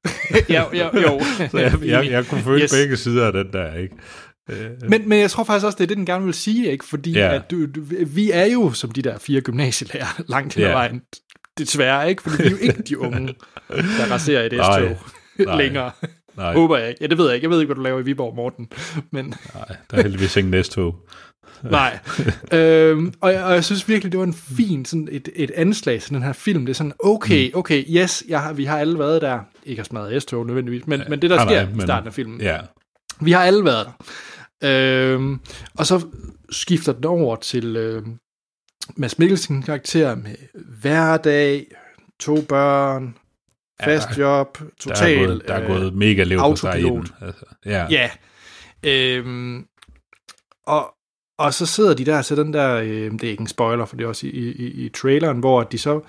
ja, 0.56 0.64
ja, 0.72 1.00
jo. 1.00 1.20
Så 1.50 1.58
jeg, 1.58 1.72
jeg, 1.82 2.10
jeg 2.10 2.26
kunne 2.26 2.40
føle 2.40 2.62
Yes. 2.62 2.70
yes. 2.70 2.78
begge 2.80 2.96
sider 2.96 3.26
af 3.26 3.32
den 3.32 3.52
der, 3.52 3.74
ikke? 3.74 3.94
Øh, 4.50 4.70
Men, 4.88 5.08
men 5.08 5.20
jeg 5.20 5.30
tror 5.30 5.44
faktisk 5.44 5.66
også, 5.66 5.76
det 5.76 5.82
er 5.84 5.88
det, 5.88 5.96
den 5.96 6.06
gerne 6.06 6.24
vil 6.24 6.34
sige, 6.34 6.70
ikke? 6.72 6.84
Fordi 6.84 7.12
Ja. 7.12 7.34
at 7.34 7.50
du, 7.50 7.66
du, 7.66 7.80
vi 8.06 8.30
er 8.30 8.44
jo 8.46 8.72
som 8.72 8.90
de 8.90 9.02
der 9.02 9.18
fire 9.18 9.40
gymnasielærer 9.40 10.22
langt 10.28 10.54
hen 10.54 10.62
ad 10.64 10.68
Ja. 10.68 10.74
vejen. 10.74 11.02
Desværre, 11.64 12.10
ikke? 12.10 12.22
Fordi 12.22 12.42
vi 12.42 12.46
er 12.46 12.50
jo 12.50 12.56
ikke 12.60 12.82
de 12.82 12.98
unge, 12.98 13.34
der 13.68 14.10
raserer 14.10 14.42
et. 14.42 14.52
S-tog 14.52 15.56
længere. 15.58 15.90
nej, 16.36 16.52
Håber 16.54 16.76
jeg 16.78 16.88
ikke. 16.88 16.98
Ja, 17.00 17.06
det 17.06 17.18
ved 17.18 17.26
jeg 17.26 17.34
ikke. 17.34 17.44
Jeg 17.44 17.50
ved 17.50 17.60
ikke, 17.60 17.66
hvad 17.68 17.76
du 17.76 17.82
laver 17.82 18.00
i 18.00 18.02
Viborg, 18.04 18.36
Morten. 18.36 18.68
Men 19.10 19.34
nej, 19.54 19.76
der 19.90 19.96
er 19.98 20.02
heldigvis 20.02 20.36
ingen 20.36 20.50
næsttog. 20.50 20.96
nej. 21.62 21.98
øhm, 22.52 23.12
og, 23.20 23.32
jeg, 23.32 23.44
og 23.44 23.54
jeg 23.54 23.64
synes 23.64 23.88
virkelig, 23.88 24.12
det 24.12 24.18
var 24.20 24.26
en 24.26 24.34
fin 24.34 24.84
sådan 24.84 25.08
et, 25.10 25.28
et 25.36 25.50
anslag 25.50 26.00
til 26.00 26.14
den 26.14 26.22
her 26.22 26.32
film. 26.32 26.66
Det 26.66 26.72
er 26.72 26.76
sådan, 26.76 26.92
okay, 26.98 27.54
okay, 27.54 27.84
yes, 27.88 28.24
jeg 28.28 28.40
har, 28.40 28.52
vi 28.52 28.64
har 28.64 28.78
alle 28.78 28.98
været 28.98 29.22
der. 29.22 29.38
Ikke 29.66 29.80
har 29.80 29.84
smadret 29.84 30.22
S-tog 30.22 30.46
nødvendigvis, 30.46 30.86
men, 30.86 31.02
men 31.08 31.22
det, 31.22 31.30
der 31.30 31.36
Nej, 31.36 31.44
sker 31.46 31.62
nej, 31.62 31.70
i 31.70 31.74
men- 31.74 31.80
starten 31.86 32.06
af 32.08 32.14
filmen, 32.14 32.40
Ja, 32.40 32.58
Vi 33.20 33.32
har 33.32 33.44
alle 33.44 33.64
været 33.64 33.86
der. 33.86 33.92
Øhm, 35.14 35.40
og 35.74 35.86
så 35.86 36.00
skifter 36.50 36.92
den 36.92 37.04
over 37.04 37.36
til 37.36 37.76
øh, 37.76 38.02
Mads 38.96 39.18
Mikkelsen 39.18 39.62
karakter 39.62 40.14
med 40.14 40.36
hverdag, 40.54 41.66
to 42.20 42.40
børn, 42.48 43.16
Ja, 43.80 43.86
fast 43.86 44.18
job, 44.18 44.58
der 44.58 44.64
er, 44.64 44.70
total 44.80 45.26
gået, 45.26 45.42
der 45.48 45.54
er 45.54 45.62
øh, 45.62 45.66
gået 45.66 45.94
mega 45.94 46.22
lev 46.22 46.38
på 46.38 46.56
sig 46.56 46.80
i 46.80 46.82
den. 46.82 47.06
Altså, 47.20 47.44
ja. 47.66 47.86
Ja. 47.90 48.10
Øhm, 48.82 49.66
og, 50.66 50.94
og 51.38 51.54
så 51.54 51.66
sidder 51.66 51.94
de 51.94 52.04
der 52.04 52.22
til 52.22 52.36
den 52.36 52.52
der, 52.52 52.74
øh, 52.74 53.12
det 53.12 53.24
er 53.24 53.30
ikke 53.30 53.40
en 53.40 53.46
spoiler, 53.46 53.84
for 53.84 53.96
det 53.96 54.04
er 54.04 54.08
også 54.08 54.26
i, 54.26 54.30
i, 54.30 54.84
i 54.84 54.88
traileren, 54.88 55.38
hvor 55.38 55.62
de 55.62 55.78
så 55.78 56.00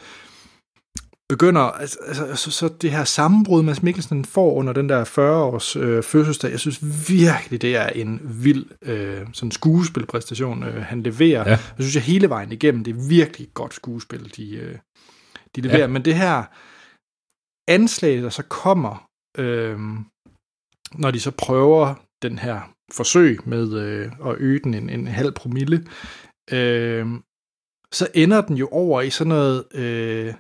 begynder, 1.32 1.62
altså, 1.62 1.98
altså 2.30 2.52
så, 2.52 2.68
det 2.82 2.92
her 2.92 3.04
sammenbrud, 3.04 3.64
Mads 3.64 3.84
Mikkelsen 3.84 4.26
får 4.26 4.54
under 4.54 4.74
den 4.74 4.90
der 4.90 5.06
40-års 5.06 5.76
øh, 5.76 6.04
fødselsdag, 6.04 6.52
jeg 6.52 6.60
synes 6.60 7.10
virkelig, 7.10 7.62
det 7.62 7.76
er 7.76 7.88
en 7.88 8.22
vild 8.44 8.66
øh, 8.82 9.28
sådan 9.34 9.52
skuespilpræstation, 9.52 10.64
øh, 10.64 10.84
han 10.84 11.04
leverer. 11.04 11.50
Ja. 11.50 11.50
Jeg 11.50 11.60
synes, 11.80 11.96
jeg 11.96 12.04
hele 12.04 12.30
vejen 12.30 12.52
igennem, 12.52 12.84
det 12.84 12.96
er 12.96 13.08
virkelig 13.10 13.48
godt 13.54 13.74
skuespil, 13.74 14.36
de, 14.36 14.56
øh, 14.56 14.78
de 15.56 15.62
leverer. 15.62 15.80
Ja. 15.80 15.88
Men 15.88 16.06
det 16.06 16.16
her 16.16 16.44
anslag, 17.68 18.22
der 18.22 18.30
så 18.30 18.44
kommer, 18.44 19.08
øh, 19.38 19.80
når 20.94 21.12
de 21.12 21.20
så 21.20 21.32
prøver 21.32 21.96
den 22.22 22.40
her 22.40 22.62
forsøg 22.92 23.40
med 23.46 23.74
øh, 23.74 24.12
at 24.26 24.36
øge 24.38 24.60
den 24.64 24.74
en, 24.74 24.90
en 24.90 25.08
halv 25.08 25.32
promille, 25.32 25.86
øh, 26.52 27.08
så 27.94 28.08
ender 28.14 28.42
den 28.42 28.58
jo 28.58 28.68
over 28.72 29.02
i 29.02 29.10
sådan 29.10 29.30
noget, 29.30 29.66
øh, 29.74 30.34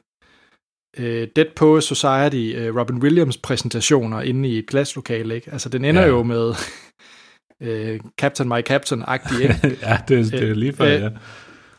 øh, 0.98 1.28
Dead 1.36 1.46
Poets 1.56 1.88
Society, 1.88 2.54
øh, 2.58 2.76
Robin 2.76 2.98
Williams 2.98 3.38
præsentationer 3.38 4.22
inde 4.22 4.50
i 4.50 4.58
et 4.60 4.68
glaslokale, 4.68 5.36
ikke? 5.36 5.52
Altså, 5.52 5.70
den 5.70 5.86
ender 5.86 6.02
Ja. 6.02 6.08
jo 6.08 6.24
med 6.24 6.54
øh, 7.64 8.00
Captain 8.20 8.50
My 8.50 8.62
Captain-agtig, 8.70 9.42
ikke? 9.42 9.78
ja, 9.88 10.00
det, 10.08 10.32
det 10.32 10.50
er 10.50 10.54
lige 10.54 10.74
før, 10.74 10.86
Øh, 10.96 11.12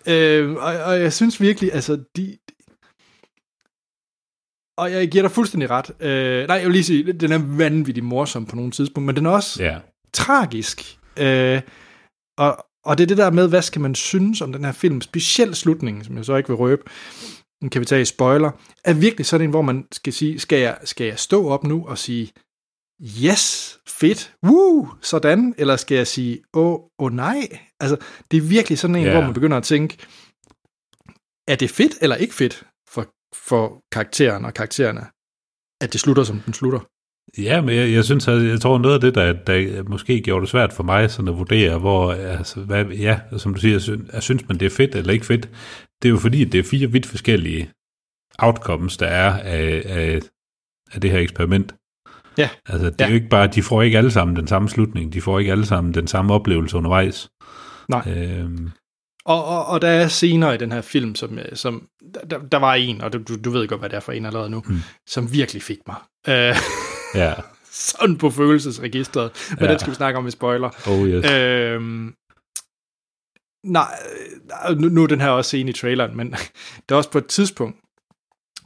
ja. 0.07 0.39
Øh, 0.39 0.53
og, 0.57 0.75
og 0.85 1.01
jeg 1.01 1.13
synes 1.13 1.41
virkelig, 1.41 1.73
altså, 1.75 2.05
de... 2.17 2.37
Og 4.79 4.93
jeg 4.93 5.09
giver 5.11 5.23
dig 5.23 5.31
fuldstændig 5.31 5.71
ret. 5.71 5.91
Øh, 6.01 6.47
nej, 6.49 6.57
jeg 6.57 6.65
vil 6.67 6.73
lige 6.73 6.85
sige, 6.85 7.13
den 7.13 7.33
er 7.33 7.57
vanvittigt 7.57 8.07
morsom 8.07 8.47
på 8.47 8.57
nogle 8.57 8.71
tidspunkt, 8.71 9.07
men 9.07 9.17
den 9.17 9.27
er 9.27 9.31
også 9.31 9.63
Ja, 9.63 9.79
tragisk. 10.15 10.99
Øh, 11.19 11.61
og, 12.39 12.67
og 12.85 12.99
det 12.99 13.05
er 13.05 13.09
det 13.09 13.17
der 13.17 13.31
med, 13.31 13.49
hvad 13.49 13.63
skal 13.63 13.81
man 13.81 13.95
synes 13.95 14.41
om 14.41 14.53
den 14.53 14.65
her 14.65 14.73
film, 14.73 15.01
specielt 15.01 15.57
slutningen, 15.57 16.05
som 16.05 16.17
jeg 16.17 16.25
så 16.25 16.37
ikke 16.37 16.49
vil 16.49 16.57
røbe, 16.57 16.83
den 17.63 17.71
kan 17.71 17.81
vi 17.81 17.85
tage 17.87 18.03
i 18.03 18.05
spoiler, 18.05 18.51
er 18.85 18.95
virkelig 18.95 19.27
sådan 19.27 19.45
en, 19.45 19.51
hvor 19.51 19.63
man 19.63 19.85
skal 19.93 20.13
sige, 20.13 20.39
skal 20.39 20.59
jeg, 20.59 20.79
skal 20.85 21.07
jeg 21.07 21.19
stå 21.19 21.49
op 21.49 21.65
nu 21.65 21.87
og 21.87 21.99
sige, 21.99 22.33
yes, 23.25 23.79
fedt, 23.89 24.35
woo, 24.47 24.89
sådan, 25.01 25.55
eller 25.59 25.77
skal 25.77 25.97
jeg 25.97 26.07
sige, 26.07 26.43
åh, 26.55 26.73
oh, 26.73 26.81
oh 26.99 27.13
nej? 27.13 27.41
Altså, 27.81 27.97
det 28.31 28.37
er 28.37 28.41
virkelig 28.43 28.79
sådan 28.79 28.97
en, 28.97 29.03
Ja. 29.05 29.13
hvor 29.13 29.21
man 29.21 29.35
begynder 29.35 29.57
at 29.57 29.63
tænke, 29.65 29.97
er 31.49 31.57
det 31.57 31.71
fedt 31.71 31.95
eller 32.03 32.17
ikke 32.17 32.35
fedt 32.35 32.65
for, 32.89 33.07
for 33.47 33.81
karakteren 33.93 34.45
og 34.45 34.55
karaktererne, 34.55 35.01
at 35.85 35.93
det 35.93 36.01
slutter, 36.01 36.25
som 36.25 36.41
den 36.41 36.55
slutter? 36.55 36.81
Ja, 37.39 37.61
men 37.61 37.77
jeg, 37.77 37.93
jeg 37.93 38.05
synes, 38.05 38.29
at 38.29 38.45
jeg 38.45 38.61
tror 38.61 38.79
noget 38.79 38.95
af 38.95 39.01
det, 39.01 39.15
der, 39.15 39.33
der 39.33 39.83
måske 39.83 40.21
gjorde 40.21 40.41
det 40.41 40.49
svært 40.51 40.73
for 40.73 40.83
mig 40.83 41.11
sådan 41.11 41.29
at 41.29 41.39
vurdere, 41.39 41.79
hvor, 41.79 42.13
altså, 42.13 42.61
hvad, 42.61 42.85
ja, 42.85 43.21
som 43.39 43.55
du 43.55 43.61
siger, 43.61 43.79
synes, 43.79 44.25
synes 44.25 44.49
man, 44.49 44.59
det 44.61 44.67
er 44.67 44.71
fedt 44.71 44.95
eller 44.95 45.13
ikke 45.13 45.27
fedt, 45.27 45.49
det 46.03 46.09
er 46.09 46.11
jo 46.11 46.19
fordi, 46.19 46.45
det 46.45 46.59
er 46.59 46.65
fire 46.65 46.87
vidt 46.91 47.07
forskellige 47.07 47.71
outcomes, 48.39 48.97
der 48.97 49.07
er 49.07 49.39
af, 49.39 49.83
af, 49.87 50.21
af 50.93 51.01
det 51.01 51.11
her 51.11 51.19
eksperiment. 51.19 51.75
Ja. 52.39 52.49
Altså, 52.69 52.91
det 52.91 53.01
er 53.01 53.05
Ja. 53.05 53.09
jo 53.11 53.15
ikke 53.15 53.29
bare, 53.29 53.47
de 53.47 53.63
får 53.63 53.83
ikke 53.83 53.99
alle 53.99 54.11
sammen 54.11 54.37
den 54.37 54.47
samme 54.47 54.69
slutning, 54.69 55.13
de 55.13 55.21
får 55.21 55.39
ikke 55.39 55.53
alle 55.53 55.67
sammen 55.67 55.95
den 55.95 56.07
samme 56.07 56.35
oplevelse 56.35 56.77
undervejs. 56.77 57.31
Nej. 57.89 58.03
Øhm, 58.17 58.71
Og, 59.25 59.45
og, 59.45 59.67
og 59.67 59.83
der 59.83 59.89
er 59.89 60.09
scener 60.09 60.53
i 60.53 60.57
den 60.57 60.73
her 60.73 60.81
film, 60.81 61.15
som, 61.15 61.39
øh, 61.39 61.45
som 61.55 61.87
der, 62.31 62.39
der 62.39 62.59
var 62.59 62.75
en, 62.75 63.01
og 63.01 63.13
du, 63.13 63.19
du 63.45 63.51
ved 63.51 63.69
godt, 63.69 63.81
hvad 63.81 63.91
det 63.91 63.97
er 63.97 64.01
for 64.01 64.13
en 64.13 64.27
allerede 64.27 64.51
nu, 64.51 64.63
Mm. 64.67 64.79
som 65.07 65.33
virkelig 65.33 65.63
fik 65.63 65.79
mig. 65.87 65.97
Øh, 66.29 66.57
ja, 67.15 67.35
sådan 67.73 68.17
på 68.19 68.31
følelsesregistret. 68.31 69.31
Men 69.51 69.59
Ja. 69.65 69.71
den 69.71 69.79
skal 69.79 69.91
vi 69.91 69.95
snakke 69.95 70.17
om, 70.19 70.23
med 70.25 70.33
spoiler. 70.33 70.71
oh 70.89 71.09
yes. 71.09 71.31
Øhm, 71.31 72.15
nej, 73.65 73.95
øh, 74.71 74.79
nu, 74.79 74.89
nu 74.89 75.03
er 75.03 75.07
den 75.07 75.21
her 75.21 75.29
også 75.29 75.49
scene 75.49 75.71
i 75.71 75.73
traileren, 75.73 76.17
men 76.17 76.31
der 76.89 76.95
er 76.95 76.97
også 76.97 77.11
på 77.11 77.19
et 77.19 77.27
tidspunkt, 77.27 77.77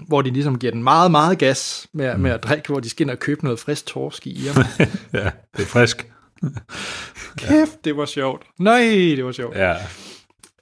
hvor 0.09 0.23
de 0.23 0.31
ligesom 0.31 0.59
giver 0.59 0.73
den 0.73 0.83
meget, 0.83 1.11
meget 1.11 1.39
gas 1.39 1.87
med, 1.93 2.15
mm. 2.17 2.23
med 2.23 2.31
at 2.31 2.43
drikke, 2.43 2.69
hvor 2.69 2.81
de 2.81 2.89
skal 2.89 3.05
ind 3.05 3.11
og 3.11 3.19
købe 3.19 3.45
noget 3.45 3.59
frisk 3.59 3.87
torsk 3.87 4.27
i 4.27 4.47
Irma. 4.47 4.65
ja, 5.25 5.31
det 5.57 5.63
er 5.63 5.67
frisk. 5.67 6.13
Kæft, 7.39 7.85
det 7.85 7.97
var 7.97 8.07
sjovt. 8.07 8.47
Nej, 8.59 8.81
det 9.17 9.25
var 9.25 9.33
sjovt. 9.33 9.57
Ja, 9.57 9.77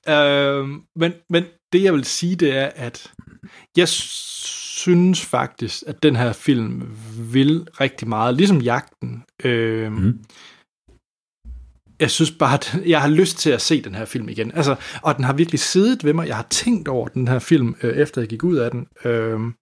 Øhm, 0.08 0.80
men, 0.96 1.12
men 1.30 1.44
det 1.72 1.82
jeg 1.82 1.92
vil 1.92 2.04
sige, 2.04 2.36
det 2.36 2.56
er, 2.56 2.70
at 2.76 3.12
jeg 3.76 3.88
synes 3.88 5.24
faktisk, 5.24 5.82
at 5.86 6.02
den 6.02 6.16
her 6.16 6.32
film 6.32 6.96
vil 7.32 7.68
rigtig 7.80 8.08
meget, 8.08 8.34
ligesom 8.34 8.60
jagten. 8.60 9.22
Øhm, 9.44 9.94
Mm. 9.94 10.18
Jeg 12.00 12.10
synes 12.10 12.30
bare, 12.30 12.54
at 12.54 12.76
jeg 12.86 13.00
har 13.00 13.08
lyst 13.08 13.38
til 13.38 13.50
at 13.50 13.60
se 13.62 13.82
den 13.82 13.94
her 13.94 14.04
film 14.04 14.28
igen. 14.28 14.52
Altså, 14.54 14.76
og 15.02 15.16
den 15.16 15.24
har 15.24 15.32
virkelig 15.32 15.60
siddet 15.60 16.04
ved 16.04 16.12
mig. 16.12 16.28
Jeg 16.28 16.36
har 16.36 16.46
tænkt 16.50 16.88
over 16.88 17.08
den 17.08 17.28
her 17.28 17.38
film, 17.38 17.76
øh, 17.82 17.96
efter 17.96 18.20
jeg 18.20 18.28
gik 18.28 18.44
ud 18.44 18.56
af 18.56 18.70
den. 18.70 18.86
Øhm, 19.04 19.54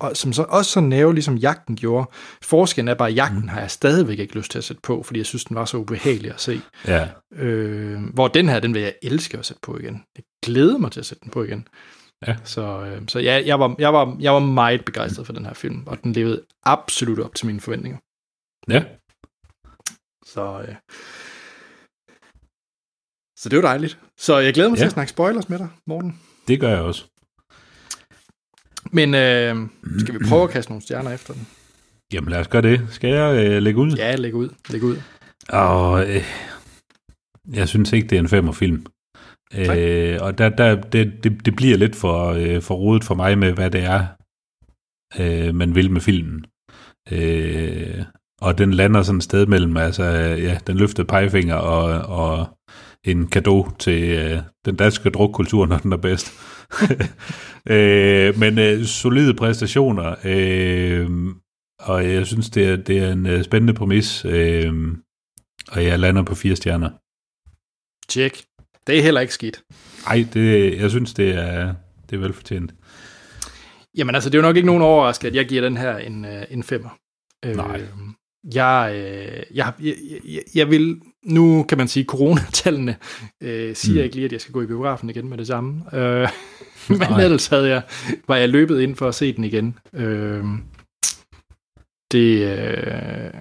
og 0.00 0.16
som 0.16 0.32
så 0.32 0.42
også 0.42 0.70
så 0.70 0.80
næve, 0.80 1.14
ligesom 1.14 1.36
jagten 1.36 1.76
gjorde. 1.76 2.10
Forskellen 2.42 2.88
er 2.88 2.94
bare, 2.94 3.08
at 3.08 3.16
jagten 3.16 3.40
mm. 3.40 3.48
har 3.48 3.60
jeg 3.60 3.70
stadigvæk 3.70 4.18
ikke 4.18 4.34
lyst 4.36 4.50
til 4.50 4.58
at 4.58 4.64
sætte 4.64 4.82
på, 4.82 5.02
fordi 5.02 5.18
jeg 5.18 5.26
synes, 5.26 5.44
den 5.44 5.56
var 5.56 5.64
så 5.64 5.76
ubehagelig 5.76 6.30
at 6.30 6.40
se. 6.40 6.60
ja, 6.86 7.08
Øh, 7.32 8.00
hvor 8.14 8.28
den 8.28 8.48
her, 8.48 8.60
den 8.60 8.74
vil 8.74 8.82
jeg 8.82 8.94
elske 9.02 9.38
at 9.38 9.46
sætte 9.46 9.60
på 9.62 9.78
igen. 9.78 10.02
Jeg 10.16 10.24
glæder 10.44 10.78
mig 10.78 10.92
til 10.92 11.00
at 11.00 11.06
sætte 11.06 11.20
den 11.24 11.30
på 11.30 11.42
igen. 11.42 11.68
Ja. 12.26 12.36
Så, 12.44 12.80
øh, 12.80 13.02
så 13.08 13.18
ja, 13.18 13.42
jeg, 13.46 13.60
var, 13.60 13.74
jeg, 13.78 13.92
var, 13.92 14.16
jeg 14.20 14.32
var 14.32 14.38
meget 14.40 14.84
begejstret 14.84 15.26
for 15.26 15.32
den 15.32 15.46
her 15.46 15.54
film, 15.54 15.82
og 15.86 16.02
den 16.02 16.12
levede 16.12 16.42
absolut 16.64 17.18
op 17.18 17.34
til 17.34 17.46
mine 17.46 17.60
forventninger. 17.60 17.98
ja. 18.68 18.84
Så, 20.26 20.64
øh, 20.68 20.74
så 23.38 23.48
det 23.48 23.56
var 23.56 23.62
dejligt. 23.62 23.98
Så 24.18 24.38
jeg 24.38 24.54
glæder 24.54 24.70
mig 24.70 24.76
ja. 24.76 24.80
til 24.80 24.86
at 24.86 24.92
snakke 24.92 25.10
spoilers 25.10 25.48
med 25.48 25.58
dig, 25.58 25.68
Morten. 25.86 26.20
Det 26.48 26.60
gør 26.60 26.68
jeg 26.68 26.80
også. 26.80 27.04
Men 28.92 29.14
øh, 29.14 29.56
skal 29.98 30.14
vi 30.14 30.18
prøve 30.28 30.44
at 30.44 30.50
kaste 30.54 30.70
nogle 30.70 30.82
stjerner 30.82 31.10
efter 31.10 31.34
den? 31.34 31.46
Jamen 32.12 32.30
lad 32.30 32.40
os 32.40 32.48
gøre 32.48 32.62
det. 32.62 32.86
Skal 32.90 33.10
jeg 33.10 33.46
øh, 33.46 33.62
lægge 33.62 33.80
ud? 33.80 33.90
Ja, 33.90 34.16
læg 34.16 34.34
ud. 34.34 34.48
Læg 34.68 34.82
ud. 34.82 34.96
Og 35.48 36.10
øh, 36.10 36.24
jeg 37.52 37.68
synes 37.68 37.92
ikke, 37.92 38.08
det 38.08 38.16
er 38.16 38.20
en 38.20 38.28
femmerfilm. 38.28 38.86
Øh, 39.54 40.18
og 40.20 40.38
der, 40.38 40.48
der, 40.48 40.80
det, 40.80 41.24
det, 41.24 41.44
det 41.44 41.56
bliver 41.56 41.76
lidt 41.76 41.96
for, 41.96 42.32
øh, 42.32 42.62
for 42.62 42.74
rodet 42.74 43.04
for 43.04 43.14
mig 43.14 43.38
med, 43.38 43.52
hvad 43.52 43.70
det 43.70 43.84
er, 43.84 44.06
øh, 45.18 45.54
man 45.54 45.74
vil 45.74 45.90
med 45.90 46.00
filmen. 46.00 46.44
Øh, 47.10 48.04
og 48.40 48.58
den 48.58 48.74
lander 48.74 49.02
sådan 49.02 49.16
et 49.16 49.24
sted 49.24 49.46
mellem, 49.46 49.76
altså, 49.76 50.04
ja, 50.38 50.58
den 50.66 50.76
løftede 50.76 51.06
pegefinger 51.06 51.54
og, 51.54 52.18
og 52.18 52.58
en 53.04 53.26
gave 53.26 53.66
til 53.78 54.02
øh, 54.02 54.38
den 54.64 54.76
danske 54.76 55.10
drukkultur, 55.10 55.66
når 55.66 55.78
den 55.78 55.92
er 55.92 55.96
bedst. 55.96 56.32
øh, 57.74 58.38
men 58.38 58.58
øh, 58.58 58.84
solide 58.84 59.34
præstationer, 59.34 60.14
øh, 60.24 61.10
og 61.78 62.12
jeg 62.12 62.26
synes, 62.26 62.50
det 62.50 62.68
er, 62.68 62.76
det 62.76 62.98
er 62.98 63.12
en 63.12 63.26
øh, 63.26 63.44
spændende 63.44 63.74
præmis, 63.74 64.24
øh, 64.24 64.72
og 65.68 65.84
jeg 65.84 65.98
lander 65.98 66.22
på 66.22 66.34
fire 66.34 66.56
stjerner. 66.56 66.90
Tjek. 68.08 68.44
Det 68.86 68.98
er 68.98 69.02
heller 69.02 69.20
ikke 69.20 69.34
skidt. 69.34 69.62
Ej, 70.06 70.26
det, 70.32 70.78
jeg 70.78 70.90
synes, 70.90 71.14
det 71.14 71.34
er, 71.34 71.74
det 72.10 72.16
er 72.16 72.20
velfortjent. 72.20 72.74
Jamen 73.96 74.14
altså, 74.14 74.30
det 74.30 74.34
er 74.34 74.38
jo 74.38 74.48
nok 74.48 74.56
ikke 74.56 74.66
nogen 74.66 74.82
overraskelse, 74.82 75.28
at 75.28 75.34
jeg 75.34 75.48
giver 75.48 75.62
den 75.62 75.76
her 75.76 75.96
en, 75.96 76.24
øh, 76.24 76.44
en 76.50 76.62
femmer. 76.62 76.98
Nej. 77.44 77.80
Øh, 77.80 77.88
jeg, 78.54 78.92
øh, 78.94 79.56
jeg, 79.56 79.72
jeg, 79.80 79.94
jeg, 80.24 80.42
jeg 80.54 80.70
vil, 80.70 81.00
nu 81.24 81.62
kan 81.68 81.78
man 81.78 81.88
sige, 81.88 82.04
coronatallene 82.04 82.96
øh, 83.42 83.76
siger 83.76 83.94
Mm. 84.00 84.04
ikke 84.04 84.14
lige, 84.14 84.24
at 84.24 84.32
jeg 84.32 84.40
skal 84.40 84.52
gå 84.52 84.62
i 84.62 84.66
biografen 84.66 85.10
igen 85.10 85.28
med 85.28 85.38
det 85.38 85.46
samme. 85.46 85.96
Øh, 85.96 86.28
men 86.88 86.98
Nej. 86.98 87.22
ellers 87.24 87.46
havde 87.46 87.68
jeg, 87.68 87.82
var 88.28 88.36
jeg 88.36 88.48
løbet 88.48 88.80
ind 88.80 88.96
for 88.96 89.08
at 89.08 89.14
se 89.14 89.32
den 89.36 89.44
igen. 89.44 89.78
Øh, 89.92 90.44
det, 92.12 92.58
øh, 92.58 93.34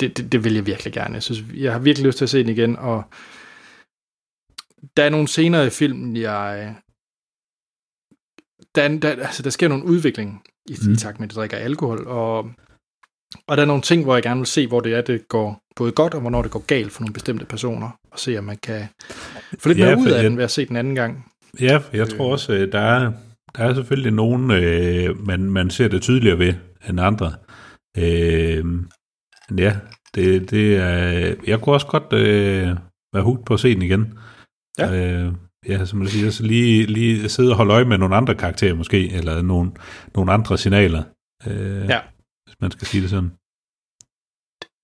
det, 0.00 0.16
det, 0.16 0.32
det 0.32 0.44
vil 0.44 0.54
jeg 0.54 0.66
virkelig 0.66 0.92
gerne. 0.92 1.14
Jeg, 1.14 1.22
synes, 1.22 1.44
jeg 1.54 1.72
har 1.72 1.78
virkelig 1.78 2.06
lyst 2.06 2.18
til 2.18 2.24
at 2.24 2.30
se 2.30 2.38
den 2.38 2.48
igen, 2.48 2.76
og 2.76 3.02
der 4.96 5.04
er 5.04 5.08
nogle 5.10 5.28
scener 5.28 5.62
i 5.62 5.70
filmen, 5.70 6.16
jeg... 6.16 6.76
Der, 8.74 8.82
er- 8.82 8.98
der, 8.98 9.10
altså, 9.26 9.42
der 9.42 9.50
sker 9.50 9.68
nogle 9.68 9.84
udvikling 9.84 10.42
i, 10.68 10.76
Mm. 10.86 10.92
i 10.92 10.96
takt 10.96 11.20
med, 11.20 11.28
at 11.28 11.30
de 11.30 11.34
drikker 11.36 11.56
alkohol, 11.56 12.06
og, 12.06 12.50
og 13.48 13.56
der 13.56 13.62
er 13.62 13.66
nogle 13.66 13.82
ting, 13.82 14.04
hvor 14.04 14.14
jeg 14.14 14.22
gerne 14.22 14.40
vil 14.40 14.46
se, 14.46 14.66
hvor 14.66 14.80
det 14.80 14.94
er, 14.94 15.00
det 15.00 15.28
går 15.28 15.58
både 15.76 15.92
godt, 15.92 16.14
og 16.14 16.20
hvornår 16.20 16.42
det 16.42 16.50
går 16.50 16.64
galt 16.66 16.92
for 16.92 17.00
nogle 17.00 17.12
bestemte 17.12 17.44
personer, 17.44 17.88
og 18.12 18.18
se, 18.18 18.38
om 18.38 18.44
man 18.44 18.56
kan 18.56 18.82
få 19.58 19.68
lidt 19.68 19.78
Ja, 19.78 19.86
mere 19.86 19.98
ud 19.98 20.06
af 20.10 20.16
jeg- 20.16 20.24
den 20.24 20.36
ved 20.36 20.44
at 20.44 20.50
se 20.50 20.66
den 20.66 20.76
anden 20.76 20.94
gang. 20.94 21.26
Ja, 21.60 21.78
jeg 21.92 22.08
tror 22.08 22.32
også, 22.32 22.52
øh, 22.52 22.72
der 22.72 22.78
er, 22.80 23.12
der 23.56 23.64
er 23.64 23.74
selvfølgelig 23.74 24.12
nogen, 24.12 24.50
øh, 24.50 25.26
man, 25.26 25.40
man 25.40 25.70
ser 25.70 25.88
det 25.88 26.02
tydeligere 26.02 26.38
ved 26.38 26.54
end 26.88 27.00
andre. 27.00 27.32
Øh, 27.98 28.64
ja, 29.58 29.76
det, 30.14 30.50
det 30.50 30.76
er, 30.76 31.34
jeg 31.46 31.60
kunne 31.60 31.74
også 31.74 31.86
godt 31.86 32.12
øh, 32.12 32.66
være 33.14 33.22
hugt 33.22 33.44
på 33.46 33.54
at 33.54 33.60
se 33.60 33.74
den 33.74 33.82
igen. 33.82 34.18
Ja. 34.78 35.22
Øh, 35.24 35.32
ja, 35.68 35.84
som 35.84 35.98
man 35.98 36.08
siger, 36.08 36.30
så 36.30 36.42
lige, 36.42 36.86
lige 36.86 37.28
sidde 37.28 37.50
og 37.50 37.56
holde 37.56 37.72
øje 37.74 37.84
med 37.84 37.98
nogle 37.98 38.16
andre 38.16 38.34
karakterer 38.34 38.74
måske, 38.74 39.10
eller 39.12 39.42
nogle, 39.42 39.70
nogle 40.14 40.32
andre 40.32 40.58
signaler, 40.58 41.02
øh, 41.46 41.86
Ja. 41.88 41.98
Man 42.62 42.70
skal 42.70 42.86
sige 42.86 43.02
det 43.02 43.10
sådan. 43.10 43.32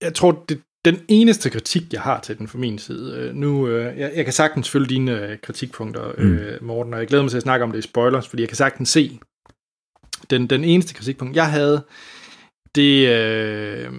Jeg 0.01 0.15
tror, 0.15 0.45
det, 0.49 0.63
den 0.85 1.05
eneste 1.09 1.51
kritik, 1.51 1.93
jeg 1.93 2.01
har 2.01 2.21
til 2.21 2.39
den 2.39 2.49
fra 2.49 2.59
min 2.59 2.79
side, 2.79 3.17
øh, 3.17 3.35
nu, 3.35 3.69
øh, 3.69 3.99
jeg, 3.99 4.13
jeg 4.17 4.25
kan 4.25 4.33
sagtens 4.33 4.71
følge 4.71 4.87
dine 4.87 5.21
øh, 5.21 5.39
kritikpunkter, 5.39 6.13
øh, 6.19 6.63
Morten, 6.63 6.95
og 6.95 7.01
jeg 7.01 7.09
glæder 7.09 7.23
mig 7.23 7.31
til 7.31 7.37
at 7.37 7.43
snakke 7.43 7.65
om 7.65 7.73
det 7.73 7.79
i 7.79 7.83
spoilers, 7.83 8.29
fordi 8.29 8.43
jeg 8.43 8.49
kan 8.49 8.57
sagtens 8.57 8.89
se, 8.89 9.21
den, 10.31 10.47
den 10.47 10.65
eneste 10.65 10.95
kritikpunkt, 10.95 11.37
jeg 11.37 11.51
havde, 11.51 11.87
det, 12.75 13.09
øh, 13.09 13.93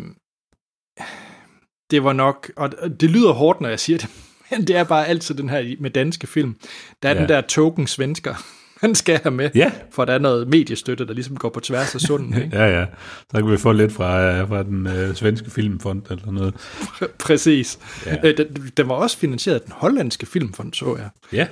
det 1.91 2.03
var 2.03 2.14
nok, 2.14 2.51
og 2.56 2.72
det 2.99 3.10
lyder 3.10 3.31
hårdt, 3.31 3.61
når 3.61 3.69
jeg 3.69 3.80
siger 3.80 3.97
det, 3.97 4.10
men 4.51 4.68
det 4.68 4.76
er 4.76 4.84
bare 4.84 5.07
altid 5.07 5.35
den 5.35 5.49
her 5.49 5.76
med 5.80 5.91
danske 5.91 6.27
film. 6.27 6.56
Der 7.03 7.10
er 7.10 7.14
ja. 7.14 7.19
den 7.19 7.30
der 7.30 7.41
token 7.41 7.88
svensker, 7.88 8.35
han 8.80 8.95
skal 8.95 9.19
have 9.23 9.31
med, 9.31 9.49
Ja, 9.56 9.72
for 9.91 10.06
der 10.06 10.14
er 10.14 10.19
noget 10.19 10.47
mediestøtte, 10.47 11.07
der 11.07 11.14
ligesom 11.14 11.38
går 11.38 11.49
på 11.49 11.60
tværs 11.60 11.95
af 11.95 12.01
sunden. 12.01 12.34
Ikke? 12.43 12.57
ja, 12.57 12.80
ja. 12.80 12.85
Så 13.31 13.38
kan 13.38 13.51
vi 13.51 13.57
få 13.57 13.72
lidt 13.72 13.91
fra, 13.91 14.43
fra 14.43 14.64
den 14.64 14.88
øh, 14.88 15.15
svenske 15.15 15.51
filmfond 15.51 16.01
eller 16.10 16.31
noget. 16.31 16.53
Præcis. 17.26 17.80
Ja. 18.06 18.15
Øh, 18.23 18.38
den, 18.38 18.72
den 18.77 18.89
var 18.89 18.95
også 18.95 19.18
finansieret 19.18 19.56
af 19.56 19.61
den 19.61 19.73
hollandske 19.76 20.26
filmfond, 20.26 20.73
så 20.73 20.95
jeg. 20.97 21.10
Ja. 21.34 21.47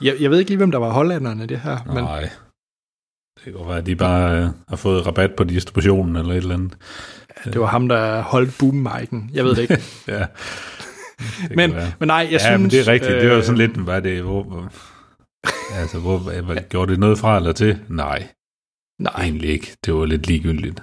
jeg. 0.00 0.20
Jeg 0.20 0.30
ved 0.30 0.38
ikke 0.38 0.50
lige, 0.50 0.58
hvem 0.58 0.70
der 0.70 0.78
var 0.78 0.90
hollænderne 0.90 1.44
i 1.44 1.46
det 1.46 1.60
her, 1.60 1.78
men 1.86 2.04
Nej. 2.04 2.28
Det 3.34 3.42
kan 3.42 3.52
godt 3.52 3.68
være, 3.68 3.78
at 3.78 3.86
de 3.86 3.96
bare 3.96 4.38
øh, 4.38 4.48
har 4.68 4.76
fået 4.76 5.06
rabat 5.06 5.30
på 5.36 5.44
distributionen 5.44 6.16
eller 6.16 6.32
et 6.32 6.36
eller 6.36 6.54
andet. 6.54 6.76
Det 7.44 7.60
var 7.60 7.66
ham, 7.66 7.88
der 7.88 8.22
holdt 8.22 8.58
boom 8.58 8.88
Jeg 9.34 9.44
ved 9.44 9.54
det 9.54 9.62
ikke. 9.62 9.82
Ja. 10.08 10.26
Det 11.48 11.56
men, 11.56 11.74
være. 11.74 11.92
men 11.98 12.06
nej, 12.06 12.16
jeg 12.16 12.30
ja, 12.30 12.38
synes... 12.38 12.60
men 12.60 12.70
det 12.70 12.80
er 12.80 12.92
rigtigt. 12.92 13.12
Det 13.12 13.30
var 13.30 13.36
øh, 13.36 13.42
sådan 13.42 13.58
lidt, 13.58 13.76
hvad 13.76 14.02
det, 14.02 14.22
hvor, 14.22 14.70
altså, 15.80 16.00
hvor, 16.00 16.18
hvad, 16.18 16.68
gjorde 16.70 16.90
det 16.92 17.00
noget 17.00 17.18
fra 17.18 17.36
eller 17.36 17.52
til? 17.52 17.80
Nej, 17.88 18.28
Nej, 18.98 19.12
egentlig 19.22 19.50
ikke. 19.50 19.76
Det 19.84 19.94
var 19.94 20.04
lidt 20.04 20.26
ligegyldigt. 20.26 20.80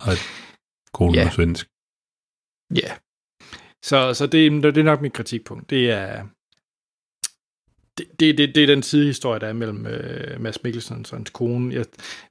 Og 0.00 0.12
konen 0.92 1.14
Ja. 1.14 1.24
var 1.24 1.30
svensk. 1.30 1.66
ja. 2.74 2.92
Så, 3.84 4.14
så 4.14 4.26
det, 4.26 4.62
det 4.62 4.76
er 4.78 4.82
nok 4.82 5.00
mit 5.00 5.12
kritikpunkt. 5.12 5.70
Det 5.70 5.90
er... 5.90 6.24
Det, 7.98 8.06
det, 8.20 8.38
det, 8.38 8.54
det 8.54 8.62
er 8.62 8.66
den 8.66 8.82
sidehistorie, 8.82 9.40
der 9.40 9.46
er 9.46 9.52
mellem 9.52 9.86
øh, 9.86 10.40
Mads 10.40 10.62
Mikkelsen 10.62 11.06
og 11.10 11.16
hans 11.16 11.30
kone. 11.30 11.74
Jeg 11.74 11.84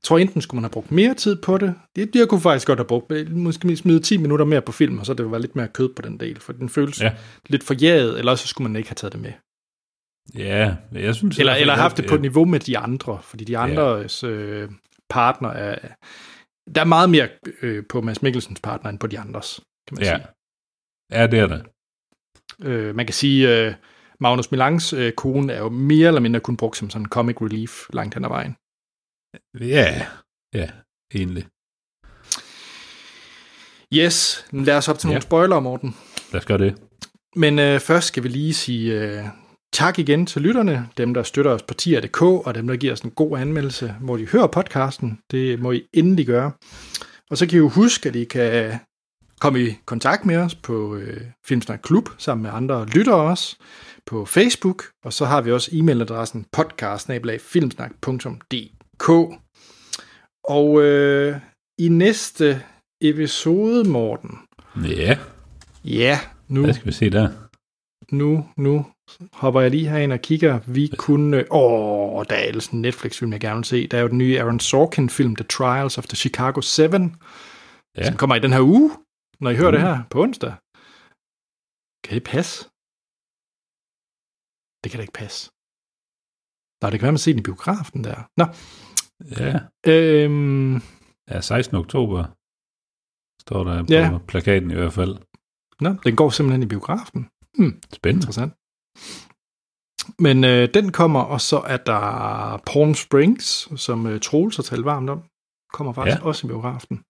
tror, 0.04 0.18
enten 0.18 0.42
skulle 0.42 0.58
man 0.58 0.64
have 0.64 0.72
brugt 0.72 0.92
mere 0.92 1.14
tid 1.14 1.42
på 1.42 1.58
det. 1.58 1.76
Det, 1.96 2.16
jeg 2.16 2.28
kunne 2.30 2.42
faktisk 2.42 2.68
godt 2.68 2.80
have 2.80 2.88
brugt 2.88 3.12
øh, 3.12 3.32
måske 3.32 3.78
smide 3.78 4.00
10 4.00 4.18
minutter 4.18 4.46
mere 4.46 4.62
på 4.62 4.72
film, 4.72 5.00
og 5.00 5.06
så 5.06 5.14
det 5.14 5.32
var 5.32 5.38
lidt 5.38 5.56
mere 5.56 5.68
kød 5.68 5.94
på 5.94 6.02
den 6.02 6.20
del, 6.20 6.40
for 6.40 6.54
den 6.54 6.70
føles 6.70 7.02
ja. 7.02 7.16
Lidt 7.48 7.64
forjaget, 7.64 8.20
eller 8.20 8.36
så 8.36 8.48
skulle 8.48 8.70
man 8.72 8.76
ikke 8.76 8.90
have 8.90 8.96
taget 8.96 9.14
det 9.14 9.22
med. 9.22 9.32
Ja, 10.34 10.76
jeg 10.92 11.16
synes... 11.16 11.40
Eller, 11.40 11.54
fald, 11.54 11.62
eller 11.62 11.76
haft 11.76 11.98
det 11.98 12.06
på 12.10 12.18
niveau 12.18 12.46
med 12.46 12.60
de 12.60 12.78
andre, 12.78 13.20
fordi 13.22 13.44
de 13.44 13.58
andres 13.58 14.24
øh, 14.24 14.70
partner 15.10 15.50
er... 15.50 15.88
Der 16.76 16.82
er 16.82 16.86
meget 16.86 17.10
mere 17.10 17.30
øh, 17.62 17.84
på 17.90 18.02
Mads 18.02 18.22
Mikkelsens 18.22 18.60
partner, 18.62 18.90
end 18.90 19.00
på 19.00 19.08
de 19.08 19.20
andres, 19.20 19.62
kan 19.88 19.96
man 19.98 20.04
Ja. 20.04 20.16
sige. 20.16 20.28
Ja, 21.12 21.28
det 21.28 21.40
er 21.40 21.48
det. 21.48 21.66
Øh, 22.68 22.96
man 22.96 23.06
kan 23.06 23.14
sige, 23.14 23.60
øh, 23.68 23.74
Magnus 24.20 24.52
Milans 24.52 24.94
øh, 24.94 25.14
kone 25.14 25.54
er 25.54 25.60
jo 25.60 25.70
mere 25.70 26.08
eller 26.08 26.22
mindre 26.22 26.40
kun 26.40 26.58
brugt 26.58 26.78
som 26.78 26.90
sådan 26.90 27.02
en 27.06 27.10
comic 27.10 27.42
relief 27.42 27.72
langt 27.94 28.14
hen 28.14 28.24
ad 28.26 28.30
vejen. 28.30 28.56
Ja, 29.60 30.08
ja, 30.54 30.70
egentlig. 31.16 31.46
Yes, 33.94 34.46
lad 34.52 34.78
os 34.78 34.88
op 34.88 35.00
til 35.00 35.08
Ja. 35.08 35.12
nogle 35.12 35.22
spoilere, 35.22 35.62
Morten. 35.62 35.96
Lad 36.34 36.40
os 36.42 36.46
gøre 36.46 36.58
det. 36.58 36.76
Men 37.36 37.60
øh, 37.60 37.80
først 37.80 38.08
skal 38.08 38.24
vi 38.24 38.28
lige 38.28 38.54
sige 38.54 39.02
øh, 39.02 39.24
tak 39.76 40.00
igen 40.00 40.26
til 40.26 40.42
lytterne, 40.42 40.90
dem 40.98 41.14
der 41.14 41.24
støtter 41.24 41.52
os 41.52 41.62
på 41.62 41.74
tier.dk, 41.74 42.22
og 42.22 42.56
dem 42.56 42.68
der 42.68 42.76
giver 42.76 42.94
os 42.94 43.02
en 43.02 43.12
god 43.12 43.38
anmeldelse, 43.38 43.96
hvor 44.02 44.18
de 44.18 44.26
hører 44.26 44.48
podcasten. 44.48 45.20
Det 45.32 45.60
må 45.60 45.72
I 45.72 45.84
endelig 45.94 46.26
gøre. 46.26 46.52
Og 47.30 47.38
så 47.38 47.46
kan 47.46 47.56
I 47.56 47.58
jo 47.58 47.70
huske, 47.70 48.10
at 48.10 48.16
I 48.16 48.24
kan 48.24 48.80
komme 49.40 49.62
i 49.62 49.78
kontakt 49.86 50.26
med 50.26 50.38
os 50.38 50.56
på 50.56 50.96
øh, 50.96 51.22
Filmsnak 51.46 51.80
Klub, 51.84 52.10
sammen 52.18 52.44
med 52.44 52.52
andre 52.54 52.86
lyttere 52.86 53.16
også, 53.16 53.56
på 54.06 54.26
Facebook, 54.26 54.84
og 55.06 55.14
så 55.14 55.26
har 55.26 55.42
vi 55.42 55.52
også 55.52 55.72
e-mailadressen 55.72 56.44
podcast 56.52 57.10
Og 60.44 60.82
øh, 60.82 61.36
i 61.80 61.90
næste 61.90 62.62
episode, 63.02 63.90
Morten, 63.90 64.38
Ja, 64.84 65.18
ja, 65.84 66.20
nu 66.48 66.64
hvad 66.64 66.74
skal 66.74 66.88
vi 66.88 66.92
se 66.92 67.10
der? 67.10 67.30
Nu, 68.12 68.50
nu 68.58 68.86
hopper 69.34 69.62
jeg 69.62 69.72
lige 69.72 69.90
herind 69.90 70.14
og 70.14 70.20
kigger. 70.20 70.60
Vi 70.68 70.92
kunne... 70.98 71.46
Åh, 71.52 72.24
der 72.30 72.36
er 72.36 72.44
ellers 72.44 72.68
en 72.68 72.82
Netflix-film, 72.82 73.32
jeg 73.32 73.40
gerne 73.42 73.56
vil 73.58 73.66
se. 73.66 73.88
Der 73.88 73.98
er 73.98 74.02
jo 74.02 74.08
den 74.08 74.18
nye 74.18 74.40
Aaron 74.40 74.60
Sorkin-film, 74.60 75.36
The 75.36 75.46
Trials 75.46 75.98
of 75.98 76.08
the 76.08 76.16
Chicago 76.16 76.62
7, 76.62 76.84
ja. 77.98 78.06
Som 78.08 78.18
kommer 78.18 78.36
i 78.36 78.40
den 78.40 78.54
her 78.54 78.62
uge, 78.62 78.92
når 79.40 79.50
I 79.50 79.56
hører 79.56 79.72
det 79.72 79.82
her 79.82 80.04
på 80.10 80.22
onsdag. 80.22 80.54
Kan 82.04 82.14
det 82.16 82.24
passe? 82.24 82.56
Det 84.84 84.92
kan 84.92 84.98
da 85.00 85.02
ikke 85.02 85.20
passe. 85.24 85.52
Nå, 86.82 86.90
det 86.90 87.00
kan 87.00 87.06
være, 87.06 87.12
man 87.18 87.24
ser 87.26 87.32
den 87.34 87.40
i 87.40 87.50
biografen 87.50 88.04
der. 88.04 88.20
Nå, 88.42 88.46
Ja, 89.42 89.60
øhm, 89.92 90.76
ja 91.32 91.42
16. 91.42 91.78
oktober 91.78 92.24
står 93.42 93.64
der 93.64 93.84
på 93.84 93.88
Ja. 93.94 94.18
plakaten 94.28 94.72
i 94.72 94.74
hvert 94.74 94.94
fald. 94.94 95.16
nå, 95.82 95.90
den 96.04 96.16
går 96.16 96.30
simpelthen 96.30 96.64
i 96.64 96.66
biografen. 96.74 97.22
Spændende. 97.94 98.24
Interessant. 98.24 98.54
Men 100.20 100.44
øh, 100.44 100.70
den 100.74 100.92
kommer, 100.92 101.22
og 101.22 101.42
så 101.42 101.60
er 101.60 101.78
der 101.78 102.62
Palm 102.66 102.94
Springs, 102.94 103.70
som 103.82 104.08
øh, 104.08 104.20
Troels 104.20 104.56
har 104.56 104.64
talt 104.64 104.86
varmt 104.86 105.10
om. 105.10 105.24
Kommer 105.74 105.94
faktisk 105.94 106.18
ja. 106.18 106.26
Også 106.26 106.48
i 106.48 106.50
biografen. 106.50 107.04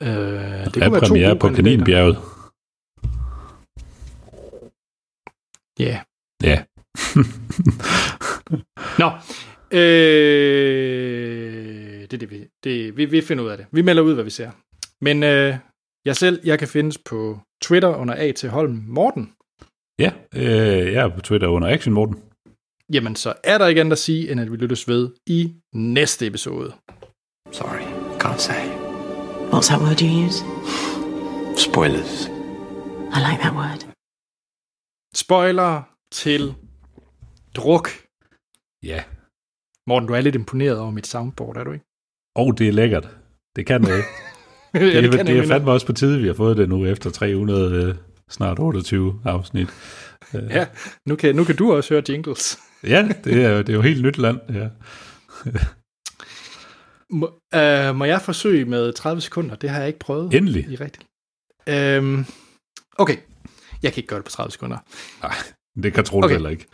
Øh, 0.00 0.08
det 0.08 0.74
Det 0.74 0.82
er 0.82 1.00
premiere 1.00 1.28
gode 1.28 1.40
på. 1.40 1.48
Kaninbjerget. 1.48 2.18
Ja. 5.78 6.00
Ja. 6.42 6.64
Nå. 9.02 9.10
Øh, 9.70 12.00
det 12.00 12.12
er 12.12 12.18
det, 12.18 12.30
vi, 12.30 12.46
det, 12.64 12.96
vi, 12.96 13.04
vi 13.04 13.20
finder 13.20 13.44
ud 13.44 13.48
af 13.48 13.56
det. 13.56 13.66
Vi 13.72 13.82
melder 13.82 14.02
ud, 14.02 14.14
hvad 14.14 14.24
vi 14.24 14.30
ser. 14.30 14.50
Men 15.00 15.22
øh, 15.22 15.56
jeg 16.04 16.16
selv, 16.16 16.40
jeg 16.44 16.58
kan 16.58 16.68
findes 16.68 16.98
på 16.98 17.40
Twitter 17.62 17.96
under 17.96 18.14
A.T. 18.18 18.44
Holm 18.44 18.84
Morten. 18.86 19.32
Ja, 19.98 20.12
øh, 20.34 20.92
jeg 20.92 21.04
er 21.04 21.08
på 21.08 21.20
Twitter 21.20 21.48
under 21.48 21.68
Action 21.68 21.94
Morten. 21.94 22.16
Jamen, 22.92 23.16
så 23.16 23.34
er 23.44 23.58
der 23.58 23.66
ikke 23.66 23.80
andet 23.80 23.92
at 23.92 23.98
sige, 23.98 24.30
end 24.30 24.40
at 24.40 24.52
vi 24.52 24.56
lyttes 24.56 24.88
ved 24.88 25.10
i 25.26 25.54
næste 25.74 26.26
episode. 26.26 26.72
Sorry, 27.52 27.84
can't 28.22 28.38
say. 28.38 28.62
What's 29.52 29.68
that 29.70 29.80
word 29.80 30.00
you 30.02 30.26
use? 30.26 30.38
Spoilers. 31.66 32.28
I 33.16 33.18
like 33.28 33.40
that 33.44 33.54
word. 33.60 33.80
Spoiler 35.14 35.82
til 36.12 36.54
druk. 37.54 37.88
Ja. 38.82 39.04
Morten, 39.86 40.08
du 40.08 40.14
er 40.14 40.20
lidt 40.20 40.34
imponeret 40.34 40.78
over 40.78 40.90
mit 40.90 41.06
soundboard, 41.06 41.56
er 41.56 41.64
du 41.64 41.72
ikke? 41.72 41.84
Og 42.36 42.58
det 42.58 42.68
er 42.68 42.72
lækkert. 42.72 43.08
Det 43.56 43.66
kan 43.66 43.80
noget. 43.80 44.02
ja, 44.74 44.80
det, 44.80 45.04
er, 45.04 45.16
kan 45.16 45.26
det 45.26 45.38
er 45.38 45.46
fandme 45.46 45.70
også 45.70 45.86
på 45.86 45.92
tide, 45.92 46.20
vi 46.20 46.26
har 46.26 46.34
fået 46.34 46.56
det 46.56 46.68
nu 46.68 46.86
efter 46.86 47.10
300, 47.10 47.84
øh, 47.84 47.94
snart 48.30 48.58
28 48.58 49.20
afsnit. 49.24 49.68
Ja, 50.34 50.66
nu 51.06 51.16
kan, 51.16 51.36
nu 51.36 51.44
kan 51.44 51.56
du 51.56 51.72
også 51.72 51.94
høre 51.94 52.02
jingles. 52.08 52.58
Ja, 52.84 53.08
det 53.24 53.44
er, 53.44 53.56
det 53.56 53.68
er 53.68 53.74
jo 53.74 53.82
helt 53.82 54.02
nyt 54.02 54.18
land. 54.18 54.38
Ja. 54.48 54.68
Må, 57.10 57.40
øh, 57.54 57.96
må 57.96 58.04
jeg 58.04 58.22
forsøge 58.22 58.64
med 58.64 58.92
30 58.92 59.20
sekunder? 59.20 59.54
Det 59.54 59.70
har 59.70 59.78
jeg 59.78 59.86
ikke 59.86 59.98
prøvet. 59.98 60.34
Endelig. 60.34 60.66
I 60.70 60.76
rigtigt. 60.76 61.06
Øhm, 61.68 62.24
okay, 62.98 63.16
jeg 63.82 63.92
kan 63.92 64.00
ikke 64.00 64.08
gøre 64.08 64.18
det 64.18 64.24
på 64.24 64.30
30 64.30 64.50
sekunder. 64.50 64.76
Nej, 65.22 65.34
det 65.82 65.92
kan 65.92 66.04
Troels 66.04 66.24
okay. 66.24 66.34
heller 66.34 66.50
ikke. 66.50 66.66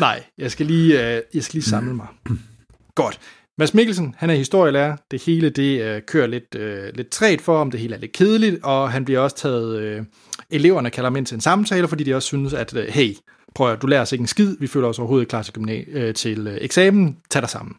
Nej, 0.00 0.24
jeg 0.38 0.50
skal 0.50 0.66
lige, 0.66 1.16
øh, 1.16 1.22
jeg 1.34 1.44
skal 1.44 1.54
lige 1.54 1.64
samle 1.64 1.94
mig. 1.94 2.06
Godt. 2.94 3.20
Mads 3.58 3.74
Mikkelsen, 3.74 4.14
han 4.18 4.30
er 4.30 4.34
historielærer. 4.34 4.96
Det 5.10 5.22
hele 5.22 5.50
det 5.50 5.82
øh, 5.82 6.02
kører 6.06 6.26
lidt, 6.26 6.54
øh, 6.54 6.94
lidt 6.94 7.10
træt 7.10 7.40
for 7.40 7.58
ham. 7.58 7.70
Det 7.70 7.80
hele 7.80 7.94
er 7.94 8.00
lidt 8.00 8.12
kedeligt, 8.12 8.62
og 8.62 8.92
han 8.92 9.04
bliver 9.04 9.20
også 9.20 9.36
taget... 9.36 9.80
Øh, 9.80 10.04
eleverne 10.50 10.90
kalder 10.90 11.10
ham 11.10 11.16
ind 11.16 11.26
til 11.26 11.34
en 11.34 11.40
samtale, 11.40 11.88
fordi 11.88 12.04
de 12.04 12.14
også 12.14 12.26
synes, 12.26 12.52
at 12.52 12.76
øh, 12.76 12.86
hey, 12.88 13.14
prøv 13.54 13.72
at 13.72 13.82
du 13.82 13.86
lærer 13.86 14.02
os 14.02 14.12
ikke 14.12 14.22
en 14.22 14.26
skid. 14.28 14.56
Vi 14.60 14.66
føler 14.66 14.88
os 14.88 14.98
overhovedet 14.98 15.22
ikke 15.22 15.30
klar 15.30 15.42
til, 15.42 15.52
gymna- 15.58 15.90
øh, 15.98 16.14
til 16.14 16.46
øh, 16.46 16.58
eksamen. 16.60 17.18
Tag 17.30 17.42
dig 17.42 17.50
sammen. 17.50 17.76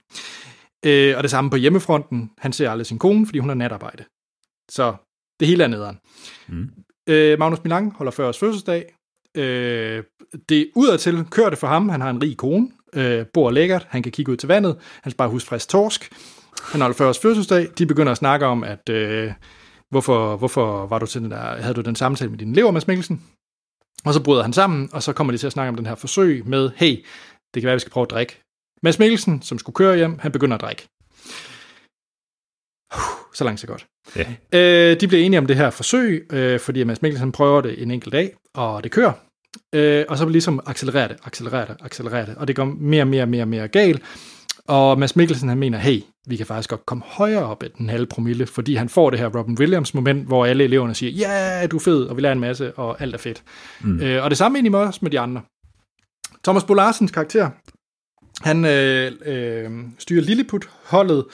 Øh, 0.85 1.17
og 1.17 1.23
det 1.23 1.31
samme 1.31 1.49
på 1.49 1.57
hjemmefronten. 1.57 2.31
Han 2.37 2.53
ser 2.53 2.69
aldrig 2.69 2.85
sin 2.85 2.99
kone, 2.99 3.25
fordi 3.25 3.39
hun 3.39 3.49
har 3.49 3.55
natarbejde. 3.55 4.03
Så 4.71 4.95
det 5.39 5.47
hele 5.47 5.63
er 5.63 5.67
nederen. 5.67 5.99
Mm. 6.47 6.69
Øh, 7.09 7.39
Magnus 7.39 7.63
Milang 7.63 7.93
holder 7.95 8.11
40 8.11 8.27
års 8.27 8.39
fødselsdag. 8.39 8.95
Øh, 9.37 10.03
det 10.49 10.69
udadtil 10.75 11.25
kører 11.31 11.49
det 11.49 11.59
for 11.59 11.67
ham. 11.67 11.89
Han 11.89 12.01
har 12.01 12.09
en 12.09 12.21
rig 12.21 12.37
kone, 12.37 12.67
øh, 12.93 13.25
bor 13.33 13.51
lækkert, 13.51 13.87
han 13.89 14.03
kan 14.03 14.11
kigge 14.11 14.31
ud 14.31 14.37
til 14.37 14.47
vandet, 14.47 14.77
han 15.03 15.11
skal 15.11 15.17
bare 15.17 15.29
huske 15.29 15.47
frisk 15.47 15.69
torsk. 15.69 16.11
Han 16.71 16.81
holder 16.81 16.95
40 16.95 17.09
års 17.09 17.19
fødselsdag. 17.19 17.67
De 17.77 17.85
begynder 17.85 18.11
at 18.11 18.17
snakke 18.17 18.45
om, 18.45 18.63
at 18.63 18.89
øh, 18.89 19.31
hvorfor, 19.93 20.37
hvorfor 20.37 20.85
var 20.87 20.99
du 20.99 21.05
til 21.05 21.21
den 21.21 21.31
der, 21.31 21.61
havde 21.61 21.73
du 21.73 21.81
den 21.81 21.95
samtale 21.95 22.31
med 22.31 22.39
din 22.39 22.51
elever, 22.51 22.71
Mads 22.71 22.87
Mikkelsen? 22.87 23.23
Og 24.05 24.13
så 24.13 24.23
bryder 24.23 24.41
han 24.43 24.53
sammen, 24.53 24.89
og 24.93 25.03
så 25.03 25.13
kommer 25.13 25.31
de 25.31 25.37
til 25.37 25.47
at 25.47 25.53
snakke 25.53 25.69
om 25.69 25.75
den 25.75 25.85
her 25.85 25.95
forsøg 25.95 26.47
med, 26.47 26.71
hey, 26.75 27.05
det 27.53 27.61
kan 27.61 27.67
være, 27.67 27.75
vi 27.75 27.79
skal 27.79 27.91
prøve 27.91 28.03
at 28.03 28.11
drikke. 28.11 28.41
Mads 28.83 28.99
Mikkelsen, 28.99 29.41
som 29.41 29.59
skulle 29.59 29.73
køre 29.73 29.97
hjem, 29.97 30.19
han 30.19 30.31
begynder 30.31 30.55
at 30.55 30.61
drikke. 30.61 30.87
Så 33.33 33.43
langt 33.43 33.59
så 33.59 33.67
godt. 33.67 33.85
Ja. 34.15 34.35
Øh, 34.53 34.99
de 35.01 35.07
bliver 35.07 35.23
enige 35.23 35.37
om 35.37 35.45
det 35.45 35.55
her 35.55 35.69
forsøg, 35.69 36.27
øh, 36.33 36.59
fordi 36.59 36.83
Mads 36.83 37.01
Mikkelsen 37.01 37.31
prøver 37.31 37.61
det 37.61 37.81
en 37.81 37.91
enkelt 37.91 38.11
dag, 38.11 38.35
og 38.53 38.83
det 38.83 38.91
kører. 38.91 39.13
Øh, 39.75 40.05
og 40.09 40.17
så 40.17 40.29
ligesom 40.29 40.59
accelererer 40.65 41.07
det, 41.07 41.17
accelererer 41.23 41.65
det, 41.65 41.75
accelererer 41.81 42.25
det, 42.25 42.35
og 42.35 42.47
det 42.47 42.55
går 42.55 42.65
mere, 42.65 43.05
mere, 43.05 43.25
mere, 43.25 43.45
mere 43.45 43.67
galt. 43.67 44.01
Og 44.67 44.99
Mads 44.99 45.15
Mikkelsen 45.15 45.49
han 45.49 45.57
mener, 45.57 45.77
hey, 45.77 46.01
vi 46.27 46.35
kan 46.35 46.45
faktisk 46.45 46.69
godt 46.69 46.85
komme 46.85 47.03
højere 47.07 47.45
op 47.45 47.63
end 47.63 47.71
den 47.77 47.89
halve 47.89 48.05
promille, 48.05 48.45
fordi 48.45 48.75
han 48.75 48.89
får 48.89 49.09
det 49.09 49.19
her 49.19 49.27
Robin 49.37 49.57
Williams 49.59 49.93
moment, 49.93 50.27
hvor 50.27 50.45
alle 50.45 50.63
eleverne 50.63 50.95
siger, 50.95 51.11
ja, 51.11 51.59
yeah, 51.59 51.71
du 51.71 51.75
er 51.75 51.79
fed, 51.79 52.03
og 52.03 52.17
vi 52.17 52.21
lærer 52.21 52.33
en 52.33 52.39
masse, 52.39 52.73
og 52.73 53.01
alt 53.01 53.13
er 53.13 53.17
fedt. 53.17 53.43
Mm. 53.81 54.01
Øh, 54.01 54.23
og 54.23 54.29
det 54.29 54.37
samme 54.37 54.57
egentlig 54.57 54.79
også 54.79 54.99
med 55.01 55.11
de 55.11 55.19
andre. 55.19 55.41
Thomas 56.43 56.63
Bolarsens 56.63 57.11
karakter, 57.11 57.49
han 58.41 58.65
øh, 58.65 59.11
øh, 59.25 59.71
styrer 59.99 60.23
Lilliput-holdet 60.23 61.25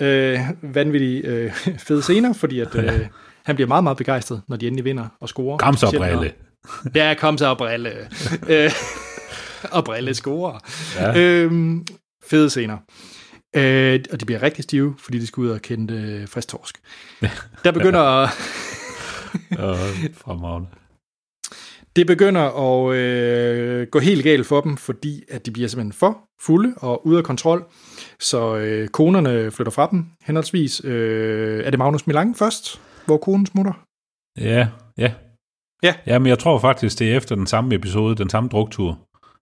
øh, 0.00 0.40
vanvittigt 0.62 1.26
øh, 1.26 1.52
fede 1.78 2.02
scener, 2.02 2.32
fordi 2.32 2.60
at, 2.60 2.74
øh, 2.74 3.06
han 3.44 3.54
bliver 3.54 3.68
meget, 3.68 3.84
meget 3.84 3.98
begejstret, 3.98 4.42
når 4.48 4.56
de 4.56 4.66
endelig 4.66 4.84
vinder 4.84 5.08
og 5.20 5.28
scorer. 5.28 5.58
Kom 5.58 5.76
så, 5.76 5.94
Brille. 5.96 6.32
Ja, 6.94 7.14
kom 7.18 7.38
så 7.38 7.54
brille. 7.54 7.90
øh, 8.52 8.70
og 9.70 9.84
brille 9.84 10.14
scorer. 10.14 10.58
Ja. 10.96 11.18
Øhm, 11.20 11.86
fede 12.30 12.50
scener. 12.50 12.76
Øh, 13.56 14.00
og 14.12 14.20
de 14.20 14.24
bliver 14.24 14.42
rigtig 14.42 14.64
stive, 14.64 14.94
fordi 14.98 15.18
de 15.18 15.26
skal 15.26 15.40
ud 15.40 15.48
og 15.48 15.62
kende 15.62 15.94
øh, 15.94 16.28
frisk 16.28 16.48
torsk. 16.48 16.78
Der 17.64 17.72
begynder... 17.72 18.28
Og 19.58 19.76
fremragende. 20.14 20.68
Det 21.96 22.06
begynder 22.06 22.40
at 22.40 22.96
øh, 22.96 23.86
gå 23.86 23.98
helt 23.98 24.24
galt 24.24 24.46
for 24.46 24.60
dem, 24.60 24.76
fordi 24.76 25.22
at 25.30 25.46
de 25.46 25.50
bliver 25.50 25.68
simpelthen 25.68 25.92
for 25.92 26.18
fulde 26.40 26.74
og 26.76 27.06
ude 27.06 27.18
af 27.18 27.24
kontrol. 27.24 27.64
Så 28.20 28.56
øh, 28.56 28.88
konerne 28.88 29.50
flytter 29.50 29.70
fra 29.70 29.88
dem 29.90 30.06
henholdsvis. 30.22 30.84
Øh, 30.84 31.64
er 31.64 31.70
det 31.70 31.78
Magnus 31.78 32.06
Milang 32.06 32.36
først, 32.36 32.80
hvor 33.06 33.16
konen 33.16 33.46
smutter? 33.46 33.72
Ja, 34.40 34.68
ja. 34.98 35.12
Ja. 35.82 35.94
Ja, 36.06 36.18
men 36.18 36.26
jeg 36.26 36.38
tror 36.38 36.58
faktisk, 36.58 36.98
det 36.98 37.12
er 37.12 37.16
efter 37.16 37.34
den 37.34 37.46
samme 37.46 37.74
episode, 37.74 38.16
den 38.16 38.30
samme 38.30 38.48
druktur, 38.48 38.98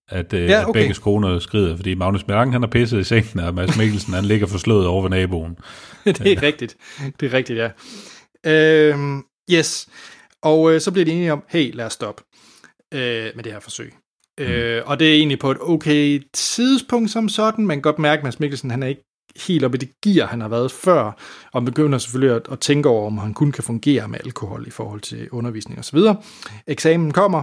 at, 0.09 0.33
øh, 0.33 0.49
Ja, 0.49 0.61
at 0.61 0.69
okay. 0.69 0.81
begge 0.81 0.95
koner 0.95 1.39
skrider, 1.39 1.77
fordi 1.77 1.95
Magnus 1.95 2.27
Milang, 2.27 2.53
han 2.53 2.63
er 2.63 2.67
pisset 2.67 3.01
i 3.01 3.05
sengen, 3.05 3.41
og 3.41 3.55
Mads 3.55 3.79
Mikkelsen, 3.79 4.15
han 4.15 4.25
ligger 4.25 4.47
forslået 4.47 4.87
over 4.87 5.03
ved 5.03 5.11
naboen. 5.11 5.59
det 6.05 6.33
er 6.33 6.43
rigtigt. 6.43 6.77
Det 7.21 7.27
er 7.27 7.33
rigtigt, 7.33 7.59
ja. 7.59 7.71
Øh, 8.47 8.99
yes. 9.53 9.89
Og 10.43 10.73
øh, 10.73 10.81
så 10.81 10.93
bliver 10.93 11.05
de 11.05 11.13
enige 11.13 11.33
om, 11.33 11.43
hey, 11.49 11.75
lad 11.75 11.87
os 11.87 11.93
stoppe 11.93 12.23
øh, 12.95 13.31
med 13.35 13.45
det 13.45 13.53
her 13.53 13.61
forsøg. 13.61 13.95
Mm. 14.39 14.45
Øh, 14.45 14.83
og 14.87 14.99
det 14.99 15.09
er 15.09 15.15
egentlig 15.15 15.39
på 15.39 15.51
et 15.51 15.59
okay 15.61 16.23
tidspunkt 16.35 17.11
som 17.11 17.29
sådan. 17.29 17.67
Man 17.67 17.77
kan 17.77 17.83
godt 17.83 17.99
mærke, 17.99 18.21
at 18.21 18.25
Mads 18.25 18.41
Mikkelsen 18.41 18.71
han 18.71 18.83
er 18.83 18.87
ikke 18.87 19.03
helt 19.47 19.65
oppe 19.65 19.77
i 19.77 19.79
det 19.79 19.89
gear, 20.03 20.27
han 20.27 20.41
har 20.41 20.49
været 20.49 20.73
før, 20.73 21.13
og 21.53 21.65
begynder 21.65 21.99
selvfølgelig 21.99 22.37
at, 22.37 22.43
at 22.53 22.61
tænke 22.61 22.89
over, 22.89 23.07
om 23.07 23.19
han 23.19 23.35
kun 23.35 23.53
kan 23.53 23.65
fungere 23.65 24.09
med 24.09 24.19
alkohol 24.25 24.67
i 24.67 24.71
forhold 24.71 25.01
til 25.01 25.29
undervisning 25.31 25.79
osv. 25.79 25.99
Eksamen 26.67 27.13
kommer, 27.13 27.43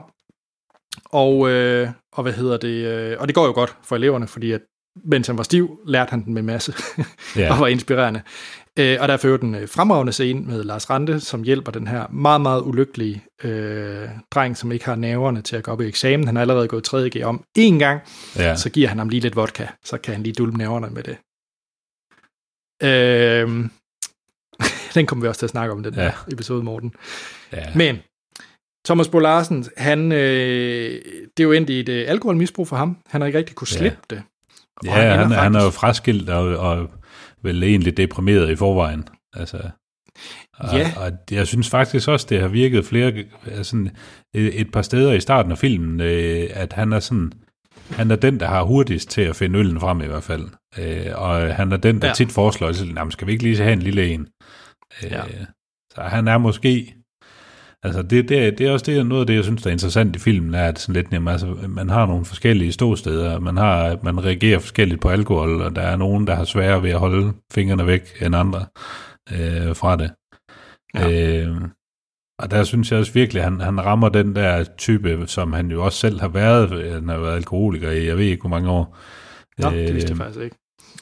og, 1.05 1.49
øh, 1.49 1.89
og 2.13 2.23
hvad 2.23 2.33
hedder 2.33 2.57
det, 2.57 2.85
øh, 2.85 3.17
og 3.19 3.27
det 3.27 3.35
går 3.35 3.45
jo 3.45 3.51
godt 3.51 3.77
for 3.83 3.95
eleverne, 3.95 4.27
fordi 4.27 4.51
at 4.51 4.61
mens 5.05 5.27
han 5.27 5.37
var 5.37 5.43
stiv, 5.43 5.79
lærte 5.87 6.09
han 6.09 6.25
den 6.25 6.33
med 6.33 6.41
masse, 6.41 6.73
Ja. 7.35 7.51
og 7.53 7.59
var 7.59 7.67
inspirerende. 7.67 8.21
Øh, 8.79 8.97
og 9.01 9.07
der 9.07 9.17
fører 9.17 9.37
den 9.37 9.55
øh, 9.55 9.69
fremragende 9.69 10.13
scene 10.13 10.41
med 10.41 10.63
Lars 10.63 10.89
Rante, 10.89 11.19
som 11.19 11.43
hjælper 11.43 11.71
den 11.71 11.87
her 11.87 12.07
meget, 12.07 12.41
meget 12.41 12.61
ulykkelige 12.61 13.23
øh, 13.43 14.09
dreng, 14.31 14.57
som 14.57 14.71
ikke 14.71 14.85
har 14.85 14.95
nerverne 14.95 15.41
til 15.41 15.55
at 15.55 15.63
gå 15.63 15.71
op 15.71 15.81
i 15.81 15.87
eksamen. 15.87 16.25
Han 16.27 16.35
har 16.35 16.41
allerede 16.41 16.67
gået 16.67 16.93
3.G 16.93 17.23
om 17.25 17.43
én 17.59 17.77
gang, 17.79 18.01
Ja. 18.35 18.55
så 18.55 18.69
giver 18.69 18.87
han 18.87 18.97
ham 18.99 19.09
lige 19.09 19.19
lidt 19.19 19.35
vodka, 19.35 19.67
så 19.83 19.97
kan 19.97 20.13
han 20.13 20.23
lige 20.23 20.33
dulme 20.33 20.57
nerverne 20.57 20.89
med 20.89 21.03
det. 21.03 21.17
Øh, 22.83 23.69
den 24.95 25.05
kommer 25.05 25.23
vi 25.25 25.27
også 25.29 25.39
til 25.39 25.45
at 25.45 25.49
snakke 25.49 25.73
om, 25.73 25.83
den 25.83 25.93
Ja. 25.93 26.03
ja. 26.03 26.11
episode, 26.31 26.63
Morten. 26.63 26.93
ja. 27.51 27.65
Men 27.75 27.97
Thomas 28.85 29.07
Bo 29.09 29.19
Larsen, 29.19 29.65
han, 29.77 30.11
øh, 30.11 31.01
det 31.37 31.39
er 31.39 31.43
jo 31.43 31.51
endt 31.51 31.69
i 31.69 31.79
et 31.79 31.89
øh, 31.89 32.05
alkoholmisbrug 32.07 32.67
for 32.67 32.75
ham. 32.75 32.97
Han 33.07 33.21
har 33.21 33.25
ikke 33.25 33.37
rigtig 33.39 33.55
kunne 33.55 33.67
Ja. 33.71 33.77
slippe 33.77 33.97
det. 34.09 34.23
Og 34.77 34.85
Ja, 34.85 34.91
han, 34.91 35.25
ender 35.25 35.37
han 35.37 35.55
er 35.55 35.59
jo 35.59 35.63
faktisk- 35.69 35.79
fraskilt 35.79 36.29
og, 36.29 36.57
og 36.57 36.89
vel 37.43 37.63
egentlig 37.63 37.97
deprimeret 37.97 38.49
i 38.49 38.55
forvejen. 38.55 39.03
Altså, 39.33 39.57
og, 40.53 40.77
Ja. 40.77 40.91
og 40.97 41.11
jeg 41.31 41.47
synes 41.47 41.69
faktisk 41.69 42.07
også, 42.07 42.27
det 42.29 42.41
har 42.41 42.47
virket 42.47 42.85
flere, 42.85 43.13
altså, 43.45 43.89
et, 44.33 44.61
et 44.61 44.71
par 44.71 44.81
steder 44.81 45.13
i 45.13 45.19
starten 45.19 45.51
af 45.51 45.57
filmen, 45.57 46.01
øh, 46.01 46.49
at 46.53 46.73
han 46.73 46.93
er 46.93 46.99
sådan, 46.99 47.31
han 47.91 48.11
er 48.11 48.15
den, 48.15 48.39
der 48.39 48.47
har 48.47 48.63
hurtigst 48.63 49.09
til 49.09 49.21
at 49.21 49.35
finde 49.35 49.59
øllen 49.59 49.79
frem 49.79 50.01
i 50.01 50.05
hvert 50.05 50.23
fald. 50.23 50.43
Øh, 50.79 51.05
og 51.15 51.55
han 51.55 51.71
er 51.71 51.77
den, 51.77 51.95
der 52.01 52.07
Ja. 52.07 52.09
ja. 52.09 52.13
tit 52.15 52.31
foreslår, 52.31 52.67
at 52.67 52.83
"Nå, 52.93 53.03
men 53.03 53.11
skal 53.11 53.27
vi 53.27 53.31
ikke 53.31 53.43
lige 53.43 53.57
have 53.57 53.73
en 53.73 53.81
lille 53.81 54.07
en? 54.13 54.27
Øh, 55.03 55.11
Ja. 55.11 55.21
Så 55.95 56.01
han 56.01 56.27
er 56.27 56.37
måske, 56.37 56.93
altså 57.83 58.01
det, 58.01 58.29
det, 58.29 58.57
det 58.57 58.67
er 58.67 58.71
også 58.71 58.85
det, 58.85 59.05
noget 59.05 59.21
af 59.21 59.27
det, 59.27 59.35
jeg 59.35 59.43
synes, 59.43 59.61
der 59.61 59.69
er 59.69 59.71
interessant 59.71 60.15
i 60.15 60.19
filmen, 60.19 60.55
er, 60.55 60.67
at 60.67 60.79
sådan 60.79 60.93
lidt, 60.93 61.13
jamen, 61.13 61.27
altså, 61.27 61.55
man 61.67 61.89
har 61.89 62.05
nogle 62.05 62.25
forskellige 62.25 62.71
ståsteder, 62.71 63.39
man, 63.39 63.57
har, 63.57 63.97
man 64.03 64.25
reagerer 64.25 64.59
forskelligt 64.59 65.01
på 65.01 65.09
alkohol, 65.09 65.61
og 65.61 65.75
der 65.75 65.81
er 65.81 65.95
nogen, 65.95 66.27
der 66.27 66.35
har 66.35 66.43
sværere 66.43 66.83
ved 66.83 66.89
at 66.89 66.99
holde 66.99 67.33
fingrene 67.53 67.87
væk 67.87 68.21
end 68.21 68.35
andre 68.35 68.65
øh, 69.31 69.75
fra 69.75 69.95
det. 69.95 70.11
Ja. 70.95 71.41
Øh, 71.41 71.61
og 72.39 72.51
der 72.51 72.63
synes 72.63 72.91
jeg 72.91 72.99
også 72.99 73.13
virkelig, 73.13 73.43
at 73.43 73.49
han, 73.49 73.59
han 73.59 73.85
rammer 73.85 74.09
den 74.09 74.35
der 74.35 74.63
type, 74.63 75.23
som 75.27 75.53
han 75.53 75.71
jo 75.71 75.85
også 75.85 75.97
selv 75.97 76.19
har 76.19 76.27
været. 76.27 76.93
Han 76.93 77.09
har 77.09 77.17
været 77.17 77.35
alkoholiker 77.35 77.91
i, 77.91 78.07
jeg 78.07 78.17
ved 78.17 78.25
ikke, 78.25 78.41
hvor 78.41 78.49
mange 78.49 78.69
år. 78.69 78.97
Nå, 79.57 79.69
det 79.69 79.93
vidste 79.93 80.09
jeg 80.09 80.11
Øh, 80.11 80.17
faktisk 80.17 80.43
ikke. 80.43 80.55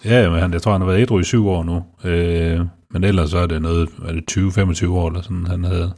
Ja, 0.06 0.30
men 0.30 0.40
han, 0.40 0.54
jeg 0.54 0.62
tror, 0.62 0.72
han 0.72 0.82
har 0.82 0.88
været 0.88 1.02
ædru 1.02 1.20
i 1.20 1.24
syv 1.24 1.48
år 1.48 1.64
nu. 1.64 2.10
Øh, 2.10 2.60
men 2.92 3.04
ellers 3.04 3.30
så 3.30 3.38
er 3.38 3.48
det 3.48 3.62
noget, 3.62 3.90
er 4.08 4.12
det 4.12 4.38
20-25 4.38 4.90
år, 4.90 5.08
eller 5.08 5.22
sådan, 5.22 5.48
han 5.48 5.64
havde 5.64 5.94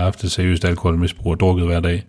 haft 0.00 0.24
et 0.24 0.30
seriøst 0.32 0.64
alkoholmisbrug 0.64 1.32
og 1.32 1.40
drukket 1.40 1.66
hver 1.66 1.80
dag. 1.80 2.06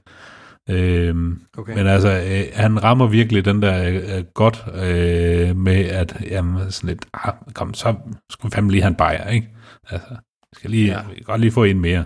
Øh, 0.70 1.16
Okay. 1.58 1.76
Men 1.76 1.88
altså, 1.88 2.10
øh, 2.10 2.44
han 2.54 2.84
rammer 2.84 3.08
virkelig 3.08 3.46
den 3.46 3.62
der 3.62 3.90
øh, 4.18 4.24
godt 4.34 4.66
øh, 4.74 5.56
med, 5.58 5.86
at 5.86 6.18
jamen, 6.30 6.72
sådan 6.72 6.88
lidt, 6.88 7.06
ah, 7.14 7.34
kom, 7.54 7.74
så 7.74 7.96
skulle 8.32 8.52
fandme 8.52 8.72
lige 8.72 8.82
have 8.82 8.90
en 8.90 8.96
bajer, 8.96 9.30
ikke? 9.30 9.50
Altså, 9.90 10.08
jeg 10.12 10.54
skal 10.54 10.70
lige, 10.70 10.88
Ja. 10.92 11.02
godt 11.24 11.42
lige 11.42 11.52
få 11.52 11.64
en 11.64 11.80
mere. 11.82 12.06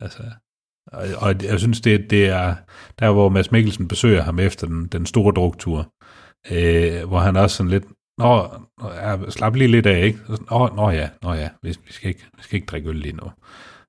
Altså, 0.00 0.22
og, 0.92 1.02
og 1.18 1.44
jeg 1.44 1.58
synes, 1.58 1.80
det, 1.80 2.10
det 2.10 2.26
er 2.28 2.54
der, 2.98 3.10
hvor 3.10 3.28
Mads 3.28 3.52
Mikkelsen 3.52 3.88
besøger 3.88 4.22
ham 4.22 4.38
efter 4.38 4.66
den, 4.66 4.86
den 4.86 5.06
store 5.06 5.32
druktur, 5.32 5.92
øh, 6.50 7.08
hvor 7.08 7.18
han 7.18 7.36
også 7.36 7.56
sådan 7.56 7.70
lidt, 7.70 7.84
Nå, 8.18 8.48
nå, 8.80 8.92
ja, 8.92 9.30
slap 9.30 9.54
lige 9.54 9.68
lidt 9.70 9.86
af, 9.86 10.04
ikke? 10.04 10.18
Nå, 10.50 10.68
nå 10.76 10.90
ja, 10.90 11.08
nå 11.22 11.32
ja, 11.32 11.48
vi, 11.62 11.68
vi, 11.86 11.92
skal 11.92 12.08
ikke, 12.08 12.26
vi 12.36 12.42
skal 12.42 12.56
ikke 12.56 12.66
drikke 12.66 12.88
øl 12.88 12.96
lige 12.96 13.16
nu. 13.16 13.30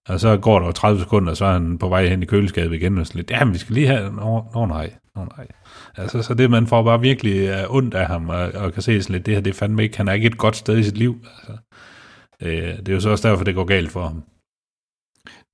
Og 0.09 0.19
så 0.19 0.37
går 0.37 0.59
der 0.59 0.65
jo 0.65 0.71
30 0.71 0.99
sekunder, 0.99 1.31
og 1.31 1.37
så 1.37 1.45
er 1.45 1.53
han 1.53 1.77
på 1.77 1.89
vej 1.89 2.07
hen 2.07 2.23
i 2.23 2.25
køleskabet 2.25 2.75
igen, 2.75 2.97
og 2.97 3.07
sådan 3.07 3.19
lidt, 3.19 3.31
jamen, 3.31 3.53
vi 3.53 3.59
skal 3.59 3.73
lige 3.73 3.87
have, 3.87 4.11
nå, 4.13 4.45
nå 4.53 4.65
nej, 4.65 4.93
nå 5.15 5.25
nej. 5.37 5.47
Altså, 5.97 6.21
så 6.21 6.33
det, 6.33 6.51
man 6.51 6.67
får 6.67 6.83
bare 6.83 7.01
virkelig 7.01 7.65
uh, 7.65 7.75
ondt 7.75 7.93
af 7.93 8.07
ham, 8.07 8.29
og, 8.29 8.37
og 8.37 8.73
kan 8.73 8.81
se 8.81 9.03
sådan 9.03 9.13
lidt, 9.13 9.25
det 9.25 9.33
her, 9.33 9.41
det 9.41 9.49
er 9.49 9.55
fandme 9.55 9.83
ikke, 9.83 9.97
han 9.97 10.07
er 10.07 10.13
ikke 10.13 10.27
et 10.27 10.37
godt 10.37 10.55
sted 10.55 10.77
i 10.77 10.83
sit 10.83 10.97
liv. 10.97 11.25
Altså, 11.37 11.57
øh, 12.41 12.77
det 12.77 12.89
er 12.89 12.93
jo 12.93 12.99
så 12.99 13.09
også 13.09 13.29
derfor, 13.29 13.43
det 13.43 13.55
går 13.55 13.65
galt 13.65 13.91
for 13.91 14.01
ham. 14.01 14.23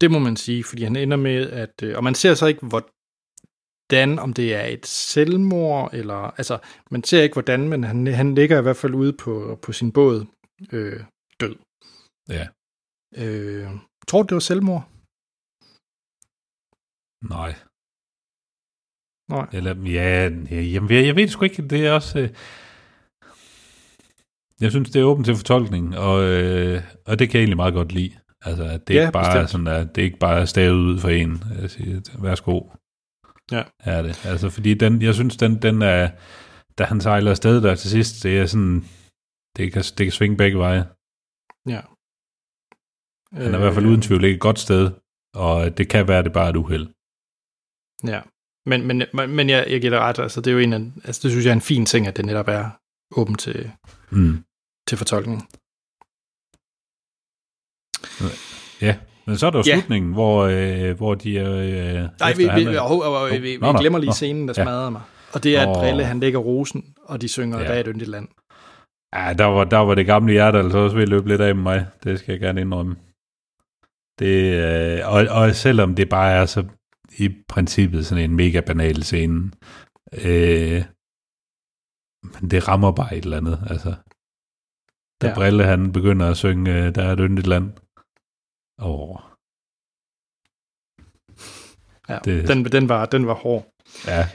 Det 0.02 0.12
må 0.12 0.20
man 0.20 0.36
sige, 0.36 0.64
fordi 0.64 0.84
han 0.84 0.96
ender 0.96 1.18
med, 1.18 1.50
at... 1.52 1.84
øh, 1.84 1.98
Og 1.98 2.04
man 2.04 2.16
ser 2.16 2.34
så 2.34 2.46
ikke, 2.46 2.66
hvordan, 2.66 4.20
om 4.20 4.34
det 4.34 4.56
er 4.56 4.66
et 4.66 4.86
selvmord, 4.86 5.90
eller... 5.94 6.34
Altså, 6.38 6.58
man 6.92 7.04
ser 7.04 7.24
ikke, 7.24 7.34
hvordan, 7.34 7.70
men 7.70 7.84
han, 7.84 8.08
han 8.08 8.36
ligger 8.36 8.60
i 8.60 8.62
hvert 8.62 8.78
fald 8.78 8.94
ude 8.94 9.14
på, 9.14 9.60
på 9.62 9.72
sin 9.72 9.92
båd 9.92 10.26
øh, 10.72 11.00
død. 11.40 11.56
Ja. 12.30 12.48
Øh, 13.18 13.70
tror 14.08 14.22
du, 14.24 14.28
det 14.28 14.36
var 14.36 14.40
selvmord? 14.40 14.84
Nej. 17.36 17.56
Nej. 19.30 19.48
Eller, 19.54 19.76
ja, 19.92 20.30
ja, 20.52 20.62
jamen, 20.62 20.92
jeg, 20.92 21.06
jeg 21.06 21.16
ved 21.16 21.28
sgu 21.28 21.44
ikke, 21.44 21.68
det 21.68 21.86
er 21.88 21.92
også... 21.92 22.20
Øh, 22.20 22.30
jeg 24.62 24.72
synes, 24.72 24.90
det 24.90 25.00
er 25.00 25.04
åbent 25.06 25.26
til 25.26 25.36
fortolkning, 25.36 25.98
og, 25.98 26.24
øh, 26.24 26.82
og 27.06 27.20
det 27.20 27.30
kan 27.30 27.38
jeg 27.38 27.42
egentlig 27.42 27.58
meget 27.58 27.74
godt 27.74 27.92
lide. 27.92 28.18
Altså, 28.42 28.64
at 28.64 28.88
det 28.88 28.96
Ja, 28.96 29.02
ikke 29.02 29.12
bare 29.14 29.38
er 29.38 29.42
bestemt. 29.44 29.50
sådan, 29.66 29.68
at 29.82 29.96
det 29.96 30.02
ikke 30.02 30.18
bare 30.20 30.42
er 30.42 30.46
stavet 30.46 30.76
ud 30.76 31.00
for 31.00 31.10
en. 31.10 31.44
Jeg 31.62 31.70
siger, 31.70 32.22
værsgo. 32.22 32.62
Ja. 33.52 33.64
Er 33.80 34.02
det. 34.02 34.26
Altså, 34.26 34.50
fordi 34.50 34.74
den, 34.74 35.02
jeg 35.02 35.14
synes, 35.14 35.38
den, 35.38 35.62
den 35.62 35.82
er, 35.82 36.12
da 36.78 36.84
han 36.84 37.02
sejler 37.02 37.32
afsted 37.32 37.62
der 37.62 37.76
til 37.76 37.90
sidst, 37.90 38.24
det 38.24 38.40
er 38.40 38.46
sådan, 38.46 38.82
det 39.58 39.74
kan, 39.74 39.82
det 39.98 40.06
kan 40.06 40.12
svinge 40.12 40.38
begge 40.38 40.58
veje. 40.58 40.84
Ja. 41.68 41.82
Han 43.36 43.54
er 43.54 43.58
i 43.58 43.62
hvert 43.62 43.74
fald 43.74 43.86
uden 43.86 44.02
tvivl 44.02 44.24
ikke 44.24 44.36
et 44.36 44.42
godt 44.42 44.60
sted, 44.60 44.92
og 45.36 45.78
det 45.78 45.90
kan 45.90 46.08
være, 46.08 46.24
det 46.24 46.34
bare 46.34 46.46
er 46.46 46.50
et 46.50 46.56
uheld. 46.56 46.88
Ja, 48.08 48.22
men, 48.66 48.88
men, 48.88 49.04
men, 49.30 49.50
jeg, 49.50 49.66
jeg 49.70 49.82
giver 49.82 49.92
dig 49.92 50.00
ret, 50.00 50.20
altså 50.20 50.42
det 50.42 50.48
er 50.48 50.54
jo 50.54 50.60
en 50.60 50.74
af, 50.74 50.80
altså 51.06 51.20
det 51.24 51.32
synes 51.32 51.46
jeg 51.46 51.52
er 51.52 51.56
en 51.56 51.62
fin 51.62 51.86
ting, 51.86 52.08
at 52.08 52.18
det 52.18 52.26
netop 52.26 52.48
er 52.48 52.70
åben 53.16 53.36
til, 53.36 53.72
Mm. 54.10 54.44
til 54.88 54.98
fortolkning. 54.98 55.48
Ja, 58.82 58.98
men 59.26 59.38
så 59.38 59.46
er 59.48 59.50
der 59.52 59.60
jo 59.60 59.64
Ja. 59.68 59.76
slutningen, 59.80 60.12
hvor, 60.14 60.44
øh, 60.44 60.98
hvor 60.98 61.16
de 61.16 61.38
er... 61.40 61.52
Øh, 61.52 62.10
Nej, 62.20 62.34
vi, 62.34 62.44
vi, 62.44 62.50
han 62.50 62.60
vi, 62.60 62.64
er- 62.76 63.30
vi, 63.32 63.38
vi, 63.40 63.48
vi, 63.58 63.68
glemmer 63.80 64.00
lige 64.00 64.10
nå. 64.10 64.14
scenen, 64.14 64.48
der 64.48 64.54
Ja. 64.58 64.64
smadrede 64.64 64.92
mig. 64.92 65.02
Og 65.34 65.44
det 65.44 65.58
er, 65.58 65.68
at. 65.68 65.76
Brille, 65.78 66.04
han 66.06 66.20
lægger 66.20 66.40
rosen, 66.40 66.94
og 67.04 67.22
de 67.22 67.28
synger, 67.28 67.60
ja. 67.60 67.64
der 67.68 67.72
er 67.74 67.80
et 67.80 67.88
yndigt 67.90 68.10
land. 68.10 68.28
Ja, 69.16 69.34
der 69.34 69.46
var, 69.46 69.64
der 69.64 69.78
var 69.78 69.96
det 69.96 70.06
gamle 70.06 70.34
hjerte, 70.34 70.58
altså 70.60 70.78
også 70.78 70.96
ved 70.96 71.04
at 71.04 71.10
løbe 71.10 71.28
lidt 71.28 71.42
af 71.42 71.56
med 71.56 71.64
mig. 71.64 71.88
Det 72.04 72.20
skal 72.20 72.32
jeg 72.32 72.40
gerne 72.40 72.62
indrømme. 72.62 72.96
Det, 74.20 74.36
øh, 74.64 75.00
og, 75.14 75.28
og 75.42 75.56
selvom 75.56 75.96
det 75.96 76.10
bare 76.10 76.32
er 76.32 76.46
så 76.46 76.68
i 77.18 77.30
princippet 77.48 78.06
sådan 78.06 78.24
en 78.24 78.36
mega 78.36 78.60
banal 78.62 79.04
scene, 79.04 79.52
øh, 80.26 80.84
men 82.42 82.52
det 82.52 82.68
rammer 82.68 82.92
bare 82.92 83.16
et 83.18 83.24
eller 83.24 83.38
andet. 83.38 83.60
Altså, 83.70 83.96
da 85.22 85.28
Ja. 85.28 85.34
Brille 85.36 85.64
han 85.64 85.92
begynder 85.92 86.30
at 86.32 86.38
synge, 86.38 86.72
øh, 86.76 86.96
der 86.96 87.04
er 87.04 87.12
et 87.14 87.20
yndigt 87.20 87.48
land. 87.48 87.68
Åh, 88.82 89.18
Ja, 92.10 92.20
Det- 92.26 92.48
den, 92.48 92.66
den, 92.66 92.90
var, 92.90 93.06
den 93.06 93.28
var 93.28 93.34
hård. 93.34 93.66
ja. 94.08 94.28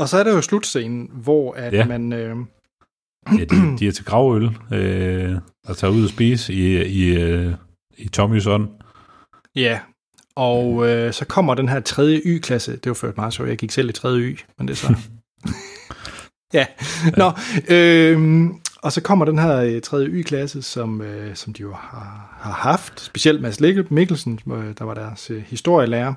Og 0.00 0.08
så 0.08 0.18
er 0.18 0.24
der 0.24 0.34
jo 0.34 0.40
slutscenen, 0.42 1.10
hvor 1.22 1.54
at 1.54 1.72
Ja. 1.72 1.86
man... 1.86 2.12
Øh, 2.12 2.36
ja 3.38 3.44
de, 3.44 3.78
de 3.78 3.86
er 3.88 3.92
til 3.92 4.04
gravøl 4.04 4.44
øh, 4.72 5.38
og 5.68 5.76
tager 5.76 5.92
ud 5.92 6.04
og 6.04 6.10
spise 6.10 6.52
i, 6.54 6.82
i, 7.02 7.22
øh, 7.22 7.54
i 7.98 8.08
Tommys 8.08 8.46
ånd. 8.46 8.81
Ja, 9.56 9.80
og 10.36 10.88
øh, 10.88 11.12
så 11.12 11.24
kommer 11.24 11.54
den 11.54 11.68
her 11.68 11.80
tredje 11.80 12.20
Y-klasse. 12.24 12.72
Det 12.72 12.86
var 12.86 12.94
ført 12.94 13.16
meget 13.16 13.34
så, 13.34 13.44
jeg 13.44 13.58
gik 13.58 13.70
selv 13.70 13.88
i 13.88 13.92
tredje 13.92 14.20
Y, 14.20 14.38
men 14.58 14.68
det 14.68 14.74
er 14.74 14.76
så... 14.76 14.94
ja, 16.58 16.66
nå, 17.16 17.32
øh, 17.68 18.48
og 18.82 18.92
så 18.92 19.00
kommer 19.00 19.24
den 19.24 19.38
her 19.38 19.56
øh, 19.56 19.80
3. 19.80 20.06
Y-klasse, 20.06 20.62
som, 20.62 21.00
øh, 21.00 21.36
som 21.36 21.52
de 21.52 21.62
jo 21.62 21.72
har, 21.72 22.36
har 22.40 22.52
haft, 22.52 23.00
specielt 23.00 23.40
Mads 23.40 23.60
Mikkelsen, 23.90 24.40
øh, 24.52 24.74
der 24.78 24.84
var 24.84 24.94
deres 24.94 25.30
øh, 25.30 25.42
historielærer. 25.42 26.14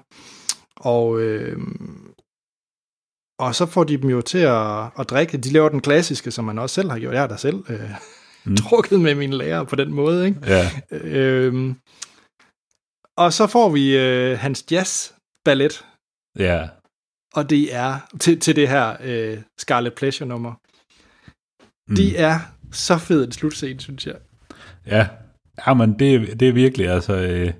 Og, 0.75 1.21
øh, 1.21 1.57
og 3.39 3.55
så 3.55 3.65
får 3.65 3.83
de 3.83 3.97
dem 3.97 4.09
jo 4.09 4.21
til 4.21 4.37
at, 4.37 4.83
at 4.99 5.09
drikke. 5.09 5.37
De 5.37 5.51
laver 5.51 5.69
den 5.69 5.81
klassiske, 5.81 6.31
som 6.31 6.45
man 6.45 6.59
også 6.59 6.73
selv 6.73 6.91
har 6.91 6.99
gjort. 6.99 7.13
Jeg 7.13 7.21
har 7.21 7.27
da 7.27 7.37
selv 7.37 7.63
øh, 7.69 7.89
mm. 8.45 8.57
drukket 8.69 8.99
med 8.99 9.15
mine 9.15 9.37
lærer 9.37 9.63
på 9.63 9.75
den 9.75 9.93
måde. 9.93 10.25
Ikke? 10.25 10.39
Ja. 10.47 10.69
Øh, 10.91 11.73
og 13.17 13.33
så 13.33 13.47
får 13.47 13.69
vi 13.69 13.97
øh, 13.97 14.39
hans 14.39 14.65
jazz-ballet, 14.71 15.85
Ja. 16.39 16.67
og 17.33 17.49
det 17.49 17.75
er 17.75 17.99
til, 18.19 18.39
til 18.39 18.55
det 18.55 18.67
her 18.69 18.97
øh, 19.03 19.37
Scarlet 19.57 19.93
Pleasure-nummer. 19.93 20.53
Mm. 21.89 21.95
Det 21.95 22.21
er 22.21 22.39
så 22.71 22.97
fed 22.97 23.25
en 23.25 23.31
slutscene, 23.31 23.79
synes 23.79 24.07
jeg. 24.07 24.15
Ja, 24.87 25.07
ja 25.67 25.73
men 25.73 25.99
det, 25.99 26.39
det 26.39 26.47
er 26.47 26.53
virkelig, 26.53 26.87
altså... 26.87 27.13
Øh, 27.13 27.53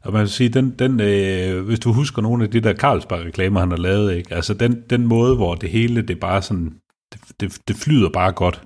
og 0.00 0.12
man 0.12 0.20
vil 0.20 0.28
sige, 0.28 0.48
den, 0.48 0.70
den, 0.70 1.00
øh, 1.00 1.64
hvis 1.64 1.80
du 1.80 1.92
husker 1.92 2.22
nogle 2.22 2.44
af 2.44 2.50
de 2.50 2.60
der 2.60 2.74
Carlsberg-reklamer, 2.74 3.60
han 3.60 3.70
har 3.70 3.76
lavet, 3.78 4.14
ikke? 4.14 4.34
altså 4.34 4.54
den, 4.54 4.84
den 4.90 5.06
måde, 5.06 5.36
hvor 5.36 5.54
det 5.54 5.70
hele, 5.70 6.02
det 6.02 6.20
bare 6.20 6.42
sådan, 6.42 6.74
det, 7.12 7.20
det, 7.40 7.58
det 7.68 7.76
flyder 7.76 8.10
bare 8.10 8.32
godt. 8.32 8.62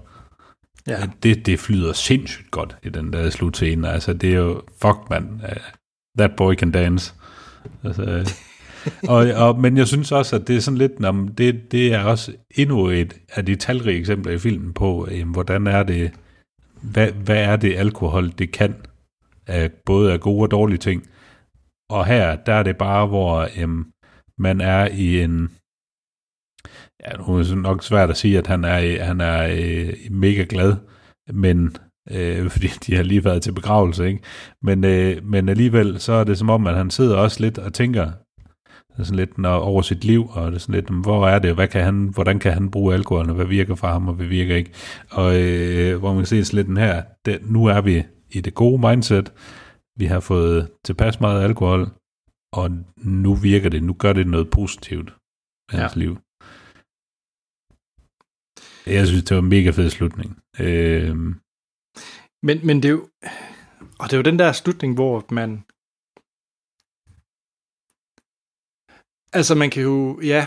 Ja. 0.87 1.07
Det, 1.23 1.47
det 1.47 1.61
flyder 1.61 1.93
sindssygt 1.93 2.51
godt 2.51 2.77
i 2.83 2.89
den 2.89 3.13
der 3.13 3.31
slutscene. 3.31 3.91
Altså, 3.91 4.13
det 4.13 4.31
er 4.31 4.37
jo, 4.37 4.63
fuck 4.83 4.99
man, 5.11 5.41
uh, 5.45 5.63
that 6.19 6.37
boy 6.37 6.55
can 6.55 6.71
dance. 6.71 7.15
Altså, 7.85 8.03
øh. 8.03 8.27
og, 9.09 9.27
og, 9.47 9.61
men 9.61 9.77
jeg 9.77 9.89
synes 9.89 10.13
også, 10.13 10.37
at 10.37 10.49
det 10.49 10.57
er 10.57 10.61
sådan 10.61 10.79
lidt, 10.79 11.05
om 11.05 11.29
det, 11.29 11.73
det 11.73 11.95
er 11.95 12.05
også 12.05 12.33
endnu 12.57 12.87
et 12.87 13.21
af 13.35 13.47
de 13.47 13.57
talrige 13.57 13.99
eksempler 13.99 14.33
i 14.33 14.39
filmen 14.39 14.73
på, 14.73 15.09
jamen, 15.11 15.33
hvordan 15.33 15.67
er 15.67 15.83
det, 15.83 16.13
hvad, 16.83 17.13
hvad 17.13 17.45
er 17.45 17.57
det 17.57 17.77
alkohol, 17.77 18.31
det 18.31 18.53
kan, 18.53 18.75
af, 19.47 19.71
både 19.87 20.13
af 20.13 20.21
gode 20.21 20.43
og 20.43 20.51
dårlige 20.51 20.79
ting. 20.79 21.07
Og 21.91 22.07
her, 22.07 22.37
der 22.37 22.53
er 22.53 22.63
det 22.63 22.77
bare, 22.77 23.07
hvor 23.07 23.49
jamen, 23.57 23.87
man 24.39 24.61
er 24.61 24.89
i 24.89 25.23
en, 25.23 25.51
ja, 27.05 27.17
nu 27.17 27.35
er 27.35 27.43
det 27.43 27.59
nok 27.59 27.83
svært 27.83 28.11
at 28.11 28.17
sige, 28.17 28.39
at 28.39 28.47
han 28.47 28.65
er, 28.65 29.05
han 29.05 29.21
er 29.21 29.49
øh, 29.51 29.95
mega 30.11 30.45
glad, 30.49 30.77
men 31.33 31.77
øh, 32.11 32.51
fordi 32.53 32.67
de 32.67 32.97
har 32.97 33.03
lige 33.03 33.25
været 33.25 33.43
til 33.43 33.53
begravelse, 33.55 34.07
ikke? 34.07 34.21
Men, 34.63 34.85
øh, 34.85 35.25
men 35.25 35.49
alligevel, 35.49 36.01
så 36.01 36.13
er 36.13 36.25
det 36.25 36.39
som 36.39 36.51
om, 36.51 36.67
at 36.67 36.77
han 36.77 36.91
sidder 36.91 37.17
også 37.17 37.41
lidt 37.41 37.59
og 37.59 37.73
tænker 37.75 38.11
sådan 38.99 39.17
lidt 39.17 39.39
når, 39.39 39.55
over 39.55 39.83
sit 39.83 40.05
liv, 40.05 40.29
og 40.31 40.47
det 40.51 40.55
er 40.55 40.61
sådan 40.61 40.75
lidt, 40.75 40.91
hvor 40.91 41.29
er 41.29 41.39
det, 41.39 41.55
hvad 41.55 41.69
kan 41.69 41.85
han, 41.85 42.09
hvordan 42.15 42.39
kan 42.39 42.53
han 42.53 42.71
bruge 42.71 42.95
alkohol, 42.95 43.29
og 43.29 43.35
hvad 43.35 43.47
virker 43.47 43.75
for 43.75 43.87
ham, 43.87 44.09
og 44.09 44.15
hvad 44.15 44.27
virker 44.27 44.57
ikke. 44.57 44.73
Og 45.11 45.41
øh, 45.41 45.99
hvor 45.99 46.09
man 46.13 46.19
kan 46.19 46.27
se 46.27 46.45
sådan 46.45 46.57
lidt 46.57 46.67
den 46.67 46.77
her, 46.77 47.03
det, 47.25 47.51
nu 47.51 47.65
er 47.67 47.81
vi 47.81 48.05
i 48.31 48.41
det 48.41 48.55
gode 48.55 48.89
mindset, 48.89 49.33
vi 49.99 50.05
har 50.05 50.21
fået 50.21 50.71
tilpas 50.85 51.21
meget 51.21 51.45
alkohol, 51.45 51.91
og 52.53 52.71
nu 52.97 53.35
virker 53.35 53.69
det, 53.69 53.83
nu 53.83 53.93
gør 53.93 54.13
det 54.13 54.27
noget 54.27 54.51
positivt 54.51 55.15
i 55.73 55.77
hans 55.77 55.97
Ja. 55.97 56.01
liv. 56.01 56.19
Jeg 58.87 59.07
synes, 59.07 59.25
det 59.25 59.37
var 59.37 59.43
en 59.43 59.49
mega 59.49 59.71
fed 59.71 59.91
slutning. 59.91 60.39
Øh, 60.61 61.17
Men, 62.43 62.61
men 62.67 62.77
det 62.77 62.85
er 62.89 62.93
jo... 62.93 63.09
Og 63.99 64.05
det 64.11 64.13
er 64.13 64.17
jo 64.17 64.23
den 64.23 64.39
der 64.39 64.53
slutning, 64.53 64.95
hvor 64.95 65.25
man... 65.31 65.65
Altså 69.33 69.55
man 69.55 69.71
kan 69.71 69.83
jo... 69.83 70.21
Ja, 70.21 70.47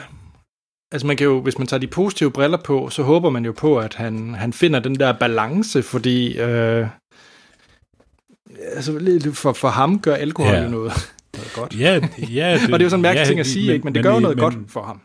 Altså 0.91 1.07
man 1.07 1.17
kan 1.17 1.25
jo, 1.25 1.41
hvis 1.41 1.57
man 1.57 1.67
tager 1.67 1.79
de 1.79 1.87
positive 1.87 2.31
briller 2.31 2.57
på, 2.65 2.89
så 2.89 3.03
håber 3.03 3.29
man 3.29 3.45
jo 3.45 3.51
på, 3.51 3.79
at 3.79 3.93
han, 3.95 4.33
han 4.33 4.53
finder 4.53 4.79
den 4.79 4.95
der 4.95 5.13
balance, 5.19 5.83
fordi 5.83 6.37
øh, 6.39 6.87
altså, 8.59 9.31
for, 9.33 9.53
for 9.53 9.67
ham 9.67 9.99
gør 9.99 10.15
alkohol 10.15 10.53
Ja. 10.53 10.63
jo 10.63 10.69
noget, 10.69 10.91
noget 11.35 11.51
godt. 11.55 11.79
ja, 11.79 11.99
ja, 12.33 12.53
og 12.73 12.79
det 12.79 12.81
er 12.81 12.85
jo 12.85 12.89
sådan 12.89 12.99
en 12.99 13.01
mærkelig 13.01 13.21
ja, 13.21 13.25
ting 13.27 13.39
at 13.39 13.45
sige, 13.45 13.65
men- 13.67 13.73
ikke? 13.73 13.83
men 13.83 13.95
det 13.95 13.99
men 13.99 14.03
gør 14.03 14.13
jo 14.13 14.19
noget 14.19 14.37
men- 14.37 14.43
godt 14.43 14.71
for 14.71 14.83
ham. 14.83 15.01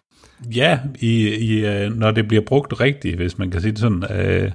Ja, 0.54 0.80
i, 1.00 1.28
i, 1.28 1.66
øh, 1.66 1.90
når 1.92 2.10
det 2.10 2.28
bliver 2.28 2.42
brugt 2.46 2.80
rigtigt, 2.80 3.16
hvis 3.16 3.38
man 3.38 3.50
kan 3.50 3.60
sige 3.60 3.70
det 3.72 3.78
sådan. 3.80 4.04
Øh, 4.12 4.52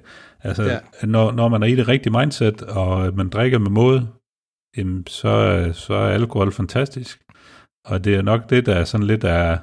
altså, 0.47 0.63
Ja. 0.63 0.79
når, 1.03 1.31
når 1.31 1.47
man 1.49 1.63
er 1.63 1.67
i 1.67 1.75
det 1.75 1.87
rigtige 1.87 2.13
mindset, 2.19 2.61
og 2.61 3.13
man 3.15 3.29
drikker 3.29 3.59
med 3.59 3.71
måde, 3.71 4.07
jamen, 4.77 5.07
så, 5.07 5.31
så 5.73 5.93
er 5.93 6.09
alkohol 6.13 6.51
fantastisk. 6.51 7.21
Og 7.85 8.03
det 8.03 8.15
er 8.15 8.21
nok 8.21 8.49
det, 8.49 8.65
der 8.65 8.75
er 8.75 8.83
sådan 8.83 9.07
lidt 9.07 9.23
af... 9.23 9.59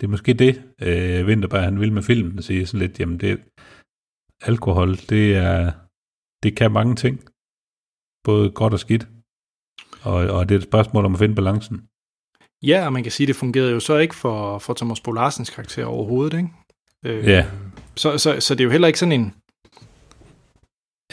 Det 0.00 0.06
er 0.06 0.10
måske 0.10 0.32
det, 0.34 0.62
øh, 0.82 1.26
Vinterberg 1.26 1.62
han 1.62 1.80
vil 1.80 1.92
med 1.92 2.02
filmen, 2.02 2.38
at 2.38 2.44
sige 2.44 2.66
sådan 2.66 2.80
lidt, 2.86 3.00
jamen 3.00 3.20
det, 3.20 3.40
alkohol, 4.42 4.96
det 4.96 5.36
er, 5.36 5.72
det 6.42 6.56
kan 6.56 6.72
mange 6.72 6.94
ting. 6.96 7.24
Både 8.24 8.50
godt 8.50 8.72
og 8.72 8.80
skidt. 8.80 9.08
Og, 10.02 10.14
og 10.14 10.48
det 10.48 10.54
er 10.54 10.58
et 10.58 10.64
spørgsmål 10.64 11.04
om 11.04 11.12
at 11.14 11.18
finde 11.18 11.34
balancen. 11.34 11.76
Ja, 12.62 12.86
og 12.86 12.92
man 12.92 13.02
kan 13.02 13.12
sige, 13.12 13.24
at 13.24 13.28
det 13.28 13.36
fungerede 13.36 13.72
jo 13.72 13.80
så 13.80 13.96
ikke 13.96 14.14
for, 14.14 14.58
for 14.58 14.74
Thomas 14.74 15.00
Bo 15.00 15.12
Larsens 15.12 15.50
karakter 15.50 15.84
overhovedet, 15.84 16.36
ikke? 16.36 16.48
Øh, 17.04 17.24
Ja. 17.26 17.46
Så, 17.96 18.18
så, 18.18 18.40
så 18.40 18.54
det 18.54 18.60
er 18.60 18.64
jo 18.64 18.70
heller 18.70 18.86
ikke 18.88 18.98
sådan 18.98 19.20
en... 19.20 19.34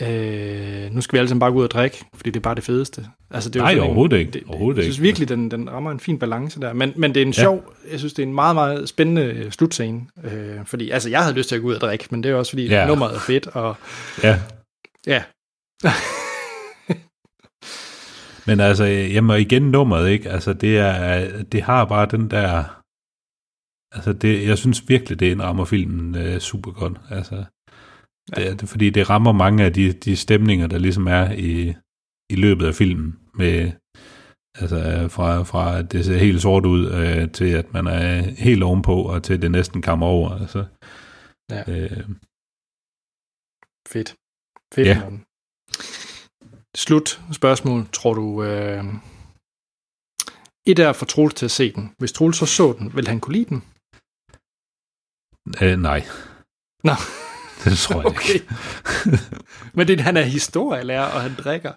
Øh, 0.02 0.92
nu 0.92 1.02
skal 1.02 1.14
vi 1.14 1.18
alle 1.20 1.28
sammen 1.30 1.40
bare 1.40 1.52
gå 1.52 1.58
ud 1.58 1.64
og 1.64 1.72
drikke, 1.72 2.06
fordi 2.14 2.30
det 2.30 2.36
er 2.36 2.42
bare 2.42 2.56
det 2.56 2.64
fedeste. 2.64 3.06
Altså, 3.32 3.50
det 3.50 3.56
er 3.56 3.60
jo 3.60 3.66
Nej, 3.66 3.74
sådan 3.74 3.84
overhovedet 3.84 4.16
en, 4.16 4.20
ikke. 4.20 4.32
Det, 4.32 4.44
Overhovedet 4.48 4.78
jeg 4.78 4.84
synes 4.84 5.02
virkelig, 5.02 5.30
den, 5.30 5.52
den 5.52 5.70
rammer 5.72 5.92
en 5.92 6.00
fin 6.00 6.20
balance 6.20 6.62
der. 6.62 6.74
Men, 6.74 6.94
men 6.96 7.14
det 7.16 7.22
er 7.22 7.26
en 7.26 7.34
Ja. 7.38 7.42
sjov... 7.42 7.74
Jeg 7.92 8.00
synes, 8.00 8.14
det 8.14 8.24
er 8.24 8.28
en 8.28 8.34
meget, 8.34 8.56
meget 8.56 8.90
spændende 8.90 9.22
øh, 9.24 9.52
slutscene. 9.52 10.02
Øh, 10.24 10.66
fordi, 10.66 10.90
altså, 10.90 11.10
jeg 11.10 11.22
havde 11.24 11.36
lyst 11.36 11.50
til 11.50 11.56
at 11.56 11.62
gå 11.62 11.68
ud 11.68 11.74
og 11.76 11.82
drikke, 11.82 12.08
men 12.12 12.24
det 12.24 12.32
er 12.32 12.36
også 12.36 12.52
fordi, 12.52 12.68
Ja. 12.68 12.88
nummeret 12.88 13.16
er 13.16 13.20
fedt, 13.20 13.48
og 13.48 13.76
Ja, 14.24 14.40
ja. 15.08 15.24
Men 18.48 18.60
altså, 18.60 18.84
jamen 18.86 19.42
igen 19.42 19.62
nummeret, 19.72 20.10
ikke? 20.10 20.30
Altså, 20.30 20.54
det, 20.54 20.78
er, 20.78 21.44
det 21.44 21.62
har 21.62 21.86
bare 21.86 22.06
den 22.12 22.32
der... 22.32 22.64
Altså, 23.96 24.14
det, 24.14 24.48
jeg 24.48 24.58
synes 24.58 24.90
virkelig, 24.90 25.20
det 25.20 25.26
indrammer 25.32 25.66
filmen 25.66 26.16
øh, 26.18 26.40
super 26.40 26.72
godt. 26.72 26.98
Altså, 27.10 27.44
det, 28.36 28.62
det, 28.62 28.70
fordi 28.70 28.90
det 28.90 29.10
rammer 29.10 29.32
mange 29.32 29.64
af 29.64 29.74
de, 29.74 29.94
de 29.94 30.16
stemninger, 30.16 30.68
der 30.68 30.78
ligesom 30.78 31.08
er 31.08 31.32
i, 31.32 31.74
i 32.30 32.36
løbet 32.36 32.66
af 32.66 32.76
filmen. 32.76 33.20
Med, 33.34 33.72
altså, 34.62 34.76
øh, 34.78 35.10
fra, 35.12 35.44
fra 35.44 35.78
at 35.80 35.92
det 35.92 36.06
ser 36.06 36.18
helt 36.18 36.42
sort 36.42 36.66
ud, 36.66 36.92
øh, 36.92 37.32
til 37.32 37.46
at 37.46 37.74
man 37.74 37.88
er 37.88 38.22
helt 38.22 38.64
ovenpå, 38.64 39.02
og 39.02 39.24
til 39.24 39.42
det 39.42 39.52
næsten 39.52 39.82
kommer 39.82 40.06
over. 40.06 40.30
Altså, 40.30 40.66
Ja. 41.52 41.64
øh, 41.68 42.10
Fedt. 43.88 44.16
Fedt. 44.74 44.88
Ja. 44.88 45.02
Slut 46.76 47.22
spørgsmål. 47.34 47.88
Tror 47.94 48.14
du... 48.14 48.44
Øh... 48.44 48.84
Et 50.68 50.80
er 50.80 50.94
for 50.94 51.06
Troels 51.06 51.34
til 51.34 51.46
at 51.46 51.52
se 51.52 51.72
den. 51.74 51.96
Hvis 51.98 52.12
Troels 52.14 52.38
så 52.38 52.46
så 52.46 52.76
den, 52.80 52.96
vil 52.96 53.08
han 53.08 53.20
kunne 53.20 53.34
lide 53.34 53.50
den? 53.50 53.64
øh, 55.64 55.78
nej, 55.80 56.02
Nå, 56.84 56.96
det 57.66 57.78
tror 57.78 57.96
jeg 57.96 58.06
okay. 58.06 58.34
ikke. 58.34 58.48
Men 59.76 59.88
det, 59.88 60.00
han 60.02 60.18
er 60.18 60.22
historielærer, 60.22 61.06
og 61.06 61.22
han 61.22 61.32
drikker. 61.38 61.72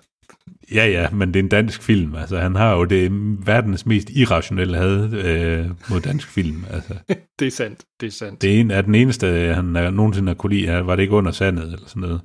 Ja, 0.74 0.86
ja, 0.86 1.10
men 1.10 1.28
det 1.28 1.36
er 1.36 1.42
en 1.42 1.48
dansk 1.48 1.82
film. 1.82 2.14
Altså, 2.14 2.38
han 2.38 2.54
har 2.54 2.74
jo 2.74 2.84
det 2.84 3.08
verdens 3.46 3.86
mest 3.86 4.10
irrationelle 4.10 4.76
had 4.76 5.12
øh, 5.14 5.66
mod 5.90 6.00
dansk 6.00 6.28
film. 6.28 6.64
Altså, 6.70 6.94
Det 7.38 7.46
er 7.46 7.50
sandt. 7.50 7.80
Det 8.00 8.06
er 8.06 8.10
sandt. 8.10 8.42
det 8.42 8.56
er, 8.56 8.60
en, 8.60 8.70
er 8.70 8.80
den 8.80 8.94
eneste, 8.94 9.54
han 9.54 9.76
er, 9.76 9.90
nogensinde 9.90 10.28
har 10.28 10.34
kunne 10.34 10.56
lide. 10.56 10.86
Var 10.86 10.96
det 10.96 11.02
ikke 11.02 11.14
under 11.14 11.32
sandet 11.32 11.64
eller 11.64 11.86
sådan 11.86 12.00
noget? 12.00 12.20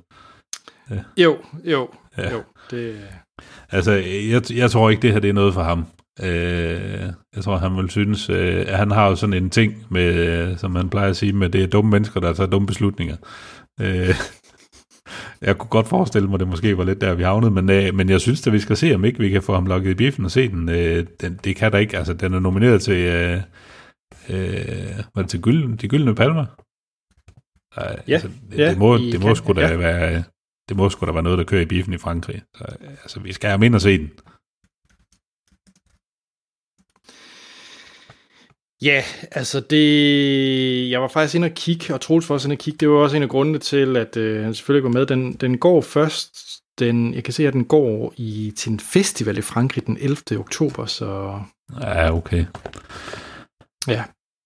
Jo, 1.16 1.38
jo, 1.64 1.88
ja. 2.18 2.22
Ja. 2.22 2.32
jo. 2.32 2.42
Det, 2.70 2.96
Altså, 3.70 3.92
jeg, 4.30 4.42
jeg 4.52 4.70
tror 4.70 4.90
ikke, 4.90 5.02
det 5.02 5.12
her 5.12 5.20
det 5.20 5.30
er 5.30 5.34
noget 5.34 5.54
for 5.54 5.62
ham. 5.62 5.86
Øh, 6.22 7.12
jeg 7.36 7.44
tror, 7.44 7.56
han 7.56 7.76
vil 7.76 7.90
synes, 7.90 8.30
øh, 8.30 8.64
at 8.68 8.78
han 8.78 8.90
har 8.90 9.08
jo 9.08 9.16
sådan 9.16 9.34
en 9.34 9.50
ting, 9.50 9.74
med, 9.90 10.14
øh, 10.14 10.58
som 10.58 10.70
man 10.70 10.90
plejer 10.90 11.10
at 11.10 11.16
sige, 11.16 11.32
med 11.32 11.48
det 11.48 11.62
er 11.62 11.66
dumme 11.66 11.90
mennesker, 11.90 12.20
der 12.20 12.32
tager 12.32 12.50
dumme 12.50 12.66
beslutninger. 12.66 13.16
Øh, 13.80 14.14
jeg 15.46 15.58
kunne 15.58 15.68
godt 15.70 15.88
forestille 15.88 16.28
mig, 16.28 16.34
at 16.34 16.40
det 16.40 16.48
måske 16.48 16.78
var 16.78 16.84
lidt 16.84 17.00
der, 17.00 17.14
vi 17.14 17.22
havnede, 17.22 17.50
men, 17.50 17.70
øh, 17.70 17.94
men 17.94 18.08
jeg 18.08 18.20
synes 18.20 18.46
at 18.46 18.52
vi 18.52 18.58
skal 18.60 18.76
se, 18.76 18.94
om 18.94 19.04
ikke 19.04 19.18
vi 19.18 19.30
kan 19.30 19.42
få 19.42 19.54
ham 19.54 19.66
lukket 19.66 19.90
i 19.90 19.94
biffen 19.94 20.24
og 20.24 20.30
se 20.30 20.48
den. 20.48 20.68
Øh, 20.68 21.06
den 21.20 21.40
det 21.44 21.56
kan 21.56 21.72
der 21.72 21.78
ikke. 21.78 21.98
Altså, 21.98 22.14
den 22.14 22.34
er 22.34 22.40
nomineret 22.40 22.82
til, 22.82 22.96
øh, 22.96 23.40
øh, 24.30 25.04
var 25.14 25.22
det 25.22 25.30
til 25.30 25.40
gylden, 25.40 25.76
de 25.76 25.88
gyldne 25.88 26.14
palmer? 26.14 26.46
Nej, 27.80 28.02
Ja, 28.08 28.12
altså, 28.12 28.28
det, 28.50 28.58
ja, 28.58 28.70
det 28.70 28.78
må, 28.78 28.96
det 28.98 29.20
må 29.20 29.26
kan- 29.26 29.36
sgu 29.36 29.52
da 29.52 29.60
ja. 29.68 29.76
være... 29.76 30.24
Det 30.68 30.76
må 30.76 30.90
sgu 30.90 31.06
da 31.06 31.12
være 31.12 31.22
noget, 31.22 31.38
der 31.38 31.44
kører 31.44 31.62
i 31.62 31.66
biffen 31.66 31.94
i 31.94 31.98
Frankrig. 31.98 32.42
Så, 32.56 32.64
altså, 33.02 33.20
vi 33.20 33.32
skal 33.32 33.50
have 33.50 33.66
ind 33.66 33.74
og 33.74 33.80
se 33.80 33.98
den. 33.98 34.10
Ja, 38.84 39.02
altså 39.30 39.60
det... 39.60 40.90
Jeg 40.90 41.02
var 41.02 41.08
faktisk 41.08 41.34
inde 41.34 41.46
og 41.46 41.54
kigge, 41.54 41.94
og 41.94 42.00
Troels 42.00 42.28
var 42.28 42.34
også 42.34 42.48
inde 42.48 42.54
og 42.54 42.58
kigge. 42.58 42.78
Det 42.78 42.88
var 42.88 42.94
også 42.94 43.16
en 43.16 43.22
af 43.22 43.28
grundene 43.28 43.58
til, 43.58 43.96
at 43.96 44.16
øh, 44.16 44.44
han 44.44 44.54
selvfølgelig 44.54 44.82
går 44.82 44.98
med. 44.98 45.06
Den, 45.06 45.32
den 45.32 45.58
går 45.58 45.80
først... 45.80 46.36
Den, 46.78 47.14
jeg 47.14 47.24
kan 47.24 47.32
se, 47.34 47.46
at 47.46 47.52
den 47.52 47.64
går 47.64 48.14
i, 48.16 48.52
til 48.56 48.72
en 48.72 48.80
festival 48.80 49.38
i 49.38 49.42
Frankrig 49.42 49.86
den 49.86 49.96
11. 50.00 50.16
oktober, 50.38 50.86
så... 50.86 51.40
Ja, 51.80 52.16
okay. 52.16 52.44
Ja. 53.88 54.04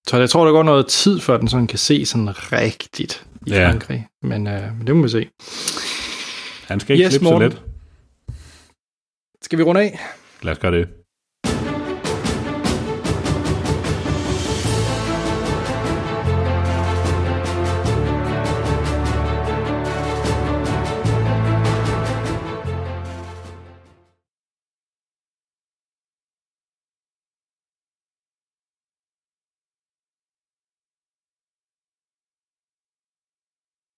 Så 0.08 0.16
jeg 0.16 0.30
tror, 0.30 0.44
der 0.44 0.52
går 0.52 0.62
noget 0.62 0.86
tid, 0.86 1.20
før 1.20 1.36
den 1.36 1.48
sådan 1.48 1.66
kan 1.66 1.78
se 1.78 2.06
sådan 2.06 2.52
rigtigt. 2.52 3.26
i 3.46 3.50
Ja. 3.50 3.68
Frankrig. 3.68 4.06
Men, 4.22 4.46
øh, 4.46 4.62
det 4.86 4.96
må 4.96 5.02
vi 5.02 5.08
se. 5.08 5.28
Han 6.66 6.80
skal 6.80 6.94
ikke 6.94 7.04
Yes, 7.04 7.12
slippe 7.12 7.26
så 7.26 7.38
let. 7.38 7.62
Skal 9.42 9.58
vi 9.58 9.62
runde 9.62 9.80
af? 9.80 9.98
Lad 10.42 10.52
os 10.52 10.58
gøre 10.58 10.72
det. 10.72 10.88